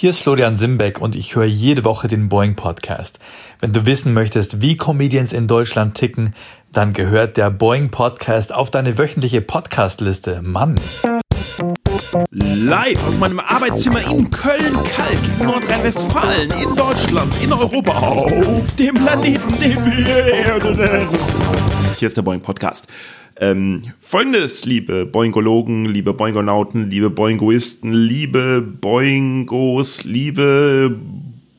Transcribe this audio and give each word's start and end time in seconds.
Hier 0.00 0.08
ist 0.08 0.22
Florian 0.22 0.56
Simbeck 0.56 0.98
und 0.98 1.14
ich 1.14 1.36
höre 1.36 1.44
jede 1.44 1.84
Woche 1.84 2.08
den 2.08 2.30
Boeing 2.30 2.56
Podcast. 2.56 3.18
Wenn 3.60 3.74
du 3.74 3.84
wissen 3.84 4.14
möchtest, 4.14 4.62
wie 4.62 4.78
Comedians 4.78 5.34
in 5.34 5.46
Deutschland 5.46 5.94
ticken, 5.94 6.34
dann 6.72 6.94
gehört 6.94 7.36
der 7.36 7.50
Boeing 7.50 7.90
Podcast 7.90 8.54
auf 8.54 8.70
deine 8.70 8.96
wöchentliche 8.96 9.42
Podcastliste. 9.42 10.40
Mann. 10.40 10.80
Live 12.30 13.06
aus 13.06 13.18
meinem 13.18 13.40
Arbeitszimmer 13.40 14.00
in 14.10 14.30
Köln-Kalk, 14.30 15.38
Nordrhein-Westfalen, 15.44 16.50
in 16.52 16.74
Deutschland, 16.74 17.34
in 17.42 17.52
Europa, 17.52 17.92
auf 17.92 18.74
dem 18.76 18.94
Planeten, 18.94 19.54
wir 19.60 20.06
Erde 20.32 21.06
Hier 21.98 22.08
ist 22.08 22.16
der 22.16 22.22
Boeing 22.22 22.40
Podcast. 22.40 22.88
Ähm, 23.42 23.84
Folgendes, 23.98 24.66
liebe 24.66 25.06
Boingologen, 25.06 25.86
liebe 25.86 26.12
Boingonauten, 26.12 26.90
liebe 26.90 27.08
Boingoisten, 27.08 27.94
liebe 27.94 28.60
Boingos, 28.60 30.04
liebe 30.04 30.94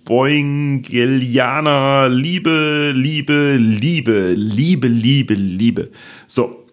Boingelianer, 0.06 2.08
liebe, 2.08 2.92
liebe, 2.94 3.56
liebe, 3.58 4.34
liebe, 4.34 4.88
liebe, 4.88 5.34
liebe. 5.34 5.90
So, 6.28 6.68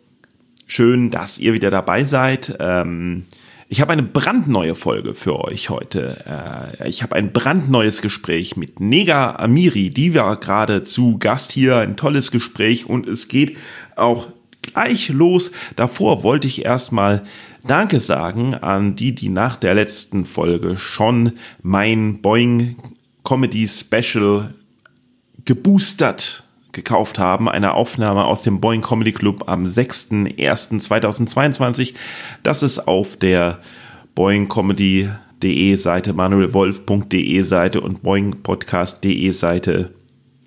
schön, 0.67 1.09
dass 1.09 1.39
ihr 1.39 1.55
wieder 1.55 1.71
dabei 1.71 2.05
seid. 2.05 2.55
Ähm, 2.61 3.25
ich 3.71 3.81
habe 3.81 3.95
eine 3.95 4.03
brandneue 4.03 4.75
Folge 4.75 5.15
für 5.15 5.43
euch 5.43 5.71
heute. 5.71 6.77
Äh, 6.81 6.91
ich 6.91 7.03
habe 7.03 7.17
ein 7.17 7.33
brandneues 7.33 8.03
Gespräch 8.03 8.59
mit 8.59 8.79
Nega 8.79 9.37
Amiri. 9.37 9.89
Die 9.89 10.15
war 10.15 10.39
gerade 10.39 10.83
zu 10.83 11.17
Gast 11.19 11.53
hier. 11.53 11.79
Ein 11.79 11.97
tolles 11.97 12.31
Gespräch 12.31 12.85
und 12.87 13.09
es 13.09 13.29
geht 13.29 13.57
auch 13.97 14.27
gleich 14.73 15.09
los. 15.09 15.51
Davor 15.77 16.23
wollte 16.23 16.47
ich 16.47 16.65
erstmal 16.65 17.25
Danke 17.67 18.01
sagen 18.01 18.55
an 18.55 18.97
die, 18.97 19.15
die 19.15 19.29
nach 19.29 19.57
der 19.57 19.75
letzten 19.75 20.25
Folge 20.25 20.79
schon 20.79 21.33
mein 21.63 22.23
Boeing 22.23 22.77
Comedy 23.25 23.69
Special 23.69 24.55
geboostert 25.45 26.45
gekauft 26.73 27.19
haben. 27.19 27.49
Eine 27.49 27.75
Aufnahme 27.75 28.25
aus 28.25 28.43
dem 28.43 28.61
Boeing 28.61 28.83
Comedy 28.83 29.13
Club 29.13 29.49
am 29.49 29.65
6.01.2022. 29.65 31.95
Das 32.43 32.63
ist 32.63 32.87
auf 32.87 33.17
der 33.17 33.61
Boeing 34.15 34.49
Comedy.de 34.49 35.77
Seite, 35.77 36.13
manuelwolf.de 36.13 37.43
Seite 37.43 37.81
und 37.81 38.03
boingpodcast.de 38.03 39.31
Seite 39.31 39.95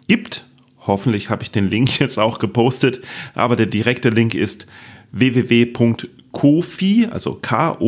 gibt. 0.07 0.45
Hoffentlich 0.81 1.29
habe 1.29 1.43
ich 1.43 1.51
den 1.51 1.69
Link 1.69 1.99
jetzt 2.01 2.17
auch 2.19 2.39
gepostet, 2.39 3.01
aber 3.33 3.55
der 3.55 3.67
direkte 3.67 4.09
Link 4.09 4.33
ist 4.33 4.67
www.kofi, 5.11 7.07
also 7.11 7.39
ko-fi.com 7.41 7.79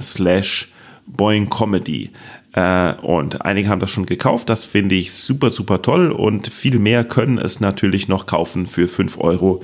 slash 0.00 0.72
Boeing 1.06 1.50
Comedy. 1.50 2.10
Äh, 2.52 2.94
und 2.94 3.44
einige 3.44 3.68
haben 3.68 3.80
das 3.80 3.90
schon 3.90 4.06
gekauft. 4.06 4.48
Das 4.48 4.64
finde 4.64 4.94
ich 4.94 5.12
super, 5.12 5.50
super 5.50 5.82
toll. 5.82 6.10
Und 6.10 6.48
viel 6.48 6.78
mehr 6.78 7.04
können 7.04 7.38
es 7.38 7.60
natürlich 7.60 8.08
noch 8.08 8.26
kaufen 8.26 8.66
für 8.66 8.88
5 8.88 9.18
Euro 9.18 9.62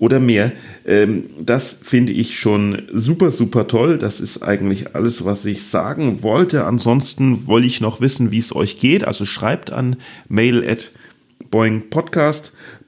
oder 0.00 0.18
mehr. 0.18 0.50
Ähm, 0.84 1.26
das 1.38 1.78
finde 1.80 2.12
ich 2.12 2.36
schon 2.36 2.82
super, 2.92 3.30
super 3.30 3.68
toll. 3.68 3.98
Das 3.98 4.20
ist 4.20 4.42
eigentlich 4.42 4.96
alles, 4.96 5.24
was 5.24 5.44
ich 5.44 5.64
sagen 5.64 6.24
wollte. 6.24 6.64
Ansonsten 6.64 7.46
wollte 7.46 7.68
ich 7.68 7.80
noch 7.80 8.00
wissen, 8.00 8.32
wie 8.32 8.38
es 8.38 8.56
euch 8.56 8.78
geht. 8.78 9.04
Also 9.04 9.24
schreibt 9.26 9.70
an 9.70 9.96
mail 10.28 10.68
at 10.68 10.90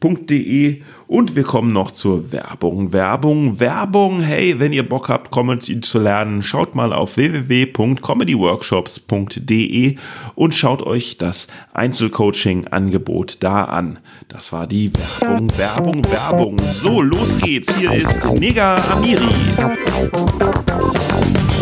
boingpodcast.de 0.03 0.83
und 1.07 1.37
wir 1.37 1.45
kommen 1.45 1.73
noch 1.73 1.93
zur 1.93 2.33
Werbung. 2.33 2.93
Werbung, 2.93 3.61
Werbung. 3.61 4.21
Hey, 4.21 4.59
wenn 4.59 4.73
ihr 4.73 4.89
Bock 4.89 5.09
habt, 5.09 5.31
Comedy 5.31 5.81
zu 5.81 6.01
lernen, 6.01 6.43
schaut 6.43 6.75
mal 6.75 6.93
auf 6.93 7.17
www.comedyworkshops.de 7.17 9.97
und 10.35 10.55
schaut 10.55 10.83
euch 10.83 11.17
das 11.19 11.47
Einzelcoaching-Angebot 11.73 13.37
da 13.43 13.65
an. 13.65 14.01
Das 14.29 14.53
war 14.53 14.67
die 14.67 14.93
Werbung, 15.21 15.57
Werbung, 15.57 16.05
Werbung. 16.11 16.59
So, 16.73 17.01
los 17.01 17.39
geht's. 17.39 17.73
Hier 17.77 17.93
ist 17.93 18.25
Nega 18.35 18.75
Amiri. 18.93 19.29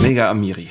Nega 0.03 0.31
Amiri. 0.31 0.69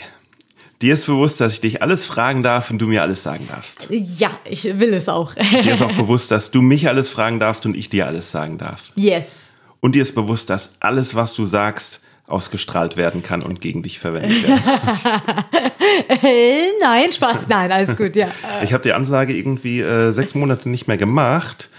Dir 0.82 0.94
ist 0.94 1.08
bewusst, 1.08 1.42
dass 1.42 1.52
ich 1.52 1.60
dich 1.60 1.82
alles 1.82 2.06
fragen 2.06 2.42
darf 2.42 2.72
und 2.72 2.78
du 2.78 2.88
mir 2.88 3.02
alles 3.02 3.22
sagen 3.22 3.48
darfst. 3.50 3.88
Ja, 3.90 4.32
ich 4.46 4.64
will 4.64 4.94
es 4.94 5.10
auch. 5.10 5.34
Dir 5.64 5.74
ist 5.74 5.82
auch 5.82 5.92
bewusst, 5.98 6.32
dass 6.32 6.52
du 6.52 6.62
mich 6.62 6.88
alles 6.88 7.10
fragen 7.10 7.38
darfst 7.40 7.66
und 7.66 7.76
ich 7.76 7.90
dir 7.90 8.08
alles 8.08 8.32
sagen 8.32 8.58
darf. 8.58 8.94
Yes. 8.96 9.52
Und 9.82 9.96
dir 9.96 10.02
ist 10.02 10.16
bewusst, 10.16 10.50
dass 10.50 10.76
alles, 10.80 11.16
was 11.16 11.34
du 11.34 11.44
sagst, 11.44 12.00
ausgestrahlt 12.28 12.96
werden 12.96 13.24
kann 13.24 13.44
und 13.44 13.60
gegen 13.60 13.84
dich 13.84 14.00
verwendet 14.00 14.48
werden. 14.48 14.62
nein, 16.82 17.12
Spaß, 17.12 17.48
nein, 17.50 17.72
alles 17.72 17.98
gut, 17.98 18.16
ja. 18.16 18.28
Ich 18.64 18.72
habe 18.72 18.84
die 18.84 18.94
Ansage 18.94 19.34
irgendwie 19.34 19.82
äh, 19.82 20.12
sechs 20.12 20.36
Monate 20.36 20.70
nicht 20.70 20.88
mehr 20.88 20.98
gemacht 20.98 21.70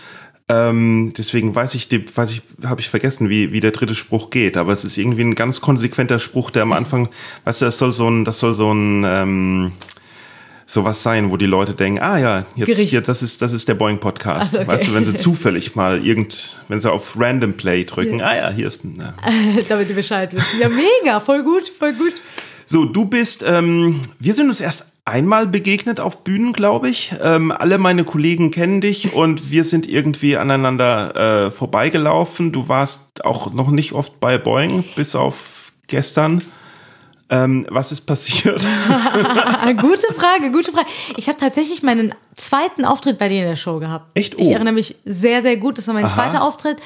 ähm, 0.50 1.12
deswegen 1.16 1.54
weiß 1.54 1.74
ich, 1.74 1.88
weiß 1.90 2.32
ich, 2.32 2.42
habe 2.64 2.80
ich 2.80 2.88
vergessen, 2.88 3.28
wie, 3.28 3.52
wie 3.52 3.60
der 3.60 3.70
dritte 3.70 3.94
Spruch 3.94 4.30
geht. 4.30 4.56
Aber 4.56 4.72
es 4.72 4.84
ist 4.84 4.98
irgendwie 4.98 5.22
ein 5.22 5.36
ganz 5.36 5.60
konsequenter 5.60 6.18
Spruch, 6.18 6.50
der 6.50 6.62
am 6.62 6.72
Anfang, 6.72 7.08
weißt 7.44 7.60
du, 7.60 7.66
das 7.66 7.78
soll 7.78 7.92
so 7.92 8.08
ein, 8.08 8.24
das 8.24 8.40
soll 8.40 8.54
so 8.54 8.72
ein, 8.72 9.04
ähm, 9.06 9.72
sowas 10.66 11.02
sein, 11.02 11.30
wo 11.30 11.36
die 11.36 11.46
Leute 11.46 11.74
denken, 11.74 12.00
ah 12.00 12.18
ja, 12.18 12.46
jetzt 12.56 12.78
hier, 12.78 13.00
das 13.00 13.22
ist, 13.22 13.42
das 13.42 13.52
ist 13.52 13.68
der 13.68 13.74
Boeing 13.74 13.98
Podcast. 13.98 14.52
So, 14.52 14.58
okay. 14.58 14.68
Weißt 14.68 14.88
du, 14.88 14.94
wenn 14.94 15.04
sie 15.04 15.14
zufällig 15.16 15.76
mal 15.76 16.04
irgend, 16.04 16.58
wenn 16.68 16.80
sie 16.80 16.90
auf 16.90 17.18
Random 17.18 17.54
Play 17.54 17.84
drücken, 17.84 18.18
ja. 18.18 18.26
ah 18.26 18.36
ja, 18.36 18.50
hier 18.50 18.66
ist, 18.66 18.80
na. 18.84 19.14
damit 19.68 19.88
die 19.88 19.94
Bescheid 19.94 20.32
wissen. 20.32 20.60
Ja, 20.60 20.68
mega, 20.68 21.20
voll 21.20 21.44
gut, 21.44 21.70
voll 21.78 21.92
gut. 21.94 22.14
So, 22.66 22.84
du 22.84 23.04
bist, 23.04 23.44
ähm, 23.46 24.00
wir 24.20 24.34
sind 24.34 24.48
uns 24.48 24.60
erst 24.60 24.86
einmal 25.04 25.46
begegnet 25.46 26.00
auf 26.00 26.24
Bühnen, 26.24 26.52
glaube 26.52 26.88
ich. 26.88 27.12
Ähm, 27.22 27.52
alle 27.52 27.78
meine 27.78 28.04
Kollegen 28.04 28.50
kennen 28.50 28.80
dich 28.80 29.12
und 29.12 29.50
wir 29.50 29.64
sind 29.64 29.88
irgendwie 29.88 30.36
aneinander 30.36 31.46
äh, 31.46 31.50
vorbeigelaufen. 31.50 32.52
Du 32.52 32.68
warst 32.68 33.24
auch 33.24 33.52
noch 33.52 33.70
nicht 33.70 33.92
oft 33.92 34.20
bei 34.20 34.38
Boeing, 34.38 34.84
bis 34.96 35.14
auf 35.14 35.72
gestern. 35.86 36.42
Ähm, 37.32 37.64
was 37.70 37.92
ist 37.92 38.00
passiert? 38.02 38.60
gute 39.80 40.12
Frage, 40.14 40.50
gute 40.50 40.72
Frage. 40.72 40.88
Ich 41.16 41.28
habe 41.28 41.38
tatsächlich 41.38 41.84
meinen 41.84 42.12
zweiten 42.34 42.84
Auftritt 42.84 43.18
bei 43.18 43.28
dir 43.28 43.42
in 43.42 43.48
der 43.48 43.56
Show 43.56 43.78
gehabt. 43.78 44.06
Echt? 44.14 44.36
Oh. 44.36 44.40
Ich 44.40 44.50
erinnere 44.50 44.74
mich 44.74 44.96
sehr, 45.04 45.40
sehr 45.42 45.56
gut. 45.56 45.78
Das 45.78 45.86
war 45.86 45.94
mein 45.94 46.06
Aha. 46.06 46.14
zweiter 46.14 46.42
Auftritt 46.42 46.78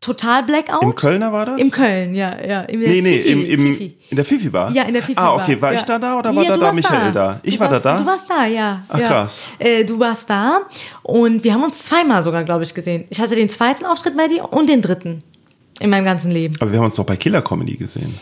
total 0.00 0.42
Blackout. 0.44 0.82
Im 0.82 0.94
Kölner 0.94 1.32
war 1.32 1.46
das? 1.46 1.60
Im 1.60 1.70
Köln, 1.70 2.14
ja, 2.14 2.36
ja. 2.46 2.60
Im 2.62 2.80
nee, 2.80 3.00
nee, 3.00 3.16
im, 3.16 3.44
im, 3.44 3.94
in 4.10 4.16
der 4.16 4.24
Fifi 4.24 4.48
Bar? 4.48 4.70
Ja, 4.72 4.84
in 4.84 4.94
der 4.94 5.02
Fifi 5.02 5.14
Bar. 5.14 5.38
Ah, 5.38 5.42
okay. 5.42 5.60
War 5.60 5.72
ja. 5.72 5.78
ich 5.80 5.84
da 5.84 5.98
da 5.98 6.18
oder 6.18 6.34
war 6.34 6.42
ja, 6.42 6.50
da, 6.50 6.56
da 6.56 6.72
Michael 6.72 7.12
da? 7.12 7.32
da? 7.32 7.40
Ich 7.42 7.54
du 7.54 7.60
war 7.60 7.70
warst, 7.70 7.84
da 7.84 7.92
da? 7.92 7.98
Du 7.98 8.06
warst 8.06 8.24
da, 8.28 8.46
ja. 8.46 8.82
Ach, 8.88 8.98
ja. 8.98 9.06
krass. 9.08 9.50
Äh, 9.58 9.84
du 9.84 9.98
warst 9.98 10.30
da 10.30 10.60
und 11.02 11.44
wir 11.44 11.52
haben 11.52 11.64
uns 11.64 11.82
zweimal 11.82 12.22
sogar, 12.22 12.44
glaube 12.44 12.64
ich, 12.64 12.74
gesehen. 12.74 13.04
Ich 13.10 13.20
hatte 13.20 13.34
den 13.34 13.48
zweiten 13.48 13.84
Auftritt 13.84 14.16
bei 14.16 14.28
dir 14.28 14.52
und 14.52 14.68
den 14.68 14.82
dritten 14.82 15.22
in 15.80 15.90
meinem 15.90 16.04
ganzen 16.04 16.30
Leben. 16.30 16.54
Aber 16.60 16.70
wir 16.70 16.78
haben 16.78 16.86
uns 16.86 16.94
doch 16.94 17.06
bei 17.06 17.16
Killer 17.16 17.42
Comedy 17.42 17.76
gesehen. 17.76 18.18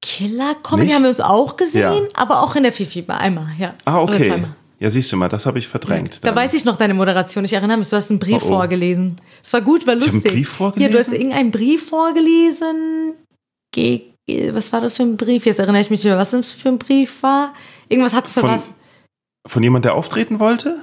Killer 0.00 0.56
Comedy 0.62 0.86
Nicht? 0.86 0.94
haben 0.96 1.02
wir 1.02 1.10
uns 1.10 1.20
auch 1.20 1.56
gesehen, 1.56 1.82
ja. 1.82 2.08
aber 2.14 2.42
auch 2.42 2.56
in 2.56 2.64
der 2.64 2.72
Fifi 2.72 3.02
Bar 3.02 3.20
einmal, 3.20 3.46
ja. 3.58 3.74
Ah, 3.84 4.00
okay. 4.00 4.42
Ja, 4.82 4.90
siehst 4.90 5.12
du 5.12 5.16
mal, 5.16 5.28
das 5.28 5.46
habe 5.46 5.60
ich 5.60 5.68
verdrängt. 5.68 6.14
Ja, 6.24 6.32
da 6.32 6.34
weiß 6.34 6.54
ich 6.54 6.64
noch 6.64 6.74
deine 6.74 6.92
Moderation. 6.92 7.44
Ich 7.44 7.52
erinnere 7.52 7.76
mich, 7.76 7.88
du 7.88 7.94
hast 7.94 8.10
einen 8.10 8.18
Brief 8.18 8.42
oh, 8.42 8.46
oh. 8.46 8.48
vorgelesen. 8.48 9.20
Es 9.40 9.52
war 9.52 9.60
gut, 9.60 9.86
war 9.86 9.94
lustig. 9.94 10.16
Ich 10.16 10.24
einen 10.24 10.34
Brief 10.34 10.48
vorgelesen? 10.48 10.92
Ja, 10.92 10.98
du 10.98 11.06
hast 11.06 11.12
irgendeinen 11.12 11.50
Brief 11.52 11.88
vorgelesen. 11.88 13.12
Ge 13.72 14.02
was 14.50 14.72
war 14.72 14.80
das 14.80 14.96
für 14.96 15.04
ein 15.04 15.16
Brief? 15.16 15.46
Jetzt 15.46 15.60
erinnere 15.60 15.82
ich 15.82 15.90
mich 15.90 16.00
nicht 16.00 16.10
mehr, 16.10 16.18
was 16.18 16.32
das 16.32 16.52
für 16.52 16.70
ein 16.70 16.78
Brief 16.78 17.22
war. 17.22 17.54
Irgendwas 17.88 18.12
hat 18.12 18.26
es 18.26 18.32
für 18.32 18.40
von, 18.40 18.50
was. 18.50 18.72
Von 19.46 19.62
jemand, 19.62 19.84
der 19.84 19.94
auftreten 19.94 20.40
wollte? 20.40 20.76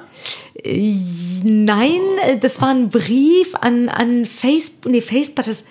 Nein, 0.63 1.99
das 2.39 2.61
war 2.61 2.69
ein 2.69 2.87
Brief 2.87 3.53
an, 3.55 3.89
an 3.89 4.25
Facebook. 4.25 4.93
Nee, 4.93 5.01
Facebook. 5.01 5.43
Das, 5.45 5.65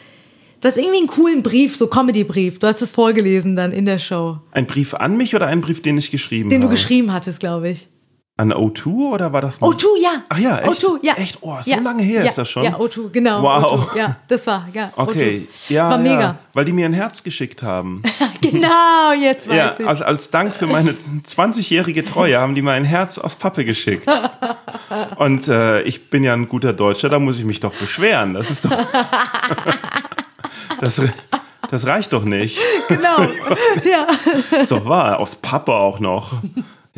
Du 0.60 0.66
hast 0.66 0.76
irgendwie 0.76 0.98
einen 0.98 1.06
coolen 1.06 1.42
Brief, 1.44 1.76
so 1.76 1.86
Comedy-Brief. 1.86 2.58
Du 2.58 2.66
hast 2.66 2.82
es 2.82 2.90
vorgelesen 2.90 3.54
dann 3.54 3.70
in 3.70 3.86
der 3.86 4.00
Show. 4.00 4.38
Ein 4.50 4.66
Brief 4.66 4.92
an 4.92 5.16
mich 5.16 5.36
oder 5.36 5.46
ein 5.46 5.60
Brief, 5.60 5.80
den 5.80 5.96
ich 5.96 6.10
geschrieben 6.10 6.46
habe? 6.46 6.54
Den 6.56 6.60
du 6.60 6.68
geschrieben 6.68 7.12
hattest, 7.12 7.38
glaube 7.38 7.70
ich. 7.70 7.88
An 8.38 8.52
O2 8.52 9.14
oder 9.14 9.32
war 9.32 9.40
das 9.40 9.60
mal? 9.60 9.68
O2, 9.68 10.00
ja. 10.00 10.22
Ach 10.28 10.38
ja, 10.38 10.58
echt? 10.60 10.84
O2, 10.84 10.98
ja. 11.02 11.14
Echt? 11.14 11.38
Oh, 11.40 11.56
so 11.60 11.68
ja. 11.68 11.80
lange 11.80 12.04
her 12.04 12.20
ja. 12.20 12.28
ist 12.28 12.38
das 12.38 12.48
schon? 12.48 12.62
Ja, 12.62 12.76
O2, 12.76 13.08
genau. 13.10 13.42
Wow. 13.42 13.90
O2, 13.90 13.98
ja, 13.98 14.16
das 14.28 14.46
war, 14.46 14.68
ja. 14.72 14.92
Okay, 14.94 15.48
O2. 15.52 15.72
ja. 15.72 15.90
War 15.90 15.98
mega. 15.98 16.20
Ja, 16.20 16.38
weil 16.54 16.64
die 16.64 16.72
mir 16.72 16.86
ein 16.86 16.92
Herz 16.92 17.24
geschickt 17.24 17.64
haben. 17.64 18.00
genau, 18.40 19.12
jetzt 19.20 19.48
weiß 19.48 19.56
ja, 19.56 19.74
ich. 19.80 19.84
Also 19.84 20.04
als 20.04 20.30
Dank 20.30 20.54
für 20.54 20.68
meine 20.68 20.92
20-jährige 20.92 22.04
Treue 22.04 22.38
haben 22.38 22.54
die 22.54 22.62
mir 22.62 22.70
ein 22.70 22.84
Herz 22.84 23.18
aus 23.18 23.34
Pappe 23.34 23.64
geschickt. 23.64 24.08
Und 25.16 25.48
äh, 25.48 25.82
ich 25.82 26.08
bin 26.08 26.22
ja 26.22 26.32
ein 26.32 26.48
guter 26.48 26.72
Deutscher, 26.72 27.08
da 27.08 27.18
muss 27.18 27.40
ich 27.40 27.44
mich 27.44 27.58
doch 27.58 27.74
beschweren. 27.74 28.34
Das 28.34 28.52
ist 28.52 28.64
doch. 28.64 28.70
das, 30.80 31.02
das 31.72 31.86
reicht 31.88 32.12
doch 32.12 32.22
nicht. 32.22 32.60
Genau. 32.86 33.20
ja. 33.82 34.06
Ist 34.60 34.70
doch 34.70 34.86
wahr, 34.86 35.18
aus 35.18 35.34
Pappe 35.34 35.72
auch 35.72 35.98
noch. 35.98 36.34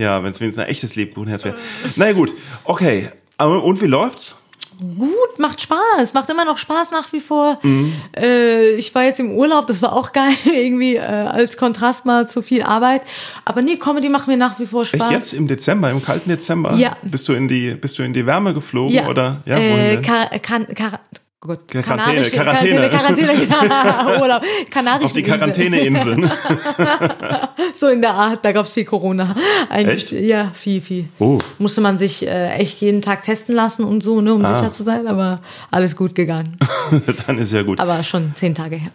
Ja, 0.00 0.22
wenn 0.22 0.30
es 0.30 0.40
wenigstens 0.40 0.64
ein 0.64 0.70
echtes 0.70 0.96
Lebkuchenherz 0.96 1.44
wäre. 1.44 1.56
Na 1.96 2.04
naja, 2.04 2.12
gut, 2.14 2.32
okay. 2.64 3.10
Und 3.38 3.80
wie 3.80 3.86
läuft's? 3.86 4.36
gut, 4.80 5.38
macht 5.38 5.60
Spaß, 5.60 6.14
macht 6.14 6.30
immer 6.30 6.44
noch 6.44 6.58
Spaß 6.58 6.90
nach 6.90 7.12
wie 7.12 7.20
vor. 7.20 7.58
Mhm. 7.62 7.92
Äh, 8.16 8.72
ich 8.72 8.94
war 8.94 9.04
jetzt 9.04 9.20
im 9.20 9.32
Urlaub, 9.32 9.66
das 9.66 9.82
war 9.82 9.92
auch 9.92 10.12
geil, 10.14 10.32
irgendwie 10.44 10.96
äh, 10.96 11.00
als 11.00 11.56
Kontrast 11.56 12.06
mal 12.06 12.28
zu 12.28 12.42
viel 12.42 12.62
Arbeit. 12.62 13.02
Aber 13.44 13.62
nee, 13.62 13.76
Comedy 13.76 14.08
macht 14.08 14.26
mir 14.26 14.36
nach 14.36 14.58
wie 14.58 14.66
vor 14.66 14.84
Spaß. 14.84 15.02
Echt 15.02 15.10
jetzt 15.10 15.32
im 15.34 15.46
Dezember, 15.46 15.90
im 15.90 16.02
kalten 16.02 16.30
Dezember? 16.30 16.74
Ja. 16.74 16.96
Bist 17.02 17.28
du 17.28 17.34
in 17.34 17.48
die, 17.48 17.74
bist 17.74 17.98
du 17.98 18.02
in 18.02 18.12
die 18.12 18.24
Wärme 18.24 18.54
geflogen 18.54 18.94
Ja, 18.94 19.06
oder? 19.06 19.42
Ja, 19.44 19.58
äh? 19.58 19.98
Kar 19.98 20.26
Kar 20.38 20.60
oh 20.64 21.18
Gott, 21.42 21.66
Quarantäne, 21.68 22.28
Quarantäne. 22.28 22.90
Quarantäne, 22.90 23.46
Quarantäne, 23.46 24.20
Urlaub, 24.20 24.42
Kanarischen 24.70 25.06
Auf 25.06 25.12
die 25.14 25.20
Inseln. 25.20 25.38
Quarantäneinseln. 25.40 26.30
So 27.76 27.88
in 27.88 28.02
der 28.02 28.12
Art, 28.12 28.44
da 28.44 28.52
gab 28.52 28.66
es 28.66 28.72
viel 28.72 28.84
Corona. 28.84 29.34
Eigentlich, 29.70 30.12
Echt? 30.12 30.22
Ja, 30.26 30.50
viel, 30.52 30.82
viel. 30.82 31.08
Oh. 31.18 31.38
Musste 31.58 31.80
man 31.80 31.96
sich 31.96 32.26
äh, 32.26 32.50
echt 32.56 32.80
jeden 32.82 33.00
Tag 33.00 33.22
testen 33.22 33.54
lassen 33.54 33.84
und 33.84 34.02
so, 34.02 34.20
ne, 34.20 34.34
um 34.34 34.44
Ah. 34.44 34.54
sicher 34.54 34.72
zu 34.72 34.82
sein, 34.82 35.06
aber 35.08 35.40
alles 35.70 35.96
gut 35.96 36.14
gegangen. 36.14 36.58
Dann 37.26 37.38
ist 37.38 37.52
ja 37.52 37.62
gut. 37.62 37.80
Aber 37.80 38.02
schon 38.02 38.32
zehn 38.34 38.54
Tage 38.54 38.76
her. 38.76 38.90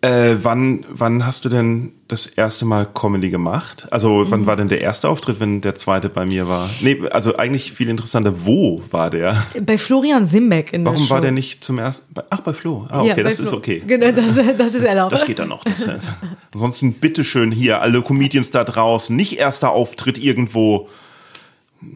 Äh, 0.00 0.36
wann, 0.42 0.84
wann 0.90 1.26
hast 1.26 1.44
du 1.44 1.48
denn 1.48 1.92
das 2.06 2.26
erste 2.26 2.64
Mal 2.64 2.86
Comedy 2.86 3.30
gemacht? 3.30 3.88
Also, 3.90 4.10
Mhm. 4.24 4.30
wann 4.30 4.46
war 4.46 4.54
denn 4.54 4.68
der 4.68 4.80
erste 4.80 5.08
Auftritt, 5.08 5.40
wenn 5.40 5.60
der 5.60 5.74
zweite 5.74 6.08
bei 6.08 6.24
mir 6.24 6.46
war? 6.46 6.70
Nee, 6.80 7.00
also 7.10 7.36
eigentlich 7.36 7.72
viel 7.72 7.88
interessanter, 7.88 8.32
wo 8.46 8.80
war 8.92 9.10
der? 9.10 9.44
Bei 9.60 9.76
Florian 9.76 10.24
Simbeck 10.24 10.72
in 10.72 10.84
der 10.84 10.92
Warum 10.92 11.04
Show. 11.04 11.14
war 11.14 11.20
der 11.20 11.32
nicht 11.32 11.64
zum 11.64 11.80
ersten? 11.80 12.14
Ach, 12.30 12.40
bei 12.42 12.52
Flo. 12.52 12.86
Ah, 12.90 13.00
okay, 13.00 13.08
Ja, 13.16 13.22
das 13.24 13.40
ist 13.40 13.48
Flo. 13.48 13.58
okay. 13.58 13.82
Genau, 13.84 14.12
das, 14.12 14.36
das 14.56 14.74
ist 14.76 14.84
erlaubt. 14.84 15.12
Das 15.12 15.24
geht 15.26 15.40
dann 15.40 15.48
noch. 15.48 15.64
Das 15.64 15.88
heißt. 15.88 16.10
Ansonsten 16.54 16.92
bitteschön 16.92 17.50
hier, 17.50 17.80
alle 17.80 18.00
Comedians 18.00 18.52
da 18.52 18.62
draußen, 18.62 19.16
nicht 19.16 19.36
erster 19.40 19.70
Auftritt 19.72 20.16
irgendwo. 20.16 20.88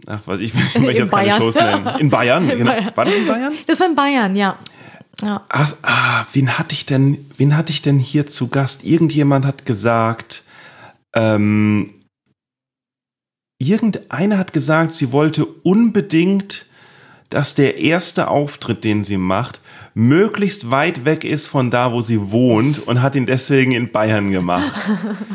Ach, 0.08 0.18
was 0.26 0.40
ich, 0.40 0.52
ich 0.74 0.80
möchte 0.80 1.02
jetzt 1.02 1.12
keine 1.12 1.28
Bayern. 1.28 1.40
Shows 1.40 1.54
nennen. 1.54 1.88
In 2.00 2.10
Bayern, 2.10 2.50
In 2.50 2.58
genau. 2.58 2.72
Bayern. 2.72 2.92
War 2.96 3.04
das 3.04 3.16
in 3.16 3.26
Bayern? 3.28 3.52
Das 3.68 3.78
war 3.78 3.86
in 3.86 3.94
Bayern, 3.94 4.34
ja. 4.34 4.56
Ja. 5.22 5.44
Ah, 5.48 5.68
ah, 5.82 6.26
wen 6.32 6.58
hatte 6.58 6.74
ich 6.74 6.86
denn, 6.86 7.30
wen 7.36 7.56
hatte 7.56 7.72
ich 7.72 7.82
denn 7.82 7.98
hier 7.98 8.26
zu 8.26 8.48
Gast? 8.48 8.84
Irgendjemand 8.84 9.46
hat 9.46 9.64
gesagt, 9.64 10.44
ähm, 11.14 12.02
irgendeiner 13.58 14.38
hat 14.38 14.52
gesagt, 14.52 14.94
sie 14.94 15.12
wollte 15.12 15.46
unbedingt, 15.46 16.66
dass 17.28 17.54
der 17.54 17.78
erste 17.78 18.28
Auftritt, 18.28 18.84
den 18.84 19.04
sie 19.04 19.16
macht, 19.16 19.60
möglichst 19.94 20.70
weit 20.70 21.04
weg 21.04 21.24
ist 21.24 21.48
von 21.48 21.70
da, 21.70 21.92
wo 21.92 22.00
sie 22.00 22.30
wohnt 22.30 22.86
und 22.86 23.02
hat 23.02 23.14
ihn 23.14 23.26
deswegen 23.26 23.72
in 23.72 23.92
Bayern 23.92 24.30
gemacht. 24.30 24.72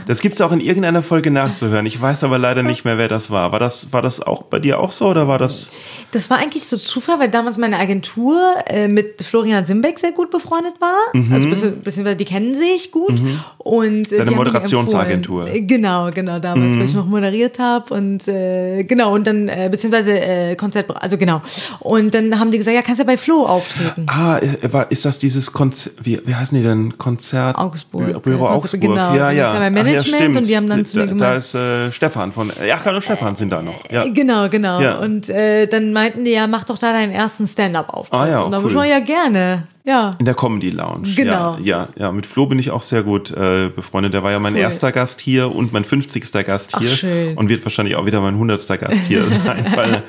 Das 0.07 0.19
gibt's 0.21 0.41
auch 0.41 0.51
in 0.51 0.59
irgendeiner 0.59 1.03
Folge 1.03 1.29
nachzuhören. 1.31 1.85
Ich 1.85 2.01
weiß 2.01 2.23
aber 2.23 2.37
leider 2.39 2.63
nicht 2.63 2.83
mehr, 2.83 2.97
wer 2.97 3.07
das 3.07 3.29
war. 3.29 3.51
War 3.51 3.59
das, 3.59 3.93
war 3.93 4.01
das 4.01 4.21
auch 4.21 4.43
bei 4.43 4.59
dir 4.59 4.79
auch 4.79 4.91
so 4.91 5.07
oder 5.09 5.27
war 5.27 5.37
das? 5.37 5.69
Das 6.11 6.29
war 6.29 6.37
eigentlich 6.39 6.65
so 6.67 6.77
Zufall, 6.77 7.19
weil 7.19 7.29
damals 7.29 7.57
meine 7.57 7.77
Agentur 7.77 8.39
äh, 8.67 8.87
mit 8.87 9.21
Florian 9.21 9.65
Simbeck 9.65 9.99
sehr 9.99 10.11
gut 10.11 10.31
befreundet 10.31 10.73
war. 10.79 10.95
Also 11.31 11.47
bezieh- 11.49 11.71
beziehungsweise 11.83 12.15
die 12.17 12.25
kennen 12.25 12.55
sich 12.55 12.91
gut. 12.91 13.21
Und, 13.57 14.11
äh, 14.11 14.17
Deine 14.17 14.31
Moderationsagentur. 14.31 15.47
Äh, 15.47 15.61
Genau, 15.61 16.09
genau, 16.11 16.39
damals, 16.39 16.77
weil 16.77 16.85
ich 16.85 16.93
noch 16.93 17.05
moderiert 17.05 17.59
habe. 17.59 17.93
Und 17.93 18.27
äh, 18.27 18.83
genau, 18.83 19.13
und 19.13 19.27
dann, 19.27 19.47
äh, 19.49 19.67
beziehungsweise 19.69 20.19
äh, 20.19 20.55
Konzert, 20.55 20.89
also 21.01 21.17
genau. 21.17 21.41
Und 21.79 22.13
dann 22.13 22.39
haben 22.39 22.51
die 22.51 22.57
gesagt, 22.57 22.75
ja, 22.75 22.81
kannst 22.81 22.99
ja 22.99 23.05
bei 23.05 23.17
Flo 23.17 23.43
auftreten. 23.45 24.05
Ah, 24.07 24.39
war- 24.71 24.91
ist 24.91 25.05
das 25.05 25.19
dieses 25.19 25.51
Konzert, 25.51 25.93
wie, 26.01 26.21
wie 26.25 26.35
heißen 26.35 26.57
die 26.57 26.63
denn? 26.63 26.97
Konzert? 26.97 27.57
Augsburg. 27.57 28.07
Bü- 28.09 28.19
Büro 28.19 28.45
Augsburg. 28.47 28.81
genau. 28.81 29.13
Ja, 29.15 29.27
Das 29.27 29.35
ja. 29.35 29.47
ist 29.47 29.53
ja 29.53 29.59
mein 29.59 29.77
Ach, 29.77 29.83
Management 29.83 30.07
stimmt. 30.21 30.37
und 30.37 30.47
die 30.47 30.55
haben 30.57 30.69
dann 30.69 30.85
zu 30.85 30.95
da, 30.97 31.01
mir 31.05 31.07
Da 31.07 31.13
gemeint- 31.15 31.37
ist 31.39 31.55
äh, 31.55 31.91
Stefan 31.91 32.31
von, 32.31 32.51
ja, 32.67 32.77
Carlo 32.77 33.01
Stefan 33.01 33.35
sind 33.35 33.49
da 33.51 33.61
noch. 33.61 33.89
Ja. 33.91 34.05
Genau, 34.07 34.49
genau. 34.49 34.81
Ja. 34.81 34.97
Und 34.99 35.29
äh, 35.29 35.67
dann 35.67 35.93
meinten 35.93 36.25
die, 36.25 36.31
ja, 36.31 36.47
mach 36.47 36.63
doch 36.63 36.77
da 36.77 36.91
deinen 36.91 37.11
ersten 37.11 37.47
Stand-up-Auftritt. 37.47 38.19
Ah 38.19 38.27
ja, 38.27 38.39
und 38.39 38.51
dann 38.51 38.63
cool. 38.63 38.75
cool. 38.75 38.85
ja 38.85 38.99
gerne. 38.99 39.63
Ja. 39.83 40.15
In 40.19 40.25
der 40.25 40.33
Comedy 40.33 40.69
Lounge. 40.69 41.07
Genau. 41.15 41.55
Ja, 41.61 41.87
ja, 41.87 41.87
ja. 41.97 42.11
Mit 42.11 42.25
Flo 42.25 42.45
bin 42.45 42.59
ich 42.59 42.71
auch 42.71 42.81
sehr 42.81 43.03
gut 43.03 43.31
äh, 43.31 43.69
befreundet. 43.73 44.13
Der 44.13 44.21
war 44.21 44.31
ja 44.31 44.39
mein 44.39 44.51
Cool. 44.53 44.59
erster 44.59 44.91
Gast 44.91 45.21
hier 45.21 45.49
und 45.55 45.71
mein 45.71 45.85
50. 45.85 46.29
Gast 46.45 46.73
Ach, 46.75 46.81
hier. 46.81 46.89
schön. 46.89 47.37
Und 47.37 47.47
wird 47.47 47.63
wahrscheinlich 47.63 47.95
auch 47.95 48.05
wieder 48.05 48.19
mein 48.19 48.33
100. 48.33 48.67
Gast 48.81 49.05
hier 49.05 49.23
sein. 49.45 49.65
Weil, 49.75 50.03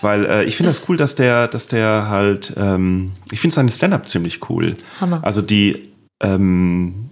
weil 0.00 0.24
äh, 0.26 0.44
ich 0.44 0.56
finde 0.56 0.70
das 0.70 0.82
cool, 0.88 0.96
dass 0.96 1.14
der, 1.14 1.48
dass 1.48 1.68
der 1.68 2.08
halt, 2.08 2.52
ähm, 2.56 3.12
ich 3.30 3.40
finde 3.40 3.54
seine 3.54 3.70
Stand-up 3.70 4.08
ziemlich 4.08 4.48
cool. 4.50 4.76
Hammer. 5.00 5.20
Also 5.22 5.42
die, 5.42 5.88
ähm, 6.20 7.10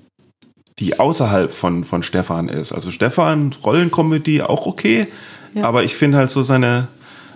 die 0.79 0.99
außerhalb 1.01 1.53
von, 1.53 1.85
von 1.85 2.03
Stefan 2.03 2.49
ist. 2.49 2.73
Also 2.73 2.91
Stefan, 2.91 3.55
Rollencomedy 3.65 4.43
auch 4.43 4.67
okay, 4.67 5.07
Ja. 5.55 5.65
aber 5.65 5.85
ich 5.85 5.95
finde 5.97 6.19
halt 6.19 6.31
so 6.31 6.43
seine, 6.43 6.89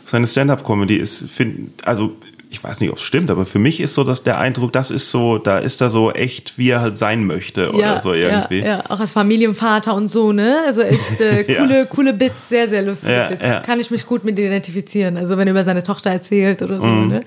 seine 0.05 0.27
Stand-up-Comedy 0.27 0.97
ist, 0.97 1.31
find, 1.31 1.87
also 1.87 2.17
ich 2.53 2.63
weiß 2.65 2.81
nicht, 2.81 2.91
ob 2.91 2.97
es 2.97 3.05
stimmt, 3.05 3.31
aber 3.31 3.47
für 3.47 3.61
mich 3.61 3.81
ist 3.81 3.95
so, 3.95 4.03
dass 4.03 4.25
der 4.25 4.39
Eindruck, 4.39 4.73
das 4.73 4.91
ist 4.91 5.11
so, 5.11 5.39
da 5.39 5.59
ist 5.61 5.81
er 5.81 5.89
so 5.89 6.11
echt, 6.11 6.59
wie 6.59 6.71
er 6.71 6.81
halt 6.81 6.99
sein 6.99 7.25
möchte 7.25 7.71
oder 7.73 8.01
so 8.01 8.13
irgendwie. 8.13 8.59
Ja, 8.59 8.67
ja, 8.67 8.85
auch 8.91 8.99
als 8.99 9.13
Familienvater 9.13 9.95
und 9.95 10.09
so, 10.09 10.33
ne? 10.33 10.57
Also 10.67 10.83
echt 10.83 11.21
äh, 11.21 11.45
Ja. 11.49 11.61
coole, 11.63 11.87
coole 11.87 12.13
Bits, 12.13 12.49
sehr, 12.49 12.69
sehr 12.69 12.83
lustige 12.83 13.13
Ja, 13.13 13.29
Bits. 13.29 13.43
ja. 13.43 13.61
Kann 13.61 13.79
ich 13.79 13.91
mich 13.93 14.05
gut 14.05 14.25
mit 14.25 14.37
identifizieren. 14.39 15.17
Also 15.17 15.39
wenn 15.39 15.47
er 15.47 15.53
über 15.53 15.63
seine 15.65 15.83
Tochter 15.85 16.11
erzählt 16.11 16.61
oder 16.63 16.81
so, 16.81 16.87
Mhm. 16.89 17.09
ne? 17.09 17.21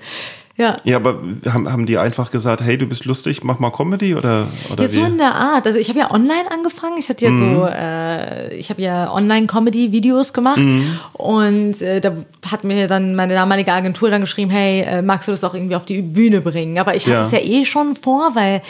Ja. 0.56 0.76
Ja, 0.84 0.96
aber 0.98 1.20
haben, 1.52 1.68
haben 1.70 1.84
die 1.84 1.98
einfach 1.98 2.30
gesagt, 2.30 2.62
hey, 2.62 2.78
du 2.78 2.86
bist 2.86 3.04
lustig, 3.06 3.42
mach 3.42 3.58
mal 3.58 3.70
Comedy 3.70 4.14
oder, 4.14 4.46
oder 4.72 4.82
Ja, 4.84 4.88
so 4.88 5.00
wie? 5.02 5.06
in 5.06 5.18
der 5.18 5.34
Art. 5.34 5.66
Also 5.66 5.80
ich 5.80 5.88
habe 5.88 5.98
ja 5.98 6.12
online 6.12 6.48
angefangen. 6.48 6.94
Ich 6.98 7.08
hatte 7.08 7.24
ja 7.24 7.30
Mhm. 7.32 7.38
so, 7.56 7.66
äh, 7.66 8.54
ich 8.54 8.70
habe 8.70 8.80
ja 8.80 9.12
Online-Comedy-Videos 9.12 10.32
gemacht 10.32 10.58
Mhm. 10.58 10.98
und 11.14 11.82
äh, 11.82 12.00
da 12.00 12.12
hat 12.50 12.62
mir 12.62 12.86
dann 12.86 13.14
meine 13.16 13.34
damalige 13.34 13.72
Agentur 13.72 14.10
dann 14.10 14.20
geschrieben, 14.20 14.50
hey, 14.50 14.82
äh, 14.82 15.02
magst 15.02 15.26
du 15.28 15.32
das 15.32 15.42
auch 15.42 15.54
irgendwie 15.54 15.74
auf 15.76 15.86
die 15.86 16.02
Bühne 16.02 16.40
bringen? 16.40 16.78
Aber 16.78 16.94
ich 16.94 17.04
hatte 17.06 17.16
Ja. 17.16 17.26
es 17.26 17.32
ja 17.32 17.38
eh 17.40 17.64
schon 17.64 17.96
vor, 17.96 18.34
weil 18.34 18.62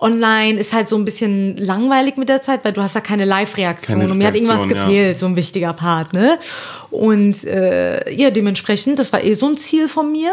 Online 0.00 0.58
ist 0.58 0.72
halt 0.72 0.88
so 0.88 0.96
ein 0.96 1.04
bisschen 1.04 1.56
langweilig 1.56 2.16
mit 2.16 2.28
der 2.28 2.40
Zeit, 2.40 2.64
weil 2.64 2.72
du 2.72 2.82
hast 2.82 2.94
ja 2.94 3.00
keine 3.00 3.24
Live-Reaktion 3.24 4.10
und 4.10 4.18
mir 4.18 4.28
hat 4.28 4.34
irgendwas 4.34 4.60
Reaktion, 4.60 4.78
ja. 4.78 4.86
gefehlt, 4.86 5.18
so 5.18 5.26
ein 5.26 5.36
wichtiger 5.36 5.72
Part, 5.72 6.12
ne? 6.12 6.38
Und 6.90 7.44
äh, 7.44 8.10
ja, 8.10 8.30
dementsprechend, 8.30 8.98
das 8.98 9.12
war 9.12 9.22
eh 9.22 9.34
so 9.34 9.46
ein 9.46 9.56
Ziel 9.56 9.88
von 9.88 10.10
mir. 10.10 10.32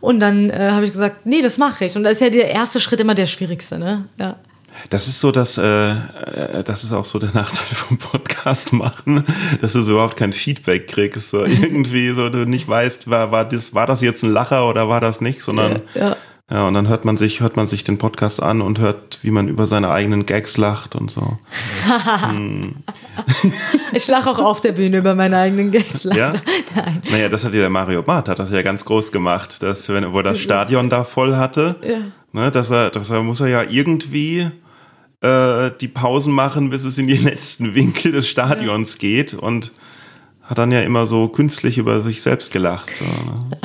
Und 0.00 0.20
dann 0.20 0.50
äh, 0.50 0.70
habe 0.72 0.84
ich 0.84 0.92
gesagt, 0.92 1.26
nee, 1.26 1.42
das 1.42 1.58
mache 1.58 1.86
ich. 1.86 1.96
Und 1.96 2.04
da 2.04 2.10
ist 2.10 2.20
ja 2.20 2.30
der 2.30 2.50
erste 2.50 2.80
Schritt 2.80 3.00
immer 3.00 3.14
der 3.14 3.26
schwierigste, 3.26 3.78
ne? 3.78 4.04
Ja. 4.18 4.36
Das 4.90 5.08
ist 5.08 5.18
so, 5.18 5.32
dass 5.32 5.58
äh, 5.58 5.62
äh, 5.62 6.62
das 6.64 6.84
ist 6.84 6.92
auch 6.92 7.04
so 7.04 7.18
der 7.18 7.30
Nachteil 7.34 7.74
vom 7.74 7.98
Podcast 7.98 8.72
machen, 8.72 9.24
dass 9.60 9.72
du 9.72 9.82
so 9.82 9.92
überhaupt 9.92 10.16
kein 10.16 10.32
Feedback 10.32 10.86
kriegst, 10.86 11.30
so 11.30 11.44
irgendwie 11.44 12.12
so 12.12 12.28
du 12.28 12.46
nicht 12.46 12.68
weißt, 12.68 13.08
war 13.10 13.32
war 13.32 13.48
das 13.48 13.74
war 13.74 13.86
das 13.86 14.00
jetzt 14.00 14.22
ein 14.22 14.30
Lacher 14.30 14.68
oder 14.68 14.88
war 14.88 15.00
das 15.00 15.20
nicht, 15.20 15.42
sondern 15.42 15.82
Ja. 15.94 16.10
ja 16.10 16.16
und 16.50 16.72
dann 16.74 16.88
hört 16.88 17.04
man 17.04 17.18
sich 17.18 17.40
hört 17.40 17.56
man 17.56 17.66
sich 17.66 17.84
den 17.84 17.98
Podcast 17.98 18.42
an 18.42 18.62
und 18.62 18.78
hört, 18.78 19.18
wie 19.22 19.30
man 19.30 19.48
über 19.48 19.66
seine 19.66 19.90
eigenen 19.90 20.24
Gags 20.24 20.56
lacht 20.56 20.94
und 20.96 21.10
so. 21.10 21.36
Ich 23.92 24.06
lache 24.08 24.30
auch 24.30 24.38
auf 24.38 24.60
der 24.60 24.72
Bühne 24.72 24.98
über 24.98 25.14
meine 25.14 25.38
eigenen 25.38 25.70
Gags. 25.70 26.04
leider. 26.04 26.34
Ja? 26.34 26.42
Nein. 26.76 27.02
Naja, 27.10 27.28
das 27.28 27.44
hat 27.44 27.52
ja 27.54 27.60
der 27.60 27.70
Mario 27.70 28.02
Barth, 28.02 28.28
hat 28.28 28.38
das 28.38 28.50
ja 28.50 28.62
ganz 28.62 28.84
groß 28.84 29.12
gemacht, 29.12 29.62
dass 29.62 29.88
wenn 29.88 30.12
wo 30.12 30.18
er 30.18 30.22
das 30.24 30.38
Stadion 30.40 30.88
da 30.88 31.04
voll 31.04 31.36
hatte, 31.36 31.76
Ja. 31.86 31.98
ne, 32.32 32.50
dass 32.50 32.70
er, 32.70 32.90
dass 32.90 33.10
er 33.10 33.22
muss 33.22 33.40
er 33.40 33.48
ja 33.48 33.62
irgendwie 33.62 34.50
äh, 35.20 35.70
die 35.80 35.88
Pausen 35.88 36.32
machen, 36.32 36.70
bis 36.70 36.84
es 36.84 36.98
in 36.98 37.06
die 37.08 37.16
letzten 37.18 37.74
Winkel 37.74 38.12
des 38.12 38.28
Stadions 38.28 38.98
geht 38.98 39.34
und 39.34 39.72
hat 40.42 40.58
dann 40.58 40.72
ja 40.72 40.80
immer 40.80 41.06
so 41.06 41.28
künstlich 41.28 41.76
über 41.78 42.00
sich 42.00 42.22
selbst 42.22 42.52
gelacht. 42.52 42.90
So, 42.94 43.04
ne? 43.04 43.58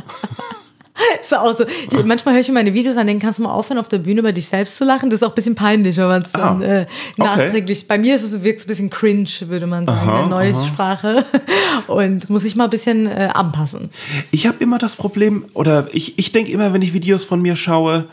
Ist 1.22 1.36
auch 1.36 1.58
so. 1.58 1.66
Ich, 1.66 2.04
manchmal 2.06 2.36
höre 2.36 2.42
ich 2.42 2.48
mir 2.48 2.54
meine 2.56 2.74
Videos 2.74 2.98
an, 2.98 3.08
denen 3.08 3.20
kannst 3.20 3.40
du 3.40 3.44
mal 3.44 3.52
aufhören, 3.52 3.80
auf 3.80 3.88
der 3.88 3.98
Bühne 3.98 4.20
über 4.20 4.32
dich 4.32 4.48
selbst 4.48 4.78
zu 4.78 4.86
lachen. 4.86 5.10
Das 5.10 5.18
ist 5.22 5.24
auch 5.24 5.30
ein 5.32 5.36
bisschen 5.36 5.56
peinlich, 5.56 5.98
wenn 5.98 6.08
man 6.08 6.22
es 6.22 6.32
dann 6.32 6.62
Ah, 6.62 6.66
äh, 6.66 6.82
okay. 6.82 6.88
nachträglich. 7.18 7.88
Bei 7.88 7.98
mir 7.98 8.16
ist 8.16 8.24
es 8.24 8.32
wirklich 8.44 8.66
ein 8.66 8.68
bisschen 8.68 8.90
cringe, 8.90 9.30
würde 9.48 9.66
man 9.68 9.86
sagen, 9.86 10.10
Aha, 10.10 10.24
in 10.24 10.30
der 10.30 10.38
neuen 10.38 10.66
Sprache. 10.66 11.26
Und 11.88 12.30
muss 12.30 12.44
ich 12.44 12.56
mal 12.56 12.66
ein 12.66 12.70
bisschen 12.70 13.08
äh, 13.08 13.30
anpassen. 13.34 13.90
Ich 14.32 14.46
habe 14.46 14.58
immer 14.60 14.78
das 14.78 14.96
Problem, 14.96 15.46
oder 15.54 15.88
ich, 15.92 16.20
ich 16.20 16.32
denke 16.32 16.52
immer, 16.52 16.74
wenn 16.74 16.82
ich 16.82 16.94
Videos 16.94 17.24
von 17.24 17.42
mir 17.42 17.56
schaue, 17.56 18.06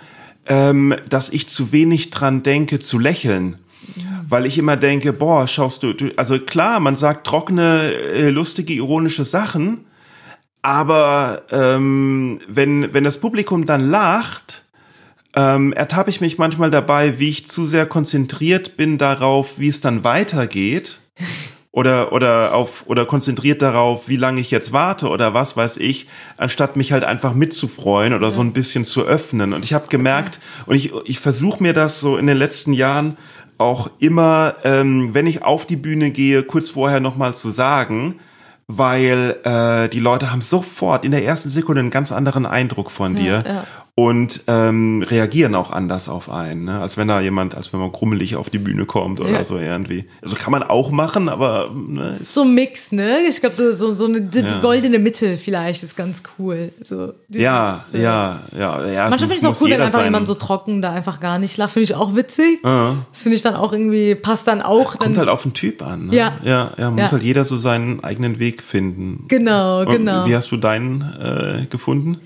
ähm, 0.47 0.95
dass 1.09 1.29
ich 1.29 1.49
zu 1.49 1.73
wenig 1.73 2.11
dran 2.11 2.43
denke, 2.43 2.79
zu 2.79 2.99
lächeln. 2.99 3.57
Weil 4.29 4.47
ich 4.47 4.59
immer 4.59 4.77
denke, 4.77 5.13
boah, 5.13 5.49
schaust 5.49 5.83
du, 5.83 5.93
du 5.93 6.11
also 6.17 6.39
klar, 6.39 6.79
man 6.79 6.97
sagt 6.97 7.27
trockene, 7.27 7.93
äh, 7.93 8.29
lustige, 8.31 8.73
ironische 8.73 9.25
Sachen, 9.25 9.85
aber 10.63 11.43
ähm, 11.51 12.41
wenn, 12.49 12.93
wenn 12.93 13.05
das 13.05 13.19
Publikum 13.19 13.65
dann 13.65 13.91
lacht, 13.91 14.63
ähm, 15.35 15.73
ertappe 15.73 16.11
ich 16.11 16.21
mich 16.21 16.39
manchmal 16.39 16.71
dabei, 16.71 17.19
wie 17.19 17.29
ich 17.29 17.47
zu 17.47 17.67
sehr 17.67 17.87
konzentriert 17.87 18.77
bin 18.77 18.99
darauf, 18.99 19.59
wie 19.59 19.69
es 19.69 19.81
dann 19.81 20.05
weitergeht. 20.05 21.01
Oder, 21.73 22.13
oder 22.13 22.53
auf, 22.53 22.89
oder 22.89 23.07
konzentriert 23.07 23.63
darauf, 23.63 24.09
wie 24.09 24.17
lange 24.17 24.41
ich 24.41 24.51
jetzt 24.51 24.73
warte 24.73 25.09
oder 25.09 25.35
was 25.35 25.57
weiß 25.57 25.77
ich, 25.77 26.09
anstatt 26.37 26.75
mich 26.75 26.91
halt 26.91 27.05
einfach 27.05 27.33
mitzufreuen 27.33 28.13
oder 28.13 28.33
so 28.33 28.41
ein 28.41 28.53
bisschen 28.53 28.85
zu 28.85 29.07
öffnen. 29.07 29.53
Und 29.53 29.65
ich 29.65 29.73
habe 29.73 29.87
gemerkt, 29.87 30.41
und 30.67 30.75
ich, 30.75 30.93
ich 31.05 31.21
versuche 31.21 31.63
mir 31.63 31.73
das 31.73 32.01
so 32.01 32.17
in 32.17 32.27
den 32.27 32.37
letzten 32.37 32.73
Jahren 32.73 33.17
auch 33.57 33.89
immer, 34.01 34.57
ähm, 34.65 35.11
wenn 35.13 35.29
ich 35.29 35.45
auf 35.45 35.65
die 35.65 35.77
Bühne 35.77 36.11
gehe, 36.11 36.43
kurz 36.43 36.71
vorher 36.71 36.99
nochmal 36.99 37.37
zu 37.37 37.51
sagen, 37.51 38.19
weil 38.77 39.39
äh, 39.45 39.89
die 39.89 40.01
Leute 40.01 40.31
haben 40.31 40.43
sofort 40.43 41.05
in 41.05 41.11
der 41.11 41.25
ersten 41.25 41.49
Sekunde 41.49 41.81
einen 41.81 41.91
ganz 41.91 42.13
anderen 42.13 42.47
Eindruck 42.47 42.91
von 42.91 43.17
dir 43.17 43.45
ja. 43.47 43.65
Und 44.01 44.41
ähm, 44.47 45.03
reagieren 45.07 45.55
auch 45.55 45.71
anders 45.71 46.09
auf 46.09 46.31
einen, 46.31 46.65
ne? 46.65 46.81
als 46.81 46.97
wenn 46.97 47.07
da 47.09 47.21
jemand, 47.21 47.55
als 47.55 47.71
wenn 47.73 47.81
man 47.81 47.93
krummelig 47.93 48.35
auf 48.37 48.49
die 48.49 48.59
Bühne 48.59 48.87
kommt 48.87 49.21
oder 49.21 49.31
Ja. 49.31 49.45
so 49.45 49.59
irgendwie. 49.59 50.07
Also 50.23 50.37
kann 50.37 50.53
man 50.53 50.63
auch 50.63 50.91
machen, 50.91 51.29
aber 51.29 51.71
ne, 51.75 52.17
So 52.25 52.43
ein 52.43 52.55
Mix, 52.55 52.93
ne? 52.93 53.19
Ich 53.29 53.41
glaube, 53.41 53.75
so, 53.77 53.95
so, 53.95 54.07
eine 54.07 54.23
die, 54.23 54.39
Ja. 54.39 54.55
die 54.55 54.61
goldene 54.63 54.99
Mitte 54.99 55.37
vielleicht 55.37 55.83
ist 55.83 55.97
ganz 55.97 56.23
cool. 56.39 56.73
So, 56.83 57.13
dieses, 57.29 57.43
ja, 57.43 57.81
äh, 57.93 58.03
ja, 58.03 58.41
ja, 58.57 58.87
ja. 58.87 59.09
Manchmal 59.11 59.19
finde 59.19 59.35
ich 59.35 59.43
es 59.43 59.45
auch 59.45 59.61
cool, 59.61 59.71
wenn 59.71 59.81
einfach 59.83 59.99
sein- 59.99 60.05
jemand 60.07 60.27
so 60.27 60.35
trocken 60.35 60.81
da 60.81 60.93
einfach 60.93 61.21
gar 61.21 61.39
nicht 61.39 61.59
lacht. 61.59 61.73
Finde 61.73 61.85
ich 61.85 61.95
auch 61.95 62.15
witzig. 62.15 62.61
Ja. 62.65 62.97
Das 63.13 63.23
finde 63.23 63.37
ich 63.37 63.43
dann 63.43 63.55
auch 63.57 63.73
irgendwie, 63.75 64.15
passt 64.15 64.47
dann 64.49 64.63
auch. 64.63 64.93
Dann, 64.97 65.09
Kommt 65.09 65.19
halt 65.19 65.29
auf 65.29 65.43
den 65.43 65.53
Typ 65.53 65.83
an. 65.87 66.07
Ne? 66.07 66.17
Ja. 66.17 66.33
ja, 66.43 66.73
ja, 66.79 66.91
muss 66.91 67.13
halt 67.13 67.23
jeder 67.23 67.45
so 67.45 67.59
seinen 67.59 68.03
eigenen 68.03 68.39
Weg 68.39 68.63
finden. 68.63 69.25
genau, 69.29 69.81
Und 69.81 69.91
genau. 69.91 70.27
Wie 70.27 70.35
hast 70.37 70.51
du 70.53 70.57
deinen 70.57 71.03
äh, 71.21 71.67
gefunden? 71.69 72.19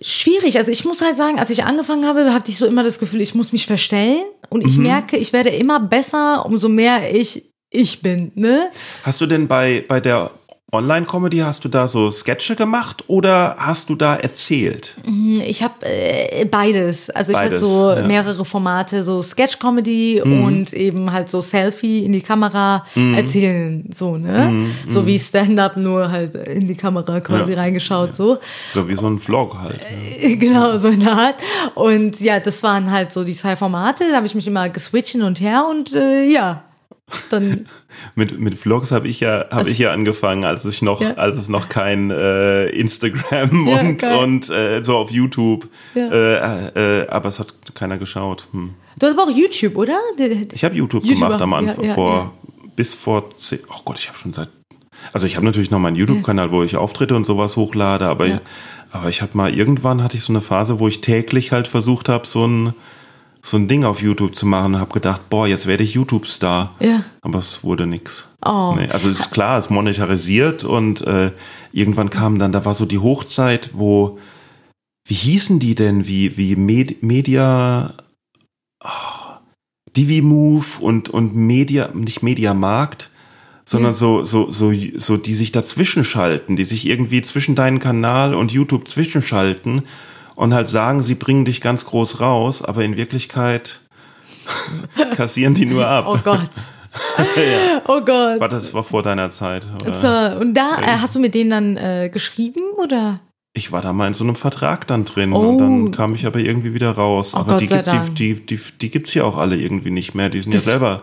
Schwierig. 0.00 0.56
Also 0.58 0.70
ich 0.70 0.84
muss 0.84 1.00
halt 1.00 1.07
sagen, 1.14 1.38
als 1.38 1.50
ich 1.50 1.64
angefangen 1.64 2.06
habe, 2.06 2.32
hatte 2.32 2.50
ich 2.50 2.58
so 2.58 2.66
immer 2.66 2.82
das 2.82 2.98
Gefühl, 2.98 3.20
ich 3.20 3.34
muss 3.34 3.52
mich 3.52 3.66
verstellen. 3.66 4.22
Und 4.50 4.62
Mhm. 4.64 4.68
ich 4.70 4.78
merke, 4.78 5.16
ich 5.16 5.32
werde 5.32 5.50
immer 5.50 5.80
besser, 5.80 6.44
umso 6.46 6.68
mehr 6.68 7.14
ich 7.14 7.44
ich 7.70 8.00
bin, 8.00 8.32
ne? 8.34 8.70
Hast 9.02 9.20
du 9.20 9.26
denn 9.26 9.46
bei, 9.46 9.84
bei 9.86 10.00
der 10.00 10.30
Online-Comedy, 10.70 11.38
hast 11.38 11.64
du 11.64 11.68
da 11.70 11.88
so 11.88 12.10
Sketche 12.10 12.54
gemacht 12.54 13.02
oder 13.06 13.56
hast 13.58 13.88
du 13.88 13.94
da 13.94 14.16
erzählt? 14.16 14.96
Ich 15.42 15.62
habe 15.62 15.74
äh, 15.86 16.44
beides. 16.44 17.08
Also 17.08 17.32
ich 17.32 17.38
hatte 17.38 17.56
so 17.58 17.90
ja. 17.90 18.02
Mhm. 18.02 18.06
mehrere 18.06 18.44
Formate, 18.44 19.02
so 19.02 19.22
Sketch-Comedy 19.22 20.20
und 20.20 20.74
eben 20.74 21.10
halt 21.10 21.30
so 21.30 21.40
Selfie 21.40 22.04
in 22.04 22.12
die 22.12 22.20
Kamera 22.20 22.84
erzählen, 23.16 23.88
so, 23.96 24.18
ne? 24.18 24.50
Mhm. 24.50 24.74
So 24.88 25.06
wie 25.06 25.18
Stand-up, 25.18 25.78
nur 25.78 26.10
halt 26.10 26.34
in 26.34 26.66
die 26.66 26.76
Kamera 26.76 27.20
quasi 27.20 27.52
Ja. 27.52 27.58
reingeschaut, 27.60 28.14
so. 28.14 28.36
So 28.74 28.86
wie 28.90 28.94
so 28.94 29.06
ein 29.06 29.18
Vlog 29.18 29.56
halt. 29.58 29.80
ne? 30.20 30.36
Genau, 30.36 30.76
so 30.76 30.88
in 30.88 31.00
der 31.00 31.12
Art. 31.12 31.36
Und 31.76 32.20
ja, 32.20 32.40
das 32.40 32.62
waren 32.62 32.90
halt 32.90 33.10
so 33.12 33.24
die 33.24 33.32
zwei 33.34 33.56
Formate. 33.56 34.04
Da 34.10 34.16
habe 34.16 34.26
ich 34.26 34.34
mich 34.34 34.46
immer 34.46 34.68
geswitcht 34.68 35.12
hin 35.12 35.22
und 35.22 35.40
her 35.40 35.64
und 35.70 35.94
äh, 35.94 36.24
ja, 36.30 36.64
dann 37.30 37.66
Mit, 38.14 38.38
mit 38.38 38.56
Vlogs 38.58 38.90
habe 38.92 39.08
ich 39.08 39.20
ja 39.20 39.46
habe 39.50 39.70
ich 39.70 39.78
ja 39.78 39.92
angefangen, 39.92 40.44
als 40.44 40.64
ich 40.64 40.82
noch, 40.82 41.00
Also 41.00 41.12
Ja. 41.12 41.18
als 41.18 41.36
es 41.36 41.48
noch 41.48 41.68
kein 41.68 42.10
äh, 42.10 42.66
Instagram 42.70 43.66
Ja, 43.68 43.80
und 43.80 43.98
geil. 43.98 44.16
und 44.18 44.50
äh, 44.50 44.82
so 44.82 44.96
auf 44.96 45.10
YouTube, 45.10 45.68
Ja. 45.94 46.08
äh, 46.10 47.00
äh, 47.02 47.08
aber 47.08 47.28
es 47.28 47.38
hat 47.38 47.54
keiner 47.74 47.98
geschaut. 47.98 48.48
Hm. 48.52 48.74
Du 48.98 49.06
hast 49.06 49.12
aber 49.18 49.24
auch 49.30 49.36
YouTube, 49.36 49.76
oder? 49.76 49.98
Ich 50.52 50.64
habe 50.64 50.74
YouTube, 50.76 51.04
YouTuber, 51.04 51.26
gemacht 51.26 51.42
am 51.42 51.54
Anfang 51.54 51.86
vor 51.94 52.32
bis 52.76 52.94
vor 52.94 53.36
zehn, 53.36 53.60
oh 53.70 53.80
Gott, 53.84 53.98
ich 53.98 54.08
habe 54.08 54.18
schon 54.18 54.32
seit 54.32 54.48
also 55.12 55.26
ich 55.28 55.36
habe 55.36 55.46
natürlich 55.46 55.70
noch 55.70 55.78
meinen 55.78 55.94
YouTube-Kanal, 55.96 56.50
wo 56.50 56.62
ich 56.64 56.76
Auftritte 56.76 57.14
und 57.14 57.24
sowas 57.24 57.56
hochlade, 57.56 58.06
aber 58.06 58.26
Ja. 58.26 58.40
aber 58.90 59.08
ich 59.08 59.22
habe 59.22 59.36
mal 59.36 59.54
irgendwann 59.54 60.02
hatte 60.02 60.16
ich 60.16 60.24
so 60.24 60.32
eine 60.32 60.40
Phase, 60.42 60.80
wo 60.80 60.88
ich 60.88 61.00
täglich 61.00 61.52
halt 61.52 61.68
versucht 61.68 62.08
habe, 62.08 62.26
so 62.26 62.46
ein 62.46 62.74
so 63.48 63.56
ein 63.56 63.66
Ding 63.66 63.84
auf 63.84 64.02
YouTube 64.02 64.36
zu 64.36 64.46
machen 64.46 64.74
und 64.74 64.80
habe 64.80 64.92
gedacht, 64.92 65.30
boah, 65.30 65.46
jetzt 65.46 65.66
werde 65.66 65.82
ich 65.82 65.94
YouTube-Star. 65.94 66.74
Ja. 66.80 67.02
Aber 67.22 67.38
es 67.38 67.64
wurde 67.64 67.86
nix. 67.86 68.26
Oh. 68.44 68.74
Nee, 68.76 68.88
also 68.88 69.08
ist 69.08 69.30
klar, 69.30 69.58
es 69.58 69.70
monetarisiert 69.70 70.64
und 70.64 71.00
äh, 71.06 71.32
irgendwann 71.72 72.10
kam 72.10 72.38
dann, 72.38 72.52
da 72.52 72.64
war 72.64 72.74
so 72.74 72.84
die 72.84 72.98
Hochzeit, 72.98 73.70
wo, 73.72 74.18
wie 75.06 75.14
hießen 75.14 75.58
die 75.58 75.74
denn, 75.74 76.06
wie, 76.06 76.36
wie 76.36 76.56
Med 76.56 77.02
Media, 77.02 77.94
oh, 78.84 78.88
Divi-Move 79.96 80.66
und, 80.80 81.08
und 81.08 81.34
Media, 81.34 81.88
nicht 81.94 82.22
Mediamarkt, 82.22 83.10
sondern 83.64 83.94
so, 83.94 84.24
so, 84.24 84.52
so, 84.52 84.72
so, 84.96 85.16
die 85.16 85.34
sich 85.34 85.52
dazwischen 85.52 86.04
schalten, 86.04 86.56
die 86.56 86.64
sich 86.64 86.86
irgendwie 86.86 87.22
zwischen 87.22 87.54
deinen 87.54 87.80
Kanal 87.80 88.34
und 88.34 88.52
YouTube 88.52 88.88
zwischenschalten 88.88 89.82
und 90.38 90.54
halt 90.54 90.68
sagen, 90.68 91.02
sie 91.02 91.16
bringen 91.16 91.44
dich 91.44 91.60
ganz 91.60 91.84
groß 91.84 92.20
raus, 92.20 92.62
aber 92.62 92.84
in 92.84 92.96
Wirklichkeit 92.96 93.80
kassieren 95.16 95.54
die 95.54 95.66
nur 95.66 95.86
ab. 95.86 96.04
Oh 96.08 96.18
Gott. 96.22 96.50
Oh 97.86 98.00
Gott. 98.00 98.40
Warte, 98.40 98.56
das 98.56 98.72
war 98.74 98.82
vor 98.82 99.02
deiner 99.02 99.30
Zeit. 99.30 99.68
Oder? 99.84 99.94
So, 99.94 100.40
und 100.40 100.54
da 100.54 100.78
äh, 100.80 100.98
hast 100.98 101.14
du 101.14 101.20
mit 101.20 101.34
denen 101.34 101.50
dann 101.50 101.76
äh, 101.76 102.08
geschrieben 102.12 102.60
oder? 102.82 103.20
Ich 103.52 103.70
war 103.70 103.82
da 103.82 103.92
mal 103.92 104.08
in 104.08 104.14
so 104.14 104.24
einem 104.24 104.34
Vertrag 104.36 104.86
dann 104.86 105.04
drin 105.04 105.32
Oh. 105.32 105.50
und 105.50 105.58
dann 105.58 105.90
kam 105.92 106.14
ich 106.14 106.26
aber 106.26 106.40
irgendwie 106.40 106.74
wieder 106.74 106.90
raus. 106.92 107.34
Oh 107.34 107.38
aber 107.40 107.52
Gott 107.52 107.60
die, 107.60 107.66
gibt, 107.68 107.86
die, 108.18 108.34
die, 108.34 108.46
die, 108.46 108.60
die 108.80 108.90
gibt's 108.90 109.14
ja 109.14 109.24
auch 109.24 109.36
alle 109.36 109.56
irgendwie 109.56 109.90
nicht 109.90 110.14
mehr. 110.14 110.28
Die 110.30 110.40
sind 110.40 110.52
ja 110.52 110.56
Das- 110.56 110.64
selber, 110.64 111.02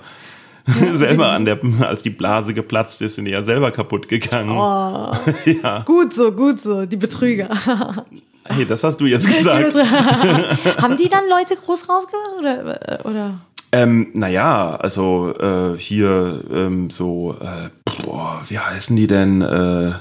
selber 0.93 1.29
an 1.29 1.45
der, 1.45 1.59
als 1.81 2.01
die 2.01 2.09
Blase 2.09 2.53
geplatzt 2.53 3.01
ist, 3.01 3.15
sind 3.15 3.25
die 3.25 3.31
ja 3.31 3.43
selber 3.43 3.71
kaputt 3.71 4.09
gegangen. 4.09 4.51
Oh, 4.57 5.13
Ja. 5.63 5.83
gut 5.85 6.13
so, 6.13 6.31
gut 6.31 6.59
so, 6.61 6.85
die 6.85 6.97
Betrüger. 6.97 7.49
Hey, 8.47 8.65
das 8.65 8.83
hast 8.83 9.01
du 9.01 9.05
jetzt 9.05 9.27
gesagt. 9.37 9.75
Haben 10.81 10.97
die 10.97 11.09
dann 11.09 11.23
Leute 11.29 11.55
groß 11.55 11.89
rausgemacht 11.89 12.39
oder? 12.39 13.05
oder? 13.05 13.39
Ähm, 13.71 14.11
naja, 14.13 14.75
also 14.75 15.33
äh, 15.37 15.77
hier 15.77 16.43
ähm, 16.51 16.89
so, 16.89 17.35
äh, 17.41 17.69
boah, 18.03 18.41
wie 18.47 18.59
heißen 18.59 18.95
die 18.95 19.07
denn? 19.07 19.41
Äh, 19.41 19.93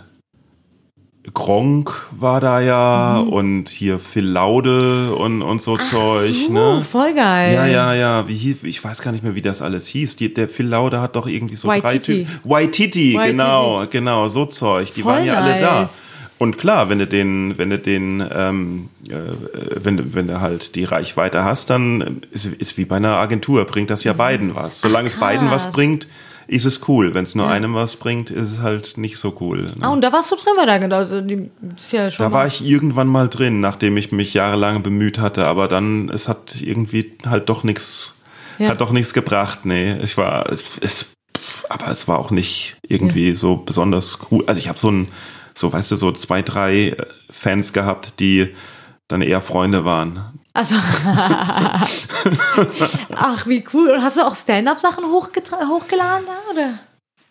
Gronk 1.33 2.07
war 2.11 2.41
da 2.41 2.61
ja 2.61 3.17
und 3.17 3.71
hier 3.71 3.99
Phil 3.99 4.27
Laude 4.27 5.15
und, 5.15 5.41
und 5.41 5.63
so 5.63 5.79
Zeug, 5.79 6.35
so, 6.47 6.53
ne? 6.53 6.83
voll 6.83 7.15
geil. 7.15 7.55
Ja, 7.55 7.67
ja, 7.67 7.95
ja. 7.95 8.29
Wie 8.29 8.57
ich 8.63 8.85
weiß 8.85 9.01
gar 9.01 9.11
nicht 9.11 9.25
mehr, 9.25 9.35
wie 9.35 9.41
das 9.41 9.63
alles 9.63 9.87
hieß. 9.87 10.17
Die, 10.17 10.35
der 10.35 10.51
Phil 10.51 10.67
Laude 10.67 11.01
hat 11.01 11.17
doch 11.17 11.27
irgendwie 11.27 11.57
so 11.57 11.69
drei 11.69 11.83
Waititi. 11.83 12.25
Typen. 12.25 12.41
Waititi, 12.45 13.15
Waititi. 13.15 13.31
genau, 13.31 13.87
genau, 13.89 14.29
so 14.29 14.45
Zeug. 14.45 14.93
Die 14.93 15.03
Voll 15.03 15.15
waren 15.15 15.25
ja 15.25 15.35
alle 15.41 15.61
da. 15.61 15.91
Und 16.45 16.59
klar, 16.59 16.91
wenn 16.91 16.99
du 16.99 17.07
den, 17.07 17.57
wenn 17.57 17.71
du 17.71 17.79
den, 17.79 18.23
ähm, 18.31 18.91
äh, 19.09 19.15
wenn 19.83 20.13
wenn 20.13 20.27
du 20.27 20.43
halt 20.43 20.75
die 20.75 20.85
Reichweite 20.85 21.43
hast, 21.43 21.71
dann 21.71 22.21
ist, 22.33 22.45
ist 22.45 22.77
wie 22.77 22.85
bei 22.85 22.97
einer 22.97 23.17
Agentur, 23.17 23.65
bringt 23.65 23.89
das 23.89 24.05
ja 24.05 24.13
beiden 24.13 24.55
was. 24.55 24.83
Solange 24.83 25.09
es 25.09 25.17
beiden 25.17 25.51
was 25.51 25.73
bringt, 25.73 26.07
ist 26.47 26.67
es 26.67 26.87
cool. 26.87 27.15
Wenn 27.15 27.25
es 27.25 27.35
nur 27.35 27.49
einem 27.49 27.73
was 27.73 27.97
bringt, 27.97 28.31
ist 28.31 28.53
es 28.53 28.59
halt 28.61 28.99
nicht 28.99 29.17
so 29.17 29.35
cool. 29.41 29.63
Ne? 29.63 29.73
Ah, 29.81 29.89
und 29.89 30.03
da 30.03 30.13
warst 30.13 30.33
du 30.33 30.37
drin 30.37 30.53
bei 30.59 30.67
der 30.67 30.75
Agentur. 30.75 30.99
Also, 30.99 31.23
die, 31.23 31.51
ist 31.77 31.95
ja 31.95 32.11
schon 32.11 32.27
Da 32.27 32.31
war 32.31 32.47
ich 32.47 32.63
irgendwann 32.63 33.09
mal 33.09 33.31
drin, 33.31 33.61
nachdem 33.61 33.97
ich 33.97 34.13
mich 34.13 34.35
jahrelang 34.35 34.83
bemüht 34.83 35.19
hatte, 35.19 35.47
aber 35.47 35.67
dann, 35.67 36.11
es 36.11 36.29
hat 36.29 36.61
irgendwie 36.61 37.11
halt 37.27 37.49
doch 37.49 37.65
nichts, 37.65 38.17
Ja. 38.59 38.69
hat 38.69 38.83
doch 38.83 38.93
nichts 38.93 39.15
gebracht, 39.15 39.61
nee. 39.65 39.97
Ich 40.03 40.19
war, 40.19 40.53
es, 40.53 40.63
es 40.83 41.15
aber 41.71 41.89
es 41.89 42.07
war 42.07 42.19
auch 42.19 42.31
nicht 42.31 42.77
irgendwie 42.87 43.33
so 43.33 43.57
besonders 43.57 44.19
cool. 44.31 44.45
Also 44.47 44.59
ich 44.59 44.69
habe 44.69 44.79
so 44.79 44.91
ein, 44.91 45.07
so 45.57 45.73
weißt 45.73 45.91
du, 45.91 45.97
so 45.97 46.13
zwei, 46.13 46.43
drei 46.43 46.97
Fans 47.31 47.73
gehabt, 47.73 48.21
die 48.21 48.55
dann 49.09 49.23
eher 49.23 49.41
Freunde 49.41 49.85
waren. 49.85 50.41
Also, 50.55 50.77
ach, 53.17 53.47
wie 53.47 53.65
cool. 53.73 53.91
Und 53.91 54.03
hast 54.03 54.17
du 54.17 54.23
auch 54.23 54.37
Stand-up-Sachen 54.37 55.05
hochgeladen 55.05 56.27
da, 56.27 56.53
oder? 56.53 56.79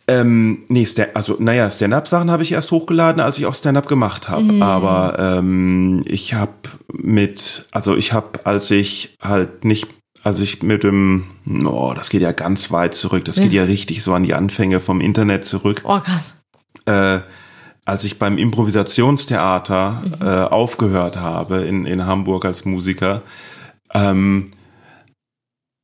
Ähm, 0.08 0.66
nee, 0.68 0.86
also 1.14 1.38
naja, 1.40 1.70
Stand-up-Sachen 1.70 2.30
habe 2.30 2.44
ich 2.44 2.52
erst 2.52 2.72
hochgeladen, 2.72 3.22
als 3.22 3.38
ich 3.38 3.46
auch 3.46 3.56
Stand-up 3.56 3.88
gemacht 3.88 4.28
habe. 4.28 4.62
Aber 4.62 5.18
ähm, 5.20 6.04
ich 6.06 6.34
habe 6.34 6.52
mit, 6.92 7.66
also 7.72 7.96
ich 7.96 8.12
habe, 8.12 8.46
als 8.46 8.70
ich 8.72 9.16
halt 9.22 9.64
nicht, 9.64 9.88
als 10.22 10.42
ich 10.42 10.62
mit 10.62 10.84
dem, 10.84 11.28
oh, 11.66 11.94
das 11.96 12.10
geht 12.10 12.22
ja 12.22 12.34
ganz 12.34 12.72
weit 12.72 12.94
zurück, 12.94 13.24
das 13.24 13.38
geht 13.38 13.54
ja 13.54 13.64
richtig 13.64 14.04
so 14.04 14.14
an 14.14 14.24
die 14.24 14.34
Anfänge 14.34 14.82
vom 14.82 15.00
Internet 15.00 15.46
zurück. 15.46 15.82
Oh, 15.86 16.00
krass. 16.00 16.36
Äh, 16.86 17.20
als 17.86 18.04
ich 18.04 18.20
beim 18.20 18.38
Improvisationstheater 18.38 20.04
äh, 20.22 20.54
aufgehört 20.54 21.18
habe 21.18 21.64
in, 21.64 21.86
in 21.86 22.06
Hamburg 22.06 22.46
als 22.46 22.66
Musiker 22.66 23.22
ähm, 23.94 24.52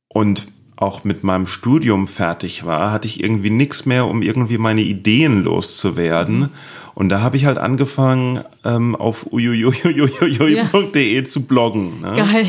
und 0.08 0.48
auch 0.76 1.04
mit 1.04 1.24
meinem 1.24 1.46
Studium 1.46 2.08
fertig 2.08 2.64
war, 2.64 2.90
hatte 2.90 3.06
ich 3.06 3.22
irgendwie 3.22 3.50
nichts 3.50 3.84
mehr, 3.84 4.06
um 4.06 4.22
irgendwie 4.22 4.56
meine 4.56 4.80
Ideen 4.80 5.44
loszuwerden. 5.44 6.48
Und 6.94 7.08
da 7.08 7.20
habe 7.20 7.36
ich 7.36 7.44
halt 7.46 7.58
angefangen, 7.58 8.44
ähm, 8.64 8.94
auf 8.96 9.26
uiuiuiuiui.de 9.32 11.24
zu 11.24 11.42
bloggen. 11.46 12.00
Ne? 12.00 12.14
Geil. 12.14 12.46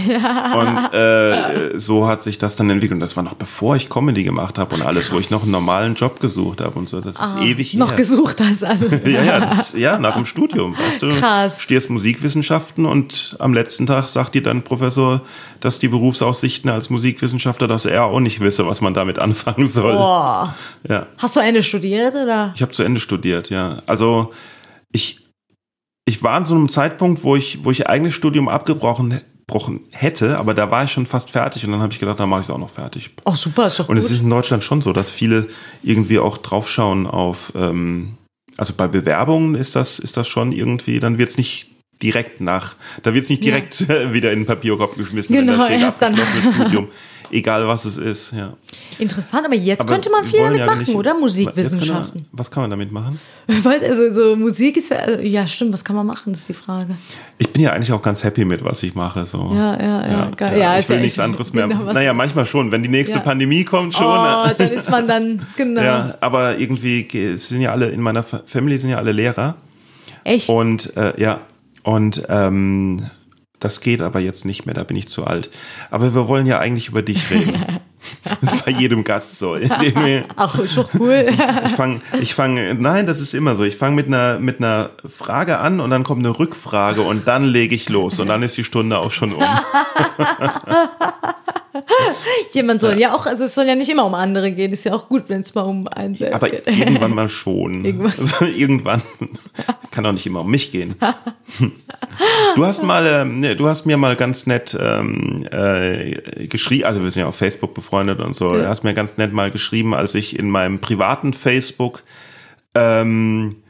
Und 0.58 0.94
äh, 0.94 1.80
so 1.80 2.08
hat 2.08 2.22
sich 2.22 2.38
das 2.38 2.56
dann 2.56 2.70
entwickelt. 2.70 2.96
Und 2.98 3.00
das 3.02 3.16
war 3.16 3.24
noch 3.24 3.34
bevor 3.36 3.76
ich 3.76 3.90
Comedy 3.90 4.24
gemacht 4.24 4.58
habe 4.58 4.76
und 4.76 4.82
alles, 4.82 5.12
wo 5.12 5.20
ich 5.20 5.32
noch 5.32 5.44
einen 5.44 5.52
normalen 5.52 5.96
Job 5.96 6.20
gesucht 6.20 6.62
habe 6.62 6.78
und 6.78 6.90
so. 6.90 7.00
Das 7.02 7.16
ist 7.20 7.38
ewig 7.42 7.76
Ah, 7.76 7.80
Noch 7.80 7.90
her. 7.92 7.98
gesucht 7.98 8.38
hast, 8.42 8.64
also. 8.64 8.88
Ja, 9.06 9.24
ja, 9.24 9.40
das, 9.40 9.74
ja, 9.74 9.98
nach 9.98 10.16
dem 10.16 10.26
Studium, 10.32 10.76
weißt 10.78 11.02
du. 11.02 11.10
Krass. 11.10 11.62
Studierst 11.62 11.90
Musikwissenschaften 11.90 12.86
und 12.86 13.36
am 13.40 13.54
letzten 13.54 13.86
Tag 13.88 14.08
sagt 14.08 14.36
dir 14.36 14.44
dein 14.44 14.64
Professor, 14.64 15.22
dass 15.60 15.80
die 15.80 15.88
Berufsaussichten 15.88 16.70
als 16.70 16.90
Musikwissenschaftler, 16.90 17.68
dass 17.68 17.86
er 17.86 18.06
auch 18.06 18.20
nicht 18.20 18.40
wisse, 18.40 18.66
was 18.68 18.82
man 18.82 18.94
damit 18.94 19.20
anfangen 19.20 19.66
soll. 19.68 19.94
Boah. 19.94 20.56
Ja. 20.88 21.08
Hast 21.18 21.36
du 21.36 21.40
Ende 21.40 21.62
studiert, 21.64 22.14
oder? 22.16 22.52
Ich 22.56 22.62
habe 22.62 22.72
zu 22.72 22.84
Ende 22.84 23.00
studiert, 23.00 23.50
ja. 23.50 23.82
Also 23.86 24.32
ich, 24.92 25.28
ich 26.06 26.24
war 26.24 26.34
an 26.34 26.46
so 26.46 26.56
einem 26.56 26.70
Zeitpunkt, 26.70 27.24
wo 27.24 27.36
ich, 27.36 27.64
wo 27.64 27.72
ich 27.72 27.88
eigentlich 27.88 28.16
Studium 28.16 28.50
abgebrochen 28.50 29.22
gebrochen 29.52 29.82
hätte, 29.92 30.38
aber 30.38 30.54
da 30.54 30.72
war 30.72 30.86
ich 30.86 30.92
schon 30.92 31.06
fast 31.06 31.32
fertig 31.32 31.66
und 31.66 31.72
dann 31.74 31.82
habe 31.82 31.92
ich 31.92 32.00
gedacht, 32.00 32.20
dann 32.20 32.30
mache 32.30 32.40
ich 32.42 32.48
es 32.48 32.50
auch 32.50 32.58
noch 32.58 32.70
fertig. 32.70 33.12
Oh, 33.26 33.34
super, 33.34 33.68
ist 33.68 33.80
doch 33.80 33.90
Und 33.90 33.98
es 33.98 34.10
ist 34.10 34.22
in 34.22 34.30
Deutschland 34.30 34.64
schon 34.64 34.82
so, 34.82 34.94
dass 34.94 35.10
viele 35.10 35.48
irgendwie 35.84 36.20
auch 36.20 36.38
draufschauen 36.38 37.06
auf, 37.06 37.52
ähm, 37.56 38.18
also 38.58 38.74
bei 38.76 38.88
Bewerbungen 38.88 39.56
ist 39.56 39.76
das, 39.76 40.00
ist 40.00 40.16
das 40.16 40.28
schon 40.28 40.54
irgendwie, 40.54 41.00
dann 41.00 41.18
wird's 41.18 41.38
nicht 41.38 41.68
direkt 42.02 42.40
nach, 42.40 42.76
da 43.04 43.14
wird's 43.14 43.30
nicht 43.30 43.44
direkt 43.44 43.88
wieder 44.14 44.32
in 44.32 44.42
den 44.42 44.46
Papierkorb 44.46 44.96
geschmissen, 44.96 45.36
Genau, 45.36 45.68
wenn 45.68 45.82
da 45.82 45.92
steht 45.92 46.04
abgeschlossenes 46.04 46.56
Studium. 46.56 46.88
Egal 47.32 47.66
was 47.68 47.86
es 47.86 47.96
ist, 47.98 48.34
ja. 48.34 48.54
Interessant, 49.00 49.46
aber 49.46 49.56
jetzt 49.56 49.82
Aber 49.82 49.94
könnte 49.94 50.10
man 50.10 50.26
viel 50.26 50.40
damit 50.42 50.60
ja 50.60 50.66
machen, 50.66 50.80
nicht- 50.80 50.94
oder? 50.96 51.14
Musikwissenschaften. 51.18 52.22
Man, 52.22 52.30
was 52.34 52.52
kann 52.52 52.64
man 52.64 52.70
damit 52.70 52.92
machen? 52.92 53.20
Also 53.64 54.14
so 54.14 54.36
Musik 54.36 54.78
ist 54.78 54.92
ja, 54.92 54.98
also, 54.98 55.20
ja 55.22 55.48
stimmt, 55.48 55.74
was 55.74 55.84
kann 55.84 55.96
man 55.96 56.06
machen, 56.06 56.34
ist 56.34 56.48
die 56.50 56.54
Frage. 56.54 56.96
Ich 57.38 57.50
bin 57.50 57.62
ja 57.64 57.72
eigentlich 57.72 57.92
auch 57.92 58.02
ganz 58.02 58.24
happy 58.24 58.44
mit, 58.46 58.64
was 58.64 58.84
ich 58.84 58.96
mache. 58.96 59.26
So. 59.26 59.52
Ja, 59.56 59.80
ja, 59.82 60.08
ja, 60.08 60.32
geil. 60.36 60.60
Ja, 60.60 60.78
ich 60.78 60.88
will 60.90 60.98
ja 60.98 61.02
nichts 61.04 61.20
anderes 61.20 61.54
mehr. 61.54 61.68
Naja, 61.94 62.14
manchmal 62.14 62.46
schon. 62.46 62.72
Wenn 62.72 62.84
die 62.84 62.90
nächste 62.90 63.18
Ja. 63.18 63.24
Pandemie 63.24 63.64
kommt, 63.64 63.94
schon. 63.96 64.06
Oh, 64.06 64.46
ne? 64.48 64.56
dann 64.58 64.70
ist 64.72 64.90
man 64.90 65.08
dann, 65.08 65.46
genau. 65.58 65.82
Ja, 65.82 66.16
aber 66.22 66.58
irgendwie 66.58 67.08
sind 67.38 67.62
ja 67.62 67.72
alle 67.72 67.90
in 67.90 68.02
meiner 68.02 68.24
Fa- 68.24 68.42
Family 68.46 68.78
sind 68.78 68.90
ja 68.92 68.98
alle 68.98 69.12
Lehrer 69.12 69.56
Echt? 70.24 70.50
und 70.50 70.96
äh, 70.98 71.20
ja 71.22 71.40
und 71.84 72.24
ähm, 72.30 73.02
das 73.62 73.80
geht 73.80 74.02
aber 74.02 74.20
jetzt 74.20 74.44
nicht 74.44 74.66
mehr, 74.66 74.76
da 74.76 74.84
bin 74.84 74.98
ich 74.98 75.08
zu 75.08 75.26
alt. 75.26 75.50
Aber 75.92 76.14
wir 76.14 76.28
wollen 76.28 76.48
ja 76.48 76.60
eigentlich 76.60 76.90
über 76.90 77.02
dich 77.02 77.32
reden. 77.32 77.80
Das 78.42 78.54
ist 78.54 78.66
bei 78.66 78.72
jedem 78.72 79.04
Gast 79.04 79.38
so. 79.38 79.56
Ach, 80.36 80.58
ist 80.58 80.76
doch 80.76 80.90
cool. 80.96 81.24
Ich 81.66 81.72
fange, 81.72 82.02
ich 82.20 82.34
fange, 82.34 82.74
nein, 82.74 83.06
das 83.06 83.20
ist 83.20 83.36
immer 83.36 83.56
so. 83.56 83.64
Ich 83.64 83.78
fange 83.78 83.96
mit 83.96 84.08
einer, 84.08 84.40
mit 84.40 84.58
einer 84.58 84.90
Frage 85.08 85.60
an 85.60 85.80
und 85.80 85.92
dann 85.92 86.04
kommt 86.04 86.26
eine 86.26 86.40
Rückfrage 86.40 87.04
und 87.04 87.28
dann 87.28 87.44
lege 87.44 87.76
ich 87.76 87.90
los 87.90 88.20
und 88.20 88.28
dann 88.28 88.42
ist 88.42 88.58
die 88.58 88.64
Stunde 88.64 88.98
auch 88.98 89.12
schon 89.12 89.34
um. 89.34 89.44
Jemand 92.54 92.82
soll 92.82 93.00
ja. 93.00 93.14
auch, 93.14 93.26
also 93.26 93.46
es 93.46 93.56
soll 93.56 93.66
ja 93.66 93.76
nicht 93.76 93.90
immer 93.90 94.06
um 94.06 94.14
andere 94.14 94.52
gehen, 94.52 94.72
ist 94.72 94.84
ja 94.84 94.94
auch 94.94 95.08
gut, 95.08 95.24
wenn 95.28 95.42
es 95.42 95.54
mal 95.56 95.62
um 95.62 95.88
einen 95.88 96.16
selbst 96.16 96.36
Aber 96.36 96.50
geht. 96.50 96.68
irgendwann 96.68 97.12
mal 97.16 97.30
schon. 97.30 97.86
Irgendwann. 97.86 98.14
Also 98.18 98.46
irgendwann 98.46 99.02
kann 99.92 100.06
auch 100.06 100.12
nicht 100.12 100.26
immer 100.26 100.42
um 100.42 100.52
mich 100.52 100.72
gehen. 100.72 100.96
Du 102.56 102.66
hast 102.66 102.84
mal, 102.84 103.08
ähm, 103.08 103.42
du 103.42 103.68
hast 103.68 103.86
mir 103.86 103.98
mal 103.98 104.16
ganz 104.16 104.46
nett 104.46 104.78
ähm, 104.80 105.48
äh, 105.50 106.48
geschrieben, 106.48 106.84
also 106.84 107.02
wir 107.02 107.10
sind 107.10 107.22
ja 107.22 107.28
auf 107.28 107.36
Facebook 107.36 107.74
befreundet 107.74 108.20
und 108.20 108.36
so. 108.36 108.54
Du 108.54 108.68
hast 108.68 108.84
mir 108.84 108.94
ganz 108.94 109.18
nett 109.18 109.34
mal 109.34 109.50
geschrieben, 109.50 109.96
als 109.96 110.14
ich 110.14 110.38
in 110.38 110.50
meinem 110.50 110.80
privaten 110.80 111.34
Facebook 111.34 112.04
ähm, 112.76 113.61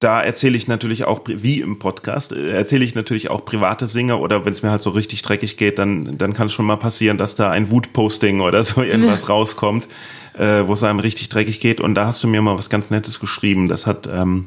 da 0.00 0.22
erzähle 0.22 0.56
ich 0.56 0.68
natürlich 0.68 1.04
auch, 1.04 1.22
wie 1.26 1.60
im 1.60 1.78
Podcast, 1.78 2.32
äh, 2.32 2.50
erzähle 2.50 2.84
ich 2.84 2.94
natürlich 2.94 3.30
auch 3.30 3.44
private 3.44 3.86
Dinge 3.86 4.18
oder 4.18 4.44
wenn 4.44 4.52
es 4.52 4.62
mir 4.62 4.70
halt 4.70 4.82
so 4.82 4.90
richtig 4.90 5.22
dreckig 5.22 5.56
geht, 5.56 5.78
dann, 5.78 6.16
dann 6.16 6.34
kann 6.34 6.46
es 6.46 6.52
schon 6.52 6.66
mal 6.66 6.76
passieren, 6.76 7.18
dass 7.18 7.34
da 7.34 7.50
ein 7.50 7.70
Wutposting 7.70 8.40
oder 8.40 8.62
so 8.62 8.82
irgendwas 8.82 9.28
rauskommt, 9.28 9.88
äh, 10.34 10.66
wo 10.66 10.74
es 10.74 10.84
einem 10.84 11.00
richtig 11.00 11.28
dreckig 11.28 11.60
geht. 11.60 11.80
Und 11.80 11.94
da 11.96 12.06
hast 12.06 12.22
du 12.22 12.28
mir 12.28 12.40
mal 12.42 12.56
was 12.56 12.70
ganz 12.70 12.90
Nettes 12.90 13.18
geschrieben. 13.18 13.68
Das 13.68 13.86
hat, 13.86 14.08
ähm, 14.12 14.46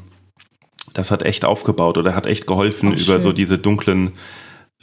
das 0.94 1.10
hat 1.10 1.22
echt 1.22 1.44
aufgebaut 1.44 1.98
oder 1.98 2.14
hat 2.14 2.26
echt 2.26 2.46
geholfen 2.46 2.94
Ach, 2.94 3.00
über 3.00 3.20
so 3.20 3.32
diese 3.32 3.58
dunklen 3.58 4.12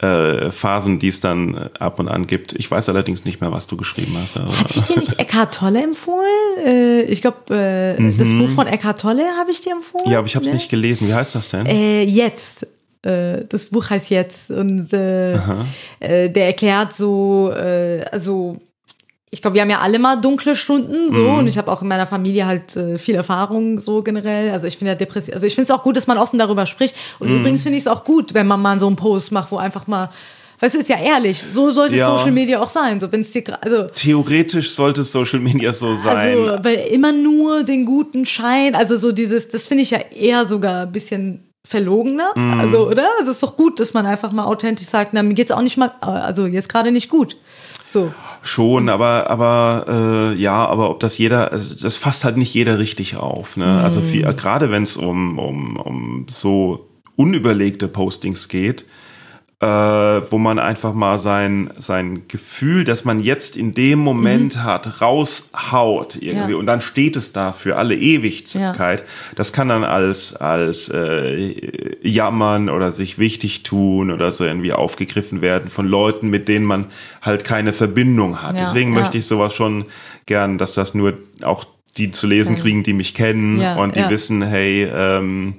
äh, 0.02 0.50
Phasen, 0.50 0.98
die 0.98 1.08
es 1.08 1.20
dann 1.20 1.54
äh, 1.54 1.68
ab 1.78 1.98
und 1.98 2.08
an 2.08 2.26
gibt. 2.26 2.52
Ich 2.54 2.70
weiß 2.70 2.88
allerdings 2.88 3.24
nicht 3.24 3.40
mehr, 3.40 3.52
was 3.52 3.66
du 3.66 3.76
geschrieben 3.76 4.16
hast. 4.20 4.36
aber- 4.36 4.58
Hatte 4.58 4.78
ich 4.78 4.82
dir 4.84 4.98
nicht 4.98 5.18
Eckhart 5.18 5.54
Tolle 5.54 5.82
empfohlen? 5.82 6.26
Äh, 6.64 7.02
ich 7.02 7.20
glaube, 7.20 7.54
äh, 7.54 8.12
das 8.16 8.30
Buch 8.30 8.50
von 8.50 8.66
Eckhart 8.66 9.00
Tolle 9.00 9.24
habe 9.38 9.50
ich 9.50 9.60
dir 9.60 9.72
empfohlen. 9.72 10.06
Mhm. 10.06 10.12
ja, 10.12 10.18
aber 10.18 10.26
ich 10.26 10.34
habe 10.36 10.44
es 10.44 10.50
ne? 10.50 10.56
nicht 10.56 10.70
gelesen. 10.70 11.08
Wie 11.08 11.14
heißt 11.14 11.34
das 11.34 11.50
denn? 11.50 11.66
Äh, 11.66 12.02
jetzt. 12.04 12.66
Äh, 13.02 13.44
das 13.48 13.66
Buch 13.66 13.90
heißt 13.90 14.10
jetzt 14.10 14.50
und 14.50 14.88
der 14.90 15.66
erklärt 16.00 16.92
so, 16.92 17.50
also 17.50 18.58
ich 19.32 19.40
glaube, 19.42 19.54
wir 19.54 19.62
haben 19.62 19.70
ja 19.70 19.78
alle 19.78 19.98
mal 20.00 20.16
dunkle 20.16 20.56
Stunden 20.56 21.12
so 21.14 21.20
Mhm. 21.20 21.38
und 21.38 21.46
ich 21.46 21.56
habe 21.56 21.70
auch 21.70 21.82
in 21.82 21.88
meiner 21.88 22.06
Familie 22.06 22.46
halt 22.46 22.74
äh, 22.76 22.98
viel 22.98 23.14
Erfahrung 23.14 23.78
so 23.78 24.02
generell. 24.02 24.50
Also 24.50 24.66
ich 24.66 24.78
bin 24.78 24.88
ja 24.88 24.94
depressiv. 24.96 25.32
Also 25.34 25.46
ich 25.46 25.54
finde 25.54 25.70
es 25.72 25.78
auch 25.78 25.82
gut, 25.84 25.96
dass 25.96 26.06
man 26.08 26.18
offen 26.18 26.38
darüber 26.38 26.66
spricht. 26.66 26.96
Und 27.20 27.28
Mhm. 27.30 27.40
übrigens 27.40 27.62
finde 27.62 27.76
ich 27.78 27.84
es 27.84 27.86
auch 27.86 28.02
gut, 28.04 28.34
wenn 28.34 28.46
man 28.48 28.60
mal 28.60 28.80
so 28.80 28.86
einen 28.88 28.96
Post 28.96 29.30
macht, 29.30 29.52
wo 29.52 29.56
einfach 29.58 29.86
mal, 29.86 30.10
weißt 30.58 30.74
du, 30.74 30.78
ist 30.80 30.88
ja 30.88 30.98
ehrlich. 30.98 31.40
So 31.40 31.70
sollte 31.70 31.94
Ja. 31.94 32.06
Social 32.06 32.32
Media 32.32 32.60
auch 32.60 32.68
sein. 32.70 32.98
So 32.98 33.10
wenn 33.12 33.20
es 33.20 33.30
dir 33.30 33.44
also 33.62 33.84
Theoretisch 33.94 34.72
sollte 34.72 35.04
Social 35.04 35.38
Media 35.38 35.72
so 35.72 35.94
sein. 35.94 36.16
also, 36.16 36.64
weil 36.64 36.86
immer 36.90 37.12
nur 37.12 37.62
den 37.62 37.86
guten 37.86 38.26
Schein, 38.26 38.74
also 38.74 38.96
so 38.96 39.12
dieses, 39.12 39.48
das 39.48 39.68
finde 39.68 39.84
ich 39.84 39.90
ja 39.92 39.98
eher 40.10 40.44
sogar 40.44 40.82
ein 40.86 40.92
bisschen 40.92 41.44
verlogener, 41.64 42.32
Mhm. 42.34 42.58
also, 42.58 42.88
oder? 42.88 43.04
Also, 43.18 43.30
es 43.30 43.36
ist 43.36 43.42
doch 43.44 43.56
gut, 43.56 43.78
dass 43.78 43.94
man 43.94 44.06
einfach 44.06 44.32
mal 44.32 44.44
authentisch 44.44 44.88
sagt, 44.88 45.12
na, 45.12 45.22
mir 45.22 45.34
geht's 45.34 45.52
auch 45.52 45.62
nicht 45.62 45.76
mal, 45.76 45.92
also, 46.00 46.46
jetzt 46.46 46.68
gerade 46.68 46.90
nicht 46.90 47.08
gut. 47.10 47.36
So. 47.90 48.14
Schon, 48.42 48.88
aber 48.88 49.28
aber 49.30 49.84
äh, 49.88 50.40
ja, 50.40 50.64
aber 50.64 50.90
ob 50.90 51.00
das 51.00 51.18
jeder, 51.18 51.50
also 51.50 51.74
das 51.74 51.96
fasst 51.96 52.24
halt 52.24 52.36
nicht 52.36 52.54
jeder 52.54 52.78
richtig 52.78 53.16
auf. 53.16 53.56
Ne? 53.56 53.82
Also 53.82 54.00
viel, 54.00 54.22
gerade 54.34 54.70
wenn 54.70 54.84
es 54.84 54.96
um, 54.96 55.40
um 55.40 55.76
um 55.76 56.26
so 56.30 56.88
unüberlegte 57.16 57.88
Postings 57.88 58.48
geht, 58.48 58.84
äh, 59.62 59.66
wo 59.66 60.38
man 60.38 60.58
einfach 60.58 60.94
mal 60.94 61.18
sein 61.18 61.70
sein 61.76 62.22
Gefühl, 62.28 62.84
das 62.84 63.04
man 63.04 63.20
jetzt 63.20 63.58
in 63.58 63.74
dem 63.74 63.98
Moment 63.98 64.62
hat, 64.62 65.02
raushaut 65.02 66.16
irgendwie 66.20 66.52
Ja. 66.52 66.56
und 66.58 66.64
dann 66.66 66.80
steht 66.80 67.14
es 67.16 67.32
da 67.32 67.52
für 67.52 67.76
alle 67.76 67.94
Ewigkeit. 67.94 69.04
Das 69.36 69.52
kann 69.52 69.68
dann 69.68 69.84
als 69.84 70.34
als 70.34 70.88
äh, 70.88 71.54
jammern 72.02 72.70
oder 72.70 72.92
sich 72.94 73.18
wichtig 73.18 73.62
tun 73.62 74.10
oder 74.10 74.32
so 74.32 74.44
irgendwie 74.44 74.72
aufgegriffen 74.72 75.42
werden 75.42 75.68
von 75.68 75.86
Leuten, 75.86 76.30
mit 76.30 76.48
denen 76.48 76.64
man 76.64 76.86
halt 77.20 77.44
keine 77.44 77.74
Verbindung 77.74 78.42
hat. 78.42 78.54
Ja, 78.56 78.62
Deswegen 78.62 78.94
ja. 78.94 79.00
möchte 79.00 79.18
ich 79.18 79.26
sowas 79.26 79.52
schon 79.54 79.84
gern, 80.24 80.56
dass 80.56 80.72
das 80.74 80.94
nur 80.94 81.14
auch 81.42 81.64
die 81.98 82.12
zu 82.12 82.26
lesen 82.26 82.56
kriegen, 82.56 82.82
die 82.82 82.92
mich 82.94 83.12
kennen 83.14 83.60
Ja, 83.60 83.74
und 83.76 83.96
die 83.96 84.00
ja. 84.00 84.10
wissen, 84.10 84.40
hey, 84.42 84.84
ähm, 84.90 85.56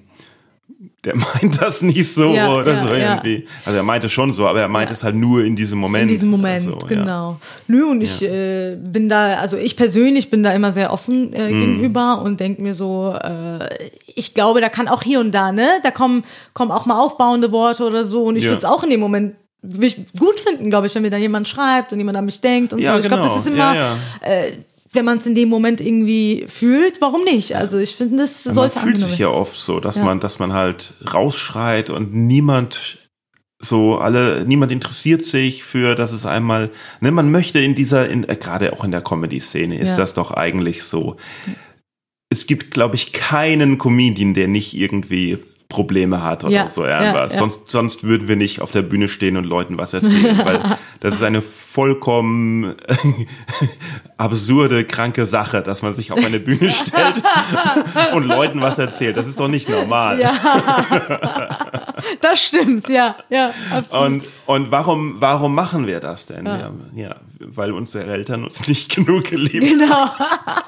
der 1.03 1.15
meint 1.41 1.59
das 1.61 1.81
nicht 1.81 2.07
so 2.13 2.33
Ja, 2.33 2.53
oder 2.53 2.73
ja, 2.73 2.81
so 2.83 2.89
ja. 2.93 3.13
irgendwie. 3.15 3.47
Also 3.65 3.77
er 3.77 3.83
meint 3.83 4.03
es 4.03 4.11
schon 4.11 4.33
so, 4.33 4.47
aber 4.47 4.61
er 4.61 4.67
meint 4.67 4.89
Ja. 4.89 4.93
es 4.93 5.03
halt 5.03 5.15
nur 5.15 5.43
in 5.43 5.55
diesem 5.55 5.79
Moment. 5.79 6.03
In 6.03 6.07
diesem 6.09 6.29
Moment, 6.29 6.61
So, 6.61 6.71
ja. 6.81 6.87
genau. 6.87 7.39
Nö, 7.67 7.85
und 7.85 8.01
ich 8.01 8.21
äh, 8.21 8.75
bin 8.79 9.09
da, 9.09 9.35
also 9.37 9.57
ich 9.57 9.75
persönlich 9.75 10.29
bin 10.29 10.43
da 10.43 10.51
immer 10.53 10.73
sehr 10.73 10.93
offen 10.93 11.33
äh, 11.33 11.51
Mhm. 11.51 11.59
gegenüber 11.59 12.21
und 12.21 12.39
denke 12.39 12.61
mir 12.61 12.73
so, 12.75 13.15
äh, 13.19 13.67
ich 14.15 14.33
glaube, 14.33 14.61
da 14.61 14.69
kann 14.69 14.87
auch 14.87 15.01
hier 15.01 15.19
und 15.19 15.31
da, 15.31 15.51
ne, 15.51 15.67
da 15.83 15.89
kommen, 15.91 16.23
kommen 16.53 16.71
auch 16.71 16.85
mal 16.85 16.99
aufbauende 16.99 17.51
Worte 17.51 17.83
oder 17.83 18.05
so 18.05 18.25
und 18.25 18.35
ich 18.35 18.43
Ja. 18.43 18.51
würde 18.51 18.59
es 18.59 18.65
auch 18.65 18.83
in 18.83 18.89
dem 18.91 18.99
Moment 18.99 19.35
gut 20.17 20.39
finden, 20.39 20.69
glaube 20.71 20.87
ich, 20.87 20.95
wenn 20.95 21.03
mir 21.03 21.11
dann 21.11 21.21
jemand 21.21 21.47
schreibt 21.47 21.91
und 21.93 21.99
jemand 21.99 22.17
an 22.17 22.25
mich 22.25 22.41
denkt 22.41 22.73
und 22.73 22.79
Ja, 22.79 22.93
so. 22.93 22.99
Ich 22.99 23.07
glaube, 23.07 23.21
genau. 23.23 23.33
das 23.35 23.43
ist 23.45 23.47
immer, 23.53 23.75
Ja, 23.75 23.97
Äh, 24.21 24.53
wenn 24.93 25.05
man 25.05 25.19
es 25.19 25.25
in 25.25 25.35
dem 25.35 25.49
Moment 25.49 25.79
irgendwie 25.81 26.45
fühlt, 26.47 26.99
warum 27.01 27.23
nicht? 27.23 27.55
Also 27.55 27.77
ich 27.77 27.95
finde, 27.95 28.17
das 28.17 28.45
Man 28.45 28.55
sollte 28.55 28.73
fühlt 28.79 28.85
angenommen 28.95 29.09
sich 29.11 29.19
ja 29.19 29.29
oft 29.29 29.55
so, 29.57 29.79
dass 29.79 29.95
Ja. 29.97 30.03
man, 30.03 30.19
dass 30.19 30.39
man 30.39 30.53
halt 30.53 30.93
rausschreit 31.13 31.89
und 31.89 32.13
niemand 32.13 32.97
so 33.63 33.97
alle, 33.99 34.43
niemand 34.45 34.71
interessiert 34.71 35.23
sich 35.23 35.63
für, 35.63 35.93
dass 35.95 36.11
es 36.13 36.25
einmal, 36.25 36.71
ne, 36.99 37.11
man 37.11 37.29
möchte 37.29 37.59
in 37.59 37.75
dieser, 37.75 38.09
in, 38.09 38.27
äh, 38.27 38.35
gerade 38.35 38.73
auch 38.73 38.83
in 38.83 38.89
der 38.91 39.01
Comedy-Szene 39.01 39.77
ist 39.79 39.91
Ja. 39.91 39.97
das 39.97 40.13
doch 40.15 40.31
eigentlich 40.31 40.83
so. 40.83 41.15
Es 42.29 42.47
gibt, 42.47 42.71
glaube 42.71 42.95
ich, 42.95 43.11
keinen 43.13 43.77
Comedian, 43.77 44.33
der 44.33 44.47
nicht 44.47 44.73
irgendwie 44.73 45.37
Probleme 45.69 46.21
hat 46.21 46.43
oder 46.43 46.53
Ja, 46.53 46.67
so 46.67 46.83
ja, 46.85 46.99
irgendwas. 47.01 47.33
ja. 47.33 47.39
Sonst, 47.39 47.69
sonst 47.71 48.03
würden 48.03 48.27
wir 48.27 48.35
nicht 48.35 48.61
auf 48.61 48.71
der 48.71 48.81
Bühne 48.81 49.07
stehen 49.07 49.37
und 49.37 49.45
Leuten 49.45 49.77
was 49.77 49.93
erzählen, 49.93 50.37
weil 50.43 50.59
das 50.99 51.15
ist 51.15 51.23
eine 51.23 51.41
vollkommen 51.73 52.75
absurde, 54.17 54.83
kranke 54.83 55.25
Sache, 55.25 55.61
dass 55.61 55.81
man 55.81 55.93
sich 55.93 56.11
auf 56.11 56.23
eine 56.23 56.39
Bühne 56.39 56.69
stellt 56.71 57.21
und 58.13 58.25
Leuten 58.25 58.59
was 58.61 58.77
erzählt. 58.77 59.15
Das 59.15 59.27
ist 59.27 59.39
doch 59.39 59.47
nicht 59.47 59.69
normal. 59.69 60.19
Das 62.19 62.41
stimmt, 62.41 62.89
ja, 62.89 63.15
ja, 63.29 63.51
absolut. 63.71 64.07
Und, 64.07 64.27
und 64.47 64.71
warum, 64.71 65.17
warum 65.19 65.53
machen 65.53 65.85
wir 65.85 65.99
das 65.99 66.25
denn? 66.25 66.47
Ja. 66.47 66.71
Ja, 66.95 67.15
weil 67.39 67.71
unsere 67.71 68.05
Eltern 68.05 68.43
uns 68.43 68.67
nicht 68.67 68.95
genug 68.95 69.25
geliebt 69.25 69.63
haben. 69.63 69.79
Genau. 69.79 70.09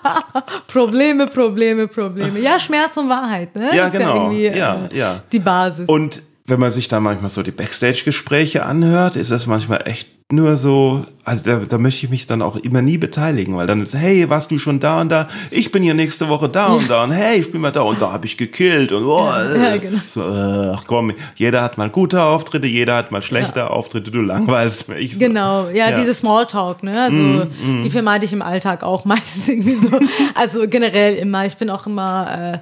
Probleme, 0.67 1.25
Probleme, 1.25 1.87
Probleme. 1.87 2.39
Ja, 2.39 2.59
Schmerz 2.59 2.97
und 2.97 3.09
Wahrheit, 3.09 3.55
ne? 3.55 3.75
Ja, 3.75 3.87
Ist 3.87 3.93
genau. 3.93 4.29
irgendwie, 4.31 4.45
Ja, 4.47 4.87
äh, 4.91 4.97
ja. 4.97 5.21
Die 5.31 5.39
Basis. 5.39 5.89
Und 5.89 6.21
wenn 6.45 6.59
man 6.59 6.71
sich 6.71 6.87
dann 6.87 7.01
manchmal 7.03 7.29
so 7.29 7.41
die 7.41 7.51
Backstage-Gespräche 7.51 8.65
anhört, 8.65 9.15
ist 9.15 9.31
das 9.31 9.47
manchmal 9.47 9.87
echt 9.87 10.12
nur 10.31 10.57
so, 10.57 11.05
also 11.25 11.43
da, 11.45 11.57
da 11.67 11.77
möchte 11.77 12.05
ich 12.05 12.09
mich 12.09 12.25
dann 12.25 12.41
auch 12.41 12.55
immer 12.55 12.81
nie 12.81 12.97
beteiligen, 12.97 13.55
weil 13.55 13.67
dann 13.67 13.81
ist, 13.83 13.93
hey, 13.93 14.27
warst 14.29 14.49
du 14.49 14.57
schon 14.57 14.79
da 14.79 14.99
und 15.01 15.09
da? 15.11 15.27
Ich 15.51 15.71
bin 15.71 15.83
hier 15.83 15.93
nächste 15.93 16.27
Woche 16.29 16.49
da 16.49 16.67
und 16.67 16.89
da 16.89 17.03
und 17.03 17.11
hey, 17.11 17.39
ich 17.39 17.51
bin 17.51 17.61
mal 17.61 17.71
da 17.71 17.81
und 17.81 18.01
da 18.01 18.11
habe 18.11 18.25
ich 18.25 18.35
gekillt 18.37 18.91
und 18.91 19.03
oh, 19.05 19.27
Ja, 19.27 19.75
äh, 19.75 19.79
genau. 19.79 19.99
so, 20.07 20.21
äh, 20.21 20.71
ach 20.73 20.85
komm, 20.87 21.11
jeder 21.35 21.61
hat 21.61 21.77
mal 21.77 21.89
gute 21.89 22.21
Auftritte, 22.23 22.65
jeder 22.67 22.95
hat 22.95 23.11
mal 23.11 23.21
schlechte 23.21 23.69
Auftritte, 23.69 24.09
du 24.11 24.21
langweilst 24.21 24.89
mich. 24.89 25.13
So. 25.13 25.19
Genau, 25.19 25.67
ja, 25.67 25.89
Ja. 25.89 25.99
diese 25.99 26.13
Smalltalk, 26.15 26.81
ne? 26.83 27.01
Also 27.03 27.45
die 27.83 27.89
vermeide 27.89 28.25
ich 28.25 28.33
im 28.33 28.41
Alltag 28.41 28.81
auch 28.83 29.05
meistens 29.05 29.47
irgendwie 29.49 29.75
so. 29.75 29.89
Also 30.35 30.67
generell 30.67 31.15
immer. 31.15 31.45
Ich 31.45 31.57
bin 31.57 31.69
auch 31.69 31.85
immer 31.85 32.53
äh, 32.55 32.57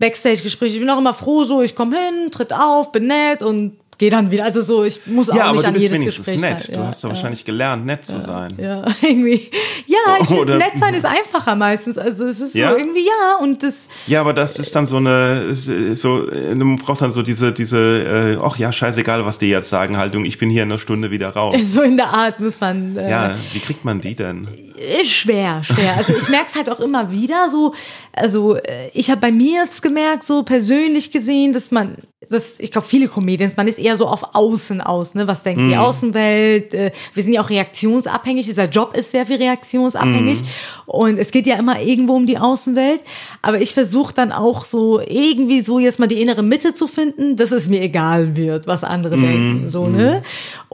Backstage-Gespräche. 0.00 0.74
Ich 0.74 0.80
bin 0.80 0.90
auch 0.90 0.98
immer 0.98 1.14
froh, 1.14 1.44
so 1.44 1.62
ich 1.62 1.74
komme 1.76 1.96
hin, 1.96 2.30
tritt 2.30 2.52
auf, 2.52 2.90
bin 2.92 3.06
nett 3.06 3.42
und 3.42 3.76
gehe 3.98 4.10
dann 4.10 4.30
wieder. 4.30 4.44
Also 4.44 4.62
so, 4.62 4.84
ich 4.84 5.06
muss 5.06 5.30
auch 5.30 5.36
Ja, 5.36 5.44
aber 5.44 5.52
nicht 5.52 5.64
du 5.64 5.68
an 5.68 5.74
bist 5.74 5.82
jedes 5.82 5.98
wenigstens 5.98 6.26
Gespräch 6.26 6.40
nett. 6.40 6.68
Du 6.68 6.72
ja, 6.80 6.86
hast 6.86 7.02
doch 7.04 7.08
ja. 7.08 7.14
wahrscheinlich 7.14 7.44
gelernt, 7.44 7.86
nett 7.86 8.04
zu 8.04 8.20
sein. 8.20 8.54
Ja, 8.58 8.84
irgendwie. 9.02 9.50
Ja, 9.86 9.98
ich 10.20 10.26
finde, 10.26 10.56
nett 10.58 10.72
sein 10.78 10.94
ist 10.94 11.04
einfacher 11.04 11.54
meistens. 11.56 11.98
Also 11.98 12.24
es 12.26 12.40
ist 12.40 12.54
Ja? 12.54 12.72
so 12.72 12.78
irgendwie, 12.78 13.04
ja, 13.06 13.36
und 13.40 13.62
das, 13.62 13.88
Ja, 14.06 14.20
aber 14.20 14.32
das 14.32 14.58
ist 14.58 14.74
dann 14.74 14.86
so 14.86 14.96
eine, 14.96 15.50
äh, 15.50 15.94
so, 15.94 16.28
äh, 16.28 16.54
man 16.54 16.76
braucht 16.76 17.00
dann 17.02 17.12
so 17.12 17.22
diese, 17.22 17.52
diese, 17.52 17.78
äh, 17.78 18.38
ach 18.42 18.56
ja, 18.56 18.72
scheißegal, 18.72 19.24
was 19.24 19.38
die 19.38 19.48
jetzt 19.48 19.68
sagen, 19.70 19.96
Haltung, 19.96 20.24
ich 20.24 20.38
bin 20.38 20.50
hier 20.50 20.62
in 20.62 20.70
einer 20.70 20.78
Stunde 20.78 21.10
wieder 21.10 21.30
raus. 21.30 21.56
so 21.72 21.82
in 21.82 21.96
der 21.96 22.12
Art 22.12 22.40
muss 22.40 22.60
man. 22.60 22.96
Äh, 22.96 23.10
Ja, 23.10 23.34
wie 23.52 23.58
kriegt 23.60 23.84
man 23.84 24.00
die 24.00 24.14
denn? 24.14 24.48
Ist 24.74 25.10
schwer, 25.10 25.62
schwer. 25.62 25.96
Also 25.96 26.14
ich 26.16 26.28
merke 26.28 26.46
es 26.48 26.56
halt 26.56 26.68
auch 26.68 26.80
immer 26.80 27.12
wieder 27.12 27.48
so. 27.48 27.72
Also 28.12 28.56
äh, 28.56 28.90
ich 28.92 29.08
habe 29.08 29.20
bei 29.20 29.30
mir 29.30 29.62
jetzt 29.62 29.82
gemerkt, 29.82 30.24
so 30.24 30.42
persönlich 30.42 31.12
gesehen, 31.12 31.52
dass 31.52 31.70
man, 31.70 31.96
dass 32.28 32.58
ich 32.58 32.72
glaube 32.72 32.86
viele 32.86 33.06
Comedians, 33.06 33.56
man 33.56 33.68
ist 33.68 33.78
eher 33.78 33.96
so 33.96 34.06
auf 34.06 34.34
Außen 34.34 34.80
aus, 34.80 35.14
ne? 35.14 35.28
Was 35.28 35.44
denkt 35.44 35.62
die 35.70 35.76
Außenwelt? 35.76 36.74
Äh, 36.74 36.90
wir 37.12 37.22
sind 37.22 37.32
ja 37.32 37.40
auch 37.40 37.50
reaktionsabhängig. 37.50 38.46
Dieser 38.46 38.68
Job 38.68 38.96
ist 38.96 39.12
sehr 39.12 39.26
viel 39.26 39.36
reaktionsabhängig 39.36 40.40
und 40.86 41.18
es 41.18 41.30
geht 41.30 41.46
ja 41.46 41.56
immer 41.56 41.80
irgendwo 41.80 42.14
um 42.14 42.26
die 42.26 42.38
Außenwelt. 42.38 43.00
Aber 43.42 43.60
ich 43.60 43.74
versuche 43.74 44.12
dann 44.12 44.32
auch 44.32 44.64
so 44.64 45.00
irgendwie 45.00 45.60
so 45.60 45.78
jetzt 45.78 46.00
mal 46.00 46.08
die 46.08 46.20
innere 46.20 46.42
Mitte 46.42 46.74
zu 46.74 46.88
finden, 46.88 47.36
dass 47.36 47.52
es 47.52 47.68
mir 47.68 47.80
egal 47.80 48.34
wird, 48.36 48.66
was 48.66 48.82
andere 48.82 49.16
denken, 49.18 49.70
so 49.70 49.88
ne? 49.88 50.22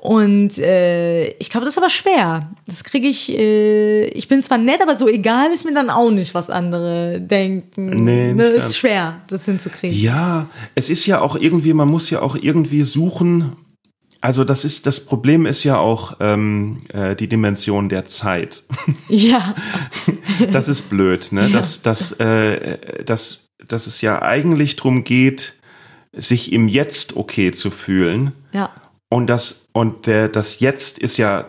Und 0.00 0.56
äh, 0.58 1.28
ich 1.32 1.50
glaube, 1.50 1.66
das 1.66 1.74
ist 1.74 1.78
aber 1.78 1.90
schwer. 1.90 2.50
Das 2.66 2.84
kriege 2.84 3.06
ich. 3.06 3.30
Äh, 3.30 4.06
ich 4.06 4.28
bin 4.28 4.42
zwar 4.42 4.56
nett, 4.56 4.80
aber 4.80 4.96
so 4.96 5.06
egal 5.06 5.50
ist 5.52 5.66
mir 5.66 5.74
dann 5.74 5.90
auch 5.90 6.10
nicht, 6.10 6.32
was 6.32 6.48
andere 6.48 7.20
denken. 7.20 8.02
Nee, 8.02 8.32
ne, 8.32 8.44
ist 8.44 8.78
schwer, 8.78 9.20
das 9.28 9.44
hinzukriegen. 9.44 9.98
Ja, 9.98 10.48
es 10.74 10.88
ist 10.88 11.04
ja 11.04 11.20
auch 11.20 11.36
irgendwie, 11.36 11.74
man 11.74 11.88
muss 11.88 12.08
ja 12.08 12.22
auch 12.22 12.34
irgendwie 12.34 12.84
suchen. 12.84 13.52
Also 14.22 14.44
das 14.44 14.64
ist, 14.64 14.86
das 14.86 15.00
Problem 15.00 15.44
ist 15.44 15.64
ja 15.64 15.76
auch 15.76 16.16
ähm, 16.20 16.80
äh, 16.92 17.14
die 17.14 17.28
Dimension 17.28 17.90
der 17.90 18.06
Zeit. 18.06 18.62
Ja, 19.08 19.54
Das 20.50 20.68
ist 20.68 20.88
blöd, 20.88 21.30
ne? 21.32 21.50
Dass, 21.50 21.82
dass, 21.82 22.12
äh, 22.12 23.04
dass, 23.04 23.50
dass 23.66 23.86
es 23.86 24.00
ja 24.00 24.22
eigentlich 24.22 24.76
drum 24.76 25.04
geht, 25.04 25.54
sich 26.12 26.52
im 26.52 26.68
Jetzt 26.68 27.16
okay 27.16 27.52
zu 27.52 27.70
fühlen. 27.70 28.32
ja, 28.52 28.70
Und 29.10 29.26
das, 29.26 29.66
und 29.72 30.06
der, 30.06 30.28
das 30.28 30.60
Jetzt 30.60 30.98
ist 30.98 31.16
ja, 31.18 31.46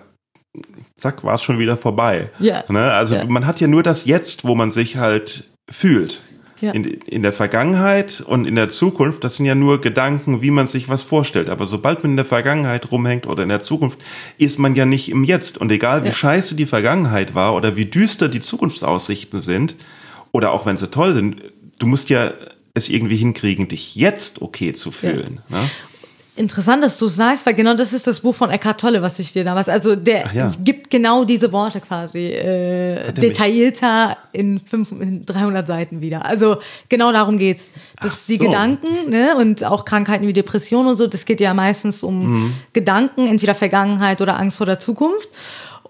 zack, 0.97 1.23
war 1.23 1.35
es 1.35 1.43
schon 1.43 1.59
wieder 1.59 1.77
vorbei. 1.77 2.29
Ja. 2.39 2.63
Ne? 2.67 2.91
Also 2.91 3.15
Ja. 3.15 3.25
man 3.25 3.45
hat 3.45 3.59
ja 3.61 3.67
nur 3.67 3.83
das 3.83 4.05
Jetzt, 4.05 4.43
wo 4.43 4.55
man 4.55 4.71
sich 4.71 4.97
halt 4.97 5.45
fühlt. 5.69 6.21
Ja. 6.59 6.73
In, 6.73 6.83
in 6.83 7.23
der 7.23 7.33
Vergangenheit 7.33 8.21
und 8.21 8.45
in 8.45 8.53
der 8.55 8.69
Zukunft, 8.69 9.23
das 9.23 9.37
sind 9.37 9.47
ja 9.47 9.55
nur 9.55 9.81
Gedanken, 9.81 10.43
wie 10.43 10.51
man 10.51 10.67
sich 10.67 10.89
was 10.89 11.01
vorstellt. 11.01 11.49
Aber 11.49 11.65
sobald 11.65 12.03
man 12.03 12.11
in 12.11 12.17
der 12.17 12.25
Vergangenheit 12.25 12.91
rumhängt 12.91 13.25
oder 13.25 13.41
in 13.41 13.49
der 13.49 13.61
Zukunft, 13.61 13.97
ist 14.37 14.59
man 14.59 14.75
ja 14.75 14.85
nicht 14.85 15.09
im 15.09 15.23
Jetzt. 15.23 15.57
Und 15.57 15.71
egal 15.71 16.03
wie 16.03 16.07
Ja. 16.09 16.13
scheiße 16.13 16.53
die 16.55 16.67
Vergangenheit 16.67 17.33
war 17.33 17.55
oder 17.55 17.75
wie 17.77 17.85
düster 17.85 18.27
die 18.29 18.41
Zukunftsaussichten 18.41 19.41
sind, 19.41 19.75
oder 20.31 20.51
auch 20.51 20.65
wenn 20.67 20.77
sie 20.77 20.89
toll 20.89 21.13
sind, 21.13 21.41
du 21.79 21.87
musst 21.87 22.09
ja 22.09 22.31
es 22.73 22.89
irgendwie 22.89 23.17
hinkriegen, 23.17 23.67
dich 23.67 23.95
jetzt 23.95 24.41
okay 24.41 24.71
zu 24.73 24.91
fühlen. 24.91 25.41
Ne? 25.49 25.69
Interessant, 26.35 26.83
dass 26.83 26.97
du 26.97 27.07
es 27.07 27.15
sagst, 27.15 27.45
weil 27.45 27.53
genau 27.53 27.73
das 27.73 27.93
ist 27.93 28.07
das 28.07 28.21
Buch 28.21 28.33
von 28.33 28.49
Eckhart 28.49 28.79
Tolle, 28.79 29.01
was 29.01 29.19
ich 29.19 29.33
dir 29.33 29.43
damals. 29.43 29.67
Also 29.67 29.95
der 29.95 30.25
ja. 30.33 30.51
gibt 30.63 30.89
genau 30.89 31.25
diese 31.25 31.51
Worte 31.51 31.81
quasi 31.81 32.19
äh, 32.19 33.07
er 33.07 33.11
detaillierter 33.11 34.17
in, 34.31 34.59
fünf, 34.59 34.91
in 34.91 35.25
300 35.25 35.67
Seiten 35.67 36.01
wieder. 36.01 36.25
Also 36.25 36.57
genau 36.89 37.11
darum 37.11 37.37
geht's. 37.37 37.69
Dass 38.01 38.21
Ach 38.21 38.27
die 38.27 38.37
so. 38.37 38.45
Gedanken 38.45 38.87
ne, 39.09 39.35
und 39.37 39.63
auch 39.63 39.85
Krankheiten 39.85 40.25
wie 40.25 40.33
Depression 40.33 40.87
und 40.87 40.97
so, 40.97 41.07
das 41.07 41.25
geht 41.25 41.39
ja 41.39 41.53
meistens 41.53 42.03
um 42.03 42.21
Mhm. 42.21 42.53
Gedanken, 42.73 43.27
entweder 43.27 43.55
Vergangenheit 43.55 44.21
oder 44.21 44.37
Angst 44.39 44.57
vor 44.57 44.65
der 44.65 44.79
Zukunft. 44.79 45.29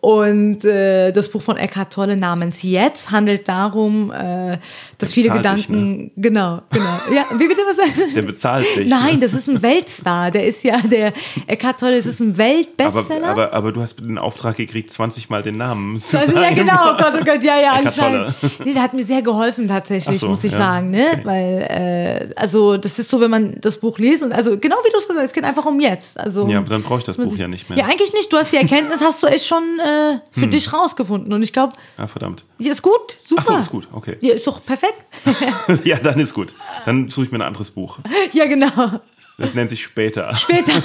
Und 0.01 0.65
äh, 0.65 1.11
das 1.11 1.29
Buch 1.29 1.43
von 1.43 1.57
Eckhart 1.57 1.93
Tolle 1.93 2.17
namens 2.17 2.63
Jetzt 2.63 3.11
handelt 3.11 3.47
darum, 3.47 4.11
äh, 4.11 4.57
dass 4.97 5.13
viele 5.13 5.29
bezahlt 5.29 5.59
dich, 5.59 5.67
Gedanken, 5.67 6.11
genau, 6.17 6.63
genau. 6.71 6.99
Ja, 7.13 7.25
wie 7.37 7.47
bitte 7.47 7.61
was? 7.67 8.13
Der 8.15 8.23
bezahlt 8.23 8.65
dich. 8.75 8.89
Nein, 8.89 9.15
ne? 9.15 9.19
das 9.19 9.35
ist 9.35 9.47
ein 9.47 9.61
Weltstar. 9.61 10.31
Der 10.31 10.47
ist 10.47 10.63
ja 10.63 10.79
der 10.79 11.13
Eckhart 11.45 11.79
Tolle, 11.79 11.97
das 11.97 12.07
ist 12.07 12.19
ein 12.19 12.31
aber, 12.31 12.37
Weltbestseller. 12.39 13.27
aber, 13.27 13.53
aber 13.53 13.71
du 13.71 13.81
hast 13.81 13.99
den 13.99 14.17
Auftrag 14.17 14.57
gekriegt, 14.57 14.89
20 14.89 15.29
Mal 15.29 15.43
den 15.43 15.57
Namen 15.57 15.99
zu 15.99 16.17
also, 16.17 16.33
ja, 16.33 16.41
sagen. 16.41 16.55
genau, 16.55 16.93
oh 16.93 16.97
Gott, 16.97 17.13
oh 17.21 17.23
Gott, 17.23 17.43
ja, 17.43 17.59
ja, 17.59 17.77
Eckhart 17.77 17.85
anscheinend. 17.85 18.35
Nee, 18.65 18.73
der 18.73 18.81
hat 18.81 18.95
mir 18.95 19.05
sehr 19.05 19.21
geholfen 19.21 19.67
tatsächlich, 19.67 20.17
so, 20.17 20.29
muss 20.29 20.43
ich 20.43 20.51
ja. 20.51 20.57
sagen, 20.57 20.89
ne? 20.89 21.21
Weil, 21.23 22.31
äh, 22.33 22.39
also, 22.41 22.77
das 22.77 22.97
ist 22.97 23.11
so, 23.11 23.19
wenn 23.19 23.29
man 23.29 23.61
das 23.61 23.77
Buch 23.77 23.99
liest 23.99 24.23
und, 24.23 24.33
also, 24.33 24.57
genau 24.57 24.77
wie 24.83 24.89
du 24.89 24.97
es 24.97 25.03
gesagt 25.03 25.19
hast, 25.19 25.27
es 25.27 25.33
geht 25.33 25.43
einfach 25.43 25.65
um 25.65 25.79
jetzt. 25.79 26.19
Also, 26.19 26.47
Ja, 26.47 26.57
aber 26.57 26.69
dann 26.69 26.81
brauche 26.81 26.99
ich 26.99 27.05
das 27.05 27.17
Buch 27.17 27.35
ja 27.35 27.47
nicht 27.47 27.69
mehr. 27.69 27.77
Ja, 27.77 27.85
eigentlich 27.85 28.13
nicht. 28.13 28.33
Du 28.33 28.37
hast 28.37 28.51
die 28.51 28.57
Erkenntnis, 28.57 28.99
hast 29.01 29.21
du 29.21 29.27
echt 29.27 29.45
schon 29.45 29.61
äh, 29.79 29.90
für 30.31 30.47
dich 30.47 30.71
rausgefunden. 30.73 31.31
Und 31.33 31.43
ich 31.43 31.53
glaube, 31.53 31.73
Ah, 31.97 32.07
verdammt. 32.07 32.45
ja, 32.59 32.71
ist 32.71 32.81
gut, 32.81 33.17
super. 33.19 33.41
Ach 33.41 33.47
so, 33.47 33.57
ist 33.57 33.69
gut, 33.71 33.87
okay. 33.91 34.17
Ja, 34.21 34.33
ist 34.33 34.45
doch 34.47 34.63
perfekt. 34.65 34.95
ja, 35.85 35.97
dann 35.97 36.19
ist 36.19 36.33
gut. 36.33 36.53
Dann 36.85 37.09
suche 37.09 37.25
ich 37.25 37.31
mir 37.31 37.37
ein 37.39 37.47
anderes 37.47 37.71
Buch. 37.71 37.99
ja, 38.33 38.45
genau. 38.45 39.01
Das 39.37 39.53
nennt 39.55 39.69
sich 39.71 39.83
später. 39.83 40.35
Später. 40.35 40.71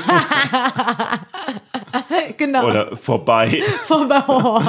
genau. 2.38 2.66
Oder 2.66 2.96
vorbei. 2.96 3.62
Vorbei. 3.84 4.22
Oh, 4.28 4.60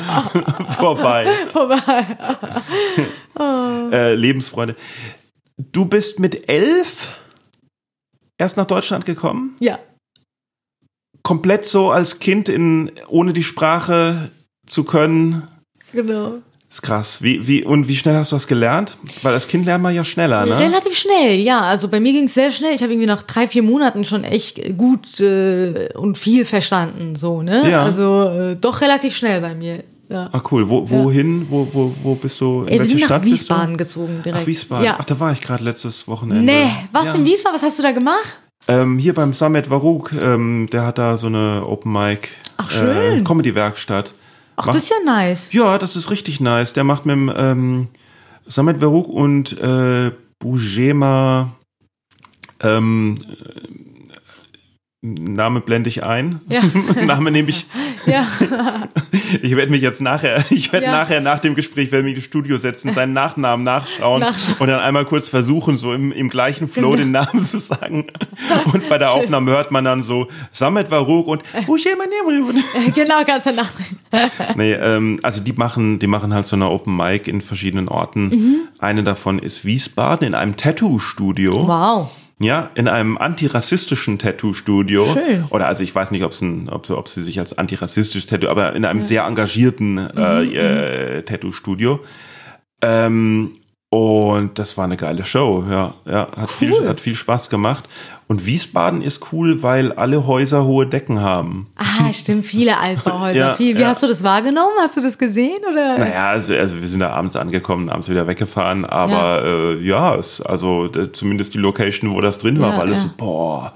vorbei. 0.77 1.27
vorbei. 1.51 2.05
Äh, 3.91 4.13
Lebensfreunde. 4.15 4.75
Du 5.57 5.85
bist 5.85 6.19
mit 6.19 6.49
elf 6.49 7.15
erst 8.37 8.57
nach 8.57 8.65
Deutschland 8.65 9.05
gekommen? 9.05 9.55
Ja. 9.59 9.79
Komplett 11.27 11.65
so 11.65 11.91
als 11.91 12.19
Kind 12.19 12.47
in, 12.47 12.89
ohne 13.09 13.33
die 13.33 13.43
Sprache 13.43 14.31
zu 14.65 14.85
können. 14.85 15.43
Genau. 15.91 16.35
Ist 16.69 16.81
krass. 16.81 17.21
Wie, 17.21 17.45
wie, 17.45 17.65
und 17.65 17.89
wie 17.89 17.97
schnell 17.97 18.15
hast 18.15 18.31
du 18.31 18.37
das 18.37 18.47
gelernt? 18.47 18.97
Weil 19.23 19.33
als 19.33 19.49
Kind 19.49 19.65
lernt 19.65 19.83
man 19.83 19.93
ja 19.93 20.05
schneller, 20.05 20.45
ne? 20.45 20.57
Relativ 20.57 20.97
schnell, 20.97 21.37
ja. 21.37 21.59
Also 21.59 21.89
bei 21.89 21.99
mir 21.99 22.13
ging 22.13 22.23
es 22.25 22.33
sehr 22.33 22.49
schnell. 22.53 22.73
Ich 22.73 22.81
habe 22.81 22.93
irgendwie 22.93 23.07
nach 23.07 23.23
drei, 23.23 23.45
vier 23.45 23.61
Monaten 23.61 24.05
schon 24.05 24.23
echt 24.23 24.77
gut 24.77 25.19
äh, 25.19 25.89
und 25.95 26.17
viel 26.17 26.45
verstanden. 26.45 27.17
So, 27.17 27.41
ne? 27.41 27.69
Ja. 27.69 27.83
Also 27.83 28.23
äh, 28.29 28.55
doch 28.55 28.79
relativ 28.79 29.13
schnell 29.13 29.41
bei 29.41 29.53
mir. 29.53 29.83
Ja. 30.07 30.29
Ah, 30.31 30.41
cool. 30.49 30.69
Wo, 30.69 30.89
wohin? 30.89 31.47
Wo, 31.49 31.67
wo, 31.73 31.93
wo 32.03 32.15
bist 32.15 32.39
du? 32.39 32.61
In 32.61 32.67
Ey, 32.69 32.79
welche 32.79 32.91
sind 32.91 32.99
nach 33.01 33.07
Stadt 33.07 33.25
Wiesbaden 33.25 33.75
bist 33.75 33.95
gezogen 33.95 34.15
du? 34.17 34.23
direkt. 34.23 34.43
Ach, 34.43 34.47
Wiesbaden. 34.47 34.85
Ja. 34.85 34.95
Ach, 34.97 35.03
da 35.03 35.19
war 35.19 35.33
ich 35.33 35.41
gerade 35.41 35.65
letztes 35.65 36.07
Wochenende. 36.07 36.43
nee, 36.43 36.69
was 36.93 37.07
ja. 37.07 37.15
in 37.15 37.25
Wiesbaden? 37.25 37.55
Was 37.55 37.63
hast 37.63 37.79
du 37.79 37.83
da 37.83 37.91
gemacht? 37.91 38.41
Ähm, 38.67 38.97
hier 38.97 39.13
beim 39.13 39.33
Samet 39.33 39.69
Varuk, 39.69 40.11
ähm, 40.11 40.67
der 40.71 40.85
hat 40.85 40.97
da 40.97 41.15
so 41.17 41.27
eine 41.27 41.65
Open 41.65 41.91
Mic 41.91 42.29
Ach, 42.57 42.69
schön. 42.69 43.19
Äh, 43.19 43.23
Comedy 43.23 43.55
Werkstatt. 43.55 44.13
Ach, 44.57 44.65
das 44.67 44.77
ist 44.77 44.89
ja 44.89 44.97
nice. 45.05 45.53
Ja, 45.53 45.77
das 45.77 45.95
ist 45.95 46.11
richtig 46.11 46.39
nice. 46.39 46.73
Der 46.73 46.83
macht 46.83 47.05
mit 47.05 47.15
dem 47.15 47.31
ähm, 47.35 47.85
Samet 48.45 48.81
Varuk 48.81 49.07
und 49.07 49.57
äh, 49.61 50.11
Bujema 50.39 51.53
ähm, 52.61 53.15
äh, 53.29 53.86
Name 55.03 55.61
blende 55.61 55.89
ich 55.89 56.03
ein. 56.03 56.41
Ja. 56.49 56.61
Name 57.05 57.31
nehme 57.31 57.49
ich. 57.49 57.65
Ja. 58.05 58.25
Ich 59.41 59.55
werde 59.57 59.71
mich 59.71 59.81
jetzt 59.81 59.99
nachher, 59.99 60.45
ich 60.49 60.71
werde 60.71 60.85
Ja. 60.85 60.91
nachher 60.93 61.19
nach 61.19 61.39
dem 61.39 61.55
Gespräch, 61.55 61.91
werde 61.91 62.05
mich 62.05 62.15
ins 62.15 62.23
Studio 62.23 62.57
setzen, 62.57 62.93
seinen 62.93 63.11
Nachnamen 63.11 63.63
nachschauen 63.65 64.21
Nachschauen. 64.21 64.55
und 64.59 64.67
dann 64.67 64.79
einmal 64.79 65.03
kurz 65.05 65.27
versuchen, 65.27 65.75
so 65.77 65.91
im, 65.91 66.11
im 66.13 66.29
gleichen 66.29 66.67
Flow 66.69 66.91
Genau. 66.91 67.01
den 67.03 67.11
Namen 67.11 67.43
zu 67.43 67.57
sagen. 67.57 68.05
Und 68.71 68.87
bei 68.87 68.97
der 68.97 69.11
Aufnahme 69.11 69.51
hört 69.51 69.71
man 69.71 69.83
dann 69.83 70.03
so 70.03 70.27
Samet 70.51 70.89
Varuk 70.89 71.27
und 71.27 71.43
Bujema 71.65 72.05
genau, 72.95 73.23
ganz 73.25 73.43
danach. 73.43 73.71
Nee, 74.55 74.73
ähm, 74.73 75.19
also 75.23 75.41
die 75.43 75.53
machen, 75.53 75.99
die 75.99 76.07
machen 76.07 76.33
halt 76.33 76.45
so 76.45 76.55
eine 76.55 76.69
Open 76.69 76.95
Mic 76.95 77.29
in 77.29 77.41
verschiedenen 77.41 77.89
Orten. 77.89 78.29
Mhm. 78.29 78.55
Eine 78.79 79.03
davon 79.03 79.39
ist 79.39 79.65
Wiesbaden 79.65 80.25
in 80.27 80.35
einem 80.35 80.55
Tattoo-Studio. 80.55 81.67
Wow. 81.67 82.09
Ja, 82.39 82.69
in 82.75 82.87
einem 82.87 83.17
antirassistischen 83.17 84.19
Tattoo-Studio. 84.19 85.07
Oder 85.49 85.67
also 85.67 85.83
ich 85.83 85.95
weiß 85.95 86.11
nicht, 86.11 86.23
ob's 86.23 86.41
ein, 86.41 86.69
ob, 86.69 86.85
sie- 86.85 86.95
ob 86.95 87.07
sie 87.09 87.23
sich 87.23 87.39
als 87.39 87.57
antirassistisch 87.57 88.27
Tattoo, 88.27 88.47
aber 88.49 88.75
in 88.75 88.85
einem 88.85 89.01
sehr 89.01 89.23
engagierten 89.23 89.97
äh, 89.97 90.43
Mhm, 90.43 90.53
äh, 90.53 91.21
Tattoo-Studio. 91.23 91.99
Ähm, 92.81 93.53
und 93.89 94.59
das 94.59 94.77
war 94.77 94.83
eine 94.85 94.97
geile 94.97 95.23
Show, 95.23 95.63
ja. 95.69 95.93
ja 96.05 96.27
hat, 96.35 96.51
viel, 96.51 96.73
Cool. 96.73 96.87
hat 96.87 96.99
viel 96.99 97.15
Spaß 97.15 97.49
gemacht. 97.49 97.87
Und 98.29 98.45
Wiesbaden 98.45 99.01
ist 99.01 99.31
cool, 99.31 99.63
weil 99.63 99.93
alle 99.93 100.27
Häuser 100.27 100.65
hohe 100.65 100.85
Decken 100.85 101.21
haben. 101.21 101.67
Ah, 101.77 102.11
stimmt, 102.11 102.45
viele 102.45 102.77
Altbauhäuser. 102.77 103.55
Ja. 103.57 103.59
Wie 103.59 103.71
ja. 103.71 103.87
hast 103.87 104.03
du 104.03 104.07
das 104.07 104.21
wahrgenommen? 104.21 104.73
Hast 104.81 104.97
du 104.97 105.01
das 105.01 105.17
gesehen? 105.17 105.59
Oder? 105.71 105.97
Naja, 105.97 106.31
also, 106.31 106.53
also 106.53 106.81
wir 106.81 106.87
sind 106.89 106.99
da 106.99 107.11
abends 107.11 107.37
angekommen, 107.37 107.89
abends 107.89 108.09
wieder 108.09 108.27
weggefahren, 108.27 108.83
aber 108.83 109.45
ja, 109.45 109.71
äh, 109.71 109.79
ja 109.79 110.15
es, 110.15 110.41
also 110.41 110.89
zumindest 110.89 111.53
die 111.53 111.57
Location, 111.57 112.13
wo 112.13 112.19
das 112.19 112.37
drin 112.37 112.59
war, 112.59 112.73
war 112.73 112.79
alles 112.81 113.03
so, 113.03 113.09
boah, 113.15 113.73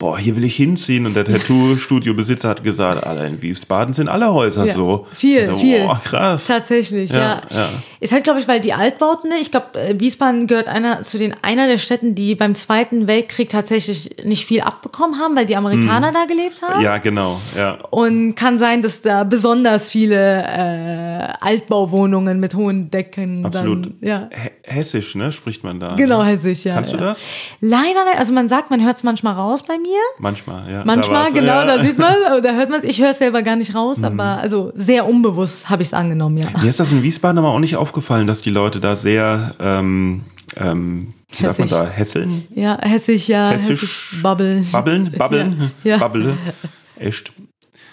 boah, 0.00 0.18
hier 0.18 0.34
will 0.34 0.44
ich 0.44 0.56
hinziehen. 0.56 1.04
Und 1.06 1.14
der 1.14 1.24
Tattoo-Studio-Besitzer 1.26 2.48
hat 2.48 2.64
gesagt, 2.64 3.06
Alter, 3.06 3.26
in 3.26 3.40
Wiesbaden 3.42 3.94
sind 3.94 4.08
alle 4.08 4.32
Häuser 4.32 4.64
Ja. 4.64 4.72
so. 4.74 5.06
Viel, 5.12 5.46
Da, 5.46 5.54
viel. 5.54 5.80
Boah, 5.82 6.00
krass. 6.02 6.46
Tatsächlich, 6.46 7.10
Ja, 7.10 7.18
ja. 7.18 7.42
ja. 7.50 7.68
Ist 8.00 8.12
halt, 8.14 8.24
glaube 8.24 8.40
ich, 8.40 8.48
weil 8.48 8.60
die 8.60 8.72
Altbauten, 8.72 9.28
ne? 9.28 9.36
ich 9.40 9.50
glaube, 9.50 9.78
äh, 9.78 10.00
Wiesbaden 10.00 10.46
gehört 10.46 10.68
einer 10.68 11.02
zu 11.02 11.18
den 11.18 11.34
einer 11.42 11.66
der 11.66 11.76
Städten, 11.76 12.14
die 12.14 12.34
beim 12.34 12.54
Zweiten 12.54 13.06
Weltkrieg 13.06 13.50
tatsächlich 13.50 14.16
nicht 14.24 14.46
viel 14.46 14.62
abbekommen 14.62 15.20
haben, 15.20 15.36
weil 15.36 15.44
die 15.44 15.54
Amerikaner 15.54 16.10
da 16.10 16.24
gelebt 16.24 16.62
haben. 16.62 16.82
Ja, 16.82 16.96
genau, 16.96 17.38
ja. 17.54 17.76
Und 17.90 18.36
kann 18.36 18.58
sein, 18.58 18.80
dass 18.80 19.02
da 19.02 19.24
besonders 19.24 19.90
viele 19.90 20.16
äh, 20.16 21.28
Altbauwohnungen 21.42 22.40
mit 22.40 22.54
hohen 22.54 22.90
Decken 22.90 23.44
Absolut. 23.44 23.84
dann. 23.84 23.94
Ja. 24.00 24.30
Hessisch, 24.62 25.14
ne, 25.14 25.30
spricht 25.30 25.62
man 25.62 25.78
da. 25.78 25.94
Genau, 25.96 26.22
ne? 26.22 26.30
hessisch, 26.30 26.64
ja. 26.64 26.74
Kannst 26.74 26.94
du 26.94 26.96
das? 26.96 27.20
Leider 27.60 28.04
nicht. 28.06 28.18
Also 28.18 28.32
man 28.32 28.48
sagt, 28.48 28.70
man 28.70 28.82
hört 28.82 28.96
es 28.96 29.02
manchmal 29.02 29.34
raus 29.34 29.62
bei 29.62 29.76
mir. 29.78 29.89
Manchmal, 30.18 30.70
ja. 30.70 30.78
Da 30.80 30.84
Manchmal, 30.84 31.24
war's. 31.24 31.34
genau, 31.34 31.46
ja. 31.46 31.64
Mhm. 31.64 31.68
da 31.68 31.82
sieht 31.84 31.98
man, 31.98 32.14
da 32.42 32.52
hört 32.54 32.70
man 32.70 32.78
es. 32.80 32.84
Ich 32.84 33.00
höre 33.00 33.10
es 33.10 33.18
selber 33.18 33.42
gar 33.42 33.56
nicht 33.56 33.74
raus, 33.74 34.02
aber 34.02 34.38
also 34.38 34.72
sehr 34.74 35.06
unbewusst 35.08 35.68
habe 35.70 35.82
ich 35.82 35.88
es 35.88 35.94
angenommen, 35.94 36.38
ja. 36.38 36.46
Mir 36.62 36.68
ist 36.68 36.80
das 36.80 36.92
in 36.92 37.02
Wiesbaden 37.02 37.38
aber 37.38 37.48
auch 37.48 37.58
nicht 37.60 37.76
aufgefallen, 37.76 38.26
dass 38.26 38.42
die 38.42 38.50
Leute 38.50 38.80
da 38.80 38.96
sehr, 38.96 39.54
ähm, 39.60 40.22
ähm, 40.56 41.14
wie 41.36 41.42
sagt 41.44 41.58
man 41.60 41.68
Hessisch. 41.68 41.70
da, 41.70 41.86
hässeln? 41.90 42.48
Ja, 42.54 42.78
hessisch, 42.80 43.28
ja, 43.28 43.50
Hessisch. 43.50 43.80
hessisch, 43.82 44.16
babbeln. 44.22 44.66
Babbeln? 44.72 45.12
Babbeln? 45.16 45.70
Ja. 45.84 45.90
Ja. 45.92 45.98
Babbele? 45.98 46.36
Echt? 46.96 47.32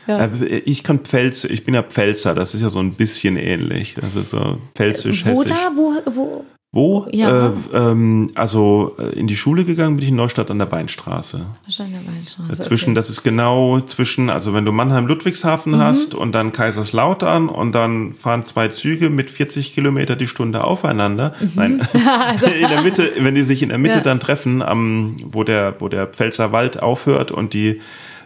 Ja. 0.08 0.20
Äh, 0.26 0.60
Ich 0.66 0.84
kann 0.84 1.00
Pfälz, 1.00 1.44
ich 1.44 1.64
bin 1.66 1.74
ja 1.74 1.84
Pfälzer, 1.84 2.34
das 2.34 2.54
ist 2.56 2.62
ja 2.62 2.70
so 2.70 2.80
ein 2.80 2.94
bisschen 2.94 3.36
ähnlich. 3.38 3.96
Das 4.00 4.16
ist 4.16 4.32
so 4.32 4.58
pfälzisch, 4.74 5.26
Wo 5.26 5.30
hessisch. 5.32 5.50
da? 5.50 5.72
Wo, 5.76 5.94
wo? 6.16 6.46
Wo? 6.74 7.08
Ja. 7.14 7.48
Äh, 7.48 7.52
ähm, 7.74 8.30
also 8.36 8.94
äh, 9.00 9.18
in 9.18 9.26
die 9.28 9.38
Schule 9.38 9.64
gegangen 9.64 9.96
bin 9.96 10.04
ich 10.04 10.10
in 10.10 10.18
Neustadt 10.18 10.52
an 10.52 10.58
der 10.60 10.70
Weinstraße. 10.70 11.46
Wahrscheinlich 11.64 11.98
der 12.04 12.14
Weinstraße. 12.14 12.50
Dazwischen, 12.50 12.90
okay. 12.90 12.96
das 12.96 13.10
ist 13.10 13.24
genau 13.24 13.80
zwischen, 13.82 14.30
also 14.30 14.54
wenn 14.54 14.66
du 14.66 14.74
Mannheim-Ludwigshafen 14.74 15.74
Mhm. 15.74 15.78
hast 15.80 16.14
und 16.14 16.34
dann 16.36 16.52
Kaiserslautern 16.52 17.48
und 17.48 17.74
dann 17.74 18.14
fahren 18.14 18.44
zwei 18.44 18.68
Züge 18.68 19.10
mit 19.10 19.30
40 19.30 19.74
Kilometer 19.74 20.18
die 20.18 20.28
Stunde 20.28 20.66
aufeinander. 20.66 21.34
Nein, 21.56 21.80
in 22.62 22.68
der 22.70 22.82
Mitte, 22.82 23.12
wenn 23.18 23.34
die 23.34 23.44
sich 23.44 23.64
in 23.64 23.70
der 23.70 23.78
Mitte 23.78 23.98
Mhm. 24.00 24.04
Ja. 24.04 24.04
dann 24.04 24.20
treffen, 24.20 24.62
am, 24.62 25.16
wo 25.24 25.46
der, 25.46 25.76
wo 25.80 25.88
der 25.88 26.06
Pfälzer 26.08 26.52
Wald 26.52 26.82
aufhört 26.84 27.32
und 27.32 27.54
die 27.54 27.80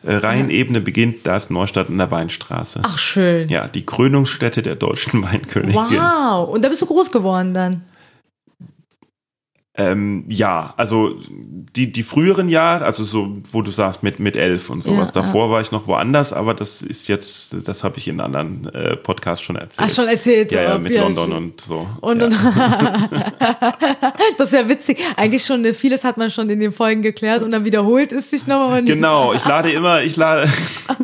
äh, 0.04 0.15
Rheinebene 0.15 0.82
beginnt, 0.82 1.17
da 1.27 1.36
ist 1.36 1.51
Neustadt 1.51 1.89
an 1.89 1.99
der 1.99 2.10
Weinstraße. 2.10 2.82
Ach, 2.84 2.97
schön. 2.97 3.47
Ja, 3.49 3.67
die 3.67 3.86
Krönungsstätte 3.86 4.63
der 4.63 4.75
deutschen 4.75 5.21
Weinkönigin. 5.23 5.75
Wow. 5.75 6.49
Und 6.49 6.65
da 6.65 6.69
bist 6.69 6.82
du 6.82 6.88
groß 6.88 7.12
geworden 7.12 7.54
dann. 7.54 7.84
Ähm, 9.73 10.25
ja, 10.27 10.73
also 10.75 11.15
die, 11.29 11.93
die 11.93 12.03
früheren 12.03 12.49
Jahre, 12.49 12.84
also 12.84 13.05
so, 13.05 13.38
wo 13.53 13.62
du 13.62 13.71
sagst, 13.71 14.03
mit, 14.03 14.19
mit 14.19 14.36
elf 14.36 14.69
und 14.69 14.84
sowas. 14.84 15.13
Ja, 15.15 15.21
Davor 15.21 15.49
war 15.49 15.62
ich 15.62 15.71
noch 15.71 15.88
woanders, 15.88 16.34
aber 16.34 16.53
das 16.53 16.81
ist 16.81 17.07
jetzt, 17.07 17.55
das 17.65 17.86
habe 17.86 17.97
ich 17.97 18.10
in 18.10 18.19
anderen 18.19 18.65
äh, 18.73 18.97
Podcasts 18.97 19.45
schon 19.45 19.55
erzählt. 19.55 19.88
Ach, 19.89 19.95
schon 19.95 20.10
erzählt. 20.10 20.51
Ja, 20.51 20.63
ja, 20.63 20.77
mit 20.77 20.91
ja, 20.91 21.03
London 21.03 21.31
und 21.31 21.62
so. 21.62 21.88
Und, 22.01 22.19
ja. 22.19 22.25
und 22.25 22.34
das 24.38 24.51
wäre 24.51 24.67
witzig. 24.67 24.99
Eigentlich 25.15 25.45
schon, 25.45 25.63
äh, 25.63 25.73
vieles 25.73 26.03
hat 26.03 26.17
man 26.17 26.31
schon 26.31 26.49
in 26.49 26.60
den 26.60 26.73
Folgen 26.73 27.01
geklärt 27.01 27.41
und 27.41 27.51
dann 27.51 27.63
wiederholt 27.63 28.12
es 28.12 28.29
sich 28.29 28.47
noch 28.47 28.67
aber 28.67 28.81
nicht. 28.81 28.93
Genau, 28.93 29.34
ich 29.34 29.45
lade 29.45 29.71
immer, 29.71 30.01
ich 30.01 30.17
lade, 30.17 30.49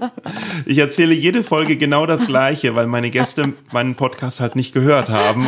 ich 0.66 0.78
erzähle 0.78 1.14
jede 1.14 1.42
Folge 1.42 1.78
genau 1.78 2.06
das 2.06 2.28
Gleiche, 2.28 2.76
weil 2.76 2.88
meine 2.88 3.12
Gäste 3.12 3.54
meinen 3.72 3.96
Podcast 3.96 4.42
halt 4.42 4.58
nicht 4.58 4.74
gehört 4.74 5.10
haben. 5.10 5.48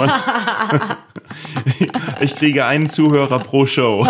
Ich 2.22 2.36
kriege 2.36 2.66
einen 2.66 2.88
Zuhörer 2.88 3.40
pro 3.40 3.66
Show. 3.66 4.06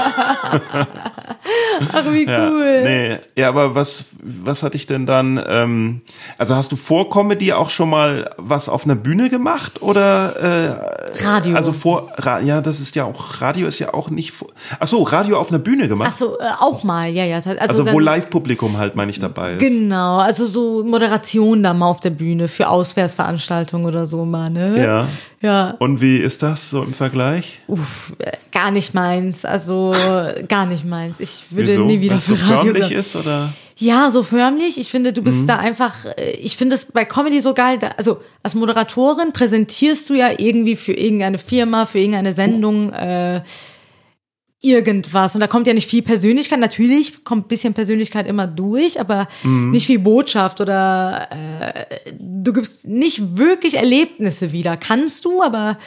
Ach, 1.93 2.03
wie 2.12 2.25
Ja, 2.25 2.49
cool. 2.49 2.82
nee, 2.84 3.17
ja, 3.36 3.49
aber 3.49 3.75
was, 3.75 4.05
was 4.21 4.63
hatte 4.63 4.75
ich 4.75 4.86
denn 4.86 5.05
dann? 5.05 5.41
Ähm, 5.47 6.01
also 6.38 6.55
hast 6.55 6.71
du 6.71 6.75
vor 6.75 7.10
Comedy 7.10 7.53
auch 7.53 7.69
schon 7.69 7.89
mal 7.89 8.29
was 8.38 8.67
auf 8.69 8.86
einer 8.86 8.95
Bühne 8.95 9.29
gemacht 9.29 9.82
oder? 9.82 10.36
Äh, 10.36 11.23
Radio. 11.23 11.55
Also 11.55 11.71
vor, 11.71 12.12
ja, 12.43 12.62
das 12.62 12.79
ist 12.79 12.95
ja 12.95 13.05
auch 13.05 13.41
Radio 13.41 13.67
ist 13.67 13.79
ja 13.79 13.93
auch 13.93 14.10
nicht. 14.10 14.32
Vor, 14.32 14.49
ach 14.79 14.88
so, 14.88 15.03
Radio 15.03 15.38
auf 15.38 15.49
einer 15.49 15.60
Bühne 15.60 15.88
gemacht. 15.88 16.12
Ach 16.13 16.17
so, 16.17 16.38
äh, 16.39 16.43
auch 16.60 16.84
mal, 16.84 17.10
ja, 17.10 17.25
ja. 17.25 17.38
Also, 17.38 17.51
also 17.51 17.84
dann, 17.84 17.93
wo 17.93 17.99
Live-Publikum 17.99 18.77
halt, 18.77 18.95
meine 18.95 19.12
ich, 19.12 19.19
dabei 19.19 19.53
ist. 19.53 19.60
Genau, 19.60 20.17
also 20.17 20.47
so 20.47 20.84
Moderation 20.84 21.63
da 21.63 21.73
mal 21.73 21.88
auf 21.88 21.99
der 21.99 22.12
Bühne 22.12 22.47
für 22.47 22.69
Auswärtsveranstaltungen 22.69 23.86
oder 23.86 24.05
so 24.05 24.25
mal, 24.25 24.49
ne? 24.49 24.84
Ja. 24.84 25.08
Ja, 25.41 25.75
Und 25.80 26.02
wie 26.02 26.17
ist 26.17 26.43
das 26.43 26.69
so 26.69 26.84
im 26.84 26.93
Vergleich? 26.93 27.62
uff, 27.67 28.13
äh, 28.19 28.32
gar 28.52 28.71
nicht 28.71 28.93
meins, 28.93 29.45
also 29.45 29.93
gar 30.49 30.65
nicht 30.65 30.84
meins. 30.86 31.19
Ich 31.21 31.43
würde 31.52 31.69
Wieso? 31.71 31.86
nie 31.86 32.02
wieder 32.02 32.19
so 32.19 32.36
für 32.36 32.49
Radio. 32.58 32.73
förmlich 32.73 32.91
ist 32.91 33.15
oder? 33.15 33.54
Ja, 33.78 34.10
so 34.10 34.23
förmlich. 34.23 34.78
Ich 34.78 34.91
finde, 34.91 35.13
du 35.13 35.21
Mhm. 35.21 35.25
bist 35.25 35.47
da 35.47 35.56
einfach, 35.56 36.04
äh, 36.17 36.32
ich 36.32 36.58
finde 36.58 36.75
es 36.75 36.86
bei 36.91 37.06
Comedy 37.06 37.39
so 37.39 37.54
geil, 37.54 37.78
da, 37.80 37.91
also 37.95 38.19
als 38.43 38.54
Moderatorin 38.56 39.32
präsentierst 39.32 40.10
du 40.10 40.15
ja 40.15 40.30
irgendwie 40.38 40.75
für 40.75 40.91
irgendeine 40.91 41.38
Firma, 41.38 41.86
für 41.86 41.99
irgendeine 41.99 42.34
Sendung 42.34 42.91
äh, 42.91 43.41
irgendwas. 44.61 45.35
Und 45.35 45.41
da 45.41 45.47
kommt 45.47 45.67
ja 45.67 45.73
nicht 45.73 45.89
viel 45.89 46.01
Persönlichkeit. 46.01 46.59
Natürlich 46.59 47.23
kommt 47.23 47.45
ein 47.45 47.47
bisschen 47.47 47.73
Persönlichkeit 47.73 48.27
immer 48.27 48.45
durch, 48.47 48.99
aber 48.99 49.27
Mhm. 49.43 49.71
nicht 49.71 49.85
viel 49.85 49.99
Botschaft 49.99 50.59
oder 50.61 51.27
äh, 51.31 51.85
du 52.19 52.51
gibst 52.53 52.87
nicht 52.87 53.37
wirklich 53.37 53.75
Erlebnisse 53.75 54.51
wieder. 54.51 54.75
Kannst 54.77 55.23
du, 55.25 55.41
aber 55.41 55.77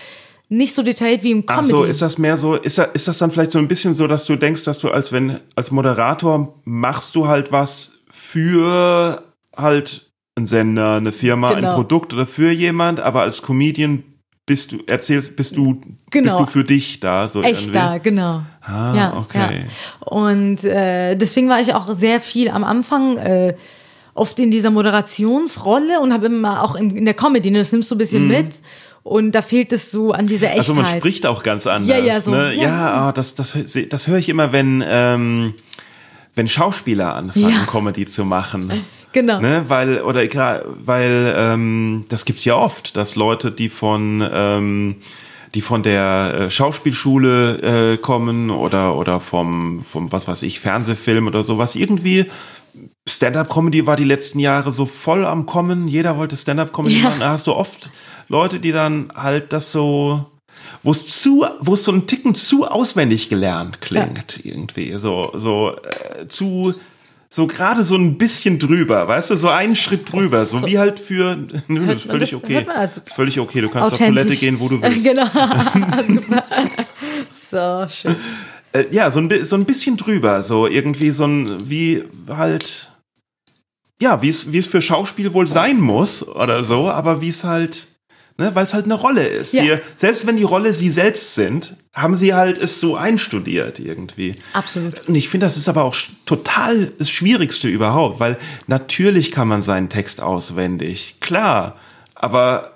nicht 0.49 0.75
so 0.75 0.83
detailliert 0.83 1.23
wie 1.23 1.31
im 1.33 1.45
Ach 1.47 1.57
Comedy. 1.57 1.71
so, 1.71 1.85
ist 1.85 2.03
das 2.03 2.19
mehr 2.19 2.37
so, 2.37 2.55
ist 2.55 2.79
das, 2.79 2.89
ist 2.95 3.09
das 3.09 3.19
dann 3.19 3.31
vielleicht 3.31 3.53
so 3.53 3.59
ein 3.59 3.69
bisschen 3.69 3.95
so, 3.95 4.07
dass 4.07 4.25
du 4.27 4.37
denkst, 4.37 4.65
dass 4.65 4.79
du 4.79 4.91
als 4.91 5.11
wenn, 5.13 5.39
als 5.55 5.71
Moderator 5.71 6.55
machst 6.65 7.15
du 7.15 7.27
halt 7.27 7.53
was 7.53 7.99
für 8.11 9.23
halt 9.57 10.11
einen 10.35 10.47
Sender, 10.47 10.97
eine 10.97 11.13
Firma, 11.13 11.51
ein 11.51 11.57
Genau. 11.57 11.75
Produkt 11.75 12.13
oder 12.15 12.27
für 12.27 12.51
jemand, 12.51 13.01
aber 13.01 13.23
als 13.23 13.43
Comedian 13.43 14.03
bist 14.47 14.73
du, 14.73 14.79
erzählst, 14.87 15.37
bist 15.37 15.57
du, 15.57 15.75
bist 15.75 15.97
Genau. 16.11 16.39
du 16.39 16.47
für 16.47 16.65
dich 16.65 17.01
da, 17.01 17.29
so 17.29 17.43
Echt 17.43 17.63
irgendwie. 17.63 17.73
da, 17.73 17.99
genau. 17.99 18.43
Ah, 18.61 18.95
ja, 18.95 19.17
okay. 19.17 19.67
Ja. 19.67 20.07
Und 20.07 20.65
äh, 20.65 21.15
deswegen 21.17 21.49
war 21.49 21.61
ich 21.61 21.75
auch 21.75 21.97
sehr 21.97 22.21
viel 22.21 22.49
am 22.51 22.65
Anfang 22.65 23.19
äh, 23.19 23.55
oft 24.15 24.39
in 24.39 24.51
dieser 24.51 24.71
Moderationsrolle 24.71 26.01
und 26.01 26.13
habe 26.13 26.27
immer 26.27 26.63
auch 26.63 26.75
in, 26.75 26.97
in 26.97 27.05
der 27.05 27.15
Comedy, 27.15 27.51
ne, 27.51 27.59
das 27.59 27.73
nimmst 27.73 27.91
du 27.91 27.95
ein 27.95 27.99
bisschen 27.99 28.27
mit. 28.27 28.61
Und 29.05 29.33
da 29.33 29.43
fehlt 29.43 29.73
es 29.73 29.91
so 29.91 30.13
an 30.13 30.27
dieser 30.29 30.47
Echtheit. 30.47 30.59
Also 30.59 30.75
man 30.75 30.87
spricht 30.87 31.27
auch 31.27 31.43
ganz 31.43 31.67
anders. 31.67 31.97
Ja, 31.97 32.05
ja, 32.05 32.21
so, 32.21 32.31
ne? 32.31 32.55
ja. 32.55 32.63
ja 32.63 32.95
ah, 33.09 33.13
das, 33.13 33.35
das, 33.35 33.57
das 33.89 34.07
höre 34.07 34.19
ich 34.19 34.29
immer, 34.29 34.53
wenn, 34.53 34.85
ähm, 34.87 35.55
wenn 36.35 36.47
Schauspieler 36.47 37.15
anfangen, 37.15 37.49
Ja. 37.49 37.65
Comedy 37.67 38.05
zu 38.07 38.25
machen. 38.25 38.85
Genau. 39.13 39.41
Ne, 39.41 39.65
weil, 39.69 40.03
oder 40.03 40.23
weil 40.85 41.35
ähm, 41.37 42.05
das 42.09 42.25
gibt's 42.25 42.45
ja 42.45 42.55
oft, 42.57 42.97
dass 42.97 43.15
Leute, 43.17 43.53
die 43.53 43.69
von 43.69 44.27
ähm, 44.33 44.97
die 45.55 45.61
von 45.61 45.83
der 45.83 46.35
äh, 46.47 46.51
Schauspielschule 46.51 47.93
äh, 47.93 47.97
kommen 47.99 48.51
oder 48.51 48.97
oder 48.97 49.21
vom 49.21 49.81
vom 49.81 50.11
was 50.11 50.27
weiß 50.27 50.43
ich 50.45 50.61
Fernsehfilm 50.61 51.27
oder 51.27 51.45
sowas 51.45 51.77
irgendwie 51.77 52.27
Stand-up-Comedy 53.07 53.87
war 53.87 53.97
die 53.97 54.05
letzten 54.05 54.39
Jahre 54.39 54.73
so 54.73 54.87
voll 54.87 55.27
am 55.27 55.45
Kommen. 55.45 55.89
Jeder 55.89 56.17
wollte 56.17 56.37
Stand-up-Comedy 56.37 56.99
Ja. 56.99 57.05
machen. 57.05 57.21
Da 57.21 57.31
hast 57.31 57.47
du 57.47 57.53
oft 57.53 57.91
Leute, 58.29 58.61
die 58.61 58.73
dann 58.73 59.13
halt 59.15 59.53
das 59.53 59.73
so, 59.73 60.25
wo 60.83 60.93
es 60.93 61.07
zu, 61.21 61.45
wo 61.61 61.75
es 61.75 61.85
so 61.85 61.93
ein 61.93 62.07
Ticken 62.07 62.35
zu 62.35 62.65
auswendig 62.67 63.29
gelernt 63.29 63.81
klingt 63.81 64.41
irgendwie, 64.45 64.95
so 64.97 65.31
so 65.35 65.77
äh, 66.19 66.29
zu 66.29 66.73
so 67.35 67.47
gerade 67.47 67.83
so 67.83 67.97
ein 67.97 68.19
bisschen 68.19 68.59
drüber, 68.59 69.09
weißt 69.09 69.31
du, 69.31 69.37
so 69.37 69.49
einen 69.49 69.75
Schritt 69.75 70.13
drüber, 70.13 70.45
so, 70.45 70.59
So. 70.59 70.67
wie 70.67 70.79
halt 70.79 71.01
für, 71.01 71.35
nö, 71.67 71.87
das 71.87 72.05
ist 72.05 72.11
völlig 72.11 72.35
okay, 72.35 72.67
also- 72.69 73.01
ist 73.01 73.15
völlig 73.15 73.41
okay, 73.41 73.63
du 73.63 73.71
kannst 73.71 73.93
auf. 73.93 73.99
Toilette 73.99 74.37
gehen, 74.37 74.61
wo 74.61 74.69
du 74.69 74.83
willst. 74.83 75.03
Genau. 75.05 75.25
So, 77.31 77.87
schön. 77.91 78.17
Äh, 78.73 78.85
ja, 78.91 79.11
so 79.11 79.21
ein, 79.21 79.45
so 79.45 79.57
ein 79.57 79.65
bisschen 79.65 79.97
drüber, 79.97 80.43
so 80.43 80.67
irgendwie 80.67 81.11
so 81.11 81.25
ein, 81.27 81.69
wie 81.69 82.05
halt, 82.29 82.91
ja, 84.01 84.23
wie 84.23 84.29
es, 84.31 84.53
wie 84.53 84.59
es 84.59 84.67
für 84.67 84.81
Schauspiel 84.81 85.33
wohl 85.35 85.47
sein 85.47 85.81
muss 85.81 86.27
oder 86.27 86.65
so, 86.65 86.89
aber 86.91 87.21
wie 87.21 87.29
es 87.29 87.45
halt, 87.45 87.87
ne, 88.39 88.55
weil 88.55 88.65
es 88.65 88.73
halt 88.75 88.87
eine 88.87 88.95
Rolle 88.95 89.27
ist. 89.27 89.53
Ja. 89.53 89.63
Sie, 89.63 89.73
selbst 89.97 90.27
wenn 90.27 90.37
die 90.37 90.43
Rolle 90.45 90.73
sie 90.73 90.91
selbst 90.91 91.35
sind, 91.35 91.77
haben 91.95 92.17
sie 92.17 92.33
halt 92.35 92.57
es 92.59 92.81
so 92.81 92.97
einstudiert 92.97 93.79
irgendwie. 93.79 94.35
Absolut. 94.55 95.07
Und 95.09 95.15
ich 95.15 95.29
finde, 95.29 95.47
das 95.47 95.57
ist 95.57 95.69
aber 95.69 95.85
auch 95.85 95.95
total 96.25 96.87
das 96.99 97.11
Schwierigste 97.11 97.69
überhaupt, 97.69 98.19
weil 98.19 98.39
natürlich 98.67 99.31
kann 99.31 99.49
man 99.49 99.61
seinen 99.63 99.89
Text 99.91 100.21
auswendig, 100.23 101.17
klar, 101.21 101.77
aber 102.15 102.73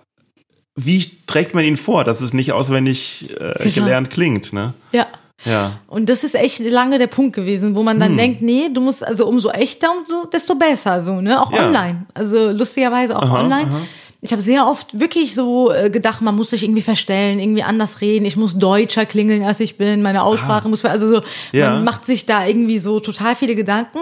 wie 0.75 1.11
trägt 1.27 1.55
man 1.55 1.65
ihn 1.65 1.79
vor, 1.79 2.05
dass 2.05 2.21
es 2.21 2.35
nicht 2.35 2.53
auswendig 2.53 3.31
äh, 3.41 3.71
gelernt 3.71 4.11
klingt, 4.11 4.53
ne? 4.53 4.75
Ja. 4.93 5.07
Ja. 5.45 5.81
Und 5.87 6.09
das 6.09 6.25
ist 6.25 6.35
echt 6.35 6.61
lange 6.61 6.99
der 6.99 7.07
Punkt 7.07 7.35
gewesen, 7.37 7.75
wo 7.75 7.83
man 7.83 8.01
dann 8.01 8.13
Hm. 8.13 8.17
denkt, 8.17 8.43
nee, 8.43 8.69
du 8.73 8.81
musst 8.81 9.05
also 9.05 9.27
umso 9.27 9.51
echter 9.51 9.89
und 9.97 10.09
so, 10.09 10.25
desto 10.25 10.55
besser, 10.55 11.01
so, 11.01 11.21
ne? 11.21 11.41
Auch 11.41 11.53
Ja. 11.53 11.67
online. 11.67 12.07
Also 12.15 12.51
lustigerweise 12.53 13.17
auch 13.17 13.23
Aha, 13.23 13.41
online. 13.41 13.71
aha. 13.71 13.81
Ich 14.23 14.33
habe 14.33 14.43
sehr 14.43 14.67
oft 14.67 14.99
wirklich 14.99 15.35
so 15.35 15.71
äh, 15.73 15.91
gedacht, 15.91 16.21
man 16.23 16.35
muss 16.35 16.51
sich 16.51 16.63
irgendwie 16.65 16.83
verstellen, 16.83 17.39
irgendwie 17.39 17.63
anders 17.63 18.01
reden. 18.01 18.25
Ich 18.25 18.37
muss 18.37 18.59
deutscher 18.59 19.07
klingeln, 19.07 19.43
als 19.45 19.61
ich 19.61 19.77
bin. 19.79 20.03
Meine 20.03 20.23
Aussprache 20.25 20.69
muss, 20.69 20.85
also 20.85 21.09
so, 21.09 21.21
Ja. 21.53 21.71
man 21.71 21.85
macht 21.85 22.07
sich 22.07 22.27
da 22.27 22.47
irgendwie 22.47 22.79
so 22.79 22.99
total 23.01 23.37
viele 23.37 23.55
Gedanken. 23.55 23.99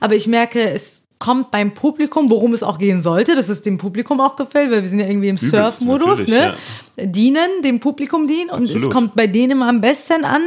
Aber 0.00 0.14
ich 0.14 0.26
merke, 0.26 0.68
es 0.70 1.02
kommt 1.20 1.50
beim 1.50 1.74
Publikum, 1.74 2.30
worum 2.30 2.52
es 2.52 2.62
auch 2.62 2.78
gehen 2.78 3.02
sollte, 3.02 3.34
dass 3.34 3.48
es 3.48 3.60
dem 3.62 3.76
Publikum 3.76 4.20
auch 4.20 4.36
gefällt, 4.36 4.70
weil 4.70 4.82
wir 4.82 4.88
sind 4.88 5.00
ja 5.00 5.06
irgendwie 5.08 5.28
im 5.28 5.36
Surf-Modus, 5.36 6.28
ne? 6.28 6.54
Dienen, 6.96 7.62
dem 7.62 7.80
Publikum 7.80 8.26
dienen. 8.28 8.50
Und 8.50 8.62
es 8.64 8.70
Absolut. 8.70 8.92
kommt 8.92 9.16
bei 9.16 9.26
denen 9.26 9.52
immer 9.52 9.68
am 9.68 9.80
besten 9.80 10.24
an, 10.24 10.42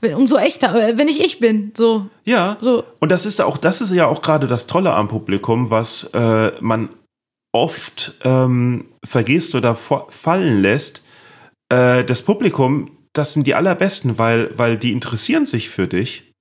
wenn, 0.00 0.14
umso 0.14 0.36
echter, 0.36 0.74
äh, 0.74 0.98
wenn 0.98 1.08
ich 1.08 1.22
ich 1.22 1.40
bin. 1.40 1.72
So. 1.76 2.06
Ja, 2.24 2.56
So. 2.60 2.84
und 3.00 3.10
das 3.12 3.26
ist 3.26 3.40
auch, 3.40 3.56
das 3.58 3.80
ist 3.82 3.92
ja 3.92 4.06
auch 4.06 4.22
gerade 4.22 4.46
das 4.46 4.66
Tolle 4.66 4.92
am 4.94 5.08
Publikum, 5.08 5.70
was 5.70 6.04
äh, 6.14 6.52
man 6.60 6.88
oft 7.54 8.16
ähm, 8.24 8.86
vergisst 9.04 9.54
oder 9.54 9.74
fallen 9.76 10.60
lässt. 10.60 11.02
Äh, 11.68 12.04
das 12.04 12.22
Publikum, 12.22 12.90
das 13.12 13.32
sind 13.32 13.46
die 13.46 13.54
allerbesten, 13.54 14.18
weil, 14.18 14.50
weil 14.56 14.76
die 14.76 14.92
interessieren 14.92 15.46
sich 15.46 15.70
für 15.70 15.86
dich. 15.86 16.32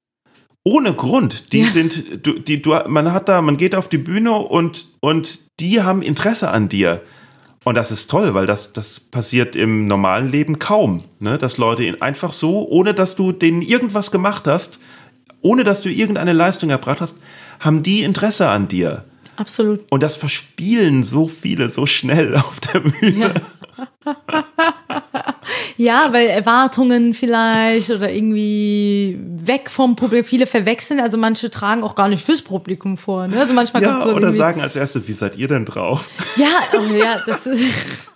Ohne 0.66 0.94
Grund. 0.94 1.54
Die 1.54 1.62
Ja. 1.62 1.70
sind, 1.70 2.26
du, 2.26 2.40
die, 2.40 2.62
du, 2.62 2.76
man 2.88 3.14
hat 3.14 3.30
da, 3.30 3.42
man 3.42 3.58
geht 3.58 3.76
auf 3.76 3.90
die 3.90 3.98
Bühne 3.98 4.32
und, 4.32 4.88
und 5.02 5.42
die 5.60 5.82
haben 5.82 6.02
Interesse 6.02 6.50
an 6.50 6.68
dir. 6.68 7.02
Und 7.64 7.76
das 7.76 7.92
ist 7.92 8.10
toll, 8.10 8.34
weil 8.34 8.48
das, 8.48 8.74
das 8.74 9.00
passiert 9.00 9.56
im 9.56 9.88
normalen 9.88 10.30
Leben 10.30 10.60
kaum. 10.60 11.04
Ne? 11.20 11.38
Dass 11.38 11.58
Leute 11.58 11.84
ihn 11.84 12.02
einfach 12.02 12.32
so, 12.32 12.68
ohne 12.68 12.94
dass 12.94 13.16
du 13.16 13.32
denen 13.32 13.62
irgendwas 13.62 14.10
gemacht 14.12 14.48
hast, 14.48 14.80
ohne 15.42 15.64
dass 15.64 15.82
du 15.82 15.90
irgendeine 15.90 16.34
Leistung 16.34 16.70
erbracht 16.72 17.02
hast, 17.02 17.20
haben 17.60 17.84
die 17.84 18.04
Interesse 18.04 18.50
an 18.50 18.68
dir. 18.68 19.06
Absolut. 19.36 19.82
Und 19.90 20.04
das 20.04 20.16
verspielen 20.16 21.04
so 21.04 21.28
viele 21.28 21.70
so 21.70 21.86
schnell 21.86 22.36
auf 22.38 22.60
der 22.60 22.80
Bühne. 22.80 23.34
Ja, 25.78 26.14
weil 26.14 26.28
Erwartungen 26.28 27.14
vielleicht 27.14 27.90
oder 27.90 28.12
irgendwie 28.12 29.18
weg 29.20 29.70
vom 29.70 29.96
Publikum, 29.96 30.28
viele 30.28 30.46
verwechseln, 30.46 31.00
also 31.00 31.18
manche 31.18 31.50
tragen 31.50 31.84
auch 31.84 31.96
gar 31.96 32.08
nicht 32.08 32.24
fürs 32.24 32.42
Publikum 32.42 32.96
vor. 32.96 33.28
Ne? 33.28 33.40
Also 33.40 33.54
manchmal 33.54 33.82
Ja, 33.82 33.94
kommt 33.94 34.04
so 34.04 34.16
oder 34.16 34.34
sagen 34.34 34.62
als 34.62 34.76
erstes, 34.76 35.08
wie 35.08 35.14
seid 35.14 35.36
ihr 35.36 35.48
denn 35.48 35.66
drauf? 35.66 36.10
Ja, 36.36 36.62
oh, 36.74 36.94
ja, 36.94 37.22
das 37.26 37.48
ist. 37.48 37.64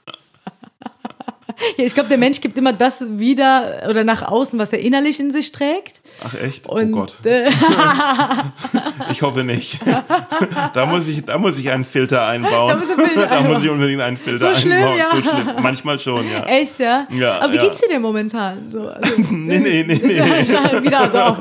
Ja, 1.78 1.86
ich 1.86 1.93
glaube, 1.93 2.10
der 2.10 2.17
Mensch 2.17 2.39
gibt 2.41 2.58
immer 2.58 2.72
das 2.74 3.04
wieder 3.17 3.84
oder 3.89 4.04
nach 4.04 4.22
außen, 4.22 4.60
was 4.60 4.72
er 4.74 4.80
innerlich 4.80 5.20
in 5.20 5.32
sich 5.32 5.52
trägt. 5.52 6.02
Ach 6.24 6.34
echt? 6.36 6.67
Und, 6.67 6.93
oh 6.93 6.98
Gott. 6.98 7.17
Äh, 7.26 7.50
Ich 9.12 9.22
hoffe 9.22 9.43
nicht. 9.43 9.80
da, 10.74 10.86
muss 10.86 11.08
ich, 11.08 11.24
da 11.26 11.38
muss 11.38 11.58
ich 11.58 11.70
einen 11.70 11.84
Filter 11.84 12.26
einbauen. 12.26 12.70
Da 12.70 12.76
muss 12.78 12.89
ein 12.89 13.06
Filter 13.06 13.28
da 13.30 13.41
muss 13.41 13.63
ich 13.63 13.70
unbedingt 13.70 14.02
einen 14.02 14.17
Filter 14.17 14.54
So 14.54 14.62
schlimm, 14.62 14.74
einbauen. 14.74 14.98
ja. 14.98 15.06
So 15.10 15.22
schlimm. 15.22 15.48
Manchmal 15.62 16.00
schon, 16.00 16.26
ja. 16.30 16.46
echt, 16.46 16.80
ja? 16.80 17.08
Ja, 17.12 17.39
Aber 17.39 17.54
wie 17.54 17.58
ja. 17.58 17.63
geht's 17.63 17.80
dir 17.82 17.88
denn 17.89 18.02
momentan? 18.02 18.70
So, 18.72 18.89
also, 18.89 19.22
Nee, 19.30 19.60
nee, 19.60 19.84
nee, 19.88 20.00
nee. 20.04 20.13
ja 20.15 20.84
wieder 20.84 21.10
so, 21.10 21.20
auf, 21.20 21.38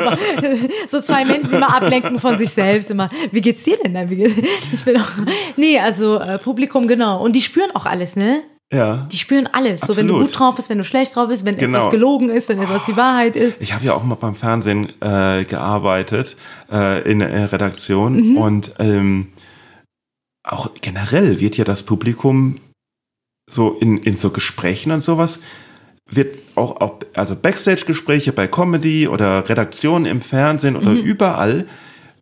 so 0.88 1.00
zwei 1.00 1.24
Menschen, 1.24 1.50
die 1.50 1.56
immer 1.56 1.74
ablenken 1.74 2.18
von 2.18 2.38
sich 2.38 2.50
selbst. 2.50 2.90
Immer, 2.90 3.08
wie 3.32 3.40
geht's 3.40 3.62
dir 3.64 3.76
denn? 3.76 3.96
Ich 4.72 4.84
bin 4.84 4.96
auch. 4.96 5.10
Nee, 5.56 5.78
also 5.78 6.18
äh, 6.20 6.38
Publikum, 6.38 6.86
genau. 6.86 7.22
Und 7.22 7.34
die 7.34 7.42
spüren 7.42 7.70
auch 7.74 7.86
alles, 7.86 8.16
ne? 8.16 8.42
Ja. 8.72 9.06
Die 9.12 9.16
spüren 9.16 9.46
alles. 9.52 9.80
So, 9.80 9.96
wenn 9.96 10.08
du 10.08 10.14
Absolut. 10.14 10.30
gut 10.32 10.38
drauf 10.40 10.56
bist, 10.56 10.68
wenn 10.70 10.78
du 10.78 10.84
schlecht 10.84 11.14
drauf 11.14 11.28
bist, 11.28 11.44
wenn 11.44 11.56
Genau. 11.56 11.78
etwas 11.78 11.90
gelogen 11.92 12.30
ist, 12.30 12.48
wenn 12.48 12.60
etwas 12.60 12.84
die 12.84 12.96
Wahrheit 12.96 13.36
ist. 13.36 13.60
Ich 13.62 13.72
habe 13.72 13.84
ja 13.84 13.94
auch 13.94 14.02
mal 14.02 14.16
beim 14.16 14.34
Fernsehen 14.34 14.88
äh, 15.00 15.44
gearbeitet, 15.44 16.36
äh, 16.72 17.08
in 17.08 17.20
der 17.20 17.52
Redaktion. 17.52 18.30
Mhm. 18.32 18.36
Und 18.36 18.72
ähm, 18.80 19.28
auch 20.44 20.70
generell 20.80 21.38
wird 21.38 21.56
ja 21.56 21.64
das 21.64 21.84
Publikum 21.84 22.58
so 23.48 23.70
in, 23.70 23.98
in 23.98 24.16
so 24.16 24.30
Gesprächen 24.30 24.90
und 24.90 25.00
sowas, 25.00 25.38
wird 26.10 26.36
auch, 26.56 26.80
auch 26.80 26.98
also 27.14 27.36
Backstage-Gespräche 27.36 28.32
bei 28.32 28.48
Comedy 28.48 29.06
oder 29.06 29.48
Redaktionen 29.48 30.06
im 30.06 30.20
Fernsehen 30.20 30.74
oder 30.76 30.90
Mhm. 30.90 30.98
überall, 31.02 31.66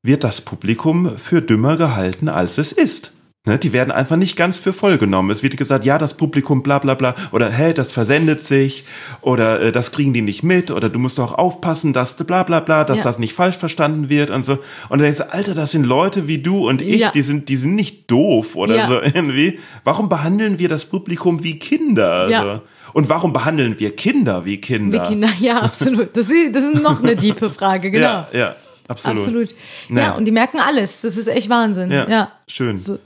wird 0.03 0.25
das 0.25 0.43
Publikum 0.43 1.17
für 1.17 1.41
dümmer 1.41 1.79
gehalten, 1.79 2.29
als 2.29 2.59
es 2.59 2.73
ist. 2.73 3.14
Ne, 3.47 3.59
die 3.59 3.75
werden 3.75 3.91
einfach 3.93 4.17
nicht 4.17 4.37
ganz 4.37 4.57
für 4.57 4.73
voll 4.73 4.97
genommen. 4.97 5.31
Es 5.31 5.43
wird 5.43 5.59
gesagt, 5.59 5.85
ja, 5.85 5.99
das 5.99 6.15
Publikum 6.17 6.63
bla 6.63 6.79
bla 6.79 6.95
bla 6.95 7.15
oder 7.31 7.51
hä, 7.51 7.75
das 7.75 7.93
versendet 7.93 8.41
sich 8.43 8.85
oder 9.21 9.61
äh, 9.61 9.71
das 9.71 9.93
kriegen 9.93 10.15
die 10.15 10.23
nicht 10.23 10.43
mit 10.43 10.71
oder 10.71 10.89
du 10.89 10.99
musst 10.99 11.21
auch 11.21 11.35
aufpassen, 11.35 11.93
dass 11.93 12.17
bla 12.17 12.43
bla 12.45 12.61
bla, 12.61 12.85
dass 12.85 13.01
Ja. 13.01 13.05
das 13.05 13.19
nicht 13.19 13.35
falsch 13.35 13.59
verstanden 13.59 14.09
wird 14.09 14.31
und 14.31 14.47
so. 14.47 14.53
Und 14.55 14.61
dann 14.93 15.01
denkst 15.01 15.19
du, 15.19 15.31
Alter, 15.31 15.55
das 15.55 15.73
sind 15.73 15.85
Leute 15.85 16.27
wie 16.27 16.39
du 16.39 16.67
und 16.67 16.81
ich, 16.81 17.03
Ja. 17.03 17.11
die 17.11 17.21
sind, 17.21 17.51
die 17.51 17.57
sind 17.59 17.75
nicht 17.75 18.11
doof 18.11 18.57
oder 18.57 18.77
Ja. 18.77 18.87
so 18.87 18.95
irgendwie. 19.03 19.59
Warum 19.85 20.09
behandeln 20.09 20.59
wir 20.59 20.71
das 20.71 20.87
Publikum 20.87 21.45
wie 21.45 21.59
Kinder? 21.59 22.11
Also? 22.13 22.63
Und 22.95 23.11
warum 23.11 23.35
behandeln 23.35 23.79
wir 23.79 23.95
Kinder 23.95 24.47
wie 24.47 24.59
Kinder? 24.59 25.03
Wie 25.05 25.07
Kinder, 25.11 25.29
ja, 25.39 25.61
absolut. 25.61 26.17
Das 26.17 26.29
ist, 26.31 26.55
das 26.57 26.65
ist 26.65 26.83
noch 26.83 27.03
eine 27.03 27.15
diepe 27.25 27.51
Frage, 27.51 27.91
genau. 27.91 28.07
Ja, 28.07 28.29
ja, 28.33 28.57
absolut. 28.89 29.19
Absolut. 29.19 29.55
Ja. 29.91 30.13
Und 30.15 30.25
die 30.25 30.33
merken 30.33 30.61
alles. 30.67 31.03
Das 31.03 31.19
ist 31.19 31.27
echt 31.27 31.51
Wahnsinn. 31.51 31.91
Ja, 31.91 32.09
Ja. 32.09 32.33
schön. 32.49 32.81
So. 32.81 32.99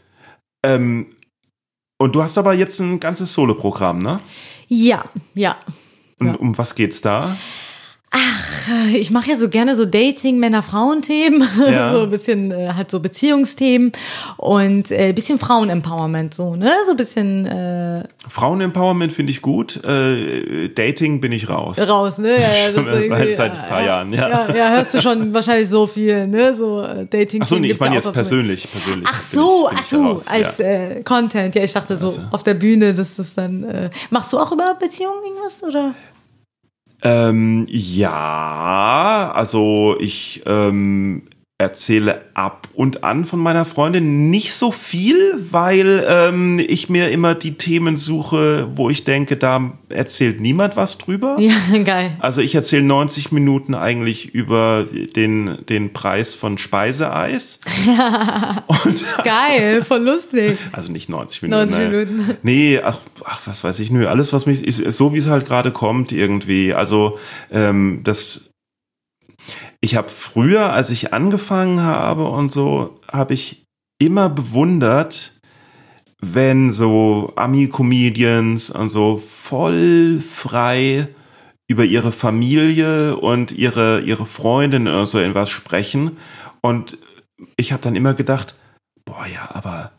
Ähm, 0.64 1.14
und 1.98 2.14
du 2.14 2.22
hast 2.22 2.38
aber 2.38 2.54
jetzt 2.54 2.80
ein 2.80 3.00
ganzes 3.00 3.32
Soloprogramm, 3.32 3.98
ne? 4.00 4.20
Ja, 4.68 5.04
ja. 5.34 5.56
Und 6.18 6.26
Ja. 6.28 6.34
um 6.34 6.56
was 6.58 6.74
geht's 6.74 7.00
da? 7.00 7.36
Ich 8.94 9.10
mache 9.10 9.30
ja 9.30 9.36
so 9.36 9.48
gerne 9.48 9.76
so 9.76 9.84
Dating, 9.84 10.38
Männer-Frauen-Themen, 10.38 11.46
Ja. 11.70 11.92
so 11.92 12.02
ein 12.02 12.10
bisschen 12.10 12.50
äh, 12.50 12.72
halt 12.74 12.90
so 12.90 13.00
Beziehungsthemen 13.00 13.92
und 14.36 14.90
äh, 14.90 15.12
bisschen 15.12 15.38
Frauen-Empowerment, 15.38 16.32
so, 16.34 16.56
ne? 16.56 16.70
So 16.86 16.92
ein 16.92 16.96
bisschen 16.96 17.46
äh, 17.46 18.04
Frauenempowerment 18.28 19.12
finde 19.12 19.32
ich 19.32 19.42
gut. 19.42 19.82
Äh, 19.84 20.68
Dating 20.70 21.20
bin 21.20 21.32
ich 21.32 21.48
raus. 21.48 21.78
raus, 21.78 22.18
ne? 22.18 22.28
Ja, 22.38 22.38
ja, 22.38 22.70
das 22.74 23.26
ist 23.28 23.36
seit- 23.36 23.52
ein 23.58 23.68
paar 23.68 23.80
ja, 23.80 23.86
Jahren, 23.86 24.12
ja. 24.12 24.28
ja. 24.28 24.54
Ja, 24.56 24.70
hörst 24.70 24.94
du 24.94 25.00
schon 25.02 25.32
wahrscheinlich 25.34 25.68
so 25.68 25.86
viel, 25.86 26.26
ne? 26.26 26.54
So 26.56 26.82
äh, 26.82 27.06
dating 27.06 27.42
Achso, 27.42 27.56
nee, 27.58 27.72
ich 27.72 27.80
meine 27.80 27.94
jetzt 27.96 28.12
persönlich, 28.12 28.70
persönlich. 28.70 29.08
Ach 29.10 29.20
so, 29.20 29.68
ach 29.72 29.82
so, 29.82 30.02
raus, 30.06 30.26
als 30.28 30.58
äh, 30.60 31.02
Content. 31.02 31.54
Ja, 31.54 31.62
ich 31.62 31.72
dachte 31.72 31.96
so 31.96 32.06
Also. 32.06 32.20
auf 32.30 32.42
der 32.42 32.54
Bühne, 32.54 32.94
dass 32.94 33.16
das 33.16 33.34
dann. 33.34 33.64
Äh, 33.64 33.90
machst 34.10 34.32
du 34.32 34.38
auch 34.38 34.50
über 34.52 34.74
Beziehungen 34.78 35.22
irgendwas 35.24 35.62
oder? 35.62 35.94
Ähm, 37.02 37.66
ja, 37.68 39.30
also 39.34 39.96
ich 40.00 40.42
ähm, 40.46 41.22
erzähle 41.60 42.22
ab 42.34 42.68
und 42.72 43.02
an 43.02 43.24
von 43.24 43.40
meiner 43.40 43.64
Freundin 43.64 44.30
nicht 44.30 44.54
so 44.54 44.70
viel, 44.70 45.34
weil 45.50 46.06
ähm, 46.08 46.60
ich 46.60 46.88
mir 46.88 47.10
immer 47.10 47.34
die 47.34 47.54
Themen 47.54 47.96
suche, 47.96 48.68
wo 48.76 48.90
ich 48.90 49.02
denke, 49.02 49.36
da 49.36 49.72
erzählt 49.88 50.40
niemand 50.40 50.76
was 50.76 50.98
drüber. 50.98 51.36
Ja, 51.40 51.56
geil. 51.84 52.16
Also 52.20 52.42
ich 52.42 52.54
erzähle 52.54 52.84
90 52.84 53.32
Minuten 53.32 53.74
eigentlich 53.74 54.32
über 54.32 54.86
den, 55.16 55.58
den 55.68 55.92
Preis 55.92 56.36
von 56.36 56.58
Speiseeis. 56.58 57.58
und, 58.68 59.04
Geil, 59.24 59.82
voll 59.82 60.04
lustig. 60.04 60.58
also 60.70 60.92
nicht 60.92 61.08
90 61.08 61.42
Minuten. 61.42 61.70
90 61.70 61.78
ne. 61.78 61.88
Minuten. 61.88 62.36
Nee, 62.44 62.80
ach, 62.84 63.00
ach, 63.24 63.40
was 63.46 63.64
weiß 63.64 63.80
ich, 63.80 63.90
nö, 63.90 64.06
alles, 64.06 64.32
was 64.32 64.46
mich, 64.46 64.64
ist, 64.64 64.78
ist 64.78 64.96
so, 64.96 65.12
wie 65.12 65.18
es 65.18 65.26
halt 65.26 65.46
gerade 65.46 65.72
kommt, 65.72 66.12
irgendwie. 66.12 66.72
Also, 66.72 67.18
ähm, 67.50 68.02
das, 68.04 68.47
ich 69.80 69.96
habe 69.96 70.08
früher, 70.08 70.72
als 70.72 70.90
ich 70.90 71.12
angefangen 71.12 71.82
habe 71.82 72.28
und 72.28 72.50
so, 72.50 73.00
habe 73.10 73.34
ich 73.34 73.64
immer 73.98 74.28
bewundert, 74.28 75.32
wenn 76.20 76.72
so 76.72 77.32
Ami-Comedians 77.36 78.70
und 78.70 78.90
so 78.90 79.18
voll 79.18 80.20
frei 80.20 81.08
über 81.68 81.84
ihre 81.84 82.12
Familie 82.12 83.16
und 83.16 83.52
ihre, 83.52 84.00
ihre 84.00 84.26
Freundin 84.26 84.88
oder 84.88 85.06
so 85.06 85.20
in 85.20 85.34
was 85.34 85.50
sprechen. 85.50 86.16
Und 86.60 86.98
ich 87.56 87.72
habe 87.72 87.82
dann 87.82 87.94
immer 87.94 88.14
gedacht, 88.14 88.54
boah, 89.04 89.26
ja, 89.32 89.48
aber 89.52 89.92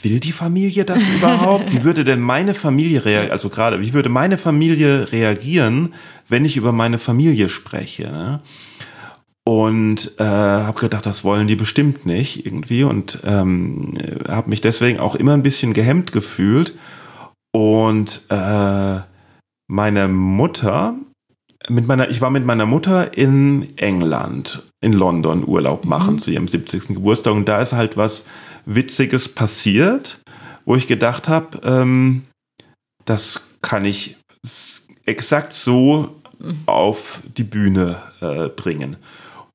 will 0.00 0.20
die 0.20 0.32
Familie 0.32 0.84
das 0.84 1.02
überhaupt? 1.06 1.72
Wie 1.72 1.84
würde 1.84 2.04
denn 2.04 2.20
meine 2.20 2.54
Familie 2.54 3.04
reagieren? 3.04 3.32
Also 3.32 3.48
gerade, 3.48 3.80
wie 3.80 3.92
würde 3.92 4.08
meine 4.08 4.38
Familie 4.38 5.12
reagieren, 5.12 5.94
wenn 6.28 6.44
ich 6.44 6.56
über 6.56 6.72
meine 6.72 6.98
Familie 6.98 7.48
spreche? 7.48 8.04
Ne? 8.04 8.40
Und 9.44 10.12
äh, 10.18 10.24
habe 10.24 10.80
gedacht, 10.80 11.04
das 11.04 11.24
wollen 11.24 11.46
die 11.46 11.56
bestimmt 11.56 12.06
nicht 12.06 12.46
irgendwie 12.46 12.84
und 12.84 13.18
ähm, 13.24 13.98
habe 14.28 14.50
mich 14.50 14.60
deswegen 14.60 15.00
auch 15.00 15.16
immer 15.16 15.34
ein 15.34 15.42
bisschen 15.42 15.72
gehemmt 15.72 16.12
gefühlt. 16.12 16.74
Und 17.52 18.22
äh, 18.30 19.00
meine 19.66 20.08
Mutter, 20.08 20.94
mit 21.68 21.86
meiner, 21.86 22.08
ich 22.08 22.20
war 22.20 22.30
mit 22.30 22.46
meiner 22.46 22.66
Mutter 22.66 23.16
in 23.18 23.76
England, 23.76 24.70
in 24.80 24.92
London 24.92 25.46
Urlaub 25.46 25.84
machen 25.84 26.18
zu 26.18 26.30
ihrem 26.30 26.48
70. 26.48 26.88
Geburtstag 26.88 27.34
und 27.34 27.48
da 27.48 27.60
ist 27.60 27.72
halt 27.72 27.96
was 27.96 28.26
Witziges 28.64 29.28
passiert, 29.28 30.20
wo 30.64 30.76
ich 30.76 30.86
gedacht 30.86 31.28
habe, 31.28 31.60
ähm, 31.64 32.22
das 33.04 33.48
kann 33.60 33.84
ich 33.84 34.16
exakt 35.04 35.52
so 35.52 36.16
auf 36.66 37.20
die 37.36 37.44
Bühne 37.44 38.02
äh, 38.20 38.48
bringen. 38.48 38.96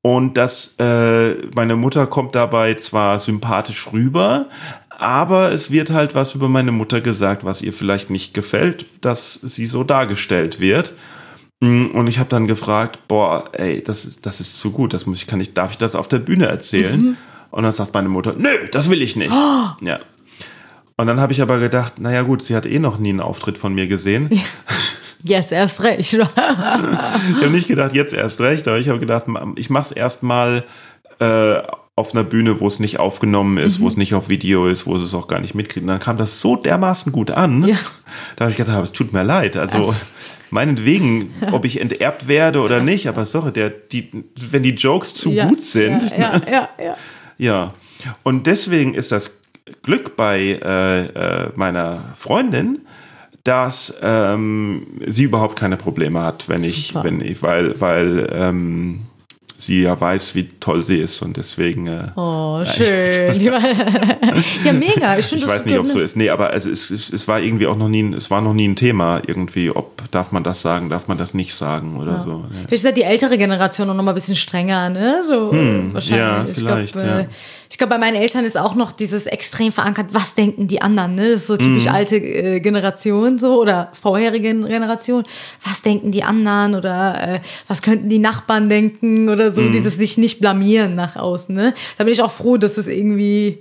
Und 0.01 0.37
das, 0.37 0.75
äh, 0.79 1.33
meine 1.55 1.75
Mutter 1.75 2.07
kommt 2.07 2.33
dabei 2.35 2.75
zwar 2.75 3.19
sympathisch 3.19 3.91
rüber, 3.91 4.47
aber 4.89 5.51
es 5.51 5.69
wird 5.69 5.89
halt 5.89 6.15
was 6.15 6.33
über 6.33 6.47
meine 6.47 6.71
Mutter 6.71 7.01
gesagt, 7.01 7.43
was 7.43 7.61
ihr 7.61 7.73
vielleicht 7.73 8.09
nicht 8.09 8.33
gefällt, 8.33 8.85
dass 9.01 9.33
sie 9.33 9.65
so 9.65 9.83
dargestellt 9.83 10.59
wird. 10.61 10.93
Mm, 11.59 11.87
Und 11.87 12.07
ich 12.07 12.19
habe 12.19 12.29
dann 12.29 12.47
gefragt, 12.47 13.07
boah, 13.07 13.49
ey, 13.53 13.83
das 13.83 14.05
ist, 14.05 14.25
das 14.25 14.39
ist 14.39 14.57
zu 14.57 14.71
gut, 14.71 14.93
das 14.93 15.05
muss 15.05 15.19
ich, 15.21 15.27
kann 15.27 15.41
ich, 15.41 15.53
darf 15.53 15.71
ich 15.71 15.77
das 15.77 15.95
auf 15.95 16.07
der 16.07 16.19
Bühne 16.19 16.45
erzählen? 16.45 17.17
Und 17.51 17.63
dann 17.63 17.71
sagt 17.71 17.93
meine 17.93 18.09
Mutter, 18.09 18.33
nö, 18.37 18.49
das 18.71 18.89
will 18.89 19.01
ich 19.01 19.15
nicht. 19.15 19.33
Ja. 19.81 19.99
Und 20.99 21.05
dann 21.05 21.19
habe 21.19 21.31
ich 21.31 21.41
aber 21.43 21.59
gedacht, 21.59 21.99
naja 21.99 22.23
gut, 22.23 22.41
sie 22.41 22.55
hat 22.55 22.65
eh 22.65 22.79
noch 22.79 22.97
nie 22.97 23.09
einen 23.09 23.19
Auftritt 23.21 23.57
von 23.59 23.73
mir 23.73 23.85
gesehen. 23.85 24.29
Jetzt 25.23 25.51
erst 25.51 25.83
recht. 25.83 25.99
Ich 25.99 26.19
habe 26.19 27.49
nicht 27.51 27.67
gedacht, 27.67 27.93
jetzt 27.93 28.13
erst 28.13 28.39
recht, 28.41 28.67
aber 28.67 28.79
ich 28.79 28.89
habe 28.89 28.99
gedacht, 28.99 29.25
ich 29.55 29.69
mache 29.69 29.83
es 29.85 29.91
erstmal 29.91 30.63
äh, 31.19 31.61
auf 31.95 32.13
einer 32.13 32.23
Bühne, 32.23 32.59
wo 32.59 32.67
es 32.67 32.79
nicht 32.79 32.99
aufgenommen 32.99 33.57
ist, 33.57 33.79
wo 33.79 33.87
es 33.87 33.97
nicht 33.97 34.13
auf 34.13 34.29
Video 34.29 34.67
ist, 34.67 34.85
wo 34.87 34.95
es 34.95 35.13
auch 35.13 35.27
gar 35.27 35.39
nicht 35.39 35.53
mitkriegt. 35.55 35.83
Und 35.83 35.87
dann 35.89 35.99
kam 35.99 36.17
das 36.17 36.39
so 36.41 36.55
dermaßen 36.55 37.11
gut 37.11 37.31
an, 37.31 37.63
Ja. 37.67 37.75
da 38.35 38.45
habe 38.45 38.51
ich 38.51 38.57
gedacht, 38.57 38.83
es 38.83 38.91
tut 38.91 39.13
mir 39.13 39.23
leid. 39.23 39.57
Also 39.57 39.93
meinetwegen, 40.51 41.33
ob 41.51 41.65
ich 41.65 41.81
enterbt 41.81 42.27
werde 42.27 42.61
oder 42.61 42.81
nicht, 42.81 43.07
aber 43.07 43.25
sorry, 43.25 43.51
der, 43.51 43.69
die, 43.69 44.25
wenn 44.35 44.63
die 44.63 44.75
Jokes 44.75 45.13
zu 45.15 45.31
ja, 45.31 45.45
gut 45.47 45.61
sind, 45.63 46.03
Ja, 46.11 46.17
ja, 46.17 46.41
ja, 46.51 46.69
ja. 46.83 46.97
Ja. 47.37 47.73
Und 48.23 48.45
deswegen 48.47 48.93
ist 48.93 49.11
das 49.11 49.41
Glück 49.83 50.15
bei 50.15 50.59
äh, 50.63 51.05
äh, 51.05 51.49
meiner 51.55 51.99
Freundin, 52.15 52.79
dass 53.43 53.95
ähm, 54.01 54.85
sie 55.07 55.23
überhaupt 55.23 55.57
keine 55.57 55.77
Probleme 55.77 56.21
hat, 56.21 56.47
wenn 56.49 56.63
ich, 56.63 56.93
wenn 56.95 57.21
ich, 57.21 57.41
weil, 57.41 57.79
weil 57.79 58.29
ähm, 58.33 59.01
sie 59.57 59.81
ja 59.81 59.99
weiß, 59.99 60.35
wie 60.35 60.49
toll 60.59 60.83
sie 60.83 60.97
ist 60.97 61.21
und 61.21 61.37
deswegen. 61.37 61.87
Äh, 61.87 62.09
Oh, 62.15 62.63
schön. 62.77 63.39
Ja, 64.63 64.73
mega. 64.73 65.17
Ich, 65.17 65.33
ich 65.33 65.47
weiß 65.47 65.65
nicht, 65.65 65.77
ob 65.77 65.85
es 65.85 65.91
so 65.91 65.97
eine- 65.97 66.05
ist. 66.05 66.15
Nee, 66.17 66.29
aber 66.29 66.49
also 66.51 66.69
es, 66.69 66.91
es, 66.91 67.11
es 67.11 67.27
war 67.27 67.39
irgendwie 67.41 67.67
auch 67.67 67.77
noch 67.77 67.89
nie, 67.89 68.13
es 68.13 68.29
war 68.29 68.41
noch 68.41 68.53
nie 68.53 68.67
ein 68.67 68.75
Thema 68.75 69.21
irgendwie, 69.25 69.69
ob 69.71 69.96
darf 70.11 70.31
man 70.31 70.43
das 70.43 70.61
sagen, 70.61 70.89
darf 70.89 71.07
man 71.07 71.17
das 71.17 71.33
nicht 71.33 71.53
sagen 71.53 71.97
oder 71.97 72.19
so. 72.19 72.37
ne? 72.39 72.47
Vielleicht 72.51 72.71
ist 72.73 72.83
ja 72.85 72.91
die 72.91 73.03
ältere 73.03 73.37
Generation 73.37 73.89
auch 73.89 73.93
noch 73.95 74.03
mal 74.03 74.11
ein 74.11 74.15
bisschen 74.15 74.35
strenger, 74.35 74.89
ne? 74.89 75.23
So 75.25 75.51
äh, 75.53 75.93
wahrscheinlich. 75.93 76.09
Hm, 76.09 76.17
ja, 76.17 76.45
Ich 76.47 76.53
vielleicht, 76.55 76.93
glaub, 76.93 77.05
ja. 77.05 77.19
äh, 77.21 77.27
Ich 77.69 77.77
glaube, 77.77 77.91
bei 77.91 77.97
meinen 77.97 78.15
Eltern 78.15 78.45
ist 78.45 78.57
auch 78.57 78.75
noch 78.75 78.91
dieses 78.91 79.25
extrem 79.25 79.71
verankert, 79.71 80.07
was 80.11 80.35
denken 80.35 80.67
die 80.67 80.81
anderen, 80.81 81.15
ne? 81.15 81.31
Das 81.31 81.41
ist 81.41 81.47
so 81.47 81.57
typisch 81.57 81.85
Hm. 81.87 81.93
alte 81.95 82.15
äh, 82.17 82.59
Generation 82.59 83.39
so 83.39 83.59
oder 83.61 83.89
vorherige 83.93 84.53
Generation. 84.53 85.23
Was 85.63 85.81
denken 85.81 86.11
die 86.11 86.23
anderen 86.23 86.75
oder 86.75 87.35
äh, 87.35 87.39
was 87.67 87.81
könnten 87.81 88.07
die 88.09 88.19
Nachbarn 88.19 88.69
denken 88.69 89.29
oder 89.29 89.45
Hm. 89.47 89.53
so, 89.53 89.69
dieses 89.69 89.97
sich 89.97 90.17
nicht 90.17 90.39
blamieren 90.39 90.95
nach 90.95 91.15
außen, 91.15 91.53
ne? 91.55 91.73
Da 91.97 92.03
bin 92.03 92.13
ich 92.13 92.21
auch 92.21 92.31
froh, 92.31 92.57
dass 92.57 92.77
es 92.77 92.87
irgendwie 92.87 93.59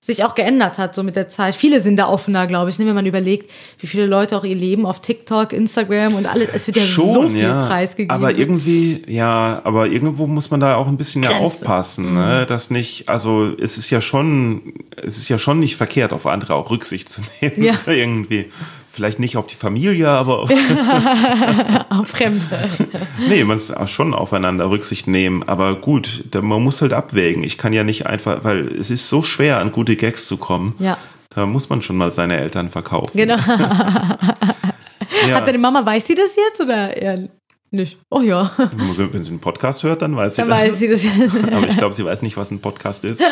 sich 0.00 0.24
auch 0.24 0.34
geändert 0.34 0.78
hat, 0.78 0.94
so 0.94 1.02
mit 1.02 1.16
der 1.16 1.28
Zeit. 1.28 1.54
Viele 1.54 1.80
sind 1.80 1.96
da 1.96 2.06
offener, 2.08 2.46
glaube 2.46 2.70
ich, 2.70 2.78
ne, 2.78 2.86
wenn 2.86 2.94
man 2.94 3.04
überlegt, 3.04 3.50
wie 3.80 3.86
viele 3.88 4.06
Leute 4.06 4.38
auch 4.38 4.44
ihr 4.44 4.54
Leben 4.54 4.86
auf 4.86 5.00
TikTok, 5.00 5.52
Instagram 5.52 6.14
und 6.14 6.24
alles, 6.26 6.48
es 6.52 6.66
wird 6.68 6.76
ja 6.78 6.84
so 6.84 7.28
viel 7.28 7.48
preisgegeben. 7.48 8.14
Aber 8.14 8.36
irgendwie, 8.36 9.02
ja, 9.08 9.60
aber 9.64 9.88
irgendwo 9.88 10.26
muss 10.26 10.50
man 10.50 10.60
da 10.60 10.76
auch 10.76 10.86
ein 10.86 10.96
bisschen 10.96 11.24
ja 11.24 11.38
aufpassen, 11.38 12.14
ne? 12.14 12.46
dass 12.46 12.70
nicht, 12.70 13.08
also 13.08 13.52
es 13.60 13.76
ist 13.76 13.90
ja 13.90 14.00
schon, 14.00 14.72
es 14.96 15.18
ist 15.18 15.28
ja 15.28 15.38
schon 15.38 15.58
nicht 15.58 15.76
verkehrt, 15.76 16.12
auf 16.12 16.26
andere 16.26 16.54
auch 16.54 16.70
Rücksicht 16.70 17.08
zu 17.08 17.20
nehmen, 17.40 17.62
Ja. 17.64 17.74
irgendwie. 17.86 18.50
Vielleicht 18.98 19.20
nicht 19.20 19.36
auf 19.36 19.46
die 19.46 19.54
Familie, 19.54 20.08
aber 20.08 20.40
auf, 20.40 20.50
auch 21.90 22.04
Fremde. 22.04 22.68
nee, 23.28 23.44
man 23.44 23.56
muss 23.58 23.70
auch 23.70 23.86
schon 23.86 24.12
aufeinander 24.12 24.70
Rücksicht 24.70 25.06
nehmen. 25.06 25.44
Aber 25.44 25.76
gut, 25.76 26.24
man 26.34 26.60
muss 26.64 26.82
halt 26.82 26.92
abwägen. 26.92 27.44
Ich 27.44 27.58
kann 27.58 27.72
ja 27.72 27.84
nicht 27.84 28.06
einfach, 28.08 28.42
weil 28.42 28.66
es 28.66 28.90
ist 28.90 29.08
so 29.08 29.22
schwer, 29.22 29.58
an 29.60 29.70
gute 29.70 29.94
Gags 29.94 30.26
zu 30.26 30.36
kommen. 30.36 30.74
Ja. 30.80 30.98
Da 31.30 31.46
muss 31.46 31.68
man 31.68 31.80
schon 31.80 31.96
mal 31.96 32.10
seine 32.10 32.38
Eltern 32.38 32.70
verkaufen. 32.70 33.16
Genau. 33.16 33.36
Ja. 35.26 35.36
Hat 35.36 35.48
deine 35.48 35.58
Mama, 35.58 35.84
weiß 35.84 36.06
sie 36.06 36.14
das 36.14 36.36
jetzt 36.36 36.60
oder 36.60 36.96
eher 36.96 37.28
nicht? 37.70 37.98
Oh 38.10 38.20
ja, 38.20 38.50
Wenn 38.76 39.24
sie 39.24 39.30
einen 39.30 39.40
Podcast 39.40 39.82
hört, 39.82 40.02
dann 40.02 40.16
weiß 40.16 40.36
sie 40.36 40.42
dann 40.42 40.50
das. 40.50 40.58
weiß 40.58 40.78
sie 40.78 40.88
das. 40.88 41.04
Aber 41.52 41.66
ich 41.66 41.76
glaube, 41.76 41.94
sie 41.94 42.04
weiß 42.04 42.22
nicht, 42.22 42.36
was 42.36 42.50
ein 42.50 42.60
Podcast 42.60 43.04
ist. 43.04 43.22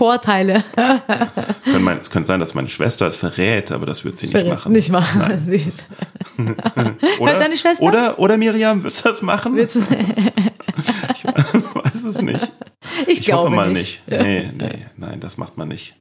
Vorteile. 0.00 0.64
Mein, 1.78 1.98
es 1.98 2.08
könnte 2.10 2.26
sein, 2.26 2.40
dass 2.40 2.54
meine 2.54 2.68
Schwester 2.70 3.06
es 3.06 3.16
verrät, 3.18 3.70
aber 3.70 3.84
das 3.84 4.02
wird 4.02 4.16
sie 4.16 4.28
nicht 4.28 4.46
machen. 4.46 4.72
Nicht 4.72 4.88
machen. 4.88 5.20
Oder, 7.18 7.38
deine 7.38 7.54
Schwester? 7.54 7.84
Oder, 7.84 8.18
oder 8.18 8.38
Miriam, 8.38 8.82
wirst 8.82 9.04
du 9.04 9.10
das 9.10 9.20
machen? 9.20 9.56
Du- 9.56 9.62
Ich 11.14 11.24
weiß 11.26 12.04
es 12.04 12.22
nicht. 12.22 12.50
Ich, 13.06 13.18
Ich 13.18 13.26
glaube 13.26 13.42
hoffe 13.48 13.54
mal 13.54 13.70
nicht. 13.70 14.00
Nee, 14.08 14.50
nee, 14.56 14.86
nein, 14.96 15.20
das 15.20 15.36
macht 15.36 15.58
man 15.58 15.68
nicht. 15.68 15.96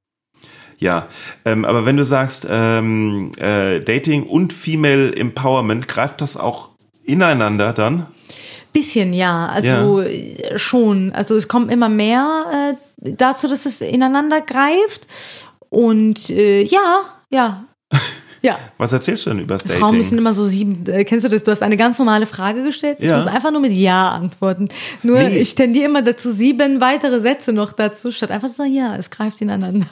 Ja, 0.78 1.08
ähm, 1.44 1.66
aber 1.66 1.86
wenn 1.86 1.98
du 1.98 2.06
sagst, 2.06 2.48
ähm, 2.50 3.34
äh, 3.38 3.82
Dating 3.82 4.24
und 4.24 4.54
Female 4.54 5.14
Empowerment, 5.14 5.90
greift 5.90 6.22
das 6.22 6.38
auch 6.38 6.70
ineinander 7.04 7.74
dann? 7.74 8.06
Bisschen 8.72 9.12
ja, 9.12 9.48
also 9.48 10.00
äh, 10.02 10.58
schon. 10.58 11.12
Also 11.12 11.36
es 11.36 11.50
kommt 11.50 11.70
immer 11.74 11.90
mehr 11.90 12.46
äh, 12.72 12.76
dazu, 13.02 13.48
dass 13.48 13.66
es 13.66 13.82
ineinander 13.82 14.42
greift. 14.42 15.08
Und 15.70 16.30
äh, 16.30 16.64
ja, 16.64 17.02
ja, 17.30 17.66
ja. 18.42 18.58
Was 18.78 18.92
erzählst 18.94 19.26
du 19.26 19.30
denn 19.32 19.40
über 19.40 19.56
das 19.56 19.64
Dating? 19.64 19.80
Frauen 19.80 19.98
müssen 19.98 20.18
immer 20.18 20.34
so 20.34 20.44
sieben, 20.46 20.86
äh, 20.88 21.04
kennst 21.06 21.26
du 21.26 21.30
das? 21.30 21.44
Du 21.44 21.52
hast 21.52 21.62
eine 21.62 21.78
ganz 21.78 22.00
normale 22.00 22.26
Frage 22.26 22.64
gestellt. 22.64 22.98
Ich 23.00 23.10
Ja. 23.10 23.18
muss 23.18 23.28
einfach 23.28 23.52
nur 23.52 23.62
mit 23.62 23.74
Ja 23.74 24.10
antworten. 24.10 24.70
Nur 25.04 25.20
Nee. 25.20 25.40
ich 25.40 25.56
tendiere 25.56 25.86
immer 25.86 26.02
dazu, 26.02 26.32
sieben 26.32 26.82
weitere 26.82 27.22
Sätze 27.22 27.54
noch 27.54 27.72
dazu, 27.74 28.12
statt 28.12 28.32
einfach 28.32 28.50
zu 28.50 28.56
sagen, 28.56 28.74
ja, 28.74 28.96
es 28.96 29.10
greift 29.10 29.42
ineinander. 29.42 29.86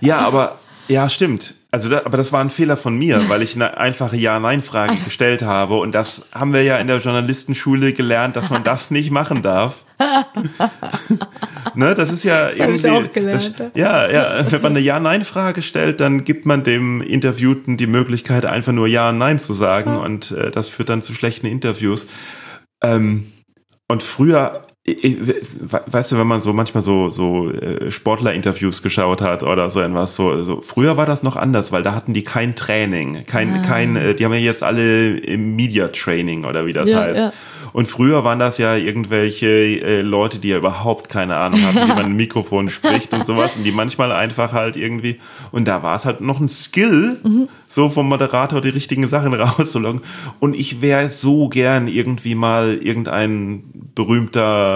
Ja, 0.00 0.18
aber 0.18 0.58
ja, 0.88 1.08
stimmt. 1.08 1.54
Also, 1.70 1.88
da, 1.90 2.02
aber 2.04 2.16
das 2.16 2.32
war 2.32 2.40
ein 2.40 2.50
Fehler 2.50 2.76
von 2.76 2.96
mir, 2.96 3.28
weil 3.28 3.42
ich 3.42 3.54
eine 3.54 3.76
einfache 3.76 4.16
Ja-Nein-Frage 4.16 4.92
Also 4.92 5.04
gestellt 5.04 5.42
habe. 5.42 5.76
Und 5.78 5.94
das 5.94 6.28
haben 6.32 6.52
wir 6.52 6.62
ja 6.62 6.78
in 6.78 6.86
der 6.86 6.98
Journalistenschule 6.98 7.92
gelernt, 7.92 8.36
dass 8.36 8.50
man 8.50 8.64
das 8.64 8.90
nicht 8.90 9.10
machen 9.10 9.42
darf. 9.42 9.84
ne, 11.74 11.94
das 11.94 12.12
ist 12.12 12.24
ja 12.24 12.48
ich 12.50 12.58
irgendwie. 12.58 12.88
auch 12.90 13.12
gelernt, 13.12 13.54
das, 13.58 13.70
ja, 13.74 14.10
ja. 14.10 14.50
Wenn 14.50 14.62
man 14.62 14.72
eine 14.72 14.80
Ja-Nein-Frage 14.80 15.62
stellt, 15.62 16.00
dann 16.00 16.24
gibt 16.24 16.46
man 16.46 16.64
dem 16.64 17.02
Interviewten 17.02 17.76
die 17.76 17.86
Möglichkeit, 17.86 18.44
einfach 18.44 18.72
nur 18.72 18.86
Ja 18.86 19.10
und 19.10 19.18
Nein 19.18 19.38
zu 19.38 19.52
sagen. 19.52 19.96
Und 19.96 20.30
äh, 20.32 20.50
das 20.50 20.68
führt 20.68 20.88
dann 20.88 21.02
zu 21.02 21.14
schlechten 21.14 21.46
Interviews. 21.46 22.06
Ähm, 22.82 23.32
und 23.88 24.02
früher, 24.02 24.62
ich- 24.62 24.65
ich- 24.65 24.65
weißt 25.86 26.12
du, 26.12 26.18
wenn 26.18 26.26
man 26.26 26.40
so 26.40 26.52
manchmal 26.52 26.82
so, 26.82 27.10
so 27.10 27.50
äh, 27.50 27.90
Sportler-Interviews 27.90 28.82
geschaut 28.82 29.20
hat 29.20 29.42
oder 29.42 29.68
so 29.68 29.80
etwas, 29.80 30.14
so, 30.14 30.42
so, 30.44 30.60
früher 30.60 30.96
war 30.96 31.06
das 31.06 31.22
noch 31.22 31.36
anders, 31.36 31.72
weil 31.72 31.82
da 31.82 31.94
hatten 31.94 32.14
die 32.14 32.22
kein 32.24 32.54
Training, 32.54 33.24
kein, 33.26 33.62
kein, 33.62 33.96
äh, 33.96 34.14
die 34.14 34.24
haben 34.24 34.32
ja 34.32 34.38
jetzt 34.38 34.62
alle 34.62 35.16
im 35.16 35.56
Media-Training 35.56 36.44
oder 36.44 36.66
wie 36.66 36.72
das 36.72 36.90
Ja, 36.90 37.00
heißt. 37.00 37.20
ja. 37.20 37.32
Und 37.72 37.88
früher 37.88 38.24
waren 38.24 38.38
das 38.38 38.56
ja 38.56 38.74
irgendwelche 38.76 39.46
äh, 39.48 40.00
Leute, 40.00 40.38
die 40.38 40.48
ja 40.48 40.56
überhaupt 40.56 41.10
keine 41.10 41.36
Ahnung 41.36 41.62
hatten, 41.62 41.76
wie 41.82 41.88
man 41.94 42.06
ein 42.06 42.12
Mikrofon 42.16 42.70
spricht 42.70 43.12
und 43.12 43.26
sowas 43.26 43.56
und 43.56 43.64
die 43.64 43.72
manchmal 43.72 44.12
einfach 44.12 44.52
halt 44.52 44.76
irgendwie, 44.76 45.18
und 45.52 45.66
da 45.68 45.82
war 45.82 45.96
es 45.96 46.06
halt 46.06 46.22
noch 46.22 46.40
ein 46.40 46.48
Skill, 46.48 47.18
so 47.68 47.90
vom 47.90 48.08
Moderator 48.08 48.62
die 48.62 48.70
richtigen 48.70 49.06
Sachen 49.06 49.34
rauszuloggen. 49.40 50.00
Und 50.40 50.54
ich 50.54 50.80
wäre 50.80 51.10
so 51.10 51.48
gern 51.48 51.86
irgendwie 51.88 52.34
mal 52.34 52.76
irgendein 52.80 53.64
berühmter 53.94 54.75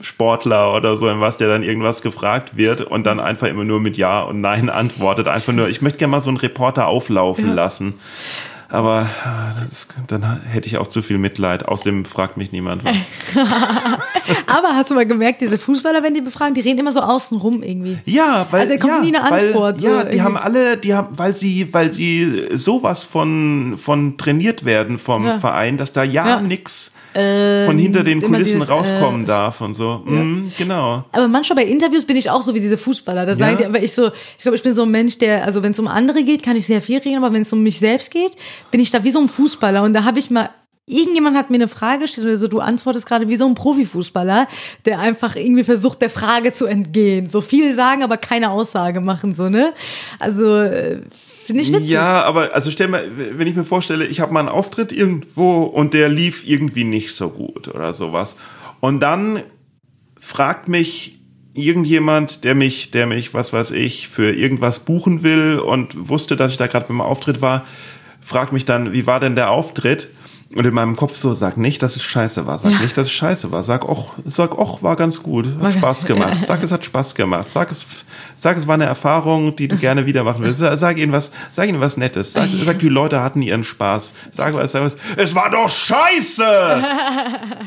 Sportler 0.00 0.74
oder 0.74 0.96
so 0.96 1.06
was, 1.20 1.38
der 1.38 1.48
dann 1.48 1.62
irgendwas 1.62 2.02
gefragt 2.02 2.56
wird 2.56 2.80
und 2.82 3.06
dann 3.06 3.20
einfach 3.20 3.46
immer 3.48 3.64
nur 3.64 3.80
mit 3.80 3.96
Ja 3.96 4.20
und 4.22 4.40
Nein 4.40 4.68
antwortet. 4.70 5.28
Einfach 5.28 5.52
nur, 5.52 5.68
ich 5.68 5.82
möchte 5.82 5.98
gerne 5.98 6.12
mal 6.12 6.20
so 6.20 6.30
einen 6.30 6.36
Reporter 6.38 6.86
auflaufen 6.86 7.54
lassen. 7.54 7.94
Aber 8.72 9.02
äh, 9.02 9.66
das, 9.68 9.88
dann 10.06 10.42
hätte 10.46 10.68
ich 10.68 10.78
auch 10.78 10.86
zu 10.86 11.02
viel 11.02 11.18
Mitleid. 11.18 11.66
Außerdem 11.66 12.04
fragt 12.04 12.36
mich 12.36 12.52
niemand 12.52 12.84
was. 12.84 12.94
Aber 14.46 14.68
hast 14.74 14.90
du 14.90 14.94
mal 14.94 15.06
gemerkt, 15.06 15.40
diese 15.40 15.58
Fußballer, 15.58 16.04
wenn 16.04 16.14
die 16.14 16.20
befragen, 16.20 16.54
die 16.54 16.60
reden 16.60 16.78
immer 16.78 16.92
so 16.92 17.00
außenrum 17.00 17.64
irgendwie. 17.64 17.98
Ja, 18.04 18.46
weil 18.52 18.60
Also 18.62 18.74
da 18.74 18.78
kommt 18.78 18.92
ja, 18.94 19.00
nie 19.00 19.16
eine 19.16 19.24
Antwort, 19.24 19.74
Weil, 19.76 19.80
so 19.80 19.86
ja, 19.88 19.92
die 19.98 19.98
irgendwie. 20.06 20.22
haben 20.22 20.36
alle, 20.36 20.76
die 20.76 20.94
haben, 20.94 21.18
weil 21.18 21.34
sie, 21.34 21.74
weil 21.74 21.92
sie 21.92 22.46
sowas 22.54 23.02
von 23.02 23.74
von 23.76 24.16
trainiert 24.18 24.64
werden 24.64 24.98
vom 24.98 25.26
Ja. 25.26 25.38
Verein, 25.40 25.76
dass 25.76 25.92
da 25.92 26.04
ja, 26.04 26.28
Ja. 26.28 26.40
nix 26.40 26.92
von 27.12 27.76
hinter 27.78 28.04
den 28.04 28.20
Kulissen 28.22 28.44
dieses, 28.54 28.68
äh, 28.68 28.72
rauskommen 28.72 29.26
darf 29.26 29.60
und 29.60 29.74
so. 29.74 30.02
Mhm, 30.04 30.52
genau. 30.56 31.04
Aber 31.12 31.26
manchmal 31.28 31.64
bei 31.64 31.70
Interviews 31.70 32.04
bin 32.04 32.16
ich 32.16 32.30
auch 32.30 32.42
so 32.42 32.54
wie 32.54 32.60
diese 32.60 32.78
Fußballer. 32.78 33.26
Da 33.26 33.32
Ja. 33.32 33.38
sagen 33.38 33.56
die, 33.58 33.64
aber 33.66 33.82
ich 33.82 33.92
so, 33.92 34.08
ich 34.36 34.42
glaube, 34.42 34.56
ich 34.56 34.62
bin 34.62 34.74
so 34.74 34.82
ein 34.82 34.90
Mensch, 34.90 35.18
der, 35.18 35.44
also 35.44 35.62
wenn 35.62 35.72
es 35.72 35.78
um 35.78 35.88
andere 35.88 36.22
geht, 36.22 36.42
kann 36.42 36.56
ich 36.56 36.66
sehr 36.66 36.80
viel 36.80 36.98
reden, 36.98 37.16
aber 37.16 37.32
wenn 37.32 37.42
es 37.42 37.52
um 37.52 37.62
mich 37.62 37.78
selbst 37.78 38.10
geht, 38.10 38.32
bin 38.70 38.80
ich 38.80 38.90
da 38.90 39.02
wie 39.02 39.10
so 39.10 39.20
ein 39.20 39.28
Fußballer. 39.28 39.82
Und 39.82 39.92
da 39.92 40.04
habe 40.04 40.18
ich 40.20 40.30
mal, 40.30 40.50
irgendjemand 40.86 41.36
hat 41.36 41.50
mir 41.50 41.56
eine 41.56 41.68
Frage 41.68 42.02
gestellt 42.02 42.26
oder 42.26 42.36
so, 42.36 42.48
du 42.48 42.60
antwortest 42.60 43.06
gerade 43.06 43.28
wie 43.28 43.36
so 43.36 43.46
ein 43.46 43.54
Profifußballer, 43.54 44.46
der 44.84 44.98
einfach 45.00 45.36
irgendwie 45.36 45.64
versucht, 45.64 46.02
der 46.02 46.10
Frage 46.10 46.52
zu 46.52 46.66
entgehen. 46.66 47.28
So 47.28 47.40
viel 47.40 47.74
sagen, 47.74 48.02
aber 48.02 48.16
keine 48.16 48.50
Aussage 48.50 49.00
machen, 49.00 49.34
so, 49.34 49.48
ne? 49.48 49.72
Also, 50.18 50.56
äh, 50.58 51.00
finde 51.50 51.62
ich 51.62 51.72
witzig. 51.72 51.88
Ja, 51.88 52.22
aber 52.22 52.54
also 52.54 52.70
stell 52.70 52.88
mal, 52.88 53.04
wenn 53.16 53.46
ich 53.46 53.54
mir 53.54 53.64
vorstelle, 53.64 54.06
ich 54.06 54.20
habe 54.20 54.32
mal 54.32 54.40
einen 54.40 54.48
Auftritt 54.48 54.92
irgendwo 54.92 55.62
und 55.62 55.94
der 55.94 56.08
lief 56.08 56.46
irgendwie 56.46 56.84
nicht 56.84 57.14
so 57.14 57.30
gut 57.30 57.68
oder 57.68 57.94
sowas. 57.94 58.36
Und 58.80 59.00
dann 59.00 59.42
fragt 60.16 60.68
mich 60.68 61.20
irgendjemand, 61.54 62.44
der 62.44 62.54
mich, 62.54 62.90
der 62.90 63.06
mich, 63.06 63.34
was 63.34 63.52
weiß 63.52 63.72
ich, 63.72 64.08
für 64.08 64.32
irgendwas 64.32 64.80
buchen 64.80 65.22
will 65.22 65.58
und 65.58 66.08
wusste, 66.08 66.36
dass 66.36 66.52
ich 66.52 66.56
da 66.56 66.66
gerade 66.66 66.86
beim 66.88 67.00
Auftritt 67.00 67.42
war, 67.42 67.66
fragt 68.20 68.52
mich 68.52 68.64
dann, 68.64 68.92
wie 68.92 69.06
war 69.06 69.20
denn 69.20 69.34
der 69.34 69.50
Auftritt? 69.50 70.08
Und 70.52 70.66
in 70.66 70.74
meinem 70.74 70.96
Kopf 70.96 71.14
so, 71.14 71.32
sag 71.32 71.56
nicht, 71.56 71.80
dass 71.80 71.94
es 71.94 72.02
scheiße 72.02 72.44
war. 72.44 72.58
Sag 72.58 72.72
Ja. 72.72 72.80
nicht, 72.80 72.96
dass 72.96 73.06
es 73.06 73.12
scheiße 73.12 73.52
war. 73.52 73.62
Sag, 73.62 73.88
och, 73.88 74.14
sag, 74.24 74.58
och, 74.58 74.82
war 74.82 74.96
ganz 74.96 75.22
gut. 75.22 75.46
Hat 75.46 75.60
War 75.62 75.70
Spaß 75.70 76.06
gemacht. 76.06 76.38
Sag, 76.44 76.60
es 76.64 76.72
hat 76.72 76.84
Spaß 76.84 77.14
gemacht. 77.14 77.48
Sag, 77.48 77.70
es, 77.70 77.86
sag, 78.34 78.56
es 78.56 78.66
war 78.66 78.74
eine 78.74 78.86
Erfahrung, 78.86 79.54
die 79.54 79.68
du 79.68 79.76
gerne 79.76 80.06
wieder 80.06 80.24
machen 80.24 80.42
willst. 80.42 80.58
Sag 80.58 80.98
ihnen 80.98 81.12
was, 81.12 81.30
sag 81.52 81.68
ihnen 81.68 81.80
was 81.80 81.96
Nettes. 81.96 82.32
Sag, 82.32 82.48
sag, 82.64 82.80
die 82.80 82.88
Leute 82.88 83.22
hatten 83.22 83.42
ihren 83.42 83.62
Spaß. 83.62 84.12
Sag 84.32 84.54
was, 84.54 84.72
sag 84.72 84.82
was. 84.82 84.96
Es 85.16 85.34
war 85.36 85.50
doch 85.50 85.70
scheiße! 85.70 86.84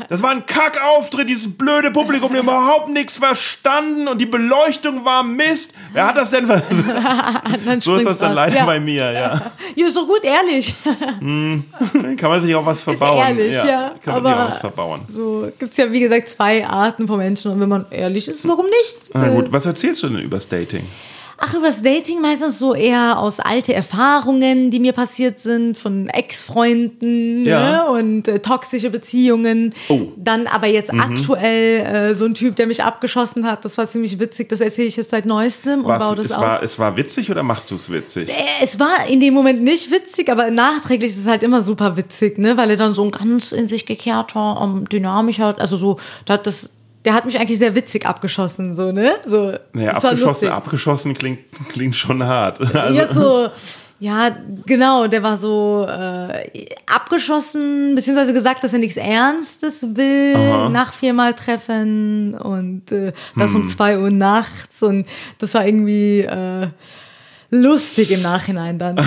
Das 0.10 0.22
war 0.22 0.32
ein 0.32 0.46
Kackauftritt, 0.46 1.30
dieses 1.30 1.58
blöde 1.58 1.90
Publikum, 1.90 2.32
die 2.34 2.38
haben 2.40 2.46
überhaupt 2.46 2.90
nichts 2.90 3.18
verstanden 3.18 4.08
und 4.08 4.20
die 4.20 4.26
Beleuchtung 4.26 5.06
war 5.06 5.24
Mist. 5.24 5.74
Wer 5.94 6.08
hat 6.08 6.18
das 6.18 6.32
denn? 6.32 6.48
So 7.80 7.96
ist 7.96 8.06
das 8.06 8.20
dann 8.20 8.34
leider 8.34 8.58
ja. 8.58 8.66
bei 8.66 8.80
mir, 8.80 9.12
ja. 9.12 9.52
Ja, 9.76 9.88
doch 9.94 10.08
gut, 10.08 10.24
ehrlich. 10.24 10.76
Kann 10.84 12.30
man 12.30 12.42
sich 12.42 12.54
auch 12.54 12.66
was 12.66 12.73
verbauen. 12.82 13.38
ehrlich, 13.38 13.56
ja, 13.56 13.94
Kann 14.04 14.16
man 14.16 14.24
sich 14.24 14.34
auch 14.34 14.48
was 14.50 14.58
verbauen. 14.58 15.02
So 15.08 15.50
gibt's 15.60 15.78
ja, 15.78 15.92
wie 15.92 16.00
gesagt, 16.00 16.30
zwei 16.30 16.66
Arten 16.68 17.08
von 17.08 17.18
Menschen. 17.18 17.52
Und 17.52 17.60
wenn 17.60 17.70
man 17.70 17.86
ehrlich 17.90 18.28
ist, 18.28 18.48
warum 18.48 18.66
nicht? 18.66 19.12
Na 19.14 19.28
Äh, 19.28 19.36
gut, 19.36 19.52
was 19.52 19.66
erzählst 19.66 20.04
du 20.04 20.10
denn 20.10 20.20
übers 20.20 20.48
Dating? 20.48 20.86
Ach, 21.46 21.54
übers 21.56 21.82
Dating 21.82 22.22
meistens 22.22 22.58
so 22.60 22.74
eher 22.74 23.20
aus 23.20 23.40
alte 23.42 23.74
Erfahrungen, 23.74 24.72
die 24.72 24.80
mir 24.80 24.94
passiert 24.94 25.40
sind, 25.40 25.78
von 25.78 26.08
Ex-Freunden 26.08 27.46
Ja. 27.46 27.86
ne? 27.86 28.00
und 28.00 28.28
äh, 28.28 28.40
toxische 28.40 28.90
Beziehungen. 28.90 29.74
Oh. 29.90 29.96
Mhm. 29.96 30.08
Dann 30.18 30.48
aber 30.48 30.68
jetzt 30.68 30.94
aktuell 30.94 31.82
äh, 32.12 32.16
so 32.16 32.26
ein 32.26 32.34
Typ, 32.34 32.56
der 32.56 32.68
mich 32.68 32.84
abgeschossen 32.84 33.46
hat. 33.46 33.66
Das 33.66 33.78
war 33.78 33.88
ziemlich 33.88 34.20
witzig. 34.20 34.50
Das 34.50 34.62
erzähle 34.62 34.88
ich 34.88 34.96
jetzt 34.98 35.10
seit 35.10 35.26
neuestem 35.26 35.82
und 35.82 35.88
Was, 35.88 36.04
baue 36.04 36.16
das 36.16 36.26
es, 36.28 36.32
aus. 36.34 36.42
war, 36.42 36.64
es 36.64 36.80
war 36.80 36.98
witzig 36.98 37.30
oder 37.30 37.44
machst 37.44 37.72
du 37.72 37.76
es 37.76 37.92
witzig? 37.92 38.30
Äh, 38.30 38.34
Es 38.62 38.80
war 38.80 39.08
in 39.08 39.20
dem 39.20 39.34
Moment 39.34 39.62
nicht 39.64 39.92
witzig, 39.92 40.32
aber 40.32 40.50
nachträglich 40.52 41.12
ist 41.12 41.20
es 41.20 41.28
halt 41.28 41.44
immer 41.44 41.62
super 41.62 41.98
witzig, 41.98 42.38
ne? 42.38 42.56
Weil 42.58 42.70
er 42.70 42.78
dann 42.78 42.94
so 42.94 43.04
ein 43.04 43.12
ganz 43.12 43.52
in 43.52 43.68
sich 43.68 43.86
gekehrter, 43.86 44.62
um, 44.62 44.88
dynamischer, 44.88 45.56
also 45.60 45.76
so, 45.78 45.98
der 46.28 46.36
hat 46.36 46.48
das, 46.48 46.70
der 47.06 47.14
hat 47.14 47.26
mich 47.26 47.38
eigentlich 47.40 47.60
sehr 47.60 47.76
witzig 47.76 48.06
abgeschossen, 48.06 48.76
so, 48.76 48.92
ne? 48.92 49.12
So, 49.26 49.54
Naja, 49.74 49.92
abgeschossen, 49.92 50.50
abgeschossen 50.50 51.14
klingt, 51.14 51.40
klingt 51.70 51.96
schon 51.96 52.24
hart. 52.24 52.62
Also, 52.62 52.94
Ja, 52.96 53.14
so, 53.14 53.50
ja, 54.00 54.36
genau, 54.66 55.08
der 55.08 55.24
war 55.24 55.38
so 55.38 55.88
äh, 55.90 56.66
abgeschossen, 56.86 57.96
beziehungsweise 57.96 58.34
gesagt, 58.34 58.64
dass 58.64 58.74
er 58.74 58.80
nichts 58.80 58.98
Ernstes 58.98 59.86
will, 59.96 60.34
nach 60.70 60.92
viermal 60.94 61.34
treffen 61.34 62.34
und 62.36 62.92
äh, 62.92 63.14
das 63.38 63.54
Hm. 63.54 63.62
um 63.62 63.68
zwei 63.68 63.98
Uhr 64.00 64.10
nachts 64.12 64.82
und 64.84 65.06
das 65.40 65.54
war 65.54 65.66
irgendwie 65.66 66.22
äh, 66.22 66.68
lustig 67.50 68.12
im 68.12 68.22
Nachhinein 68.22 68.78
dann. 68.80 68.98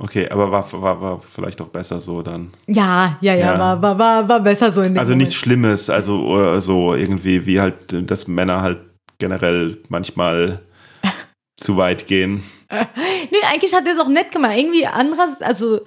okay, 0.00 0.28
aber 0.28 0.50
war, 0.50 0.72
war, 0.72 1.00
war 1.00 1.20
vielleicht 1.20 1.60
auch 1.60 1.68
besser 1.68 2.00
so 2.00 2.22
dann. 2.22 2.50
Ja, 2.66 3.16
ja, 3.20 3.34
ja, 3.34 3.52
Ja. 3.52 3.58
War, 3.58 3.80
war, 3.82 3.98
war, 3.98 4.28
war 4.28 4.40
besser 4.40 4.72
so 4.72 4.82
in 4.82 4.94
dem 4.94 4.98
Also 4.98 5.10
Moment. 5.12 5.28
nichts 5.28 5.34
Schlimmes, 5.36 5.88
also 5.88 6.38
äh, 6.40 6.60
so 6.60 6.94
irgendwie, 6.94 7.46
wie 7.46 7.60
halt, 7.60 8.10
dass 8.10 8.26
Männer 8.26 8.62
halt 8.62 8.78
generell 9.18 9.78
manchmal 9.88 10.60
zu 11.56 11.76
weit 11.76 12.06
gehen. 12.06 12.42
Nee, 13.30 13.38
eigentlich 13.52 13.74
hat 13.74 13.86
er 13.86 13.92
es 13.92 13.98
auch 13.98 14.08
nett 14.08 14.32
gemacht. 14.32 14.52
Irgendwie 14.56 14.86
anderes, 14.86 15.40
also 15.40 15.80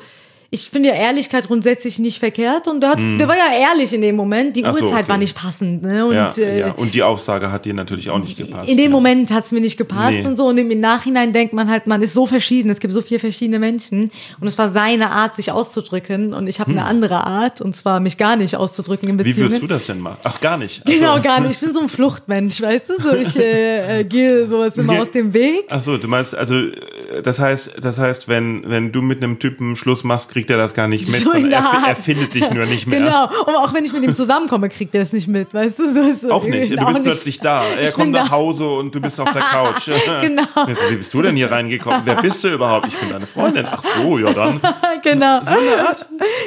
ich 0.54 0.70
finde 0.70 0.90
ja 0.90 0.96
Ehrlichkeit 0.96 1.48
grundsätzlich 1.48 1.98
nicht 1.98 2.20
verkehrt 2.20 2.68
und 2.68 2.82
der, 2.82 2.92
hat, 2.92 3.00
der 3.00 3.28
war 3.28 3.36
ja 3.36 3.58
ehrlich 3.72 3.92
in 3.92 4.02
dem 4.02 4.16
Moment. 4.16 4.56
Die 4.56 4.62
Hm. 4.62 4.70
Ach 4.70 4.74
so, 4.76 4.86
Uhrzeit 4.86 5.00
okay. 5.02 5.10
war 5.10 5.18
nicht 5.18 5.36
passend, 5.36 5.82
ne? 5.82 6.06
Und 6.06 6.14
ja, 6.16 6.32
äh, 6.38 6.60
ja. 6.60 6.72
Und 6.74 6.94
die 6.94 7.02
Aussage 7.02 7.52
hat 7.52 7.66
dir 7.66 7.74
natürlich 7.74 8.10
auch 8.12 8.20
nicht 8.20 8.38
gepasst. 8.38 8.70
in 8.70 8.78
dem 8.78 8.86
ja. 8.86 8.90
Moment 8.92 9.32
hat 9.34 9.46
es 9.46 9.52
mir 9.52 9.62
nicht 9.62 9.78
gepasst 9.78 10.18
Nee. 10.20 10.26
und 10.28 10.38
so. 10.38 10.46
Und 10.46 10.60
im 10.60 10.80
Nachhinein 10.80 11.34
denkt 11.34 11.54
man 11.54 11.70
halt, 11.72 11.88
man 11.88 12.02
ist 12.04 12.14
so 12.14 12.28
verschieden. 12.28 12.70
Es 12.70 12.80
gibt 12.80 12.94
so 12.94 13.02
viele 13.02 13.20
verschiedene 13.20 13.58
Menschen. 13.58 14.12
Und 14.40 14.48
es 14.48 14.58
war 14.60 14.70
seine 14.70 15.10
Art, 15.10 15.36
sich 15.36 15.52
auszudrücken. 15.52 16.34
Und 16.36 16.48
ich 16.48 16.60
habe 16.60 16.70
eine 16.72 16.86
andere 16.86 17.26
Art, 17.26 17.60
und 17.60 17.76
zwar 17.76 18.00
mich 18.00 18.18
gar 18.20 18.36
nicht 18.36 18.56
auszudrücken 18.56 19.10
in 19.10 19.18
Hm. 19.18 19.26
Wie 19.26 19.30
Beziehungen. 19.30 19.50
würdest 19.50 19.64
du 19.64 19.68
das 19.68 19.86
denn 19.88 20.00
machen? 20.00 20.18
Ach, 20.24 20.40
gar 20.40 20.58
nicht. 20.58 20.82
Ach 20.86 20.92
Genau, 20.92 21.16
so. 21.18 21.24
gar 21.24 21.40
nicht. 21.42 21.52
Ich 21.54 21.60
bin 21.62 21.74
so 21.74 21.80
ein 21.82 21.90
Fluchtmensch, 21.90 22.62
weißt 22.62 22.90
du? 22.90 22.94
So, 23.02 23.14
ich 23.16 23.36
äh, 23.38 24.02
äh, 24.02 24.04
gehe 24.04 24.46
sowas 24.46 24.78
immer 24.78 24.94
Nee. 24.94 25.00
aus 25.00 25.12
dem 25.12 25.34
Weg. 25.34 25.66
Ach 25.70 25.82
so, 25.82 25.98
du 25.98 26.08
meinst, 26.08 26.36
also 26.38 26.56
äh, 26.56 27.22
das 27.24 27.40
heißt, 27.40 27.74
das 27.82 27.98
heißt, 27.98 28.28
wenn 28.28 28.64
wenn 28.68 28.92
du 28.92 29.02
mit 29.02 29.24
einem 29.24 29.40
Typen 29.40 29.76
Schluss 29.76 30.04
machst, 30.04 30.30
kriegt 30.44 30.52
er 30.52 30.58
das 30.58 30.74
gar 30.74 30.90
nicht 30.90 31.08
mit, 31.08 31.22
So 31.22 31.32
sondern 31.32 31.52
der 31.52 31.60
er, 31.60 31.66
Art. 31.66 31.88
er 31.88 31.96
findet 31.96 32.34
dich 32.36 32.50
nur 32.52 32.66
nicht 32.66 32.86
mehr. 32.86 33.00
Genau. 33.00 33.30
Und 33.46 33.56
auch 33.56 33.74
wenn 33.74 33.86
ich 33.86 33.94
mit 33.94 34.04
ihm 34.04 34.14
zusammenkomme, 34.14 34.68
kriegt 34.68 34.94
er 34.94 35.04
es 35.04 35.14
nicht 35.14 35.30
mit, 35.30 35.54
weißt 35.54 35.80
du? 35.80 35.94
So 35.94 36.02
ist 36.02 36.22
so 36.22 36.32
Auch 36.32 36.44
nicht. 36.44 36.74
Du 36.74 36.78
bist 36.78 36.90
nicht. 36.94 37.04
plötzlich 37.04 37.40
da. 37.40 37.64
Er 37.66 37.88
Ich 37.90 37.94
kommt 37.94 38.12
nach 38.12 38.26
da. 38.26 38.32
Hause 38.32 38.68
und 38.68 38.94
du 38.94 39.00
bist 39.00 39.20
auf 39.22 39.32
der 39.32 39.42
Couch. 39.42 39.90
Genau. 40.22 40.44
Wie 40.90 40.96
bist 40.98 41.14
du 41.14 41.22
denn 41.22 41.36
hier 41.36 41.50
reingekommen? 41.52 42.02
Wer 42.06 42.16
bist 42.16 42.44
du 42.44 42.50
überhaupt? 42.50 42.88
Ich 42.88 42.98
bin 42.98 43.10
deine 43.10 43.26
Freundin. 43.26 43.66
Ach 43.70 43.82
so, 43.82 44.18
ja 44.20 44.32
dann. 44.34 44.60
genau. 45.04 45.40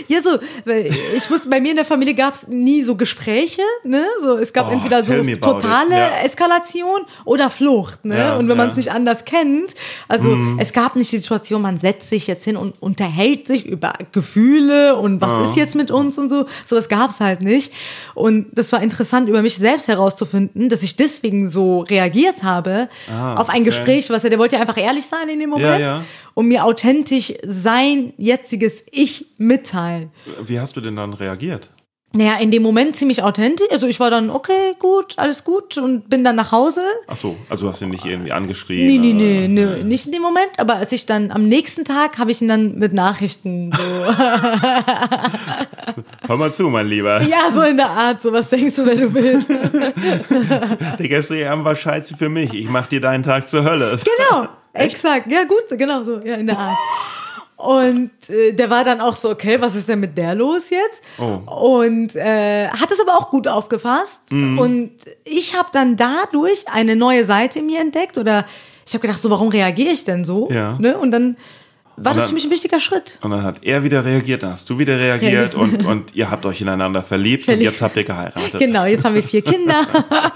Ja, 0.09 0.23
so, 0.23 0.39
ich 1.17 1.31
wusste, 1.31 1.49
bei 1.49 1.61
mir 1.61 1.71
in 1.71 1.77
der 1.77 1.85
Familie 1.85 2.15
gab 2.15 2.35
es 2.35 2.47
nie 2.49 2.83
so 2.83 2.95
Gespräche, 2.97 3.63
ne? 3.85 4.05
So, 4.23 4.37
es 4.37 4.53
gab 4.53 4.69
Oh, 4.69 4.73
entweder 4.73 5.03
so 5.03 5.15
totale. 5.41 5.97
Ja. 5.97 6.21
Eskalation 6.25 7.03
oder 7.25 7.51
Flucht, 7.51 8.05
ne? 8.05 8.19
Ja, 8.19 8.37
und 8.37 8.49
wenn 8.49 8.57
man 8.57 8.67
ja. 8.69 8.73
Mhm. 8.73 8.79
es 8.79 8.87
nicht 8.87 8.93
anders 8.93 9.25
kennt, 9.25 9.75
also 10.09 10.37
es 10.59 10.73
gab 10.73 10.97
nicht 10.97 11.13
die 11.13 11.19
Situation, 11.19 11.63
man 11.63 11.79
setzt 11.79 12.11
sich 12.11 12.27
jetzt 12.27 12.45
hin 12.45 12.57
und 12.57 12.81
unterhält 12.83 13.47
sich 13.47 13.67
über 13.67 13.86
Gefühle 14.13 14.97
und 14.97 15.21
was 15.21 15.49
ist 15.49 15.57
jetzt 15.57 15.75
mit 15.75 15.91
uns 15.91 16.19
und 16.19 16.29
so. 16.29 16.47
Sowas 16.65 16.89
gab 16.89 17.11
es 17.11 17.21
halt 17.21 17.41
nicht. 17.41 17.73
Und 18.15 18.47
das 18.53 18.73
war 18.73 18.83
interessant, 18.83 19.29
über 19.29 19.43
mich 19.43 19.57
selbst 19.57 19.89
herauszufinden, 19.89 20.69
dass 20.69 20.83
ich 20.83 20.97
deswegen 20.97 21.49
so 21.49 21.81
reagiert 21.81 22.43
habe 22.43 22.89
auf 23.09 23.49
ein 23.49 23.63
okay. 23.63 23.65
Gespräch, 23.65 24.11
was 24.11 24.25
er, 24.25 24.31
der 24.31 24.39
wollte 24.39 24.57
ja 24.57 24.61
einfach 24.61 24.77
ehrlich 24.77 25.07
sein 25.07 25.29
in 25.29 25.41
dem 25.41 25.51
Moment 25.51 25.81
ja. 25.81 26.05
und 26.35 26.49
mir 26.49 26.65
authentisch 26.65 27.33
sein 27.45 28.13
jetziges 28.17 28.85
Ich 28.91 29.27
mitteilen. 29.39 30.11
Wie 30.45 30.61
hast 30.61 30.77
du 30.77 30.81
denn 30.81 30.97
dann 30.97 31.13
reagiert? 31.13 31.71
Naja, 32.17 32.37
in 32.39 32.51
dem 32.51 32.63
Moment 32.63 32.97
ziemlich 32.97 33.23
authentisch. 33.23 33.67
Also 33.71 33.87
ich 33.87 34.01
war 34.01 34.11
dann, 34.11 34.31
okay, 34.31 34.75
gut, 34.79 35.15
alles 35.19 35.45
gut 35.45 35.77
und 35.77 36.09
bin 36.09 36.25
dann 36.25 36.37
nach 36.37 36.51
Hause. 36.51 36.81
Ach 37.07 37.17
so, 37.17 37.37
also 37.51 37.67
du 37.67 37.73
hast 37.73 37.83
ihn 37.83 37.91
nicht 37.91 38.07
irgendwie 38.07 38.33
angeschrien. 38.33 38.87
Nee, 38.87 38.97
nee, 38.99 39.13
nee, 39.13 39.49
nee, 39.49 39.85
nicht 39.85 40.07
in 40.07 40.13
dem 40.13 40.23
Moment. 40.23 40.49
Aber 40.59 40.77
als 40.77 40.93
ich 40.93 41.05
dann 41.07 41.31
am 41.31 41.47
nächsten 41.49 41.85
Tag 41.85 42.17
habe 42.19 42.31
ich 42.31 42.41
ihn 42.41 42.49
dann 42.49 42.79
mit 42.79 42.93
Nachrichten 42.95 43.71
so, 43.73 43.83
Hör 46.27 46.37
mal 46.37 46.53
zu, 46.53 46.69
mein 46.71 46.87
Lieber. 46.87 47.21
ja, 47.23 47.51
so 47.53 47.63
in 47.63 47.77
der 47.77 47.91
Art, 47.91 48.23
so 48.23 48.33
was 48.33 48.49
denkst 48.51 48.77
du, 48.77 48.87
wer 48.87 48.97
du 48.97 49.11
bist. 49.11 49.49
Der 50.99 51.09
gestrige 51.09 51.51
Abend 51.51 51.65
war 51.65 51.77
scheiße 51.77 52.17
für 52.17 52.29
mich. 52.29 52.53
Ich 52.55 52.69
mach 52.69 52.87
dir 52.87 53.01
deinen 53.01 53.23
Tag 53.23 53.49
zur 53.49 53.65
Hölle. 53.65 53.97
Genau, 54.05 54.49
exakt. 54.73 55.31
Ja, 55.31 55.45
gut, 55.45 55.79
genau 55.79 56.03
so, 56.03 56.21
ja, 56.21 56.35
in 56.37 56.47
der 56.47 56.59
Art. 56.59 56.77
Und 57.57 58.11
äh, 58.29 58.53
der 58.53 58.69
war 58.69 58.85
dann 58.85 59.01
auch 59.01 59.17
so, 59.17 59.31
okay, 59.31 59.59
was 59.61 59.75
ist 59.77 59.89
denn 59.89 60.01
mit 60.01 60.17
der 60.19 60.35
los 60.35 60.69
jetzt? 60.71 61.01
Oh. 61.19 61.75
Und 61.77 62.15
äh, 62.15 62.69
hat 62.69 62.91
es 62.91 63.01
aber 63.01 63.17
auch 63.17 63.31
gut 63.31 63.49
aufgefasst. 63.49 64.21
Mhm. 64.31 64.59
Und 64.59 64.91
ich 65.25 65.57
habe 65.57 65.69
dann 65.73 65.97
dadurch 65.97 66.69
eine 66.69 66.97
neue 66.97 67.25
Seite 67.25 67.61
in 67.61 67.67
mir 67.67 67.81
entdeckt 67.81 68.19
oder 68.19 68.45
ich 68.87 68.93
habe 68.93 69.01
gedacht, 69.03 69.21
so, 69.21 69.31
warum 69.31 69.49
reagiere 69.49 69.91
ich 69.91 70.05
denn 70.05 70.25
so? 70.25 70.51
Ja. 70.51 70.77
Ne? 70.79 70.99
Und 70.99 71.11
dann 71.13 71.37
war 71.97 72.13
Und 72.13 72.19
das 72.19 72.25
dann- 72.25 72.29
für 72.29 72.35
mich 72.35 72.45
ein 72.45 72.51
wichtiger 72.51 72.79
Schritt. 72.79 73.19
Und 73.23 73.31
dann 73.31 73.43
hat 73.43 73.65
er 73.65 73.83
wieder 73.83 74.05
reagiert, 74.05 74.43
dann 74.43 74.51
hast 74.53 74.69
du 74.69 74.79
wieder 74.79 74.99
reagiert 74.99 75.55
Ja. 75.55 75.59
und, 75.61 75.85
und 75.87 76.15
ihr 76.15 76.31
habt 76.31 76.45
euch 76.45 76.61
ineinander 76.61 77.03
verliebt 77.03 77.45
und 77.45 77.55
Verliebt. 77.55 77.71
jetzt 77.73 77.81
habt 77.81 77.97
ihr 77.97 78.05
geheiratet. 78.05 78.59
Genau, 78.59 78.85
jetzt 78.85 79.03
haben 79.07 79.15
wir 79.15 79.23
vier 79.23 79.41
Kinder. 79.43 79.81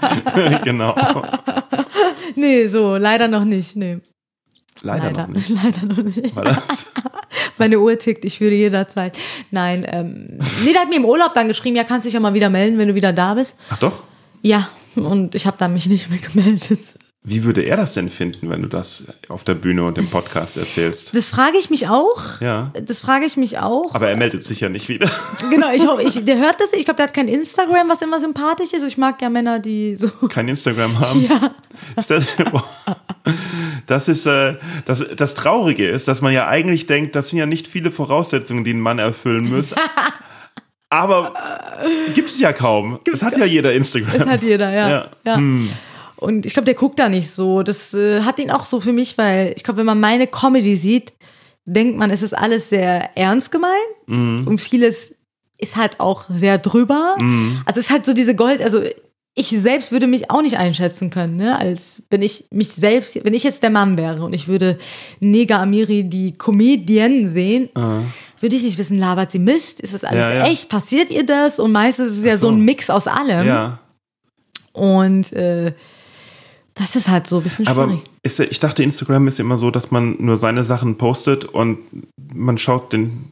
genau. 0.63 0.95
nee, 2.35 2.65
so, 2.67 2.95
leider 2.97 3.27
noch 3.27 3.45
nicht. 3.45 3.75
Nee. 3.75 3.99
Leider, 4.83 5.11
noch 5.11 5.27
nicht. 5.27 5.49
leider 5.49 5.85
noch 5.85 6.03
nicht. 6.03 6.33
Meine 7.57 7.79
Uhr 7.79 7.99
tickt, 7.99 8.25
ich 8.25 8.39
führe 8.39 8.53
jederzeit. 8.53 9.17
Nein, 9.51 9.85
ähm, 9.87 10.39
nee, 10.65 10.73
der 10.73 10.81
hat 10.81 10.89
mir 10.89 10.95
im 10.95 11.05
Urlaub 11.05 11.35
dann 11.35 11.47
geschrieben, 11.47 11.75
ja, 11.75 11.83
kannst 11.83 12.07
dich 12.07 12.15
ja 12.15 12.19
mal 12.19 12.33
wieder 12.33 12.49
melden, 12.49 12.79
wenn 12.79 12.87
du 12.87 12.95
wieder 12.95 13.13
da 13.13 13.35
bist. 13.35 13.53
Ach 13.69 13.77
doch? 13.77 14.03
Ja, 14.41 14.69
und 14.95 15.35
ich 15.35 15.45
habe 15.45 15.57
dann 15.59 15.73
mich 15.73 15.87
nicht 15.87 16.09
mehr 16.09 16.19
gemeldet. 16.19 16.79
Wie 17.23 17.43
würde 17.43 17.61
er 17.61 17.77
das 17.77 17.93
denn 17.93 18.09
finden, 18.09 18.49
wenn 18.49 18.63
du 18.63 18.67
das 18.67 19.05
auf 19.29 19.43
der 19.43 19.53
Bühne 19.53 19.83
und 19.83 19.95
im 19.99 20.07
Podcast 20.07 20.57
erzählst? 20.57 21.15
Das 21.15 21.29
frage 21.29 21.59
ich 21.59 21.69
mich 21.69 21.87
auch. 21.87 22.41
Ja. 22.41 22.73
Das 22.83 22.99
frage 22.99 23.27
ich 23.27 23.37
mich 23.37 23.59
auch. 23.59 23.93
Aber 23.93 24.09
er 24.09 24.17
meldet 24.17 24.43
sich 24.43 24.61
ja 24.61 24.69
nicht 24.69 24.89
wieder. 24.89 25.07
genau, 25.51 25.71
ich 25.71 25.85
hoffe, 25.85 26.01
ich, 26.01 26.25
der 26.25 26.39
hört 26.39 26.59
das. 26.59 26.73
Ich 26.73 26.85
glaube, 26.85 26.97
der 26.97 27.05
hat 27.05 27.13
kein 27.13 27.27
Instagram, 27.27 27.89
was 27.89 28.01
immer 28.01 28.19
sympathisch 28.19 28.73
ist. 28.73 28.83
Ich 28.87 28.97
mag 28.97 29.21
ja 29.21 29.29
Männer, 29.29 29.59
die 29.59 29.95
so. 29.95 30.09
Kein 30.29 30.47
Instagram 30.47 30.99
haben. 30.99 31.21
Ja. 31.21 31.51
Ist 31.95 32.09
das, 32.09 32.25
das 33.85 34.07
ist 34.07 34.25
äh, 34.25 34.55
das, 34.85 35.05
das 35.15 35.35
Traurige 35.35 35.87
ist, 35.87 36.07
dass 36.07 36.21
man 36.21 36.33
ja 36.33 36.47
eigentlich 36.47 36.87
denkt, 36.87 37.15
das 37.15 37.29
sind 37.29 37.37
ja 37.37 37.45
nicht 37.45 37.67
viele 37.67 37.91
Voraussetzungen, 37.91 38.63
die 38.63 38.73
ein 38.73 38.81
Mann 38.81 38.97
erfüllen 38.97 39.47
muss. 39.47 39.75
Aber 40.89 41.35
gibt 42.15 42.31
es 42.31 42.39
ja 42.39 42.51
kaum. 42.51 42.99
Es 43.13 43.21
hat 43.21 43.37
ja 43.37 43.45
jeder 43.45 43.73
Instagram. 43.73 44.17
Das 44.17 44.27
hat 44.27 44.41
jeder, 44.41 44.71
ja. 44.71 44.89
Ja. 44.89 45.09
ja. 45.23 45.39
Und 46.21 46.45
ich 46.45 46.53
glaube, 46.53 46.65
der 46.65 46.75
guckt 46.75 46.99
da 46.99 47.09
nicht 47.09 47.31
so. 47.31 47.63
Das 47.63 47.93
äh, 47.93 48.21
hat 48.21 48.39
ihn 48.39 48.51
auch 48.51 48.65
so 48.65 48.79
für 48.79 48.93
mich, 48.93 49.17
weil 49.17 49.53
ich 49.57 49.63
glaube, 49.63 49.79
wenn 49.79 49.85
man 49.87 49.99
meine 49.99 50.27
Comedy 50.27 50.75
sieht, 50.75 51.13
denkt 51.65 51.97
man, 51.97 52.11
es 52.11 52.21
ist 52.21 52.37
alles 52.37 52.69
sehr 52.69 53.17
ernst 53.17 53.51
gemeint 53.51 54.47
und 54.47 54.59
vieles 54.59 55.15
ist 55.57 55.75
halt 55.77 55.99
auch 55.99 56.23
sehr 56.29 56.57
drüber. 56.57 57.15
Also 57.65 57.79
es 57.79 57.85
ist 57.85 57.91
halt 57.91 58.05
so 58.05 58.13
diese 58.13 58.35
Gold, 58.35 58.61
also 58.61 58.81
ich 59.33 59.47
selbst 59.47 59.91
würde 59.91 60.07
mich 60.07 60.29
auch 60.29 60.41
nicht 60.41 60.57
einschätzen 60.57 61.09
können, 61.09 61.37
ne? 61.37 61.57
Als 61.57 62.03
wenn 62.09 62.21
ich 62.21 62.45
mich 62.51 62.69
selbst, 62.69 63.23
wenn 63.23 63.33
ich 63.33 63.43
jetzt 63.43 63.63
der 63.63 63.69
Mann 63.69 63.97
wäre 63.97 64.23
und 64.23 64.33
ich 64.33 64.47
würde 64.47 64.77
Nega 65.19 65.61
Amiri, 65.61 66.03
die 66.03 66.33
Comedienne, 66.33 67.29
sehen, 67.29 67.69
würde 68.39 68.55
ich 68.55 68.63
nicht 68.63 68.77
wissen, 68.77 68.97
labert 68.97 69.31
sie 69.31 69.39
Mist? 69.39 69.79
Ist 69.79 69.93
das 69.93 70.03
alles 70.03 70.25
Ja, 70.25 70.33
ja. 70.33 70.47
echt? 70.47 70.67
Passiert 70.67 71.09
ihr 71.09 71.25
das? 71.25 71.59
Und 71.59 71.71
meistens 71.71 72.11
ist 72.11 72.17
es 72.19 72.25
ja 72.25 72.37
so. 72.37 72.47
so 72.47 72.53
ein 72.53 72.65
Mix 72.65 72.89
aus 72.89 73.07
allem. 73.07 73.47
Ja. 73.47 73.79
Und 74.73 75.31
äh, 75.33 75.73
das 76.75 76.95
ist 76.95 77.09
halt 77.09 77.27
so 77.27 77.37
ein 77.37 77.43
bisschen 77.43 77.67
Aber 77.67 77.85
schwierig. 77.85 78.03
ist, 78.23 78.39
ja- 78.39 78.45
ich 78.49 78.59
dachte, 78.59 78.81
Instagram 78.83 79.27
ist 79.27 79.39
immer 79.39 79.57
so, 79.57 79.71
dass 79.71 79.91
man 79.91 80.15
nur 80.19 80.37
seine 80.37 80.63
Sachen 80.63 80.97
postet 80.97 81.45
und 81.45 81.79
man 82.33 82.57
schaut 82.57 82.93
den, 82.93 83.29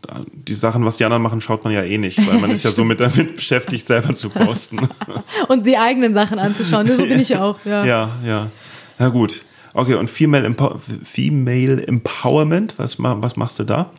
die 0.47 0.53
Sachen, 0.53 0.83
was 0.85 0.97
die 0.97 1.05
anderen 1.05 1.23
machen, 1.23 1.39
schaut 1.41 1.63
man 1.63 1.71
ja 1.73 1.83
eh 1.83 1.97
nicht, 1.97 2.17
weil 2.27 2.37
man 2.39 2.51
ist 2.51 2.63
ja 2.63 2.71
so 2.71 2.83
mit 2.83 2.99
damit 3.01 3.35
beschäftigt, 3.37 3.85
selber 3.87 4.13
zu 4.13 4.29
posten. 4.29 4.79
Und 5.47 5.65
die 5.65 5.77
eigenen 5.77 6.13
Sachen 6.13 6.37
anzuschauen. 6.37 6.85
Ne? 6.85 6.97
So 6.97 7.03
bin 7.07 7.19
ich 7.19 7.37
auch, 7.37 7.59
ja. 7.65 7.85
ja, 7.85 8.09
ja. 8.25 8.51
Na 8.97 9.07
gut. 9.09 9.43
Okay, 9.73 9.93
und 9.95 10.09
Female, 10.09 10.45
Empower 10.45 10.79
Female 11.03 11.85
Empowerment, 11.87 12.73
was, 12.77 12.95
was 12.99 13.35
machst 13.35 13.59
du 13.59 13.63
da? 13.63 13.91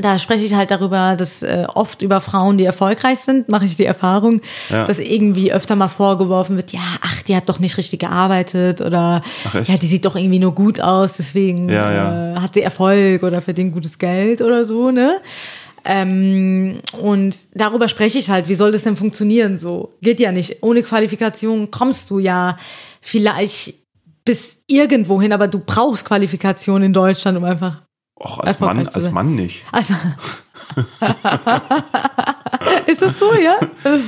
Da 0.00 0.18
spreche 0.18 0.44
ich 0.44 0.54
halt 0.54 0.70
darüber, 0.70 1.16
dass 1.16 1.42
äh, 1.42 1.66
oft 1.74 2.00
über 2.02 2.20
Frauen, 2.20 2.56
die 2.58 2.64
erfolgreich 2.64 3.18
sind, 3.18 3.48
mache 3.48 3.66
ich 3.66 3.76
die 3.76 3.84
Erfahrung, 3.84 4.40
Ja. 4.70 4.84
dass 4.86 4.98
irgendwie 4.98 5.52
öfter 5.52 5.76
mal 5.76 5.88
vorgeworfen 5.88 6.56
wird, 6.56 6.72
ja, 6.72 6.80
ach, 7.02 7.22
die 7.22 7.36
hat 7.36 7.48
doch 7.48 7.58
nicht 7.58 7.76
richtig 7.76 8.00
gearbeitet 8.00 8.80
oder 8.80 9.22
ja, 9.64 9.76
die 9.76 9.86
sieht 9.86 10.04
doch 10.06 10.16
irgendwie 10.16 10.38
nur 10.38 10.54
gut 10.54 10.80
aus, 10.80 11.14
deswegen 11.14 11.68
Ja, 11.68 11.92
ja. 11.92 12.32
Äh, 12.36 12.40
hat 12.40 12.54
sie 12.54 12.62
Erfolg 12.62 13.22
oder 13.22 13.42
verdient 13.42 13.72
gutes 13.74 13.98
Geld 13.98 14.40
oder 14.40 14.64
so, 14.64 14.90
ne? 14.90 15.20
Ähm, 15.84 16.78
und 17.00 17.34
darüber 17.54 17.88
spreche 17.88 18.18
ich 18.18 18.30
halt, 18.30 18.48
wie 18.48 18.54
soll 18.54 18.72
das 18.72 18.84
denn 18.84 18.96
funktionieren? 18.96 19.58
So 19.58 19.92
geht 20.00 20.20
ja 20.20 20.30
nicht. 20.32 20.62
Ohne 20.62 20.82
Qualifikation 20.82 21.70
kommst 21.70 22.08
du 22.10 22.18
ja 22.20 22.56
vielleicht 23.00 23.74
bis 24.24 24.62
irgendwo 24.66 25.20
hin, 25.20 25.32
aber 25.32 25.48
du 25.48 25.58
brauchst 25.58 26.04
Qualifikation 26.04 26.82
in 26.82 26.92
Deutschland, 26.92 27.36
um 27.38 27.44
einfach 27.44 27.82
Och, 28.24 28.40
als 28.40 28.60
Mann, 28.60 28.86
als. 28.86 29.10
Mann 29.10 29.34
nicht. 29.34 29.64
also. 29.72 29.94
ist 32.86 33.02
das 33.02 33.18
so, 33.18 33.34
ja? 33.34 33.58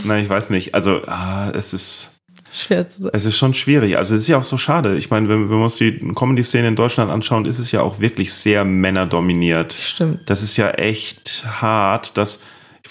Nein, 0.05 0.23
ich 0.25 0.31
weiß 0.31 0.51
nicht. 0.51 0.75
Also, 0.75 1.03
ah, 1.07 1.51
es 1.51 1.73
ist. 1.73 2.11
Schwer 2.53 2.89
zu 2.89 3.01
sagen. 3.01 3.17
Es 3.17 3.25
ist 3.25 3.37
schon 3.37 3.53
schwierig. 3.53 3.99
Also 3.99 4.15
es 4.15 4.23
ist 4.23 4.29
ja 4.29 4.39
auch 4.39 4.45
so 4.45 4.57
schade. 4.57 4.97
Ich 4.97 5.11
meine, 5.11 5.29
wenn, 5.29 5.51
wenn 5.51 5.59
wir 5.59 5.65
uns 5.65 5.75
die 5.75 5.99
Comedy-Szene 5.99 6.69
in 6.69 6.77
Deutschland 6.77 7.11
anschauen, 7.11 7.47
ist 7.47 7.59
es 7.59 7.73
ja 7.73 7.83
auch 7.83 7.99
wirklich 7.99 8.33
sehr 8.33 8.65
männerdominiert. 8.65 9.73
Stimmt. 9.73 10.21
Das 10.31 10.45
ist 10.45 10.57
ja 10.57 10.71
echt 10.71 11.45
hart. 11.61 12.17
Dass, 12.17 12.39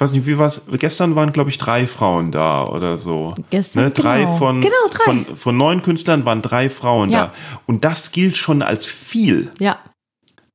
weiß 0.03 0.11
nicht, 0.11 0.25
wie 0.27 0.37
war 0.37 0.47
es? 0.47 0.61
Gestern 0.77 1.15
waren, 1.15 1.31
glaube 1.31 1.49
ich, 1.49 1.57
drei 1.57 1.87
Frauen 1.87 2.31
da 2.31 2.65
oder 2.65 2.97
so. 2.97 3.33
Gestern, 3.49 3.85
ne? 3.85 3.91
Drei 3.91 4.19
genau. 4.21 4.35
von, 4.37 4.61
Genau, 4.61 4.73
drei. 4.91 5.03
Von, 5.03 5.35
von 5.35 5.57
neun 5.57 5.81
Künstlern 5.81 6.25
waren 6.25 6.41
drei 6.41 6.69
Frauen 6.69 7.09
Ja. 7.09 7.27
da. 7.27 7.33
Und 7.65 7.83
das 7.83 8.11
gilt 8.11 8.37
schon 8.37 8.61
als 8.61 8.85
viel. 8.85 9.49
Ja, 9.59 9.77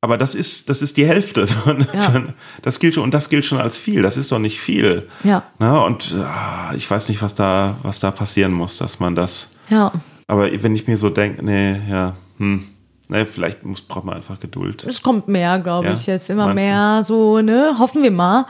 Aber 0.00 0.16
das 0.18 0.34
ist, 0.36 0.68
das 0.70 0.80
ist 0.82 0.96
die 0.96 1.06
Hälfte 1.06 1.46
von, 1.48 1.86
Ja. 1.92 2.00
von 2.02 2.32
das 2.62 2.78
gilt 2.78 2.94
schon, 2.94 3.02
und 3.04 3.14
das 3.14 3.28
gilt 3.30 3.44
schon 3.44 3.58
als 3.58 3.76
viel. 3.76 4.02
Das 4.02 4.16
ist 4.16 4.30
doch 4.30 4.38
nicht 4.38 4.60
viel. 4.60 5.08
ja, 5.24 5.42
Na, 5.58 5.80
und 5.80 6.16
ah, 6.22 6.72
ich 6.76 6.88
weiß 6.88 7.08
nicht, 7.08 7.20
was 7.22 7.34
da, 7.34 7.76
was 7.82 7.98
da 7.98 8.10
passieren 8.12 8.52
muss, 8.52 8.78
dass 8.78 9.00
man 9.00 9.14
das. 9.14 9.50
ja. 9.70 9.90
Aber 10.30 10.46
wenn 10.62 10.74
ich 10.74 10.86
mir 10.86 10.98
so 10.98 11.08
denke, 11.08 11.42
nee, 11.42 11.80
ja, 11.90 12.14
hm, 12.36 12.62
nee, 13.08 13.24
vielleicht 13.24 13.64
muss, 13.64 13.80
braucht 13.80 14.04
man 14.04 14.16
einfach 14.16 14.38
Geduld. 14.38 14.84
Es 14.84 15.02
kommt 15.02 15.26
mehr, 15.26 15.58
glaube 15.58 15.86
Ja, 15.86 15.94
ich, 15.94 16.04
jetzt 16.06 16.28
immer 16.28 16.48
meinst 16.48 16.62
du? 16.62 16.68
mehr 16.68 17.02
so, 17.02 17.40
ne? 17.40 17.72
Hoffen 17.78 18.02
wir 18.02 18.10
mal. 18.10 18.44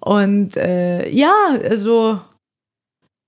Und 0.00 0.56
äh, 0.56 1.08
ja, 1.08 1.32
also. 1.68 2.20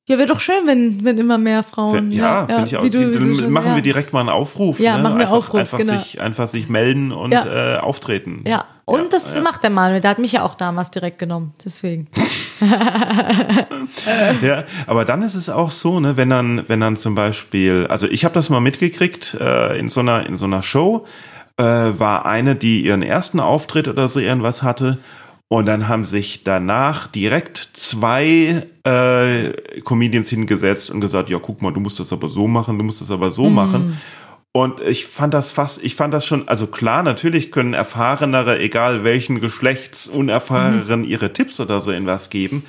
Ja, 0.08 0.18
wäre 0.18 0.26
doch 0.26 0.40
schön, 0.40 0.66
wenn, 0.66 1.04
wenn 1.04 1.16
immer 1.16 1.38
mehr 1.38 1.62
Frauen. 1.62 2.10
ja, 2.10 2.46
finde 2.46 2.64
ich 2.66 2.76
auch. 2.76 2.82
du- 2.82 2.90
Die, 2.90 3.12
dann 3.12 3.36
schon- 3.36 3.50
machen 3.52 3.68
ja. 3.68 3.74
wir 3.76 3.82
direkt 3.82 4.12
mal 4.12 4.18
einen 4.18 4.30
Aufruf. 4.30 4.80
Ja, 4.80 4.96
ne? 4.96 5.02
machen 5.04 5.14
wir 5.18 5.26
einfach, 5.26 5.36
Aufruf, 5.36 5.60
einfach, 5.60 5.78
genau. 5.78 5.92
sich, 5.96 6.20
einfach 6.20 6.48
sich 6.48 6.68
melden 6.68 7.12
und 7.12 7.30
Ja. 7.30 7.76
äh, 7.76 7.78
auftreten. 7.78 8.42
Ja, 8.44 8.64
und 8.84 9.00
Ja, 9.02 9.08
das 9.10 9.32
ja. 9.32 9.40
macht 9.40 9.62
der 9.62 9.70
Manuel. 9.70 10.00
Der 10.00 10.10
hat 10.10 10.18
mich 10.18 10.32
ja 10.32 10.42
auch 10.42 10.56
damals 10.56 10.90
direkt 10.90 11.20
genommen. 11.20 11.54
Deswegen. 11.64 12.08
Ja, 14.42 14.64
aber 14.86 15.04
dann 15.04 15.22
ist 15.22 15.34
es 15.34 15.48
auch 15.48 15.70
so, 15.70 16.00
ne, 16.00 16.16
wenn 16.16 16.30
dann, 16.30 16.64
wenn 16.68 16.80
dann 16.80 16.96
zum 16.96 17.14
Beispiel, 17.14 17.86
also 17.88 18.06
ich 18.08 18.24
habe 18.24 18.34
das 18.34 18.50
mal 18.50 18.60
mitgekriegt 18.60 19.36
äh, 19.40 19.78
in 19.78 19.88
so 19.88 20.00
einer 20.00 20.26
in 20.26 20.36
so 20.36 20.44
einer 20.46 20.62
Show, 20.62 21.06
äh, 21.58 21.62
war 21.64 22.26
eine, 22.26 22.56
die 22.56 22.84
ihren 22.84 23.02
ersten 23.02 23.40
Auftritt 23.40 23.86
oder 23.88 24.08
so 24.08 24.18
irgendwas 24.20 24.62
hatte. 24.62 24.98
Und 25.52 25.66
dann 25.66 25.86
haben 25.86 26.06
sich 26.06 26.44
danach 26.44 27.06
direkt 27.08 27.58
zwei 27.58 28.66
äh, 28.84 29.80
Comedians 29.84 30.30
hingesetzt 30.30 30.88
und 30.88 31.02
gesagt, 31.02 31.28
ja, 31.28 31.38
guck 31.38 31.60
mal, 31.60 31.70
du 31.74 31.78
musst 31.78 32.00
das 32.00 32.10
aber 32.10 32.30
so 32.30 32.48
machen, 32.48 32.78
du 32.78 32.84
musst 32.84 33.02
das 33.02 33.10
aber 33.10 33.30
so 33.30 33.50
machen. 33.50 34.00
Und 34.52 34.80
ich 34.80 35.04
fand 35.04 35.34
das 35.34 35.50
fast, 35.50 35.84
ich 35.84 35.94
fand 35.94 36.14
das 36.14 36.24
schon, 36.24 36.48
also 36.48 36.68
klar, 36.68 37.02
natürlich 37.02 37.52
können 37.52 37.74
erfahrenere, 37.74 38.60
egal 38.60 39.04
welchen 39.04 39.42
Geschlechts, 39.42 40.08
unerfahreneren 40.08 41.04
ihre 41.04 41.34
Tipps 41.34 41.60
oder 41.60 41.82
so 41.82 41.90
in 41.90 42.06
was 42.06 42.30
geben. 42.30 42.64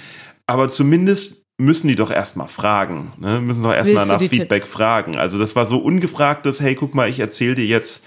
Aber 0.45 0.67
zumindest 0.67 1.45
müssen 1.57 1.87
die 1.87 1.95
doch 1.95 2.11
erstmal 2.11 2.49
fragen, 2.49 3.13
ne? 3.17 3.39
müssen 3.39 3.63
doch 3.63 3.73
erstmal 3.73 4.07
nach 4.07 4.19
Feedback 4.19 4.63
Tipps? 4.63 4.67
fragen. 4.67 5.15
Also 5.15 5.39
das 5.39 5.55
war 5.55 5.65
so 5.65 5.77
ungefragtes, 5.77 6.59
hey, 6.59 6.75
guck 6.75 6.95
mal, 6.95 7.07
ich 7.07 7.21
erzähle 7.21 7.55
dir 7.55 7.65
jetzt, 7.65 8.03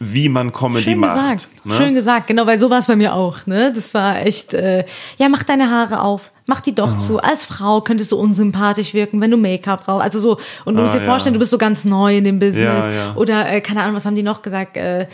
wie 0.00 0.28
man 0.28 0.52
Comedy 0.52 0.84
Schön 0.84 0.98
macht. 0.98 1.16
gesagt. 1.16 1.48
ne? 1.64 1.74
Schön 1.74 1.94
gesagt, 1.94 2.26
genau, 2.28 2.46
weil 2.46 2.58
so 2.58 2.70
war 2.70 2.78
es 2.78 2.86
bei 2.86 2.94
mir 2.96 3.14
auch. 3.14 3.46
Ne? 3.46 3.72
Das 3.74 3.92
war 3.94 4.24
echt, 4.24 4.54
äh, 4.54 4.84
ja, 5.18 5.28
mach 5.28 5.42
deine 5.42 5.70
Haare 5.70 6.02
auf, 6.02 6.30
mach 6.46 6.60
die 6.60 6.74
doch 6.74 6.96
zu. 6.98 7.18
Als 7.20 7.44
Frau 7.44 7.80
könntest 7.80 8.12
du 8.12 8.16
unsympathisch 8.16 8.94
wirken, 8.94 9.20
wenn 9.20 9.30
du 9.32 9.36
Make-up 9.36 9.84
drauf. 9.84 10.00
Also 10.00 10.20
so, 10.20 10.38
und 10.64 10.76
du 10.76 10.82
musst 10.82 10.94
Ah, 10.94 10.98
dir 10.98 11.04
ja. 11.04 11.10
vorstellen, 11.10 11.32
du 11.34 11.40
bist 11.40 11.50
so 11.50 11.58
ganz 11.58 11.84
neu 11.84 12.16
in 12.18 12.24
dem 12.24 12.38
Business. 12.38 12.84
Ja, 12.84 12.90
ja. 12.92 13.14
Oder, 13.16 13.50
äh, 13.50 13.60
keine 13.60 13.82
Ahnung, 13.82 13.96
was 13.96 14.04
haben 14.06 14.14
die 14.14 14.22
noch 14.22 14.42
gesagt? 14.42 14.76
Äh, 14.76 15.06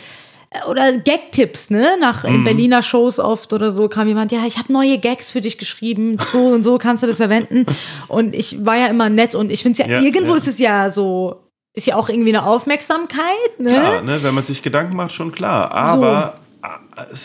oder 0.69 0.93
Gag-Tipps, 0.93 1.69
ne? 1.69 1.85
Nach 1.99 2.23
Mhm. 2.23 2.35
in 2.35 2.43
Berliner 2.45 2.81
Shows 2.81 3.19
oft 3.19 3.51
oder 3.51 3.71
so 3.71 3.89
kam 3.89 4.07
jemand, 4.07 4.31
ja, 4.31 4.45
ich 4.47 4.57
habe 4.57 4.71
neue 4.71 4.99
Gags 4.99 5.31
für 5.31 5.41
dich 5.41 5.57
geschrieben, 5.57 6.17
so 6.31 6.37
und 6.47 6.63
so 6.63 6.77
kannst 6.77 7.03
du 7.03 7.07
das 7.07 7.17
verwenden. 7.17 7.65
Und 8.07 8.33
ich 8.35 8.63
war 8.65 8.77
ja 8.77 8.85
immer 8.87 9.09
nett 9.09 9.35
und 9.35 9.51
ich 9.51 9.63
finde 9.63 9.81
es 9.81 9.89
ja, 9.89 9.99
irgendwo 9.99 10.33
ist 10.35 10.47
es 10.47 10.57
ja 10.59 10.89
so, 10.91 11.41
ist 11.75 11.85
ja 11.87 11.95
auch 11.95 12.09
irgendwie 12.09 12.29
eine 12.35 12.45
Aufmerksamkeit, 12.45 13.59
ne? 13.59 13.71
Klar, 13.73 14.01
ne? 14.01 14.17
Wenn 14.23 14.33
man 14.33 14.43
sich 14.43 14.61
Gedanken 14.61 14.95
macht, 14.95 15.11
schon 15.13 15.31
klar. 15.31 15.71
Aber 15.71 16.39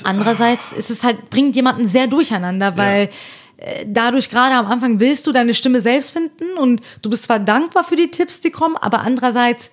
Andererseits 0.05 0.73
ist 0.73 0.91
es 0.91 1.05
halt, 1.05 1.31
bringt 1.31 1.57
jemanden 1.57 1.87
sehr 1.87 2.07
durcheinander, 2.07 2.77
weil 2.77 3.09
äh, 3.57 3.87
dadurch 3.87 4.29
gerade 4.29 4.55
am 4.55 4.67
Anfang 4.67 5.01
willst 5.01 5.27
du 5.27 5.33
deine 5.33 5.55
Stimme 5.55 5.81
selbst 5.81 6.11
finden 6.13 6.59
und 6.59 6.83
du 7.03 7.11
bist 7.11 7.25
zwar 7.25 7.39
dankbar 7.39 7.85
für 7.85 7.97
die 7.97 8.11
Tipps, 8.11 8.41
die 8.41 8.51
kommen, 8.51 8.77
aber 8.77 9.01
andererseits 9.01 9.71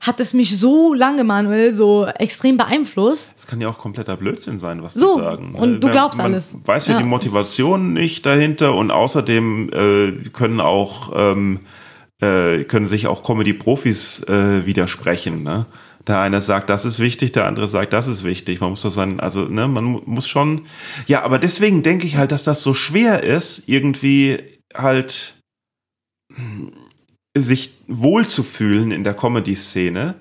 hat 0.00 0.18
es 0.20 0.32
mich 0.32 0.58
so 0.58 0.94
lange, 0.94 1.24
Manuel, 1.24 1.74
so 1.74 2.06
extrem 2.06 2.56
beeinflusst. 2.56 3.32
es 3.36 3.46
kann 3.46 3.60
ja 3.60 3.68
auch 3.68 3.76
kompletter 3.78 4.16
Blödsinn 4.16 4.58
sein, 4.58 4.82
was 4.82 4.94
So, 4.94 5.16
die 5.16 5.22
sagen. 5.22 5.54
und 5.54 5.72
ne? 5.72 5.78
du 5.80 5.86
Man- 5.88 5.92
glaubst 5.96 6.16
man 6.18 6.26
alles. 6.32 6.54
Weiß 6.64 6.86
ja, 6.86 6.92
Ja. 6.94 6.98
die 7.00 7.04
Motivation 7.04 7.92
nicht 7.92 8.24
dahinter 8.24 8.74
und 8.74 8.90
außerdem 8.90 9.70
äh, 10.24 10.28
können 10.30 10.60
auch 10.60 11.12
ähm, 11.14 11.60
äh, 12.20 12.64
können 12.64 12.86
sich 12.86 13.06
auch 13.06 13.22
Comedy-Profis 13.22 14.22
äh, 14.24 14.66
widersprechen. 14.66 15.42
Ne? 15.42 15.66
Der 16.06 16.18
eine 16.20 16.40
sagt, 16.40 16.70
das 16.70 16.84
ist 16.84 16.98
wichtig, 16.98 17.32
der 17.32 17.46
andere 17.46 17.68
sagt, 17.68 17.92
das 17.92 18.06
ist 18.08 18.24
wichtig. 18.24 18.60
Man 18.60 18.70
muss 18.70 18.82
doch 18.82 18.90
sein, 18.92 19.20
also 19.20 19.44
ne, 19.44 19.68
man 19.68 19.84
mu- 19.84 20.02
muss 20.06 20.26
schon. 20.28 20.62
Ja, 21.06 21.22
aber 21.22 21.38
deswegen 21.38 21.82
denke 21.82 22.06
ich 22.06 22.16
halt, 22.16 22.32
dass 22.32 22.42
das 22.44 22.62
so 22.62 22.72
schwer 22.74 23.22
ist, 23.22 23.64
irgendwie 23.68 24.38
halt 24.74 25.34
hm, 26.34 26.72
sich 27.36 27.74
wohlzufühlen 27.86 28.90
in 28.92 29.04
der 29.04 29.14
Comedy-Szene 29.14 30.14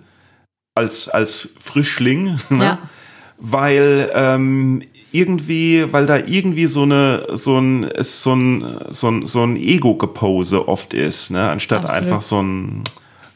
als 0.75 1.07
als 1.09 1.49
Frischling. 1.59 2.39
Ne? 2.49 2.63
Ja. 2.63 2.89
weil 3.37 4.11
ähm, 4.13 4.83
irgendwie, 5.11 5.85
weil 5.91 6.05
da 6.05 6.17
irgendwie 6.17 6.67
so 6.67 6.83
eine 6.83 7.25
so 7.33 7.57
ein 7.57 7.83
ist 7.83 8.23
so 8.23 8.33
ein 8.33 8.77
so 8.89 9.09
ein 9.09 9.27
so 9.27 9.43
ein 9.43 9.55
Ego-Gepose 9.55 10.67
oft 10.67 10.93
ist, 10.93 11.31
ne, 11.31 11.49
anstatt 11.49 11.83
Absolut. 11.83 12.03
einfach 12.03 12.21
so 12.21 12.41
ein 12.41 12.83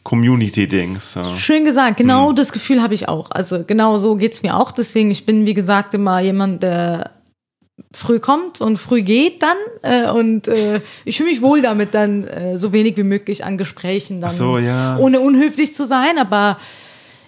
Community-Dings. 0.04 1.16
Ja. 1.16 1.36
Schön 1.36 1.66
gesagt, 1.66 1.98
genau 1.98 2.30
Hm. 2.30 2.36
das 2.36 2.52
Gefühl 2.52 2.82
habe 2.82 2.94
ich 2.94 3.08
auch. 3.08 3.32
Also 3.32 3.64
genau 3.66 3.98
so 3.98 4.16
geht's 4.16 4.44
mir 4.44 4.56
auch. 4.58 4.72
Deswegen, 4.72 5.10
ich 5.12 5.26
bin, 5.26 5.46
wie 5.46 5.54
gesagt, 5.54 5.94
immer 5.94 6.20
jemand, 6.20 6.62
der 6.62 7.12
früh 7.94 8.20
kommt 8.20 8.62
und 8.62 8.78
früh 8.78 9.02
geht 9.02 9.42
dann. 9.42 9.58
Äh, 9.82 10.10
und 10.12 10.48
äh, 10.48 10.82
ich 11.06 11.18
fühle 11.18 11.30
mich 11.30 11.42
wohl 11.42 11.62
damit, 11.62 11.94
dann 11.94 12.26
äh, 12.28 12.58
so 12.58 12.74
wenig 12.74 12.98
wie 12.98 13.04
möglich 13.04 13.46
an 13.46 13.58
Gesprächen 13.58 14.22
dann. 14.22 14.32
So, 14.32 14.58
ja. 14.58 14.98
Ohne 14.98 15.20
unhöflich 15.22 15.74
zu 15.74 15.86
sein, 15.88 16.18
aber 16.18 16.58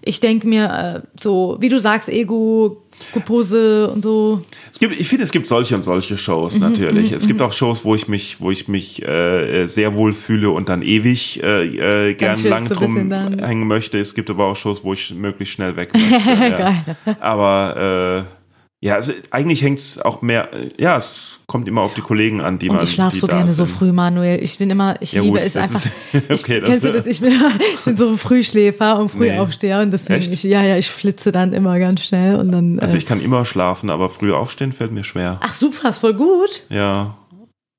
ich 0.03 0.19
denke 0.19 0.47
mir, 0.47 1.03
äh, 1.03 1.07
so, 1.19 1.57
wie 1.59 1.69
du 1.69 1.79
sagst, 1.79 2.09
Ego, 2.09 2.83
Gepose 3.13 3.89
und 3.89 4.01
so. 4.03 4.43
Es 4.71 4.79
gibt, 4.79 4.99
ich 4.99 5.07
finde, 5.07 5.23
es 5.23 5.31
gibt 5.31 5.47
solche 5.47 5.75
und 5.75 5.83
solche 5.83 6.13
Mhm, 6.13 6.17
Shows 6.17 6.59
natürlich. 6.59 7.11
es 7.11 7.27
gibt 7.27 7.41
auch 7.41 7.51
Shows, 7.51 7.83
wo 7.85 7.95
ich 7.95 8.07
mich, 8.07 8.39
wo 8.39 8.51
ich 8.51 8.67
mich 8.67 9.01
äh, 9.07 9.67
sehr 9.67 9.95
wohl 9.95 10.13
fühle 10.13 10.49
und 10.49 10.69
dann 10.69 10.81
ewig 10.81 11.41
äh, 11.43 12.09
äh, 12.09 12.13
gern 12.15 12.41
lang 12.43 12.67
drum 12.69 13.11
hängen 13.11 13.67
möchte. 13.67 13.97
Es 13.99 14.13
gibt 14.15 14.29
aber 14.29 14.45
auch 14.45 14.55
Shows, 14.55 14.83
wo 14.83 14.93
ich 14.93 15.13
möglichst 15.13 15.53
schnell 15.55 15.75
weg 15.75 15.91
möchte. 15.93 16.29
ja. 16.29 16.49
Geil. 16.49 16.97
Aber 17.19 18.25
äh, 18.27 18.44
Ja, 18.85 18.93
also 18.95 19.13
eigentlich 19.31 19.63
hängt 19.63 19.79
es 19.79 19.99
auch 19.99 20.21
mehr, 20.21 20.49
ja, 20.77 20.95
es 20.97 21.39
kommt 21.47 21.67
immer 21.67 21.81
auf 21.81 21.95
die 21.95 22.01
Kollegen 22.01 22.39
an, 22.41 22.59
die 22.59 22.69
Und 22.69 22.75
man 22.75 22.83
ich 22.85 22.91
schlafe 22.91 23.17
so 23.17 23.25
gerne 23.25 23.51
so 23.51 23.65
sind. 23.65 23.75
früh, 23.75 23.91
Manuel. 23.91 24.43
Ich 24.43 24.59
bin 24.59 24.69
immer, 24.69 25.01
ich 25.01 25.13
Ja, 25.13 25.21
liebe 25.23 25.39
gut, 25.39 25.45
es 25.47 25.57
einfach. 25.57 25.75
ist- 25.83 25.89
okay, 26.13 26.57
ich, 26.57 26.59
das- 26.61 26.69
kennst 26.69 26.85
du 26.85 26.91
das? 26.91 27.07
Ich 27.07 27.19
bin, 27.19 27.31
ich 27.73 27.79
bin 27.83 27.97
so 27.97 28.09
ein 28.09 28.17
Frühschläfer 28.19 28.99
und 28.99 29.13
Nee. 29.15 29.29
Frühaufsteher 29.31 29.79
und 29.79 29.89
deswegen, 29.91 30.19
Echt? 30.19 30.33
ich, 30.35 30.43
ja, 30.43 30.61
ja, 30.61 30.77
ich 30.77 30.89
flitze 30.91 31.31
dann 31.31 31.51
immer 31.53 31.79
ganz 31.79 32.03
schnell 32.03 32.35
und 32.35 32.51
dann. 32.51 32.79
Also 32.79 32.93
äh, 32.93 32.97
ich 32.99 33.07
kann 33.07 33.21
immer 33.21 33.43
schlafen, 33.43 33.89
aber 33.89 34.09
früh 34.09 34.31
aufstehen 34.31 34.71
fällt 34.71 34.91
mir 34.91 35.03
schwer. 35.03 35.39
ach 35.43 35.53
super, 35.55 35.89
ist 35.89 35.97
voll 35.97 36.13
gut. 36.13 36.61
Ja, 36.69 37.17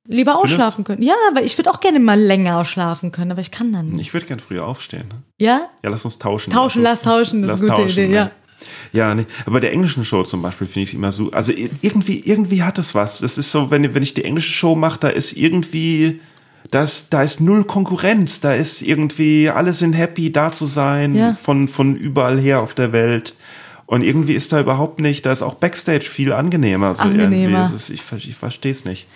Lieber 0.09 0.39
ausschlafen 0.41 0.85
können. 0.85 1.03
Ja, 1.03 1.15
aber 1.31 1.43
ich 1.43 1.57
würde 1.59 1.69
auch 1.71 1.81
gerne 1.81 1.99
mal 2.01 2.19
länger 2.21 2.65
schlafen 2.65 3.11
können, 3.11 3.33
aber 3.33 3.41
ich 3.41 3.51
kann 3.51 3.73
dann 3.73 3.91
nicht. 3.91 4.01
ich 4.03 4.13
würde 4.15 4.27
gern 4.27 4.39
früher 4.39 4.65
aufstehen. 4.65 5.07
Ja? 5.39 5.69
Ja, 5.83 5.91
lass 5.91 6.05
uns 6.05 6.19
tauschen. 6.19 6.53
Tauschen, 6.53 6.83
lass 6.83 6.99
uns- 6.99 7.03
tauschen, 7.03 7.43
das 7.43 7.61
ist 7.61 7.69
eine 7.71 7.77
gute 7.81 7.91
Idee, 7.93 8.09
ne? 8.09 8.15
ja. 8.15 8.31
Ja, 8.93 9.15
nee. 9.15 9.27
aber 9.43 9.53
bei 9.55 9.61
der 9.61 9.73
englischen 9.73 10.05
Show 10.05 10.23
zum 10.25 10.43
Beispiel 10.43 10.67
finde 10.67 10.85
ich 10.85 10.89
es 10.91 10.95
immer 10.95 11.13
so, 11.13 11.31
also 11.31 11.53
irgendwie, 11.83 12.21
irgendwie 12.21 12.63
hat 12.63 12.79
es 12.79 12.95
was. 12.95 13.19
Das 13.19 13.39
ist 13.39 13.51
so, 13.51 13.71
wenn, 13.71 13.95
wenn 13.95 14.03
ich 14.03 14.15
die 14.15 14.25
englische 14.25 14.53
Show 14.53 14.75
mache, 14.75 14.99
da 15.01 15.09
ist 15.09 15.33
irgendwie, 15.37 16.21
da 16.71 16.83
ist, 16.83 17.13
da 17.13 17.23
ist 17.23 17.41
null 17.41 17.65
Konkurrenz, 17.65 18.41
da 18.41 18.53
ist 18.55 18.83
irgendwie, 18.83 19.51
alle 19.51 19.73
sind 19.73 19.93
happy, 19.93 20.33
da 20.33 20.53
zu 20.53 20.67
sein, 20.67 21.15
Ja. 21.15 21.35
von, 21.35 21.69
von 21.69 21.97
überall 21.97 22.41
her 22.41 22.61
auf 22.61 22.75
der 22.75 22.93
Welt. 22.93 23.35
Und 23.87 24.03
irgendwie 24.03 24.35
ist 24.35 24.53
da 24.53 24.61
überhaupt 24.61 25.01
nicht, 25.01 25.25
da 25.27 25.33
ist 25.33 25.43
auch 25.43 25.55
Backstage 25.55 26.07
viel 26.07 26.33
angenehmer. 26.33 26.95
So 26.95 27.03
Angenehmer. 27.03 27.61
Irgendwie. 27.61 27.77
Ist, 27.77 27.91
ich, 27.91 28.03
ich 28.29 28.35
verstehe 28.35 28.73
es 28.73 28.85
nicht. 28.85 29.07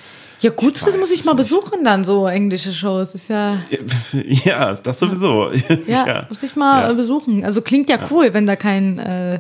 Ja, 0.40 0.50
gut 0.50 0.74
wissen, 0.74 0.86
weiß 0.86 0.96
muss 0.98 1.10
ich 1.10 1.24
mal 1.24 1.32
nicht. 1.34 1.42
besuchen 1.48 1.84
dann, 1.84 2.04
so 2.04 2.26
englische 2.26 2.72
Shows. 2.72 3.14
Ist 3.14 3.28
ja, 3.28 3.58
Ja, 4.44 4.72
das 4.74 4.98
sowieso. 4.98 5.50
ja, 5.86 6.26
muss 6.28 6.42
ich 6.42 6.56
mal 6.56 6.88
Ja. 6.88 6.92
besuchen. 6.94 7.44
Also 7.44 7.62
klingt 7.62 7.88
ja, 7.90 7.98
cool, 8.10 8.32
wenn 8.32 8.46
da 8.46 8.56
kein, 8.56 8.98
äh, 8.98 9.38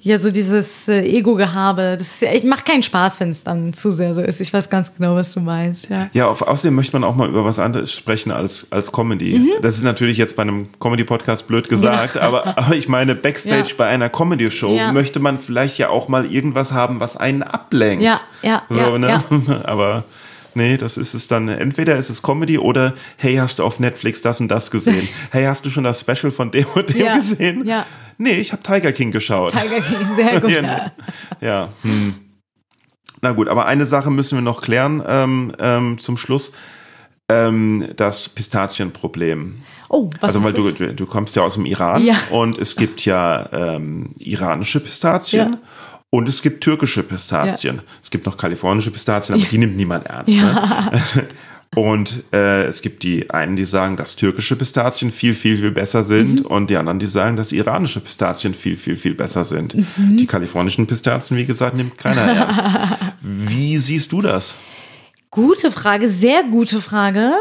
ja, 0.00 0.18
so 0.18 0.30
dieses 0.30 0.86
äh, 0.86 1.00
Ego-Gehabe. 1.02 1.94
Das 1.98 2.20
ja, 2.20 2.28
echt- 2.28 2.44
macht 2.44 2.66
keinen 2.66 2.82
Spaß, 2.82 3.20
wenn 3.20 3.30
es 3.30 3.42
dann 3.42 3.72
zu 3.72 3.90
sehr 3.90 4.14
so 4.14 4.20
ist. 4.20 4.38
Ich 4.40 4.52
weiß 4.52 4.68
ganz 4.68 4.94
genau, 4.94 5.14
was 5.16 5.32
du 5.32 5.40
meinst, 5.40 5.88
ja. 5.88 6.10
Ja, 6.12 6.26
auf, 6.28 6.42
außerdem 6.42 6.74
möchte 6.74 6.92
man 6.98 7.04
auch 7.08 7.14
mal 7.16 7.26
über 7.26 7.44
was 7.46 7.58
anderes 7.58 7.90
sprechen 7.90 8.30
als, 8.30 8.66
als 8.70 8.92
Comedy. 8.92 9.38
Mhm. 9.38 9.50
Das 9.62 9.76
ist 9.76 9.82
natürlich 9.82 10.18
jetzt 10.18 10.36
bei 10.36 10.42
einem 10.42 10.68
Comedy-Podcast 10.78 11.46
blöd 11.46 11.70
gesagt, 11.70 12.18
aber, 12.18 12.46
aber 12.58 12.74
ich 12.76 12.86
meine, 12.86 13.14
Backstage 13.14 13.70
Ja. 13.70 13.74
bei 13.78 13.86
einer 13.86 14.10
Comedy-Show 14.10 14.76
Ja. 14.76 14.92
möchte 14.92 15.20
man 15.20 15.38
vielleicht 15.38 15.78
ja 15.78 15.88
auch 15.88 16.08
mal 16.08 16.26
irgendwas 16.30 16.72
haben, 16.72 17.00
was 17.00 17.16
einen 17.16 17.42
ablenkt. 17.42 18.04
Ja, 18.04 18.20
ja, 18.42 18.62
so, 18.68 18.78
ja, 18.78 18.98
ne? 18.98 19.08
ja. 19.08 19.22
Aber 19.64 20.04
nee, 20.54 20.76
das 20.76 20.96
ist 20.96 21.14
es 21.14 21.28
dann. 21.28 21.48
Entweder 21.48 21.96
ist 21.96 22.10
es 22.10 22.22
Comedy 22.22 22.58
oder 22.58 22.94
hey, 23.18 23.36
hast 23.36 23.58
du 23.58 23.64
auf 23.64 23.80
Netflix 23.80 24.22
das 24.22 24.40
und 24.40 24.48
das 24.48 24.70
gesehen? 24.70 25.06
hey, 25.30 25.44
hast 25.44 25.64
du 25.64 25.70
schon 25.70 25.84
das 25.84 26.00
Special 26.00 26.30
von 26.32 26.50
dem 26.50 26.66
und 26.74 26.88
dem 26.90 26.98
Ja, 27.04 27.14
gesehen? 27.16 27.66
ja. 27.66 27.86
Nee, 28.18 28.34
ich 28.34 28.52
habe 28.52 28.62
Tiger 28.62 28.92
King 28.92 29.10
geschaut. 29.10 29.52
Tiger 29.52 29.80
King, 29.80 30.14
sehr 30.16 30.40
gut. 30.40 30.50
Ja, 30.52 30.92
ja. 31.40 31.68
Hm. 31.82 32.14
Na 33.22 33.32
gut, 33.32 33.48
aber 33.48 33.66
eine 33.66 33.86
Sache 33.86 34.10
müssen 34.10 34.36
wir 34.36 34.42
noch 34.42 34.60
klären 34.62 35.02
ähm, 35.06 35.52
ähm, 35.58 35.98
zum 35.98 36.16
Schluss. 36.16 36.52
Ähm, 37.28 37.88
das 37.96 38.28
Pistazienproblem. 38.28 39.62
Oh, 39.88 40.10
was 40.20 40.34
also, 40.36 40.44
weil 40.44 40.54
ist 40.54 40.58
du, 40.58 40.68
das? 40.70 40.78
du, 40.78 40.94
du 40.94 41.06
kommst 41.06 41.36
ja 41.36 41.42
aus 41.42 41.54
dem 41.54 41.64
Iran 41.64 42.04
Ja. 42.04 42.16
und 42.30 42.58
es 42.58 42.76
gibt 42.76 43.04
ja 43.06 43.48
ähm, 43.52 44.10
iranische 44.18 44.80
Pistazien. 44.80 45.52
Ja. 45.52 45.58
Und 46.14 46.28
es 46.28 46.42
gibt 46.42 46.62
türkische 46.62 47.02
Pistazien. 47.02 47.82
Es 48.00 48.08
gibt 48.08 48.24
noch 48.24 48.36
kalifornische 48.36 48.92
Pistazien, 48.92 49.34
aber 49.34 49.44
die 49.50 49.58
nimmt 49.62 49.76
niemand 49.76 50.06
ernst. 50.06 50.32
Ne? 50.32 51.26
Und 51.74 52.22
äh, 52.32 52.66
es 52.66 52.82
gibt 52.82 53.02
die 53.02 53.30
einen, 53.30 53.56
die 53.56 53.64
sagen, 53.64 53.96
dass 53.96 54.14
türkische 54.14 54.54
Pistazien 54.54 55.10
viel, 55.10 55.34
viel, 55.34 55.56
viel 55.56 55.72
besser 55.72 56.04
sind 56.04 56.42
Mhm. 56.42 56.46
und 56.46 56.70
die 56.70 56.76
anderen, 56.76 57.00
die 57.00 57.06
sagen, 57.06 57.34
dass 57.34 57.50
iranische 57.50 57.98
Pistazien 57.98 58.54
viel, 58.54 58.76
viel, 58.76 58.96
viel 58.96 59.14
besser 59.14 59.44
sind. 59.44 59.74
Mhm. 59.74 60.16
Die 60.16 60.26
kalifornischen 60.26 60.86
Pistazien, 60.86 61.36
wie 61.36 61.46
gesagt, 61.46 61.74
nimmt 61.74 61.98
keiner 61.98 62.20
ernst. 62.20 62.64
Wie 63.20 63.76
siehst 63.78 64.12
du 64.12 64.22
das? 64.22 64.54
Gute 65.32 65.72
Frage, 65.72 66.08
sehr 66.08 66.44
gute 66.44 66.80
Frage. 66.80 67.32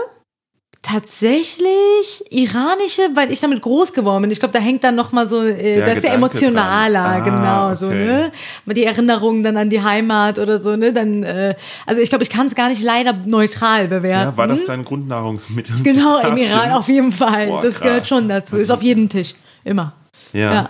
Tatsächlich 0.85 2.25
iranische, 2.29 3.03
weil 3.13 3.31
ich 3.31 3.39
damit 3.39 3.61
groß 3.61 3.93
geworden 3.93 4.23
bin. 4.23 4.31
Ich 4.31 4.39
glaube, 4.39 4.51
da 4.51 4.59
hängt 4.59 4.83
dann 4.83 4.95
noch 4.95 5.13
mal 5.13 5.29
so, 5.29 5.41
äh, 5.41 5.79
das 5.79 5.99
ist 5.99 6.03
ja 6.03 6.13
emotionaler. 6.13 7.05
Ah, 7.05 7.19
genau 7.19 7.73
so, 7.73 7.87
okay. 7.87 8.05
ne? 8.05 8.31
Aber 8.65 8.73
die 8.73 8.83
Erinnerungen 8.83 9.43
dann 9.43 9.55
an 9.55 9.69
die 9.69 9.81
Heimat 9.81 10.39
oder 10.39 10.61
so, 10.61 10.75
ne? 10.75 10.91
Dann, 10.91 11.23
äh, 11.23 11.55
also 11.85 12.01
ich 12.01 12.09
glaube, 12.09 12.25
ich 12.25 12.29
kann 12.29 12.47
es 12.47 12.55
gar 12.55 12.67
nicht 12.67 12.83
leider 12.83 13.13
neutral 13.13 13.87
bewerten. 13.87 14.31
Ja, 14.31 14.37
war 14.37 14.47
das 14.47 14.65
dein 14.65 14.83
Grundnahrungsmittel? 14.83 15.77
Genau, 15.83 16.19
im? 16.19 16.35
Iran 16.35 16.73
auf 16.73 16.89
jeden 16.89 17.13
Fall. 17.13 17.47
Boah, 17.47 17.61
das 17.61 17.79
gehört 17.79 17.99
krass. 17.99 18.09
schon 18.09 18.27
dazu. 18.27 18.57
Ist 18.57 18.69
auf 18.69 18.83
jedem 18.83 19.07
Tisch. 19.07 19.35
Immer. 19.63 19.93
Ja. 20.33 20.53
Ja. 20.53 20.69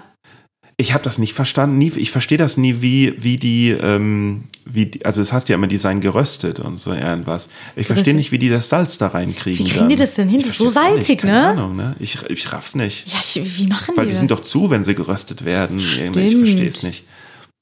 Ich 0.84 0.94
habe 0.94 1.02
das 1.02 1.18
nicht 1.18 1.34
verstanden. 1.34 1.78
Nie, 1.78 1.94
ich 1.96 2.12
verstehe 2.12 2.38
das 2.38 2.58
nie, 2.58 2.82
wie, 2.82 3.16
wie 3.18 3.38
die, 3.38 3.70
ähm, 3.70 4.44
wie 4.66 4.88
die, 4.88 5.06
also 5.06 5.22
es 5.22 5.32
heißt 5.32 5.48
ja 5.48 5.56
immer, 5.56 5.68
die 5.68 5.78
seien 5.78 6.02
geröstet 6.02 6.60
und 6.60 6.78
so 6.78 6.92
irgendwas. 6.92 7.48
Ich 7.78 7.88
verstehe 7.88 8.14
nicht, 8.14 8.34
wie 8.34 8.38
die 8.38 8.50
das 8.50 8.68
Salz 8.68 8.98
da 8.98 9.08
reinkriegen. 9.08 9.66
Wie 9.66 9.70
kriegen 9.70 9.80
dann. 9.80 9.90
die 9.90 9.96
das 9.96 10.16
denn 10.16 10.28
hin? 10.28 10.42
Das 10.42 10.50
ist 10.50 10.58
so 10.58 10.66
auch 10.66 10.68
nicht, 10.68 11.06
salzig, 11.06 11.20
keine 11.20 11.34
ne? 11.38 11.48
Ahnung, 11.48 11.78
ne? 11.78 11.96
Ich, 12.00 12.22
ich 12.30 12.52
raff's 12.52 12.76
nicht. 12.76 13.08
Ja, 13.08 13.20
ich, 13.22 13.58
wie 13.60 13.68
machen 13.68 13.96
Weil 13.96 14.04
die 14.04 14.10
die 14.10 14.12
das? 14.12 14.20
sind 14.20 14.32
doch 14.32 14.42
zu, 14.42 14.72
wenn 14.72 14.84
sie 14.84 14.94
geröstet 14.94 15.46
werden. 15.46 15.80
Irgendwie, 15.80 16.20
Ich 16.26 16.32
Stimmt. 16.32 16.48
verstehe 16.50 16.68
es 16.68 16.84
nicht. 16.84 17.06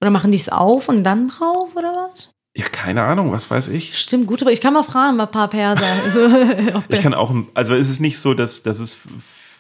Oder 0.02 0.10
machen 0.10 0.32
die 0.32 0.40
es 0.40 0.50
auf 0.50 0.90
und 0.90 1.04
dann 1.04 1.28
drauf, 1.28 1.70
oder 1.76 1.94
was? 1.94 2.30
Ja, 2.58 2.66
keine 2.66 3.04
Ahnung, 3.04 3.32
was 3.32 3.52
weiß 3.52 3.68
ich. 3.68 4.00
Stimmt, 4.00 4.26
gut, 4.26 4.42
aber 4.42 4.52
ich 4.52 4.62
kann 4.62 4.74
mal 4.74 4.82
fragen, 4.82 5.16
mal 5.16 5.26
ein 5.26 5.32
paar 5.32 5.48
Perser. 5.48 5.86
Ich 6.90 7.02
kann 7.04 7.14
auch, 7.14 7.32
also 7.54 7.76
es 7.76 7.88
ist 7.88 8.00
nicht 8.00 8.18
so, 8.18 8.34
dass, 8.34 8.64
dass 8.64 8.80
es 8.80 8.98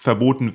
verboten. 0.03 0.51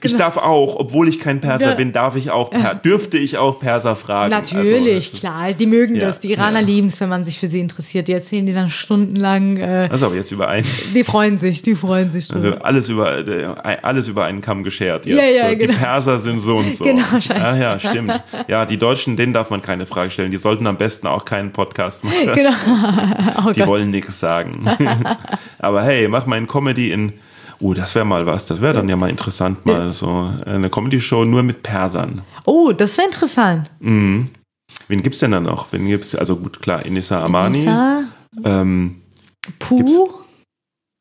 Genau. 0.12 0.16
darf 0.24 0.38
auch, 0.38 0.76
obwohl 0.76 1.06
ich 1.06 1.20
kein 1.20 1.42
Perser 1.42 1.70
Ja. 1.70 1.74
bin, 1.74 1.92
darf 1.92 2.16
ich 2.16 2.30
auch, 2.30 2.48
per, 2.50 2.74
dürfte 2.74 3.18
ich 3.18 3.36
auch 3.36 3.58
Perser 3.60 3.94
fragen. 3.94 4.30
Natürlich, 4.30 4.72
also, 4.72 4.94
das 4.94 5.04
ist- 5.12 5.20
klar. 5.20 5.52
Die 5.52 5.66
mögen 5.66 5.96
Ja, 5.96 6.06
das. 6.06 6.20
Die 6.20 6.32
Iraner 6.32 6.60
ja. 6.60 6.66
lieben 6.66 6.86
es, 6.86 6.98
wenn 7.02 7.10
man 7.10 7.22
sich 7.22 7.38
für 7.38 7.46
sie 7.46 7.60
interessiert. 7.60 8.08
Die 8.08 8.12
erzählen 8.12 8.46
die 8.46 8.54
dann 8.54 8.70
stundenlang. 8.70 9.58
Äh, 9.58 9.88
Das 9.88 9.98
ist 9.98 10.02
aber 10.02 10.14
jetzt 10.14 10.32
über 10.32 10.48
ein, 10.48 10.64
die 10.94 11.04
freuen 11.04 11.36
sich, 11.36 11.60
die 11.60 11.74
freuen 11.74 12.10
sich. 12.10 12.32
also 12.32 12.50
drüber. 12.52 12.64
alles 12.64 12.88
über, 12.88 13.18
äh, 13.18 13.76
alles 13.82 14.08
über 14.08 14.24
einen 14.24 14.40
Kamm 14.40 14.64
geschert 14.64 15.04
jetzt. 15.04 15.18
Ja, 15.18 15.24
ja, 15.26 15.50
so, 15.50 15.56
genau. 15.58 15.72
Die 15.74 15.78
Perser 15.78 16.18
sind 16.18 16.40
so 16.40 16.56
und 16.56 16.72
so. 16.74 16.84
Genau, 16.84 17.04
scheiße. 17.04 17.34
Ja, 17.34 17.54
ja, 17.56 17.78
stimmt. 17.78 18.22
Ja, 18.48 18.64
die 18.64 18.78
Deutschen, 18.78 19.18
denen 19.18 19.34
darf 19.34 19.50
man 19.50 19.60
keine 19.60 19.84
Frage 19.84 20.10
stellen. 20.10 20.30
Die 20.30 20.38
sollten 20.38 20.66
am 20.66 20.78
besten 20.78 21.06
auch 21.06 21.26
keinen 21.26 21.52
Podcast 21.52 22.02
machen. 22.02 22.16
genau. 22.34 22.50
Oh 23.46 23.52
Die 23.52 23.60
Gott. 23.60 23.68
wollen 23.68 23.90
nichts 23.90 24.18
sagen. 24.20 24.64
aber 25.58 25.82
hey, 25.82 26.08
mach 26.08 26.24
mal 26.24 26.36
ein 26.36 26.46
Comedy 26.46 26.90
in, 26.92 27.12
oh, 27.60 27.74
das 27.74 27.94
wäre 27.94 28.04
mal 28.04 28.26
was. 28.26 28.46
Das 28.46 28.60
wäre 28.60 28.74
dann 28.74 28.88
ja 28.88 28.96
mal 28.96 29.10
interessant, 29.10 29.64
mal 29.66 29.92
so 29.92 30.32
eine 30.44 30.70
Comedy-Show 30.70 31.24
nur 31.24 31.42
mit 31.42 31.62
Persern. 31.62 32.22
Oh, 32.44 32.72
das 32.72 32.96
wäre 32.98 33.08
interessant. 33.08 33.70
Wen 33.80 35.02
gibt's 35.02 35.18
denn 35.18 35.32
da 35.32 35.40
noch? 35.40 35.72
Wen 35.72 35.86
gibt's? 35.86 36.14
Also 36.14 36.36
gut, 36.36 36.60
klar, 36.60 36.84
Inissa 36.84 37.24
Amani. 37.24 37.58
Lisa, 37.58 38.04
Ähm, 38.44 39.02
Puh. 39.58 40.10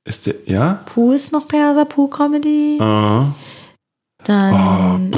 ist 0.07 0.27
der, 0.27 0.35
ja? 0.45 0.81
Puh 0.85 1.11
ist 1.11 1.31
noch 1.31 1.47
Perser, 1.47 1.85
Puh 1.85 2.07
Comedy. 2.07 2.77
Äh, 2.79 3.25
Dann. 4.23 5.11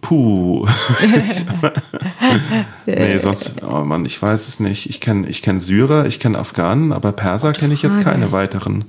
puh. 0.00 0.66
nee, 2.86 3.18
sonst, 3.18 3.54
oh 3.62 3.80
Mann, 3.84 4.04
ich 4.06 4.20
weiß 4.20 4.48
es 4.48 4.60
nicht. 4.60 4.88
Ich 4.88 5.00
kenne 5.00 5.28
ich 5.28 5.42
kenn 5.42 5.60
Syrer, 5.60 6.06
ich 6.06 6.20
kenne 6.20 6.38
Afghanen, 6.38 6.92
aber 6.92 7.12
Perser 7.12 7.52
kenne 7.52 7.74
ich 7.74 7.82
jetzt 7.82 8.00
keine 8.00 8.32
weiteren. 8.32 8.84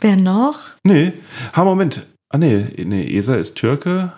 Wer 0.00 0.16
noch? 0.16 0.58
Nee, 0.84 1.12
ha, 1.54 1.64
Moment. 1.64 2.06
Ah, 2.30 2.38
nee, 2.38 2.66
nee, 2.84 3.16
Esa 3.16 3.34
ist 3.36 3.56
Türke. 3.56 4.12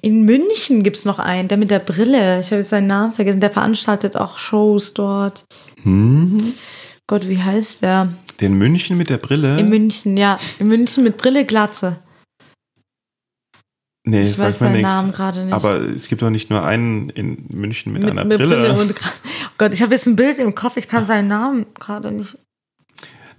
In 0.00 0.22
München 0.24 0.82
gibt 0.82 0.96
es 0.96 1.04
noch 1.04 1.18
einen, 1.18 1.48
der 1.48 1.58
mit 1.58 1.70
der 1.70 1.78
Brille. 1.80 2.40
Ich 2.40 2.46
habe 2.50 2.60
jetzt 2.60 2.70
seinen 2.70 2.86
Namen 2.86 3.12
vergessen. 3.12 3.40
Der 3.40 3.50
veranstaltet 3.50 4.16
auch 4.16 4.38
Shows 4.38 4.94
dort. 4.94 5.44
Hm? 5.82 6.52
Gott, 7.06 7.28
wie 7.28 7.42
heißt 7.42 7.82
der? 7.82 8.12
Den 8.40 8.54
München 8.54 8.96
mit 8.96 9.10
der 9.10 9.18
Brille? 9.18 9.58
In 9.58 9.68
München, 9.68 10.16
ja. 10.16 10.38
In 10.58 10.68
München 10.68 11.04
mit 11.04 11.16
Brille, 11.16 11.44
Glatze. 11.44 11.98
nee, 14.06 14.22
Ich 14.22 14.38
weiß 14.38 14.60
mir 14.60 14.66
seinen 14.68 14.72
nichts. 14.76 14.88
Namen 14.88 15.12
gerade 15.12 15.44
nicht. 15.44 15.54
Aber 15.54 15.80
es 15.80 16.08
gibt 16.08 16.22
doch 16.22 16.30
nicht 16.30 16.48
nur 16.50 16.62
einen 16.64 17.10
in 17.10 17.46
München 17.52 17.92
mit, 17.92 18.04
einer 18.04 18.24
mit 18.24 18.38
Brille. 18.38 18.72
und 18.72 18.92
Gra- 18.92 19.10
oh 19.46 19.50
Gott, 19.58 19.74
ich 19.74 19.82
habe 19.82 19.94
jetzt 19.94 20.06
ein 20.06 20.16
Bild 20.16 20.38
im 20.38 20.54
Kopf, 20.54 20.76
ich 20.76 20.88
kann 20.88 21.04
seinen 21.06 21.28
Namen 21.28 21.66
gerade 21.78 22.10
nicht. 22.12 22.36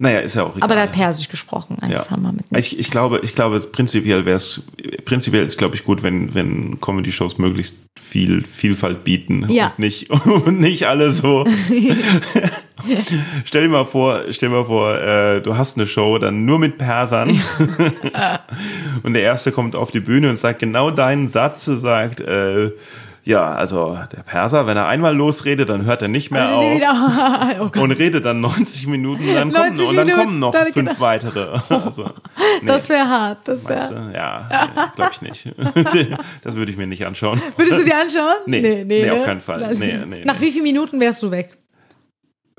Naja, 0.04 0.20
ist 0.20 0.34
ja 0.36 0.44
auch 0.44 0.50
egal. 0.56 0.62
Aber 0.64 0.74
der 0.74 0.84
hat 0.84 0.92
Persisch 0.92 1.28
gesprochen, 1.28 1.78
eins 1.80 1.92
Ja. 1.92 2.10
haben 2.10 2.22
wir 2.22 2.32
mit. 2.32 2.44
Ich, 2.56 2.78
ich 2.78 2.90
glaube, 2.90 3.20
ich 3.24 3.34
glaube, 3.34 3.58
prinzipiell 3.60 4.24
wäre 4.26 4.36
es, 4.36 4.62
prinzipiell 5.04 5.44
ist, 5.44 5.58
glaube 5.58 5.74
ich, 5.74 5.82
gut, 5.84 6.02
wenn, 6.02 6.34
wenn 6.34 6.80
Comedy-Shows 6.80 7.38
möglichst 7.38 7.76
viel 7.98 8.42
Vielfalt 8.42 9.02
bieten 9.04 9.46
Ja. 9.48 9.68
und 9.68 9.78
nicht, 9.78 10.10
und 10.26 10.60
nicht 10.60 10.86
alle 10.86 11.10
so. 11.10 11.44
stell 13.44 13.62
dir 13.62 13.68
mal 13.68 13.84
vor, 13.84 14.20
stell 14.30 14.50
dir 14.50 14.54
mal 14.56 14.64
vor, 14.64 14.94
äh, 15.00 15.40
du 15.40 15.56
hast 15.56 15.76
eine 15.76 15.86
Show 15.86 16.18
dann 16.18 16.44
nur 16.44 16.58
mit 16.58 16.76
Persern 16.78 17.30
und 19.02 19.14
der 19.14 19.22
erste 19.22 19.52
kommt 19.52 19.76
auf 19.76 19.90
die 19.90 20.00
Bühne 20.00 20.28
und 20.30 20.38
sagt 20.38 20.58
genau 20.58 20.90
deinen 20.90 21.28
Satz, 21.28 21.64
sagt, 21.64 22.20
äh, 22.20 22.70
Ja, 23.26 23.54
also 23.54 23.98
der 24.14 24.22
Perser, 24.22 24.66
wenn 24.66 24.76
er 24.76 24.86
einmal 24.86 25.16
losredet, 25.16 25.70
dann 25.70 25.86
hört 25.86 26.02
er 26.02 26.08
nicht 26.08 26.30
mehr 26.30 26.46
Nee, 26.46 26.52
auf 26.54 26.76
wieder- 26.76 27.70
oh 27.76 27.80
und 27.82 27.92
redet 27.92 28.24
dann 28.26 28.40
90 28.40 28.86
Minuten 28.86 29.26
dann 29.34 29.50
kommen, 29.50 29.76
90 29.76 29.88
und 29.88 29.96
dann 29.96 30.10
kommen 30.10 30.38
noch 30.38 30.52
dann- 30.52 30.72
fünf 30.72 31.00
weitere. 31.00 31.58
Also, 31.70 32.04
nee, 32.60 32.66
das 32.66 32.88
wäre 32.88 33.08
hart. 33.08 33.38
Das 33.48 33.66
wär? 33.68 34.10
Ja, 34.14 34.90
glaube 34.94 35.10
ich 35.14 35.22
nicht. 35.22 35.48
Das 36.42 36.54
würde 36.56 36.70
ich 36.70 36.76
mir 36.76 36.86
nicht 36.86 37.06
anschauen. 37.06 37.40
Würdest 37.56 37.78
du 37.78 37.84
dir 37.84 37.96
anschauen? 37.96 38.36
Nee, 38.46 38.84
nee, 38.84 39.10
auf 39.10 39.20
ne? 39.20 39.24
keinen 39.24 39.40
Fall. 39.40 39.74
Nee, 39.74 39.98
nee, 40.06 40.24
Nach 40.24 40.38
nee. 40.38 40.46
wie 40.46 40.52
vielen 40.52 40.64
Minuten 40.64 41.00
wärst 41.00 41.22
du 41.22 41.30
weg? 41.30 41.56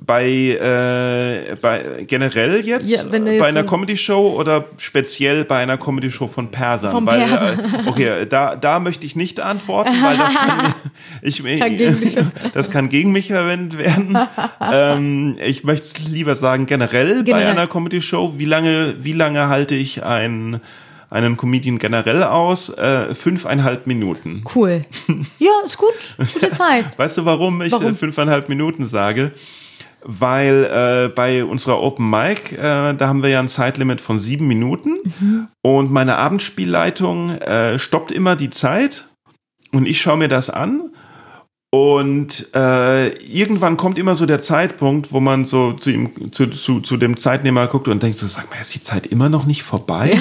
Bei, 0.05 0.25
äh, 0.29 1.55
bei 1.61 2.03
generell 2.05 2.61
jetzt 2.65 2.89
Ja, 2.89 2.99
wenn 3.09 3.23
du 3.25 3.31
bei 3.31 3.37
jetzt 3.37 3.45
einer 3.45 3.63
Comedy-Show 3.63 4.35
oder 4.39 4.65
speziell 4.77 5.45
bei 5.45 5.57
einer 5.57 5.77
Comedy-Show 5.77 6.27
von 6.27 6.51
Persern? 6.51 6.91
Vom 6.91 7.05
weil, 7.07 7.25
Perser. 7.25 7.53
Äh, 7.53 7.87
okay, 7.87 8.25
da, 8.29 8.55
da 8.55 8.79
möchte 8.79 9.05
ich 9.05 9.15
nicht 9.15 9.39
antworten, 9.39 9.93
weil 10.03 10.17
das 10.17 10.33
kann, 10.35 10.75
ich, 11.21 11.43
Kann 11.59 11.77
gegen 11.77 11.99
mich- 11.99 12.17
das 12.53 12.69
kann 12.69 12.89
gegen 12.89 13.11
mich 13.11 13.27
verwendet 13.27 13.79
werden. 13.79 14.17
ähm, 14.61 15.37
ich 15.43 15.63
möchte 15.63 15.85
es 15.85 15.99
lieber 16.07 16.35
sagen, 16.35 16.65
generell, 16.65 17.17
bei 17.17 17.23
Generell. 17.23 17.47
einer 17.51 17.67
Comedy-Show, 17.67 18.33
wie 18.37 18.45
lange, 18.45 18.95
wie 18.99 19.13
lange 19.13 19.47
halte 19.47 19.75
ich 19.75 20.03
einen, 20.03 20.61
einen 21.09 21.37
Comedian 21.37 21.77
generell 21.79 22.21
aus? 22.23 22.69
Äh, 22.69 23.15
fünfeinhalb 23.15 23.87
Minuten. 23.87 24.43
Cool. 24.53 24.81
Ja, 25.39 25.51
ist 25.65 25.77
gut. 25.77 25.93
Gute 26.33 26.51
Zeit. 26.51 26.97
Weißt 26.99 27.17
du, 27.17 27.25
warum 27.25 27.61
ich 27.61 27.71
Warum? 27.71 27.91
äh, 27.91 27.93
fünfeinhalb 27.95 28.49
Minuten 28.49 28.85
sage? 28.85 29.31
Weil 30.07 30.65
äh, 30.65 31.09
bei 31.13 31.43
unserer 31.43 31.81
Open 31.81 32.09
Mic, 32.09 32.51
äh, 32.53 32.93
da 32.93 33.07
haben 33.07 33.23
wir 33.23 33.29
ja 33.29 33.39
ein 33.39 33.47
Zeitlimit 33.49 34.01
von 34.01 34.19
sieben 34.19 34.47
Minuten 34.47 34.97
Mhm. 35.19 35.47
und 35.63 35.91
meine 35.91 36.17
Abendspielleitung 36.17 37.31
äh, 37.31 37.79
stoppt 37.79 38.11
immer 38.11 38.35
die 38.35 38.51
Zeit 38.51 39.07
und 39.71 39.87
ich 39.87 39.99
schaue 39.99 40.17
mir 40.17 40.27
das 40.27 40.49
an 40.51 40.81
und 41.71 42.47
äh, 42.55 43.09
irgendwann 43.25 43.77
kommt 43.77 43.97
immer 43.97 44.15
so 44.15 44.25
der 44.25 44.39
Zeitpunkt, 44.39 45.11
wo 45.11 45.19
man 45.19 45.43
so 45.45 45.73
zu, 45.73 45.89
ihm, 45.89 46.31
zu, 46.31 46.47
zu, 46.47 46.79
zu 46.81 46.97
dem 46.97 47.17
Zeitnehmer 47.17 47.67
guckt 47.67 47.87
und 47.87 48.01
denkt 48.01 48.17
so, 48.17 48.27
sag 48.27 48.49
mal, 48.49 48.61
ist 48.61 48.73
die 48.75 48.79
Zeit 48.79 49.07
immer 49.07 49.29
noch 49.29 49.45
nicht 49.45 49.63
vorbei? 49.63 50.17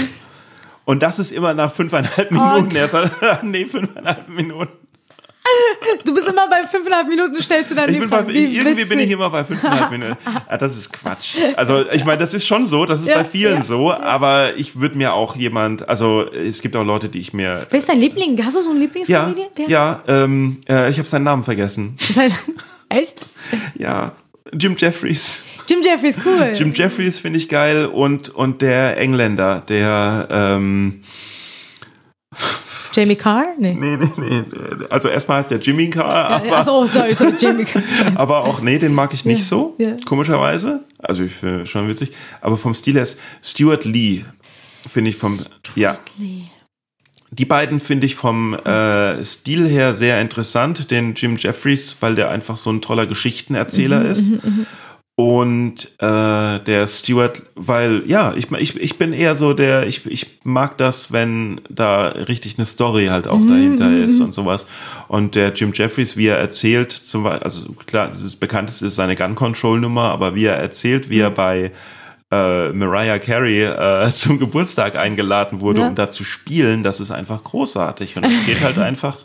Und 0.87 1.03
das 1.03 1.19
ist 1.19 1.31
immer 1.31 1.55
nach 1.55 1.73
fünfeinhalb 1.73 2.31
Minuten. 2.31 2.69
Oh, 2.73 2.77
er 2.77 2.89
sagt, 2.89 3.43
nee, 3.45 3.65
fünfeinhalb 3.67 4.29
Minuten. 4.29 4.73
Du 6.05 6.15
bist 6.15 6.27
immer 6.27 6.49
bei 6.49 6.65
fünfeinhalb 6.67 7.07
Minuten, 7.09 7.41
stellst 7.43 7.71
du 7.71 7.75
dann 7.75 7.91
Ich 7.91 7.99
bin 8.01 8.09
bei, 8.09 8.21
irgendwie 8.21 8.63
bin 8.65 8.77
witzig. 8.79 9.01
ich 9.01 9.11
immer 9.11 9.29
bei 9.31 9.45
fünfeinhalb 9.45 9.91
Minuten. 9.91 10.17
Ah, 10.49 10.57
das 10.57 10.77
ist 10.77 10.93
Quatsch. 10.93 11.37
Also 11.57 11.85
ich 11.93 12.05
meine, 12.05 12.19
das 12.19 12.33
ist 12.35 12.47
schon 12.47 12.67
so, 12.67 12.87
das 12.87 13.01
ist 13.01 13.07
Ja, 13.09 13.19
bei 13.19 13.25
vielen 13.25 13.57
ja, 13.57 13.63
so, 13.63 13.93
aber 13.93 14.57
ich 14.57 14.81
würde 14.81 14.97
mir 14.97 15.13
auch 15.13 15.37
jemand, 15.37 15.89
also 15.89 16.23
es 16.33 16.61
gibt 16.63 16.77
auch 16.77 16.85
Leute, 16.85 17.09
die 17.09 17.21
ich 17.21 17.33
mir. 17.33 17.67
Wer 17.71 17.79
ist 17.79 17.89
dein 17.89 18.01
Liebling? 18.01 18.43
Hast 18.45 18.57
du 18.57 18.63
so 18.63 18.71
einen 18.71 18.79
Ja, 18.81 18.85
Lieblingscomedian? 18.85 19.49
Wer? 19.57 19.69
ja, 19.69 20.03
ähm, 20.09 20.59
äh, 20.69 20.91
ich 20.91 20.99
habe 20.99 21.09
seinen 21.09 21.25
Namen 21.25 21.45
vergessen. 21.45 21.97
Sein- 22.15 22.33
Echt? 22.89 23.15
Ja, 23.75 24.13
Jim 24.53 24.77
Jeffries. 24.79 25.43
Jim 25.69 25.81
Jeffries, 25.83 26.17
cool. 26.25 26.53
Jim 26.55 26.73
Jeffries 26.73 27.19
finde 27.19 27.39
ich 27.39 27.49
geil 27.49 27.87
und 27.87 28.29
und 28.29 28.61
der 28.63 28.99
Engländer, 28.99 29.63
der 29.69 30.29
ähm, 30.31 31.03
Jamie 32.95 33.17
Carr? 33.17 33.45
Nee. 33.59 33.75
nee, 33.75 33.97
nee, 33.97 34.09
nee, 34.17 34.43
also 34.91 35.09
erstmal 35.09 35.39
heißt 35.39 35.51
der 35.51 35.59
Jimmy 35.59 35.91
Carr, 35.91 36.31
aber, 36.31 36.57
Achso, 36.59 36.81
oh, 36.83 36.87
sorry, 36.87 37.15
sorry, 37.15 37.35
Jamie 37.41 37.65
Carr. 37.65 37.83
aber 38.15 38.45
auch 38.45 38.61
nee, 38.61 38.79
den 38.79 38.95
mag 38.95 39.13
ich 39.15 39.25
nicht 39.25 39.41
Ja, 39.41 39.45
so, 39.47 39.75
ja. 39.79 39.97
komischerweise. 40.05 40.85
Also 40.99 41.25
ich 41.25 41.33
finde 41.33 41.67
schon 41.67 41.89
witzig, 41.89 42.13
aber 42.41 42.57
vom 42.57 42.75
Stil 42.75 42.95
her 42.95 43.03
ist 43.03 43.19
Stuart 43.43 43.85
Lee 43.85 44.25
finde 44.89 45.11
ich 45.11 45.17
vom 45.17 45.37
ja 45.75 45.99
Nee. 46.19 46.45
Die 47.31 47.47
beiden 47.47 47.81
finde 47.81 48.07
ich 48.07 48.15
vom 48.15 48.55
äh, 48.55 49.25
Stil 49.25 49.67
her 49.67 49.95
sehr 49.95 50.21
interessant, 50.21 50.93
den 50.93 51.15
Jim 51.15 51.35
Jeffries, 51.37 51.97
weil 51.99 52.15
der 52.15 52.31
einfach 52.31 52.57
so 52.57 52.71
ein 52.71 52.81
toller 52.81 53.07
Geschichtenerzähler 53.07 54.05
ist. 54.05 54.31
Und 55.17 55.93
äh, 56.01 56.59
der 56.59 56.87
Stewart, 56.89 57.41
weil, 57.55 58.03
ja, 58.07 58.35
ich, 58.35 58.51
ich, 58.51 58.81
ich 58.81 58.99
bin 58.99 59.13
eher 59.13 59.37
so 59.37 59.53
der, 59.55 59.87
ich, 59.87 60.05
ich 60.07 60.41
mag 60.43 60.77
das, 60.77 61.13
wenn 61.13 61.61
da 61.71 62.09
richtig 62.09 62.59
eine 62.59 62.65
Story 62.67 63.07
halt 63.07 63.29
auch 63.29 63.41
dahinter 63.47 63.97
ist 63.97 64.19
und 64.21 64.35
sowas. 64.35 64.67
Und 65.07 65.37
der 65.37 65.53
Jim 65.55 65.71
Jeffries, 65.73 66.17
wie 66.17 66.27
er 66.27 66.39
erzählt, 66.39 66.91
zum 66.91 67.23
Beispiel, 67.23 67.45
also 67.45 67.73
klar, 67.87 68.09
das 68.09 68.23
ist 68.23 68.41
bekannteste 68.41 68.87
ist 68.87 68.97
seine 68.97 69.15
Gun 69.15 69.37
Control 69.37 69.79
Nummer, 69.79 70.11
aber 70.11 70.35
wie 70.35 70.47
er 70.47 70.57
erzählt, 70.57 71.09
wie 71.11 71.21
er 71.21 71.31
bei 71.31 71.71
äh, 72.33 72.71
Mariah 72.73 73.21
Carey 73.21 73.63
äh, 73.63 74.11
zum 74.13 74.41
Geburtstag 74.41 74.97
eingeladen 74.97 75.61
wurde, 75.61 75.83
Ja. 75.83 75.89
um 75.89 75.95
da 75.95 76.09
zu 76.09 76.25
spielen, 76.25 76.83
das 76.83 76.99
ist 76.99 77.13
einfach 77.13 77.45
großartig. 77.45 78.17
Und 78.17 78.25
es 78.25 78.47
geht 78.47 78.63
halt 78.63 78.79
einfach, 78.81 79.19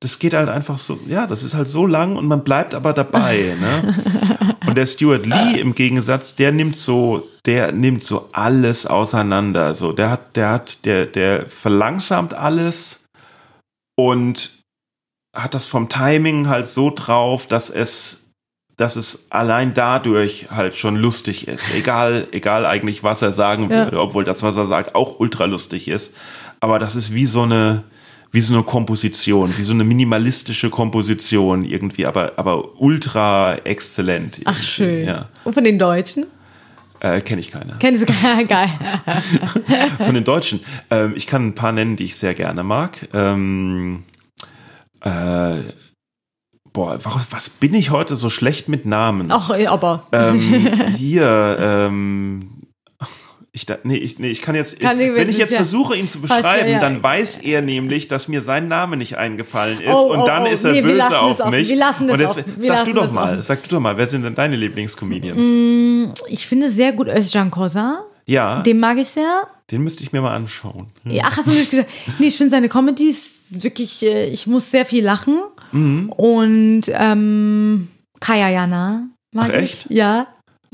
das 0.00 0.18
geht 0.18 0.34
halt 0.34 0.50
einfach 0.50 0.76
so, 0.76 0.98
ja, 1.06 1.26
das 1.26 1.42
ist 1.42 1.54
halt 1.54 1.68
so 1.68 1.86
lang 1.86 2.16
und 2.16 2.26
man 2.26 2.44
bleibt 2.44 2.74
aber 2.74 2.92
dabei. 2.92 3.56
Ne? 3.58 3.94
Und 4.66 4.74
der 4.76 4.86
Stuart 4.86 5.26
Lee 5.26 5.60
im 5.60 5.74
Gegensatz, 5.74 6.34
der 6.34 6.52
nimmt 6.52 6.76
so, 6.76 7.28
der 7.44 7.72
nimmt 7.72 8.02
so 8.02 8.28
alles 8.32 8.86
auseinander. 8.86 9.74
So, 9.74 9.92
der 9.92 10.10
hat, 10.10 10.36
der 10.36 10.50
hat, 10.50 10.84
der, 10.84 11.06
der 11.06 11.46
verlangsamt 11.46 12.34
alles 12.34 13.04
und 13.96 14.62
hat 15.34 15.54
das 15.54 15.66
vom 15.66 15.88
Timing 15.88 16.48
halt 16.48 16.66
so 16.66 16.90
drauf, 16.94 17.46
dass 17.46 17.70
es 17.70 18.22
dass 18.78 18.96
es 18.96 19.28
allein 19.30 19.72
dadurch 19.72 20.50
halt 20.50 20.76
schon 20.76 20.96
lustig 20.96 21.48
ist. 21.48 21.74
Egal, 21.74 22.28
egal 22.32 22.66
eigentlich, 22.66 23.02
was 23.02 23.22
er 23.22 23.32
sagen 23.32 23.70
Ja. 23.70 23.86
würde, 23.86 23.98
obwohl 24.00 24.24
das, 24.24 24.42
was 24.42 24.56
er 24.56 24.66
sagt, 24.66 24.94
auch 24.94 25.18
ultra 25.18 25.46
lustig 25.46 25.88
ist. 25.88 26.14
Aber 26.60 26.78
das 26.78 26.94
ist 26.94 27.14
wie 27.14 27.24
so 27.24 27.40
eine, 27.42 27.84
wie 28.32 28.40
so 28.40 28.54
eine 28.54 28.62
Komposition, 28.62 29.56
wie 29.56 29.62
so 29.62 29.72
eine 29.72 29.84
minimalistische 29.84 30.70
Komposition 30.70 31.64
irgendwie, 31.64 32.06
aber, 32.06 32.32
aber 32.36 32.80
ultra 32.80 33.56
exzellent. 33.56 34.40
Ach, 34.44 34.62
schön. 34.62 35.06
Ja. 35.06 35.28
Und 35.44 35.54
von 35.54 35.64
den 35.64 35.78
Deutschen? 35.78 36.26
Äh, 37.00 37.20
Kenne 37.20 37.40
ich 37.40 37.50
keine. 37.50 37.76
Kennst 37.78 38.08
du 38.08 38.12
geil. 38.48 38.70
Von 40.04 40.14
den 40.14 40.24
Deutschen. 40.24 40.60
Ähm, 40.90 41.14
ich 41.16 41.26
kann 41.26 41.48
ein 41.48 41.54
paar 41.54 41.72
nennen, 41.72 41.96
die 41.96 42.04
ich 42.04 42.16
sehr 42.16 42.34
gerne 42.34 42.62
mag. 42.62 43.08
Ähm, 43.12 44.04
äh, 45.02 45.58
boah, 46.72 46.98
was, 47.02 47.32
was 47.32 47.48
bin 47.48 47.74
ich 47.74 47.90
heute 47.90 48.16
so 48.16 48.30
schlecht 48.30 48.68
mit 48.68 48.86
Namen? 48.86 49.30
Ach, 49.30 49.50
aber. 49.50 50.06
Ähm, 50.12 50.38
hier, 50.96 51.56
ähm, 51.60 52.50
ich, 53.56 53.64
da, 53.64 53.78
nee, 53.84 53.96
ich, 53.96 54.18
nee, 54.18 54.28
ich 54.28 54.42
kann 54.42 54.54
jetzt, 54.54 54.78
Kann 54.80 55.00
ich- 55.00 55.14
wenn 55.14 55.30
ich 55.30 55.38
jetzt 55.38 55.50
ja. 55.50 55.56
versuche, 55.56 55.96
ihn 55.96 56.08
zu 56.08 56.20
beschreiben, 56.20 56.72
ja. 56.72 56.78
dann 56.78 57.02
weiß 57.02 57.38
er 57.38 57.62
nämlich, 57.62 58.06
dass 58.06 58.28
mir 58.28 58.42
sein 58.42 58.68
Name 58.68 58.98
nicht 58.98 59.16
eingefallen 59.16 59.80
ist 59.80 59.94
Oh, 59.94 60.12
und 60.12 60.18
oh, 60.20 60.26
dann 60.26 60.42
oh, 60.42 60.46
ist 60.46 60.64
er 60.64 60.72
nee, 60.72 60.84
wir 60.84 60.94
lassen 60.94 61.26
böse 61.26 61.44
auf 61.46 61.50
mich. 61.50 61.66
Wir 61.66 61.76
lassen 61.76 62.06
das 62.06 62.18
und 62.18 62.24
offen. 62.26 62.44
Wir 62.58 62.66
sag 62.66 62.84
du 62.84 62.92
doch 62.92 63.10
mal, 63.10 63.42
sag 63.42 63.62
du 63.62 63.70
doch 63.70 63.80
mal, 63.80 63.96
wer 63.96 64.06
sind 64.08 64.24
denn 64.24 64.34
deine 64.34 64.56
Lieblingscomedians? 64.56 65.42
Mm. 65.42 66.12
ich 66.28 66.46
finde 66.46 66.68
sehr 66.68 66.92
gut 66.92 67.08
Özcan 67.08 67.50
Kosa. 67.50 68.04
ja, 68.26 68.56
den, 68.56 68.64
Den 68.64 68.80
mag 68.80 68.98
ich 68.98 69.08
sehr. 69.08 69.48
müsste 69.72 70.02
ich 70.02 70.12
mir 70.12 70.20
mal 70.20 70.34
anschauen. 70.34 70.88
Ja, 71.04 71.22
Ach, 71.28 71.38
hast 71.38 71.46
du 71.46 71.52
nicht 71.52 71.70
gedacht? 71.70 71.88
Nee, 72.18 72.26
ich 72.26 72.36
finde 72.36 72.50
seine 72.50 72.68
Comedies 72.68 73.30
wirklich, 73.48 74.02
äh, 74.04 74.26
ich 74.28 74.46
muss 74.46 74.70
sehr 74.70 74.84
viel 74.84 75.02
lachen. 75.02 75.38
Mhm. 75.72 76.10
Und 76.10 76.82
ähm, 76.92 77.88
Kaya 78.20 78.50
Jana 78.50 79.08
mag 79.32 79.48
Ach, 79.50 79.54
echt? 79.54 79.86
ich. 79.88 79.96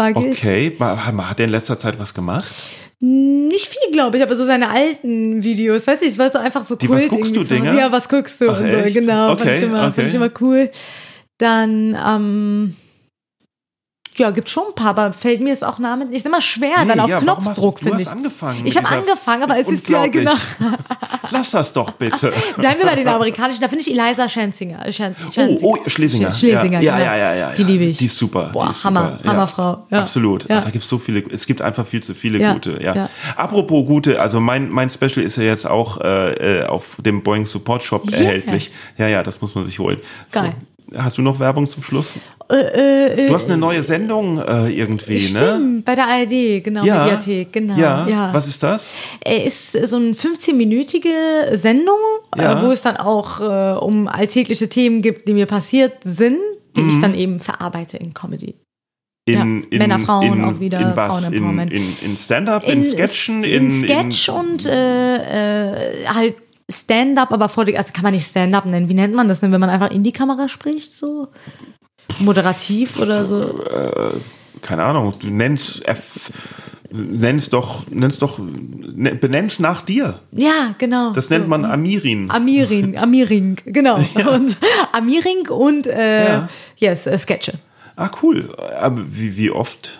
Ja, 0.08 0.14
mag 0.14 0.24
ich. 0.24 0.38
Okay, 0.38 0.76
hat 0.78 1.40
er 1.40 1.44
in 1.44 1.50
letzter 1.50 1.76
Zeit 1.76 1.98
was 1.98 2.14
gemacht? 2.14 2.52
Nicht 3.00 3.66
viel, 3.66 3.90
glaube 3.90 4.16
ich, 4.16 4.22
aber 4.22 4.36
so 4.36 4.46
seine 4.46 4.70
alten 4.70 5.42
Videos, 5.42 5.86
weiß 5.86 6.02
ich, 6.02 6.16
weißt 6.16 6.36
du, 6.36 6.38
einfach 6.38 6.64
so 6.64 6.76
Die 6.76 6.86
Kult 6.86 7.02
Was 7.02 7.08
guckst 7.08 7.34
du 7.34 7.42
Dinger? 7.42 7.74
Ja, 7.74 7.90
was 7.90 8.08
guckst 8.08 8.40
du 8.40 8.48
Ach, 8.48 8.60
und 8.60 8.70
so, 8.70 8.78
genau, 8.92 9.28
fand, 9.28 9.40
Okay, 9.40 9.56
ich 9.56 9.62
immer, 9.62 9.80
fand 9.80 9.98
okay. 9.98 10.06
ich 10.06 10.14
immer 10.14 10.30
cool. 10.40 10.70
Dann, 11.38 11.98
ähm, 12.06 12.76
ja, 14.16 14.30
gibt 14.30 14.48
schon 14.48 14.64
ein 14.68 14.74
paar, 14.74 14.90
aber 14.90 15.12
fällt 15.12 15.40
mir 15.40 15.50
jetzt 15.50 15.64
auch 15.64 15.78
Namen, 15.78 16.12
ist 16.12 16.26
immer 16.26 16.40
schwer, 16.40 16.84
dann 16.86 17.00
auf 17.00 17.08
ja, 17.08 17.18
Knopfdruck, 17.18 17.78
du, 17.78 17.84
du 17.84 17.90
finde 17.90 17.94
hast 17.94 18.02
ich. 18.02 18.08
angefangen. 18.10 18.66
Ich 18.66 18.76
habe 18.76 18.88
angefangen, 18.88 19.42
aber 19.42 19.58
es 19.58 19.68
ist 19.68 19.88
ja 19.88 20.06
genau. 20.06 20.32
Lass 21.30 21.50
das 21.52 21.72
doch 21.72 21.92
bitte. 21.92 22.32
Bleiben 22.58 22.80
wir 22.80 22.86
bei 22.86 22.96
den 22.96 23.08
amerikanischen, 23.08 23.60
da 23.60 23.68
finde 23.68 23.82
ich 23.88 23.90
Eliza 23.98 24.28
Schenzinger. 24.28 24.84
Schen- 24.90 25.14
Oh, 25.36 25.56
oh, 25.62 25.78
Schlesinger. 25.88 26.30
Schlesinger, 26.30 26.80
ja, 26.80 26.96
genau. 26.98 27.04
ja, 27.04 27.16
ja, 27.16 27.34
ja. 27.34 27.50
Die 27.52 27.64
liebe 27.64 27.84
ich. 27.84 27.98
Die 27.98 28.04
ist 28.06 28.16
super. 28.18 28.50
Boah, 28.52 28.70
ist 28.70 28.84
Hammer, 28.84 29.16
super. 29.18 29.30
Hammerfrau. 29.30 29.86
Absolut. 29.90 30.48
Ja. 30.48 30.60
Da 30.60 30.70
gibt 30.70 30.84
es 30.84 30.90
so 30.90 30.98
viele, 30.98 31.22
es 31.30 31.46
gibt 31.46 31.62
einfach 31.62 31.86
viel 31.86 32.02
zu 32.02 32.14
viele 32.14 32.38
gute. 32.52 32.82
Ja. 32.82 32.94
ja. 32.94 33.08
Apropos 33.36 33.86
gute, 33.86 34.20
also 34.20 34.40
mein, 34.40 34.68
mein 34.68 34.90
Special 34.90 35.24
ist 35.24 35.36
ja 35.36 35.44
jetzt 35.44 35.66
auch 35.66 36.00
äh, 36.00 36.60
äh, 36.60 36.66
auf 36.66 36.96
dem 37.04 37.22
Boeing 37.22 37.46
Support 37.46 37.82
Shop 37.82 38.02
Yeah. 38.10 38.20
erhältlich. 38.20 38.70
Ja, 38.98 39.06
ja, 39.08 39.22
das 39.22 39.40
muss 39.40 39.54
man 39.54 39.64
sich 39.64 39.78
holen. 39.78 39.98
Geil. 40.32 40.54
So. 40.58 40.66
Hast 40.96 41.18
du 41.18 41.22
noch 41.22 41.38
Werbung 41.38 41.66
zum 41.66 41.82
Schluss? 41.82 42.14
Äh, 42.48 43.26
Du 43.28 43.34
hast 43.34 43.46
eine 43.46 43.56
neue 43.56 43.82
Sendung 43.82 44.38
äh, 44.38 44.68
irgendwie, 44.68 45.32
ne? 45.32 45.54
Stimmt, 45.54 45.84
bei 45.84 45.94
der 45.94 46.06
ARD, 46.06 46.62
genau, 46.64 46.84
Ja. 46.84 46.98
Mediathek, 47.04 47.52
genau. 47.52 47.76
Ja. 47.76 48.06
ja. 48.06 48.34
Was 48.34 48.46
ist 48.46 48.62
das? 48.62 48.94
Er 49.24 49.44
ist 49.44 49.72
so 49.72 49.96
eine 49.96 50.12
15-minütige 50.12 51.56
Sendung, 51.56 51.98
Ja. 52.36 52.58
äh, 52.60 52.62
wo 52.66 52.70
es 52.70 52.82
dann 52.82 52.96
auch 52.96 53.40
äh, 53.40 53.78
um 53.78 54.08
alltägliche 54.08 54.68
Themen 54.68 55.02
gibt, 55.02 55.28
die 55.28 55.34
mir 55.34 55.46
passiert 55.46 55.94
sind, 56.04 56.38
die 56.76 56.82
Mhm. 56.82 56.88
ich 56.90 56.98
dann 57.00 57.14
eben 57.14 57.40
verarbeite 57.40 57.96
in 57.96 58.12
Comedy. 58.14 58.54
In, 59.24 59.34
Ja, 59.34 59.42
in, 59.42 59.66
Männer, 59.78 59.98
Frauen 60.00 60.38
in, 60.40 60.44
auch 60.44 60.58
wieder, 60.60 60.80
in 60.80 60.96
was? 60.96 61.28
In, 61.28 61.58
in, 61.68 61.96
in 62.02 62.16
Stand-up, 62.16 62.68
in, 62.68 62.82
Sketchen, 62.82 63.44
in, 63.44 63.70
Sketch 63.70 64.28
und 64.28 64.66
äh, 64.66 66.02
äh, 66.02 66.06
halt 66.06 66.34
Stand-up, 66.70 67.32
aber 67.32 67.48
vor 67.48 67.64
die, 67.64 67.76
also 67.76 67.92
kann 67.92 68.02
man 68.04 68.14
nicht 68.14 68.26
Stand-up 68.26 68.64
nennen. 68.66 68.88
Wie 68.88 68.94
nennt 68.94 69.14
man 69.14 69.28
das 69.28 69.40
denn, 69.40 69.52
wenn 69.52 69.60
man 69.60 69.70
einfach 69.70 69.90
in 69.90 70.02
die 70.02 70.12
Kamera 70.12 70.48
spricht, 70.48 70.92
so? 70.94 71.28
Moderativ 72.18 72.98
oder 73.00 73.26
so? 73.26 73.64
Keine 74.60 74.84
Ahnung, 74.84 75.12
du 75.18 75.28
nennst, 75.28 75.86
F, 75.88 76.30
nennst 76.90 77.52
doch, 77.52 77.84
nennst 77.90 78.22
doch, 78.22 78.38
ne- 78.38 79.14
benennst 79.14 79.60
nach 79.60 79.82
dir. 79.82 80.20
Ja, 80.32 80.74
genau. 80.78 81.12
Das 81.12 81.30
nennt 81.30 81.48
man 81.48 81.64
Amirin. 81.64 82.30
Amiring, 82.30 82.96
Amiring, 82.98 83.56
genau. 83.64 83.96
Und 84.30 84.56
Amiring 84.92 85.48
und 85.48 85.86
äh, 85.86 86.24
Ja. 86.28 86.48
yes, 86.76 87.06
äh, 87.06 87.16
Sketche. 87.18 87.54
Ah, 87.96 88.10
cool. 88.22 88.54
Aber 88.78 89.02
wie, 89.10 89.36
wie 89.36 89.50
oft? 89.50 89.98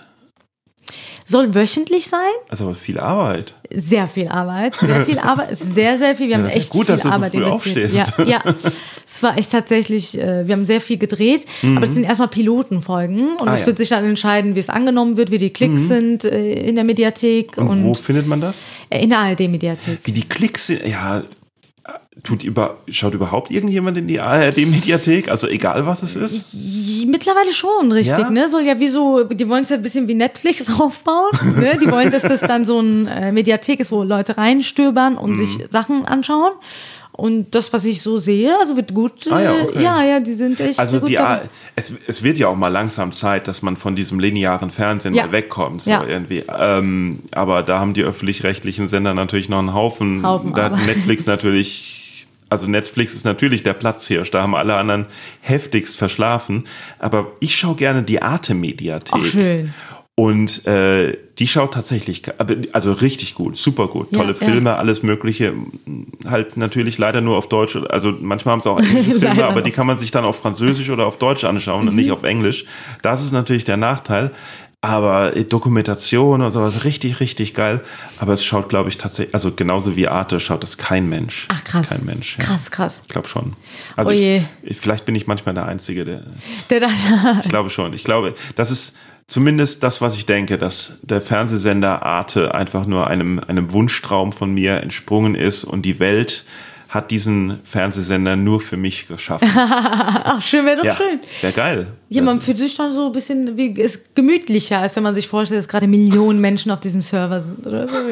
Soll 1.24 1.54
wöchentlich 1.54 2.08
sein. 2.08 2.20
Also 2.48 2.72
viel 2.74 2.98
Arbeit. 2.98 3.54
Sehr 3.76 4.06
viel 4.06 4.28
Arbeit, 4.28 4.74
sehr 4.76 5.04
viel 5.06 5.18
Arbeit, 5.30 5.56
sehr, 5.58 5.98
sehr 5.98 6.14
viel. 6.16 6.28
Wir 6.28 6.36
haben 6.36 6.44
das 6.44 6.52
ist 6.56 6.62
echt 6.62 6.70
gut, 6.70 6.86
viel 6.86 6.94
dass 6.94 7.02
du 7.02 7.08
so 7.08 7.14
Arbeit 7.14 7.32
früh 7.32 7.42
investiert. 7.44 8.08
aufstehst. 8.08 8.12
Ja, 8.18 8.24
ja, 8.44 8.54
es 9.06 9.22
war 9.22 9.38
echt 9.38 9.50
tatsächlich, 9.52 10.18
äh, 10.18 10.46
wir 10.46 10.54
haben 10.54 10.66
sehr 10.66 10.80
viel 10.80 10.98
gedreht, 10.98 11.46
aber 11.62 11.82
es 11.84 11.94
sind 11.94 12.04
erstmal 12.04 12.28
Pilotenfolgen 12.28 13.28
und 13.36 13.42
Mhm. 13.42 13.48
Ah, 13.48 13.54
es 13.54 13.60
ja. 13.60 13.64
Mhm. 13.64 13.66
wird 13.68 13.78
sich 13.78 13.88
dann 13.88 14.04
entscheiden, 14.04 14.54
wie 14.54 14.60
es 14.60 14.68
angenommen 14.68 15.16
wird, 15.16 15.30
wie 15.30 15.38
die 15.38 15.50
Klicks 15.50 15.88
sind 15.88 16.24
äh, 16.24 16.52
in 16.52 16.74
der 16.74 16.84
Mediathek 16.84 17.56
Und, 17.58 17.68
und, 17.68 17.84
wo 17.84 17.94
findet 17.94 18.26
man 18.26 18.40
das? 18.40 18.56
äh, 18.90 19.02
in 19.02 19.10
der 19.10 19.18
ARD-Mediathek. 19.20 20.00
Wie 20.04 20.12
die 20.12 20.28
Klicks 20.28 20.66
sind. 20.68 20.86
Ja, 20.86 21.22
tut 22.22 22.44
über, 22.44 22.78
schaut 22.88 23.14
überhaupt 23.14 23.50
irgendjemand 23.50 23.96
in 23.96 24.06
die 24.06 24.20
ARD-Mediathek? 24.20 25.28
Also 25.30 25.48
egal, 25.48 25.86
was 25.86 26.02
es 26.02 26.14
ist? 26.16 26.44
Mittlerweile 27.06 27.52
schon, 27.52 27.90
richtig, 27.92 28.18
Ja? 28.18 28.30
ne? 28.30 28.48
Soll 28.48 28.62
ja 28.62 28.78
wie 28.78 28.88
so, 28.88 29.24
die 29.24 29.48
wollen 29.48 29.62
es 29.62 29.70
ja 29.70 29.76
ein 29.76 29.82
bisschen 29.82 30.06
wie 30.08 30.14
Netflix 30.14 30.66
aufbauen, 30.78 31.30
ne? 31.58 31.78
Die 31.82 31.90
wollen, 31.90 32.10
dass 32.10 32.22
das 32.22 32.40
dann 32.40 32.64
so 32.64 32.78
ein 32.80 33.06
äh, 33.06 33.32
Mediathek 33.32 33.80
ist, 33.80 33.90
wo 33.92 34.02
Leute 34.04 34.36
reinstöbern 34.36 35.16
und 35.16 35.36
sich 35.36 35.58
Mhm. 35.58 35.62
Sachen 35.70 36.04
anschauen. 36.04 36.52
Und 37.14 37.54
das, 37.54 37.72
was 37.74 37.84
ich 37.84 38.00
so 38.00 38.16
sehe, 38.16 38.56
also 38.58 38.74
wird 38.74 38.94
gut. 38.94 39.30
Ah 39.30 39.40
ja, 39.40 39.54
äh, 39.54 39.62
okay. 39.62 39.82
ja, 39.82 40.02
ja, 40.02 40.20
die 40.20 40.32
sind 40.32 40.58
echt 40.60 40.78
Also 40.78 40.98
die. 40.98 41.18
A 41.18 41.42
es, 41.76 41.92
es 42.06 42.22
wird 42.22 42.38
ja 42.38 42.48
auch 42.48 42.56
mal 42.56 42.68
langsam 42.68 43.12
Zeit, 43.12 43.48
dass 43.48 43.60
man 43.60 43.76
von 43.76 43.94
diesem 43.94 44.18
linearen 44.18 44.70
Fernsehen 44.70 45.12
Ja. 45.14 45.26
mal 45.26 45.32
wegkommt. 45.32 45.82
So 45.82 45.90
Ja. 45.90 46.04
irgendwie. 46.04 46.42
Ähm, 46.58 47.20
aber 47.32 47.62
da 47.62 47.78
haben 47.80 47.92
die 47.92 48.02
öffentlich-rechtlichen 48.02 48.88
Sender 48.88 49.12
natürlich 49.12 49.50
noch 49.50 49.58
einen 49.58 49.74
Haufen. 49.74 50.26
Haufen 50.26 50.54
da 50.54 50.70
hat. 50.70 50.86
Netflix 50.86 51.26
natürlich. 51.26 52.26
Also 52.48 52.66
Netflix 52.66 53.14
ist 53.14 53.24
natürlich 53.24 53.62
der 53.62 53.72
Platzhirsch, 53.72 54.30
da 54.30 54.42
haben 54.42 54.54
alle 54.54 54.76
anderen 54.76 55.06
heftigst 55.40 55.96
verschlafen. 55.96 56.64
Aber 56.98 57.28
ich 57.40 57.56
schaue 57.56 57.76
gerne 57.76 58.02
die 58.02 58.20
Arte-Mediathek. 58.20 59.14
Ach, 59.20 59.24
schön. 59.24 59.72
Und 60.14 60.66
äh, 60.66 61.16
die 61.38 61.48
schaut 61.48 61.72
tatsächlich, 61.72 62.22
also 62.72 62.92
richtig 62.92 63.34
gut, 63.34 63.56
super 63.56 63.88
gut, 63.88 64.08
Ja, 64.12 64.18
tolle 64.18 64.34
ja. 64.34 64.46
Filme, 64.46 64.76
alles 64.76 65.02
Mögliche. 65.02 65.54
Halt 66.26 66.58
natürlich 66.58 66.98
leider 66.98 67.22
nur 67.22 67.38
auf 67.38 67.48
Deutsch. 67.48 67.76
Also 67.88 68.12
manchmal 68.20 68.52
haben 68.52 68.60
sie 68.60 68.70
auch 68.70 68.78
englische 68.80 69.20
Filme, 69.20 69.46
aber 69.46 69.62
die 69.62 69.70
kann 69.70 69.86
man 69.86 69.96
sich 69.96 70.10
dann 70.10 70.26
auf 70.26 70.36
Französisch 70.38 70.90
oder 70.90 71.06
auf 71.06 71.16
Deutsch 71.16 71.44
anschauen 71.44 71.88
und 71.88 71.96
nicht 71.96 72.12
auf 72.12 72.24
Englisch. 72.24 72.66
Das 73.00 73.24
ist 73.24 73.32
natürlich 73.32 73.64
der 73.64 73.78
Nachteil. 73.78 74.32
Aber 74.84 75.36
äh, 75.36 75.44
Dokumentation 75.44 76.42
und 76.42 76.50
sowas 76.50 76.84
richtig, 76.84 77.20
richtig 77.20 77.54
geil. 77.54 77.80
Aber 78.18 78.32
es 78.32 78.44
schaut, 78.44 78.68
glaube 78.68 78.88
ich, 78.88 78.98
tatsächlich, 78.98 79.32
also 79.32 79.52
genauso 79.52 79.94
wie 79.94 80.08
Arte 80.08 80.40
schaut 80.40 80.64
das 80.64 80.76
kein 80.76 81.08
Mensch. 81.08 81.46
Ach, 81.50 81.62
krass. 81.62 81.88
Kein 81.88 82.04
Mensch. 82.04 82.36
Ja. 82.36 82.44
Krass, 82.44 82.70
krass. 82.70 83.00
Ich 83.04 83.08
glaube 83.08 83.28
schon. 83.28 83.54
Also 83.94 84.10
Oh 84.10 84.14
ich, 84.14 84.42
ich, 84.64 84.76
vielleicht 84.76 85.04
bin 85.04 85.14
ich 85.14 85.28
manchmal 85.28 85.54
der 85.54 85.66
Einzige, 85.66 86.04
der. 86.04 86.24
Der 86.68 86.80
dann, 86.80 86.92
Ich 87.44 87.48
glaube 87.48 87.70
schon. 87.70 87.92
Ich 87.94 88.02
glaube, 88.02 88.34
das 88.56 88.72
ist 88.72 88.96
zumindest 89.32 89.82
das, 89.82 90.00
was 90.00 90.14
ich 90.14 90.26
denke, 90.26 90.58
dass 90.58 90.98
der 91.02 91.22
Fernsehsender 91.22 92.02
Arte 92.02 92.54
einfach 92.54 92.86
nur 92.86 93.06
einem, 93.06 93.40
einem 93.40 93.72
Wunschtraum 93.72 94.32
von 94.32 94.52
mir 94.52 94.82
entsprungen 94.82 95.34
ist 95.34 95.64
und 95.64 95.82
die 95.82 95.98
Welt 95.98 96.44
hat 96.90 97.10
diesen 97.10 97.60
Fernsehsender 97.64 98.36
nur 98.36 98.60
für 98.60 98.76
mich 98.76 99.08
geschaffen. 99.08 99.48
ach, 99.56 100.42
schön, 100.42 100.66
wäre 100.66 100.76
doch 100.76 100.84
ja, 100.84 100.94
schön. 100.94 101.20
wäre 101.40 101.52
geil. 101.54 101.86
Ja, 102.10 102.22
man 102.22 102.42
fühlt 102.42 102.58
sich 102.58 102.74
dann 102.74 102.92
so 102.92 103.06
ein 103.06 103.12
bisschen 103.12 103.56
wie, 103.56 103.68
ist 103.68 104.14
gemütlicher, 104.14 104.80
als 104.80 104.94
wenn 104.96 105.02
man 105.02 105.14
sich 105.14 105.26
vorstellt, 105.26 105.60
dass 105.60 105.68
gerade 105.68 105.86
Millionen 105.86 106.38
Menschen 106.38 106.70
auf 106.70 106.80
diesem 106.80 107.00
Server 107.00 107.40
sind, 107.40 107.66
oder 107.66 107.88
so. 107.88 107.94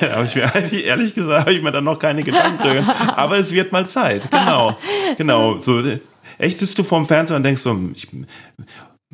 Da 0.00 0.16
habe 0.16 0.24
ich 0.24 0.34
mir 0.34 0.42
ehrlich 0.84 1.14
gesagt, 1.14 1.46
habe 1.46 1.52
ich 1.52 1.62
mir 1.62 1.72
dann 1.72 1.84
noch 1.84 1.98
keine 1.98 2.22
Gedanken 2.22 2.62
drüber. 2.62 3.16
Aber 3.16 3.38
es 3.38 3.52
wird 3.52 3.72
mal 3.72 3.86
Zeit. 3.86 4.30
Genau. 4.30 4.76
Genau. 5.16 5.58
So, 5.58 5.80
echt 6.38 6.58
sitzt 6.58 6.78
du 6.78 6.84
vorm 6.84 7.06
Fernseher 7.06 7.36
und 7.36 7.42
denkst 7.42 7.62
so, 7.62 7.78
ich, 7.94 8.08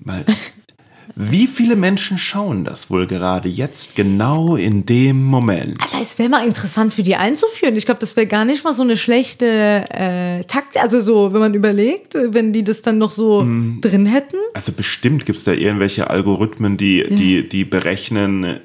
mal, 0.04 0.24
wie 1.14 1.46
viele 1.46 1.74
Menschen 1.74 2.18
schauen 2.18 2.64
das 2.64 2.90
wohl 2.90 3.06
gerade 3.06 3.48
jetzt 3.48 3.96
genau 3.96 4.56
in 4.56 4.86
dem 4.86 5.24
Moment? 5.24 5.80
Alter, 5.80 6.00
es 6.00 6.18
wäre 6.18 6.28
mal 6.28 6.46
interessant 6.46 6.92
für 6.92 7.02
die 7.02 7.16
einzuführen. 7.16 7.74
Ich 7.76 7.86
glaube, 7.86 8.00
das 8.00 8.14
wäre 8.14 8.26
gar 8.26 8.44
nicht 8.44 8.62
mal 8.62 8.72
so 8.72 8.82
eine 8.82 8.96
schlechte 8.96 9.46
äh, 9.90 10.44
Takt, 10.44 10.76
also 10.76 11.00
so, 11.00 11.32
wenn 11.32 11.40
man 11.40 11.54
überlegt, 11.54 12.14
äh, 12.14 12.32
wenn 12.34 12.52
die 12.52 12.62
das 12.62 12.82
dann 12.82 12.98
noch 12.98 13.10
so 13.10 13.42
Mhm. 13.42 13.80
drin 13.80 14.06
hätten. 14.06 14.36
Also 14.54 14.72
bestimmt 14.72 15.26
gibt 15.26 15.38
es 15.38 15.44
da 15.44 15.52
irgendwelche 15.52 16.08
Algorithmen, 16.10 16.76
die, 16.76 17.04
die, 17.14 17.48
die 17.48 17.64
berechnen, 17.64 18.44
äh, 18.44 18.58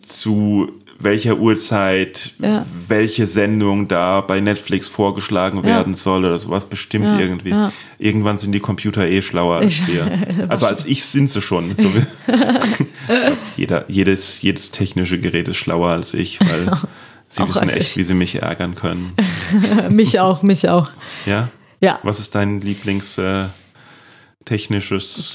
zu 0.00 0.70
welcher 1.04 1.38
Uhrzeit 1.38 2.32
Ja. 2.40 2.64
welche 2.88 3.26
Sendung 3.26 3.86
da 3.88 4.20
bei 4.20 4.40
Netflix 4.40 4.88
vorgeschlagen 4.88 5.62
werden 5.62 5.94
soll 5.94 6.24
oder 6.24 6.38
sowas. 6.38 6.64
Bestimmt 6.66 7.12
Ja, 7.12 7.18
irgendwie. 7.18 7.50
ja. 7.50 7.72
Irgendwann 7.98 8.38
sind 8.38 8.52
die 8.52 8.60
Computer 8.60 9.06
eh 9.06 9.22
schlauer 9.22 9.56
als 9.56 9.86
wir. 9.86 10.10
Also 10.48 10.66
als 10.66 10.86
ich 10.86 11.04
sind 11.04 11.30
sie 11.30 11.40
schon. 11.40 11.74
So, 11.74 11.90
glaub, 11.90 12.04
jeder, 13.56 13.84
jedes, 13.88 14.42
jedes 14.42 14.70
technische 14.70 15.18
Gerät 15.18 15.48
ist 15.48 15.56
schlauer 15.58 15.90
als 15.90 16.14
ich, 16.14 16.40
weil 16.40 16.70
sie 17.28 17.42
Auch 17.42 17.48
wissen 17.48 17.68
echt, 17.68 17.90
ich. 17.90 17.96
wie 17.96 18.02
sie 18.04 18.14
mich 18.14 18.36
ärgern 18.42 18.74
können. 18.74 19.12
mich 19.90 20.20
auch, 20.20 20.42
mich 20.42 20.68
auch. 20.68 20.90
Ja? 21.26 21.50
Ja. 21.80 21.98
Was 22.02 22.20
ist 22.20 22.34
dein 22.34 22.60
Lieblings 22.60 23.18
äh, 23.18 23.44
technisches 24.44 25.34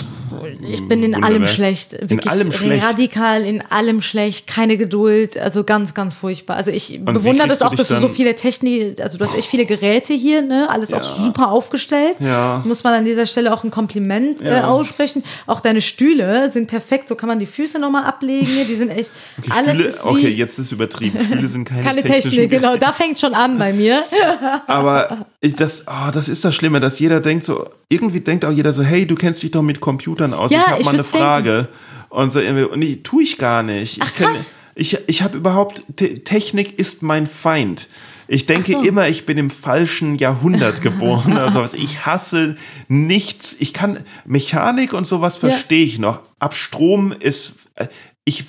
Ich 0.72 0.88
bin 0.88 1.04
in 1.04 1.16
allem 1.16 1.24
Wunderwerk? 1.26 1.50
schlecht. 1.50 1.94
Wirklich 1.94 2.30
allem 2.30 2.52
schlecht? 2.52 2.84
Radikal 2.84 3.44
in 3.44 3.62
allem 3.70 4.02
schlecht. 4.02 4.48
Keine 4.48 4.78
Geduld. 4.78 5.38
Also 5.38 5.64
ganz, 5.64 5.94
ganz 5.94 6.14
furchtbar. 6.16 6.58
Also 6.58 6.72
ich 6.72 6.92
wie 6.92 6.98
bewundere 7.00 7.48
das 7.48 7.62
auch, 7.62 7.74
dass 7.74 7.88
du 7.88 8.00
so 8.00 8.08
viele 8.08 8.36
Technik, 8.36 9.02
also 9.02 9.18
du 9.18 9.26
hast 9.26 9.38
echt 9.38 9.48
viele 9.48 9.66
Geräte 9.66 10.14
hier, 10.14 10.42
ne? 10.42 10.70
Alles 10.70 10.94
auch 10.94 11.04
super 11.04 11.52
aufgestellt. 11.52 12.18
Ja. 12.20 12.62
Muss 12.66 12.84
man 12.84 12.94
an 12.94 13.06
dieser 13.06 13.26
Stelle 13.26 13.54
auch 13.54 13.64
ein 13.64 13.72
Kompliment 13.72 14.42
äh, 14.42 14.50
Ja. 14.58 14.68
aussprechen. 14.68 15.24
Auch 15.48 15.60
deine 15.62 15.82
Stühle 15.82 16.52
sind 16.52 16.68
perfekt. 16.68 17.08
So 17.10 17.16
kann 17.16 17.30
man 17.30 17.40
die 17.40 17.46
Füße 17.48 17.80
nochmal 17.80 18.04
ablegen 18.06 18.46
hier. 18.46 18.66
Die 18.66 18.76
sind 18.76 18.90
echt, 18.90 19.12
Die 19.46 19.52
alles 19.52 19.74
Stühle, 19.74 19.90
ist 19.90 20.04
wie 20.06 20.08
okay, 20.10 20.30
jetzt 20.30 20.60
ist 20.60 20.72
übertrieben. 20.72 21.20
Stühle 21.24 21.48
sind 21.50 21.66
keine, 21.66 21.84
keine 21.84 22.04
Technik. 22.04 22.50
Genau, 22.50 22.78
da 22.78 22.92
fängt 22.94 23.18
schon 23.20 23.34
an 23.34 23.58
bei 23.58 23.74
mir. 23.74 24.04
Aber 24.68 25.26
ich, 25.42 25.56
das, 25.56 25.84
oh, 25.88 26.12
das 26.14 26.30
ist 26.30 26.46
das 26.46 26.54
Schlimme, 26.56 26.80
dass 26.80 27.00
jeder 27.00 27.20
denkt 27.20 27.44
so, 27.44 27.66
irgendwie 27.90 28.20
denkt 28.20 28.46
auch 28.46 28.52
jeder 28.52 28.72
so, 28.74 28.84
hey, 28.84 28.99
du 29.06 29.16
kennst 29.16 29.44
dich 29.44 29.52
doch 29.52 29.62
mit 29.62 29.80
Computern 29.80 30.34
aus, 30.34 30.52
Ja, 30.52 30.60
ich 30.62 30.68
habe 30.68 30.84
mal 30.86 30.94
eine 30.94 31.04
Frage. 31.04 31.68
Und 32.10 32.32
so 32.34 32.40
irgendwie, 32.40 32.64
und 32.64 32.82
ich, 32.82 33.04
tue 33.04 33.24
ich 33.24 33.38
gar 33.38 33.62
nicht. 33.64 34.00
Ach, 34.02 34.08
ich 34.12 34.22
kenn- 34.26 34.36
ich, 34.76 34.98
ich 35.08 35.22
habe 35.22 35.38
überhaupt, 35.38 35.84
Te 35.96 36.24
Technik 36.24 36.80
ist 36.80 37.04
mein 37.04 37.28
Feind. 37.28 37.88
Ich 38.28 38.46
denke 38.46 38.72
so. 38.74 38.82
immer, 38.84 39.08
ich 39.10 39.26
bin 39.26 39.38
im 39.38 39.50
falschen 39.50 40.16
Jahrhundert 40.16 40.82
geboren 40.84 41.34
oder 41.34 41.52
sowas. 41.52 41.74
Ich 41.74 42.06
hasse 42.06 42.58
nichts. 42.88 43.56
Ich 43.60 43.74
kann 43.74 44.04
Mechanik 44.26 44.94
und 44.94 45.08
sowas 45.08 45.42
Ja. 45.42 45.50
verstehe 45.50 45.84
ich 45.86 46.00
noch. 46.00 46.22
Ab 46.40 46.56
Strom 46.56 47.12
ist 47.12 47.56
äh, 47.76 47.88
ich 48.26 48.44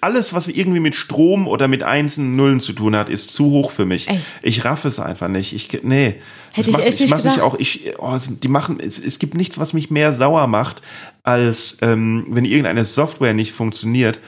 alles, 0.00 0.34
was 0.34 0.48
irgendwie 0.48 0.80
mit 0.80 0.96
Strom 0.96 1.46
oder 1.46 1.68
mit 1.68 1.84
Einsen 1.84 2.34
Nullen 2.34 2.58
zu 2.60 2.72
tun 2.72 2.96
hat, 2.96 3.08
ist 3.08 3.30
zu 3.30 3.44
hoch 3.50 3.70
für 3.70 3.86
mich. 3.86 4.08
Echt? 4.08 4.32
Ich 4.42 4.64
raff 4.64 4.84
es 4.84 4.98
einfach 4.98 5.28
nicht. 5.28 5.52
Ich 5.52 5.80
nee. 5.84 6.16
Das 6.56 6.66
ich 6.66 6.72
macht, 6.72 6.84
echt 6.84 7.00
nicht 7.00 7.10
macht 7.10 7.24
mich 7.24 7.34
gedacht. 7.34 7.46
auch. 7.46 7.58
Ich, 7.58 7.92
oh, 7.98 8.12
es- 8.14 8.28
die 8.40 8.48
machen. 8.48 8.80
Es, 8.80 8.98
es 8.98 9.18
gibt 9.18 9.34
nichts, 9.34 9.58
was 9.58 9.72
mich 9.72 9.90
mehr 9.90 10.12
sauer 10.12 10.46
macht, 10.46 10.82
als 11.22 11.76
ähm, 11.82 12.26
wenn 12.30 12.44
irgendeine 12.44 12.84
Software 12.84 13.34
nicht 13.34 13.52
funktioniert 13.52 14.18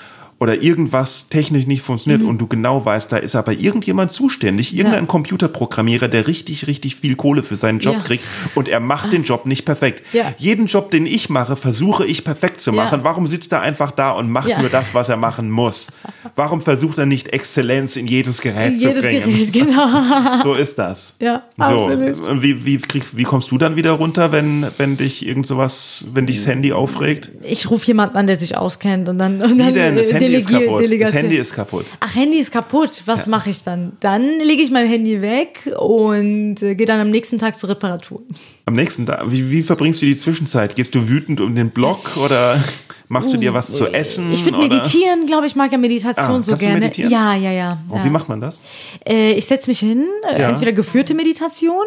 oder 0.42 0.60
irgendwas 0.60 1.28
technisch 1.28 1.66
nicht 1.68 1.82
funktioniert 1.82 2.20
Mhm. 2.22 2.28
und 2.28 2.38
du 2.40 2.48
genau 2.48 2.84
weißt, 2.84 3.12
da 3.12 3.16
ist 3.16 3.36
aber 3.36 3.52
irgendjemand 3.52 4.10
zuständig, 4.10 4.76
irgendein 4.76 5.06
Computerprogrammierer, 5.06 6.08
der 6.08 6.26
richtig, 6.26 6.66
richtig 6.66 6.96
viel 6.96 7.14
Kohle 7.14 7.44
für 7.44 7.54
seinen 7.54 7.78
Job 7.78 7.94
Ja. 7.94 8.00
kriegt 8.00 8.24
und 8.56 8.68
er 8.68 8.80
macht 8.80 9.12
den 9.12 9.22
Job 9.22 9.46
nicht 9.46 9.64
perfekt. 9.64 10.02
Ja. 10.12 10.34
Jeden 10.38 10.66
Job, 10.66 10.90
den 10.90 11.06
ich 11.06 11.30
mache, 11.30 11.54
versuche 11.54 12.04
ich 12.04 12.24
perfekt 12.24 12.60
zu 12.60 12.70
Ja. 12.72 12.76
machen. 12.84 13.00
Warum 13.04 13.28
sitzt 13.28 13.52
er 13.52 13.60
einfach 13.60 13.92
da 13.92 14.10
und 14.10 14.30
macht 14.30 14.48
Ja. 14.48 14.60
nur 14.60 14.68
das, 14.68 14.94
was 14.94 15.08
er 15.08 15.16
machen 15.16 15.48
muss? 15.50 15.88
Warum 16.34 16.60
versucht 16.60 16.98
er 16.98 17.06
nicht 17.06 17.28
Exzellenz 17.28 17.94
in 17.96 18.08
jedes 18.08 18.40
Gerät 18.40 18.78
Jedes 18.78 19.02
zu 19.02 19.08
bringen? 19.08 19.32
Gerät, 19.36 19.52
genau. 19.52 20.42
So 20.42 20.54
ist 20.54 20.76
das. 20.78 21.14
Ja, 21.20 21.42
so. 21.56 21.62
absolut. 21.62 22.42
Wie, 22.42 22.64
wie, 22.64 22.78
kriegst, 22.78 23.16
wie 23.16 23.22
kommst 23.22 23.50
du 23.52 23.58
dann 23.58 23.76
wieder 23.76 23.92
runter, 23.92 24.32
wenn, 24.32 24.66
wenn 24.78 24.96
dich 24.96 25.24
irgend 25.24 25.46
sowas, 25.46 26.04
wenn 26.12 26.26
dich 26.26 26.36
das 26.38 26.46
Handy 26.48 26.72
aufregt? 26.72 27.30
Ich 27.44 27.70
rufe 27.70 27.86
jemanden 27.86 28.16
an, 28.16 28.26
der 28.26 28.36
sich 28.36 28.56
auskennt 28.56 29.08
und 29.08 29.18
dann, 29.18 29.40
und 29.42 29.54
Wie 29.54 29.58
dann 29.58 29.74
denn? 29.74 29.96
Das 29.96 30.08
äh, 30.10 30.14
Handy 30.32 30.38
ist 30.38 30.48
kaputt. 30.48 31.00
Das. 31.00 31.12
Handy 31.14 31.36
ist 31.36 31.54
kaputt. 31.54 31.84
Ach, 32.00 32.14
Handy 32.14 32.38
ist 32.38 32.50
kaputt. 32.52 33.02
Was 33.06 33.26
mache 33.26 33.50
ich 33.50 33.62
dann? 33.64 33.92
Dann 34.00 34.22
lege 34.40 34.62
ich 34.62 34.70
mein 34.70 34.86
Handy 34.88 35.20
weg 35.22 35.72
und 35.78 36.62
äh, 36.62 36.74
gehe 36.74 36.86
dann 36.86 37.00
am 37.00 37.10
nächsten 37.10 37.38
Tag 37.38 37.58
zur 37.58 37.70
Reparatur. 37.70 38.22
Am 38.66 38.74
nächsten 38.74 39.06
Tag, 39.06 39.22
wie, 39.30 39.50
wie 39.50 39.62
verbringst 39.62 40.02
du 40.02 40.06
die 40.06 40.16
Zwischenzeit? 40.16 40.74
Gehst 40.74 40.94
du 40.94 41.08
wütend 41.08 41.40
um 41.40 41.54
den 41.54 41.70
Block 41.70 42.16
oder 42.16 42.62
machst 43.08 43.32
du 43.32 43.36
dir 43.36 43.52
was 43.54 43.72
zu 43.72 43.86
essen? 43.86 44.32
Ich 44.32 44.44
würde 44.44 44.58
meditieren, 44.58 45.26
glaube 45.26 45.46
ich, 45.46 45.56
mag 45.56 45.72
ja 45.72 45.78
Meditation 45.78 46.36
Ah, 46.40 46.42
so 46.42 46.54
gerne. 46.56 46.90
Ja, 46.96 47.34
ja, 47.34 47.50
ja. 47.50 47.78
Oh, 47.90 47.96
ja. 47.96 48.04
Wie 48.04 48.10
macht 48.10 48.28
man 48.28 48.40
das? 48.40 48.60
Äh, 49.06 49.32
ich 49.32 49.44
setze 49.46 49.68
mich 49.70 49.80
hin, 49.80 50.04
äh, 50.32 50.40
Ja. 50.40 50.48
entweder 50.50 50.72
geführte 50.72 51.14
Meditation, 51.14 51.84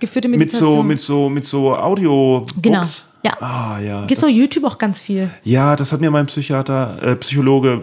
geführte 0.00 0.28
Mit 0.28 0.38
Meditation. 0.40 0.76
so, 0.78 0.82
mit 0.82 1.00
so, 1.00 1.28
mit 1.28 1.44
so 1.44 1.74
Audio. 1.74 2.44
Genau, 2.60 2.82
ja. 3.24 3.36
Ah, 3.40 3.78
ja. 3.80 4.00
Gibt's 4.06 4.20
das- 4.20 4.30
auf 4.30 4.36
YouTube 4.36 4.64
auch 4.64 4.78
ganz 4.78 5.00
viel. 5.00 5.30
Ja, 5.42 5.74
das 5.76 5.92
hat 5.92 6.00
mir 6.00 6.10
mein 6.10 6.26
Psychiater, 6.26 6.96
äh, 7.02 7.16
Psychologe, 7.16 7.82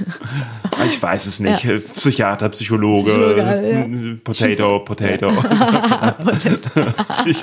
ich 0.86 1.02
weiß 1.02 1.26
es 1.26 1.40
nicht, 1.40 1.64
Ja. 1.64 1.78
Psychiater, 1.96 2.48
Psychologe, 2.50 3.10
Psychologe, 3.10 3.70
ja. 3.70 4.14
Potato, 4.22 4.78
Potato. 4.80 5.30
ich, 7.26 7.42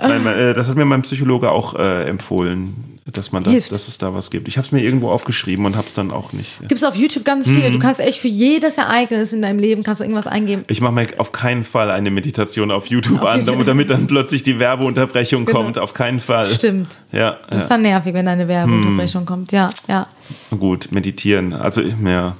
nein, 0.00 0.26
äh, 0.26 0.54
das 0.54 0.68
hat 0.68 0.76
mir 0.76 0.84
mein 0.84 1.02
Psychologe 1.02 1.50
auch 1.50 1.74
äh, 1.74 2.04
empfohlen, 2.04 2.91
dass 3.04 3.32
man 3.32 3.42
das, 3.42 3.52
Hilft. 3.52 3.72
dass 3.72 3.88
es 3.88 3.98
da 3.98 4.14
was 4.14 4.30
gibt. 4.30 4.46
Ich 4.46 4.56
habe 4.58 4.64
es 4.66 4.70
mir 4.72 4.80
irgendwo 4.80 5.10
aufgeschrieben 5.10 5.66
und 5.66 5.74
habe 5.76 5.88
es 5.88 5.94
dann 5.94 6.12
auch 6.12 6.32
nicht. 6.32 6.60
Gibt's 6.68 6.84
auf 6.84 6.94
YouTube 6.94 7.24
ganz 7.24 7.48
viele. 7.48 7.68
Mhm. 7.68 7.72
Du 7.72 7.78
kannst 7.80 7.98
echt 7.98 8.18
für 8.20 8.28
jedes 8.28 8.78
Ereignis 8.78 9.32
in 9.32 9.42
deinem 9.42 9.58
Leben 9.58 9.82
kannst 9.82 10.00
du 10.00 10.04
irgendwas 10.04 10.28
eingeben. 10.28 10.62
Ich 10.68 10.80
mache 10.80 10.92
mir 10.92 11.06
auf 11.18 11.32
keinen 11.32 11.64
Fall 11.64 11.90
eine 11.90 12.10
Meditation 12.12 12.70
auf 12.70 12.86
YouTube 12.86 13.22
Auf 13.22 13.28
an, 13.28 13.40
YouTube. 13.40 13.66
damit- 13.66 13.90
dann 13.90 14.06
plötzlich 14.06 14.44
die 14.44 14.58
Werbeunterbrechung 14.60 15.46
Genau. 15.46 15.62
kommt. 15.62 15.78
Auf 15.78 15.94
keinen 15.94 16.20
Fall. 16.20 16.46
Stimmt. 16.54 17.00
Ja, 17.10 17.38
Das 17.48 17.56
ja. 17.56 17.58
ist 17.62 17.68
dann 17.68 17.82
nervig, 17.82 18.14
wenn 18.14 18.28
eine 18.28 18.46
Werbeunterbrechung 18.46 19.22
Hm. 19.22 19.26
kommt. 19.26 19.52
Ja, 19.52 19.70
ja. 19.88 20.06
Gut, 20.56 20.92
meditieren. 20.92 21.52
Also, 21.54 21.80
ja. 21.80 22.36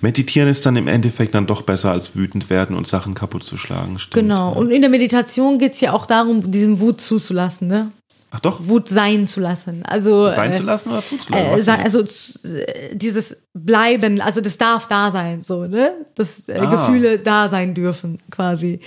Meditieren 0.00 0.48
ist 0.48 0.64
dann 0.64 0.76
im 0.76 0.88
Endeffekt 0.88 1.34
dann 1.34 1.46
doch 1.46 1.60
besser 1.62 1.90
als 1.92 2.16
wütend 2.16 2.48
werden 2.48 2.74
und 2.74 2.86
Sachen 2.86 3.12
kaputt 3.14 3.44
zu 3.44 3.58
schlagen. 3.58 3.98
Stimmt. 3.98 4.14
Genau. 4.28 4.52
Und 4.52 4.70
in 4.70 4.80
der 4.80 4.88
Meditation 4.88 5.58
geht's 5.58 5.82
ja 5.82 5.92
auch 5.92 6.06
darum, 6.06 6.50
diesen 6.50 6.80
Wut 6.80 7.00
zuzulassen, 7.00 7.68
ne? 7.68 7.90
Ach 8.30 8.40
doch, 8.40 8.66
Wut 8.66 8.88
sein 8.88 9.26
zu 9.26 9.40
lassen. 9.40 9.84
Also 9.84 10.30
sein 10.30 10.52
äh, 10.52 10.56
zu 10.56 10.62
lassen 10.64 10.90
oder 10.90 11.00
zuzulassen? 11.00 11.68
Äh, 11.68 11.82
also 11.82 12.00
äh, 12.00 12.94
dieses 12.94 13.36
Bleiben, 13.54 14.20
also 14.20 14.40
das 14.40 14.58
darf 14.58 14.88
da 14.88 15.10
sein, 15.10 15.42
so, 15.42 15.66
ne? 15.66 15.92
Dass 16.14 16.48
äh, 16.48 16.58
Ah. 16.58 16.66
Gefühle 16.70 17.18
da 17.18 17.48
sein 17.48 17.74
dürfen, 17.74 18.18
quasi. 18.30 18.80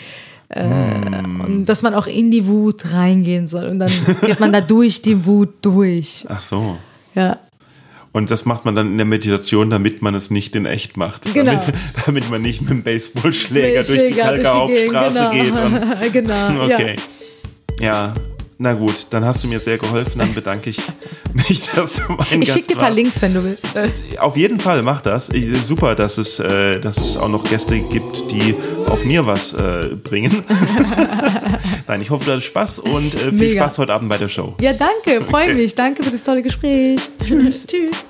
Äh, 0.49 0.63
Hm. 0.63 1.41
Und 1.41 1.65
dass 1.65 1.81
man 1.83 1.93
auch 1.93 2.07
in 2.07 2.31
die 2.31 2.47
Wut 2.47 2.91
reingehen 2.91 3.47
soll. 3.47 3.67
Und 3.67 3.79
dann 3.79 3.91
geht 4.21 4.39
man 4.39 4.51
da 4.51 4.61
durch 4.61 5.01
die 5.01 5.25
Wut 5.25 5.63
durch. 5.63 6.25
Ach 6.27 6.41
so. 6.41 6.77
Ja. 7.15 7.37
Und 8.11 8.31
das 8.31 8.45
macht 8.45 8.65
man 8.65 8.73
dann 8.73 8.87
in 8.87 8.97
der 8.97 9.05
Meditation, 9.05 9.69
damit 9.69 10.01
man 10.01 10.15
es 10.15 10.31
nicht 10.31 10.55
in 10.55 10.65
echt 10.65 10.97
macht. 10.97 11.31
Genau. 11.33 11.51
Damit, 11.51 11.75
damit 12.05 12.31
man 12.31 12.41
nicht 12.41 12.61
mit 12.61 12.71
dem 12.71 12.83
Baseballschläger 12.83 13.83
durch 13.83 14.07
die 14.07 14.13
Kalker 14.19 14.53
Hauptstraße 14.55 15.29
Gegend, 15.31 15.55
geht. 15.55 15.63
Und, 15.65 16.13
genau. 16.13 16.65
okay. 16.65 16.95
Ja. 17.79 18.15
Na 18.61 18.73
gut, 18.73 19.07
dann 19.11 19.23
hast 19.23 19.41
du 19.41 19.47
mir 19.47 19.61
sehr 19.61 19.77
geholfen. 19.77 20.19
Dann 20.19 20.33
bedanke 20.33 20.69
ich 20.69 20.79
mich, 21.33 21.69
dass 21.69 21.93
du 21.93 22.11
mein 22.11 22.41
Ich 22.41 22.51
schicke 22.51 22.67
dir 22.67 22.75
ein 22.75 22.79
paar. 22.79 22.91
Links, 22.91 23.21
wenn 23.21 23.33
du 23.33 23.41
willst. 23.41 23.65
Auf 24.19 24.35
jeden 24.35 24.59
Fall, 24.59 24.83
mach 24.83 24.99
das. 24.99 25.31
Super, 25.65 25.95
dass 25.95 26.17
es, 26.17 26.39
äh, 26.39 26.77
dass 26.81 26.97
es 26.97 27.15
auch 27.15 27.29
noch 27.29 27.45
Gäste 27.45 27.79
gibt, 27.79 28.29
die 28.29 28.53
auch 28.85 29.01
mir 29.05 29.25
was 29.25 29.53
äh, 29.53 29.95
bringen. 29.95 30.43
Nein, 31.87 32.01
ich 32.01 32.09
hoffe, 32.09 32.25
du 32.25 32.31
hattest 32.31 32.47
Spaß 32.47 32.79
und 32.79 33.15
äh, 33.15 33.17
viel 33.17 33.31
Mega. 33.31 33.61
Spaß 33.61 33.77
heute 33.77 33.93
Abend 33.93 34.09
bei 34.09 34.17
der 34.17 34.27
Show. 34.27 34.55
Ja, 34.59 34.73
danke, 34.73 35.23
freue 35.23 35.53
mich. 35.55 35.73
Danke 35.73 36.03
für 36.03 36.11
das 36.11 36.25
tolle 36.25 36.41
Gespräch. 36.41 36.99
Tschüss. 37.25 37.65
Tschüss. 37.65 38.03